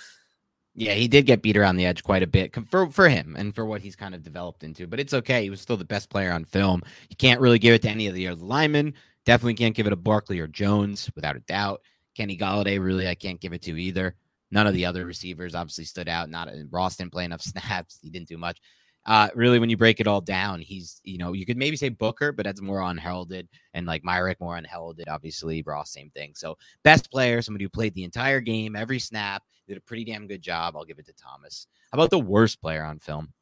Yeah, 0.76 0.94
he 0.94 1.10
did 1.10 1.26
get 1.26 1.42
beat 1.42 1.58
around 1.58 1.76
the 1.76 1.86
edge 1.86 2.04
quite 2.04 2.24
a 2.24 2.28
bit 2.28 2.56
for 2.70 2.90
for 2.90 3.10
him 3.10 3.36
and 3.38 3.54
for 3.54 3.66
what 3.66 3.82
he's 3.82 3.98
kind 3.98 4.16
of 4.16 4.24
developed 4.24 4.64
into. 4.64 4.88
But 4.88 5.02
it's 5.02 5.14
okay. 5.14 5.44
He 5.44 5.50
was 5.50 5.60
still 5.60 5.76
the 5.76 5.84
best 5.84 6.10
player 6.10 6.32
on 6.32 6.46
film. 6.46 6.84
You 7.10 7.18
can't 7.18 7.42
really 7.42 7.60
give 7.60 7.74
it 7.74 7.82
to 7.82 7.90
any 7.90 8.08
of 8.08 8.14
the 8.14 8.30
other 8.30 8.42
linemen. 8.42 8.94
Definitely 9.26 9.56
can't 9.56 9.76
give 9.76 9.88
it 9.88 9.92
to 9.92 9.96
Barkley 9.96 10.40
or 10.40 10.48
Jones, 10.48 11.10
without 11.16 11.36
a 11.36 11.42
doubt. 11.42 11.82
Kenny 12.16 12.38
Golladay, 12.38 12.84
really, 12.84 13.08
I 13.08 13.16
can't 13.16 13.40
give 13.40 13.54
it 13.54 13.62
to 13.64 13.80
either. 13.80 14.16
None 14.52 14.68
of 14.68 14.74
the 14.74 14.86
other 14.86 15.06
receivers 15.06 15.56
obviously 15.56 15.86
stood 15.86 16.10
out. 16.10 16.30
Not 16.30 16.50
Ross 16.72 16.98
didn't 16.98 17.12
play 17.12 17.26
enough 17.26 17.42
snaps. 17.44 18.00
He 18.02 18.10
didn't 18.10 18.28
do 18.28 18.38
much. 18.38 18.60
Uh, 19.06 19.30
really, 19.34 19.60
when 19.60 19.70
you 19.70 19.78
break 19.78 20.00
it 20.00 20.08
all 20.08 20.22
down, 20.22 20.60
he's 20.60 21.00
you 21.04 21.18
know 21.18 21.34
you 21.34 21.46
could 21.46 21.58
maybe 21.58 21.78
say 21.78 21.90
Booker, 21.90 22.32
but 22.32 22.46
that's 22.46 22.62
more 22.62 22.82
unheralded, 22.82 23.48
and 23.74 23.86
like 23.86 24.04
Myarick 24.04 24.36
more 24.40 24.58
unheralded. 24.58 25.08
Obviously, 25.08 25.64
Ross 25.64 25.92
same 25.92 26.12
thing. 26.12 26.34
So 26.36 26.58
best 26.84 27.10
player, 27.10 27.42
somebody 27.42 27.66
who 27.66 27.70
played 27.70 27.94
the 27.94 28.04
entire 28.04 28.42
game, 28.42 28.76
every 28.76 29.00
snap, 29.00 29.44
did 29.68 29.78
a 29.78 29.82
pretty 29.82 30.04
damn 30.04 30.28
good 30.28 30.42
job. 30.42 30.76
I'll 30.76 30.86
give 30.86 31.00
it 31.00 31.06
to 31.06 31.14
Thomas. 31.14 31.68
How 31.92 31.98
about 31.98 32.10
the 32.10 32.20
worst 32.20 32.62
player 32.62 32.84
on 32.84 33.00
film? 33.00 33.34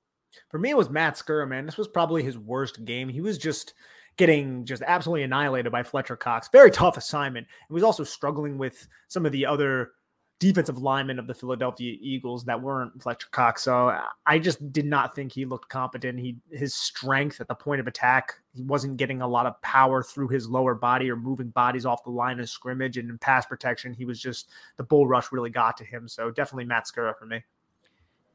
For 0.49 0.59
me, 0.59 0.69
it 0.69 0.77
was 0.77 0.89
Matt 0.89 1.15
Skura. 1.15 1.47
Man, 1.47 1.65
this 1.65 1.77
was 1.77 1.87
probably 1.87 2.21
his 2.21 2.37
worst 2.37 2.85
game. 2.85 3.09
He 3.09 3.21
was 3.21 3.37
just 3.37 3.73
getting 4.17 4.65
just 4.65 4.83
absolutely 4.85 5.23
annihilated 5.23 5.71
by 5.71 5.83
Fletcher 5.83 6.15
Cox. 6.15 6.49
Very 6.51 6.71
tough 6.71 6.97
assignment. 6.97 7.47
He 7.67 7.73
was 7.73 7.83
also 7.83 8.03
struggling 8.03 8.57
with 8.57 8.87
some 9.07 9.25
of 9.25 9.31
the 9.31 9.45
other 9.45 9.91
defensive 10.39 10.77
linemen 10.77 11.17
of 11.17 11.25
the 11.25 11.33
Philadelphia 11.33 11.97
Eagles 11.99 12.45
that 12.45 12.61
weren't 12.61 13.01
Fletcher 13.01 13.27
Cox. 13.31 13.63
So 13.63 13.97
I 14.25 14.37
just 14.37 14.71
did 14.71 14.85
not 14.85 15.15
think 15.15 15.31
he 15.31 15.45
looked 15.45 15.69
competent. 15.69 16.19
He 16.19 16.37
his 16.51 16.75
strength 16.75 17.41
at 17.41 17.47
the 17.47 17.55
point 17.55 17.81
of 17.81 17.87
attack, 17.87 18.33
he 18.53 18.61
wasn't 18.63 18.97
getting 18.97 19.21
a 19.21 19.27
lot 19.27 19.47
of 19.47 19.59
power 19.61 20.03
through 20.03 20.27
his 20.27 20.47
lower 20.47 20.75
body 20.75 21.09
or 21.09 21.15
moving 21.15 21.49
bodies 21.49 21.85
off 21.85 22.03
the 22.03 22.11
line 22.11 22.39
of 22.39 22.49
scrimmage 22.49 22.97
and 22.97 23.09
in 23.09 23.17
pass 23.17 23.45
protection. 23.45 23.93
He 23.93 24.05
was 24.05 24.21
just 24.21 24.49
the 24.77 24.83
bull 24.83 25.07
rush 25.07 25.31
really 25.31 25.49
got 25.49 25.75
to 25.77 25.85
him. 25.85 26.07
So 26.07 26.29
definitely 26.29 26.65
Matt 26.65 26.85
Skura 26.85 27.17
for 27.17 27.25
me. 27.25 27.43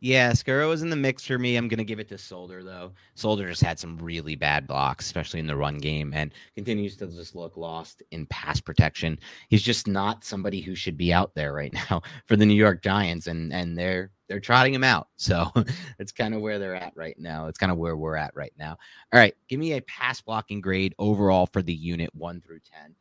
Yeah, 0.05 0.33
Skura 0.33 0.69
was 0.69 0.83
in 0.83 0.91
the 0.91 0.97
mix 0.97 1.25
for 1.25 1.39
me. 1.39 1.55
I'm 1.55 1.69
going 1.69 1.79
to 1.79 1.85
give 1.85 2.01
it 2.01 2.09
to 2.09 2.19
Solder, 2.19 2.65
though. 2.65 2.91
Solder 3.15 3.49
just 3.49 3.63
had 3.63 3.79
some 3.79 3.97
really 3.99 4.35
bad 4.35 4.67
blocks, 4.67 5.07
especially 5.07 5.39
in 5.39 5.47
the 5.47 5.55
run 5.55 5.79
game, 5.79 6.13
and 6.13 6.35
continues 6.57 6.97
to 6.97 7.07
just 7.07 7.37
look 7.37 7.57
lost 7.57 8.03
in 8.11 8.27
pass 8.27 8.61
protection. 8.61 9.17
He's 9.49 9.63
just 9.63 9.87
not 9.87 10.25
somebody 10.25 10.61
who 10.61 10.75
should 10.75 10.97
be 10.97 11.13
out 11.13 11.37
there 11.37 11.53
right 11.53 11.73
now 11.91 12.03
for 12.27 12.35
the 12.35 12.45
New 12.45 12.55
York 12.55 12.83
Giants, 12.83 13.29
and 13.29 13.53
and 13.53 13.79
they're 13.79 14.11
they're 14.29 14.41
trotting 14.41 14.75
him 14.75 14.83
out. 14.83 15.07
So 15.19 15.53
it's 16.01 16.11
kind 16.11 16.35
of 16.35 16.41
where 16.41 16.59
they're 16.59 16.75
at 16.75 16.95
right 16.97 17.17
now. 17.17 17.47
It's 17.47 17.59
kind 17.59 17.71
of 17.71 17.79
where 17.79 17.97
we're 17.97 18.17
at 18.17 18.35
right 18.35 18.53
now. 18.59 18.77
All 19.13 19.21
right, 19.21 19.37
give 19.49 19.61
me 19.61 19.75
a 19.75 19.83
pass 19.83 20.21
blocking 20.21 20.61
grade 20.61 20.97
overall 20.99 21.47
for 21.53 21.63
the 21.63 21.73
unit 21.73 22.13
one 22.13 22.41
through 22.41 22.59
ten. 22.65 22.97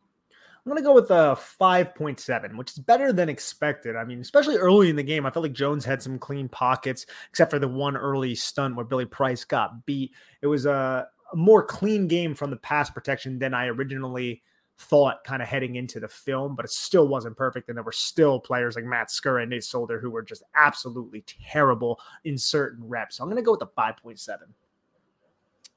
I'm 0.64 0.72
going 0.72 0.84
to 0.84 0.88
go 0.88 0.94
with 0.94 1.10
uh, 1.10 1.36
a 1.36 1.64
5.7, 1.64 2.56
which 2.56 2.72
is 2.72 2.78
better 2.78 3.12
than 3.12 3.30
expected. 3.30 3.96
I 3.96 4.04
mean, 4.04 4.22
especially 4.22 4.58
early 4.58 4.92
in 4.92 4.96
the 4.96 5.02
game, 5.02 5.26
I 5.26 5.32
felt 5.32 5.42
like 5.42 5.54
Jones 5.54 5.84
had 5.84 6.04
some 6.04 6.20
clean 6.20 6.48
pockets, 6.48 7.08
except 7.30 7.50
for 7.50 7.58
the 7.58 7.68
one 7.68 7.98
early 7.98 8.36
stunt 8.36 8.76
where 8.76 8.86
Billy 8.86 9.06
Price 9.06 9.44
got 9.44 9.88
beat. 9.88 10.12
It 10.44 10.48
was 10.48 10.68
a, 10.68 11.08
a 11.34 11.36
more 11.36 11.64
clean 11.64 12.08
game 12.08 12.36
from 12.36 12.52
the 12.52 12.58
pass 12.58 12.92
protection 12.92 13.40
than 13.40 13.56
I 13.56 13.68
originally 13.68 14.44
thought 14.78 15.24
kind 15.24 15.42
of 15.42 15.48
heading 15.48 15.78
into 15.78 16.00
the 16.00 16.08
film, 16.08 16.56
but 16.56 16.66
it 16.66 16.72
still 16.72 17.08
wasn't 17.08 17.38
perfect. 17.38 17.70
And 17.70 17.76
there 17.76 17.84
were 17.84 17.92
still 17.92 18.40
players 18.40 18.76
like 18.76 18.86
Matt 18.86 19.10
Skura 19.10 19.42
and 19.42 19.50
Nate 19.50 19.64
Solder 19.64 20.00
who 20.00 20.12
were 20.12 20.22
just 20.22 20.44
absolutely 20.56 21.24
terrible 21.52 22.00
in 22.24 22.38
certain 22.38 22.88
reps. 22.88 23.18
So 23.18 23.24
I'm 23.24 23.30
going 23.30 23.42
to 23.42 23.46
go 23.46 23.52
with 23.52 23.62
the 23.62 23.68
5.7. 23.68 24.38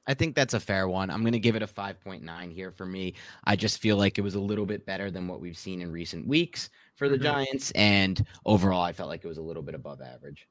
I 0.07 0.13
think 0.13 0.35
that's 0.35 0.53
a 0.53 0.59
fair 0.59 0.87
one. 0.87 1.09
I'm 1.09 1.21
going 1.21 1.33
to 1.33 1.39
give 1.39 1.55
it 1.55 1.63
a 1.63 1.67
5.9 1.67 2.51
here 2.51 2.71
for 2.71 2.85
me. 2.85 3.15
I 3.43 3.55
just 3.55 3.81
feel 3.81 3.97
like 3.97 4.17
it 4.17 4.21
was 4.21 4.35
a 4.35 4.39
little 4.39 4.65
bit 4.65 4.85
better 4.85 5.09
than 5.09 5.27
what 5.27 5.41
we've 5.41 5.57
seen 5.57 5.81
in 5.81 5.91
recent 5.91 6.27
weeks 6.27 6.69
for 6.95 7.09
the 7.09 7.15
mm-hmm. 7.15 7.23
Giants. 7.23 7.71
And 7.71 8.23
overall, 8.45 8.83
I 8.83 8.93
felt 8.93 9.09
like 9.09 9.25
it 9.25 9.27
was 9.27 9.39
a 9.39 9.43
little 9.43 9.63
bit 9.63 9.75
above 9.75 10.01
average. 10.01 10.47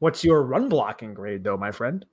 What's 0.00 0.22
your 0.22 0.42
run 0.42 0.68
blocking 0.68 1.14
grade, 1.14 1.42
though, 1.42 1.56
my 1.56 1.72
friend? 1.72 2.04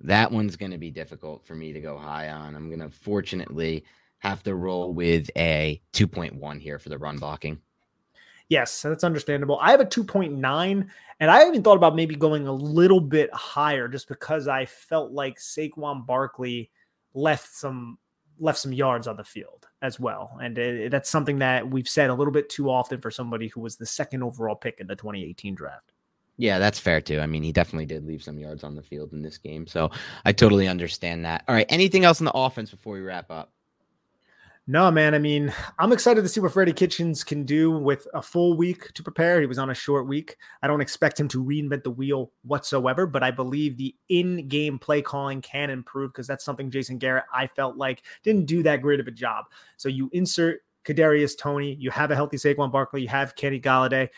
That 0.00 0.30
one's 0.30 0.56
going 0.56 0.72
to 0.72 0.78
be 0.78 0.90
difficult 0.90 1.44
for 1.44 1.54
me 1.54 1.72
to 1.72 1.80
go 1.80 1.98
high 1.98 2.30
on. 2.30 2.54
I'm 2.54 2.68
going 2.68 2.80
to 2.80 2.90
fortunately 2.90 3.84
have 4.18 4.42
to 4.44 4.54
roll 4.54 4.94
with 4.94 5.30
a 5.36 5.80
2.1 5.92 6.60
here 6.60 6.78
for 6.78 6.88
the 6.88 6.98
run 6.98 7.18
blocking. 7.18 7.60
Yes, 8.54 8.82
that's 8.82 9.02
understandable. 9.02 9.58
I 9.60 9.72
have 9.72 9.80
a 9.80 9.84
2.9, 9.84 10.86
and 11.18 11.30
I 11.30 11.48
even 11.48 11.60
thought 11.64 11.76
about 11.76 11.96
maybe 11.96 12.14
going 12.14 12.46
a 12.46 12.52
little 12.52 13.00
bit 13.00 13.34
higher 13.34 13.88
just 13.88 14.06
because 14.06 14.46
I 14.46 14.64
felt 14.64 15.10
like 15.10 15.40
Saquon 15.40 16.06
Barkley 16.06 16.70
left 17.14 17.52
some 17.52 17.98
left 18.38 18.60
some 18.60 18.72
yards 18.72 19.08
on 19.08 19.16
the 19.16 19.24
field 19.24 19.66
as 19.82 19.98
well. 19.98 20.38
And 20.40 20.56
it, 20.56 20.92
that's 20.92 21.10
something 21.10 21.40
that 21.40 21.68
we've 21.68 21.88
said 21.88 22.10
a 22.10 22.14
little 22.14 22.32
bit 22.32 22.48
too 22.48 22.70
often 22.70 23.00
for 23.00 23.10
somebody 23.10 23.48
who 23.48 23.60
was 23.60 23.74
the 23.74 23.86
second 23.86 24.22
overall 24.22 24.54
pick 24.54 24.78
in 24.78 24.86
the 24.86 24.94
2018 24.94 25.56
draft. 25.56 25.90
Yeah, 26.36 26.60
that's 26.60 26.78
fair 26.78 27.00
too. 27.00 27.18
I 27.18 27.26
mean, 27.26 27.42
he 27.42 27.50
definitely 27.50 27.86
did 27.86 28.06
leave 28.06 28.22
some 28.22 28.38
yards 28.38 28.62
on 28.62 28.76
the 28.76 28.82
field 28.82 29.12
in 29.12 29.20
this 29.20 29.36
game. 29.36 29.66
So 29.66 29.90
I 30.24 30.30
totally 30.30 30.68
understand 30.68 31.24
that. 31.24 31.42
All 31.48 31.56
right. 31.56 31.66
Anything 31.70 32.04
else 32.04 32.20
in 32.20 32.26
the 32.26 32.36
offense 32.36 32.70
before 32.70 32.94
we 32.94 33.00
wrap 33.00 33.32
up? 33.32 33.50
No, 34.66 34.90
man. 34.90 35.14
I 35.14 35.18
mean, 35.18 35.52
I'm 35.78 35.92
excited 35.92 36.22
to 36.22 36.28
see 36.28 36.40
what 36.40 36.54
Freddie 36.54 36.72
Kitchens 36.72 37.22
can 37.22 37.44
do 37.44 37.70
with 37.70 38.08
a 38.14 38.22
full 38.22 38.56
week 38.56 38.94
to 38.94 39.02
prepare. 39.02 39.38
He 39.40 39.46
was 39.46 39.58
on 39.58 39.68
a 39.68 39.74
short 39.74 40.08
week. 40.08 40.38
I 40.62 40.68
don't 40.68 40.80
expect 40.80 41.20
him 41.20 41.28
to 41.28 41.44
reinvent 41.44 41.82
the 41.82 41.90
wheel 41.90 42.32
whatsoever, 42.44 43.06
but 43.06 43.22
I 43.22 43.30
believe 43.30 43.76
the 43.76 43.94
in 44.08 44.48
game 44.48 44.78
play 44.78 45.02
calling 45.02 45.42
can 45.42 45.68
improve 45.68 46.12
because 46.12 46.26
that's 46.26 46.46
something 46.46 46.70
Jason 46.70 46.96
Garrett, 46.96 47.24
I 47.32 47.46
felt 47.46 47.76
like, 47.76 48.04
didn't 48.22 48.46
do 48.46 48.62
that 48.62 48.80
great 48.80 49.00
of 49.00 49.06
a 49.06 49.10
job. 49.10 49.44
So 49.76 49.90
you 49.90 50.08
insert 50.14 50.62
Kadarius 50.84 51.36
Toney, 51.36 51.74
you 51.74 51.90
have 51.90 52.10
a 52.10 52.14
healthy 52.14 52.38
Saquon 52.38 52.72
Barkley, 52.72 53.02
you 53.02 53.08
have 53.08 53.36
Kenny 53.36 53.60
Golladay. 53.60 54.08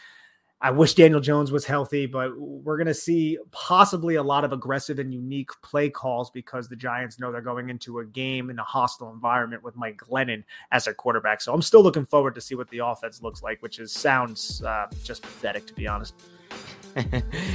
I 0.66 0.70
wish 0.70 0.94
Daniel 0.94 1.20
Jones 1.20 1.52
was 1.52 1.64
healthy, 1.64 2.06
but 2.06 2.36
we're 2.36 2.76
going 2.76 2.88
to 2.88 2.94
see 2.94 3.38
possibly 3.52 4.16
a 4.16 4.22
lot 4.24 4.42
of 4.42 4.52
aggressive 4.52 4.98
and 4.98 5.14
unique 5.14 5.50
play 5.62 5.88
calls 5.88 6.28
because 6.28 6.68
the 6.68 6.74
Giants 6.74 7.20
know 7.20 7.30
they're 7.30 7.40
going 7.40 7.70
into 7.70 8.00
a 8.00 8.04
game 8.04 8.50
in 8.50 8.58
a 8.58 8.64
hostile 8.64 9.12
environment 9.12 9.62
with 9.62 9.76
Mike 9.76 9.96
Glennon 9.96 10.42
as 10.72 10.86
their 10.86 10.94
quarterback. 10.94 11.40
So 11.40 11.54
I'm 11.54 11.62
still 11.62 11.84
looking 11.84 12.04
forward 12.04 12.34
to 12.34 12.40
see 12.40 12.56
what 12.56 12.68
the 12.70 12.78
offense 12.78 13.22
looks 13.22 13.44
like, 13.44 13.62
which 13.62 13.78
is 13.78 13.92
sounds 13.92 14.60
uh, 14.64 14.88
just 15.04 15.22
pathetic 15.22 15.68
to 15.68 15.72
be 15.72 15.86
honest. 15.86 16.14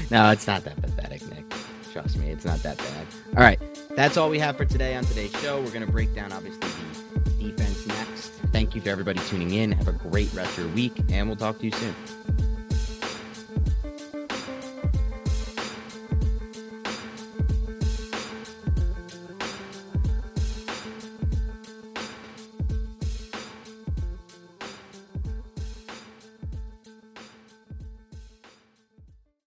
no, 0.09 0.31
it's 0.31 0.47
not 0.47 0.63
that 0.63 0.81
pathetic, 0.81 1.21
Nick. 1.31 1.53
Trust 1.91 2.15
me, 2.15 2.29
it's 2.29 2.45
not 2.45 2.63
that 2.63 2.77
bad. 2.77 3.07
All 3.35 3.43
right, 3.43 3.59
that's 3.89 4.15
all 4.15 4.29
we 4.29 4.39
have 4.39 4.55
for 4.55 4.63
today 4.63 4.95
on 4.95 5.03
today's 5.03 5.37
show. 5.41 5.59
We're 5.59 5.71
going 5.71 5.85
to 5.85 5.91
break 5.91 6.15
down 6.15 6.31
obviously 6.31 6.69
the 7.25 7.49
defense 7.49 7.85
next. 7.87 8.29
Thank 8.53 8.73
you 8.73 8.79
to 8.79 8.89
everybody 8.89 9.19
tuning 9.27 9.51
in. 9.51 9.73
Have 9.73 9.89
a 9.89 9.91
great 9.91 10.31
rest 10.33 10.57
of 10.57 10.59
your 10.59 10.73
week, 10.73 10.93
and 11.09 11.27
we'll 11.27 11.35
talk 11.35 11.59
to 11.59 11.65
you 11.65 11.71
soon. 11.71 11.93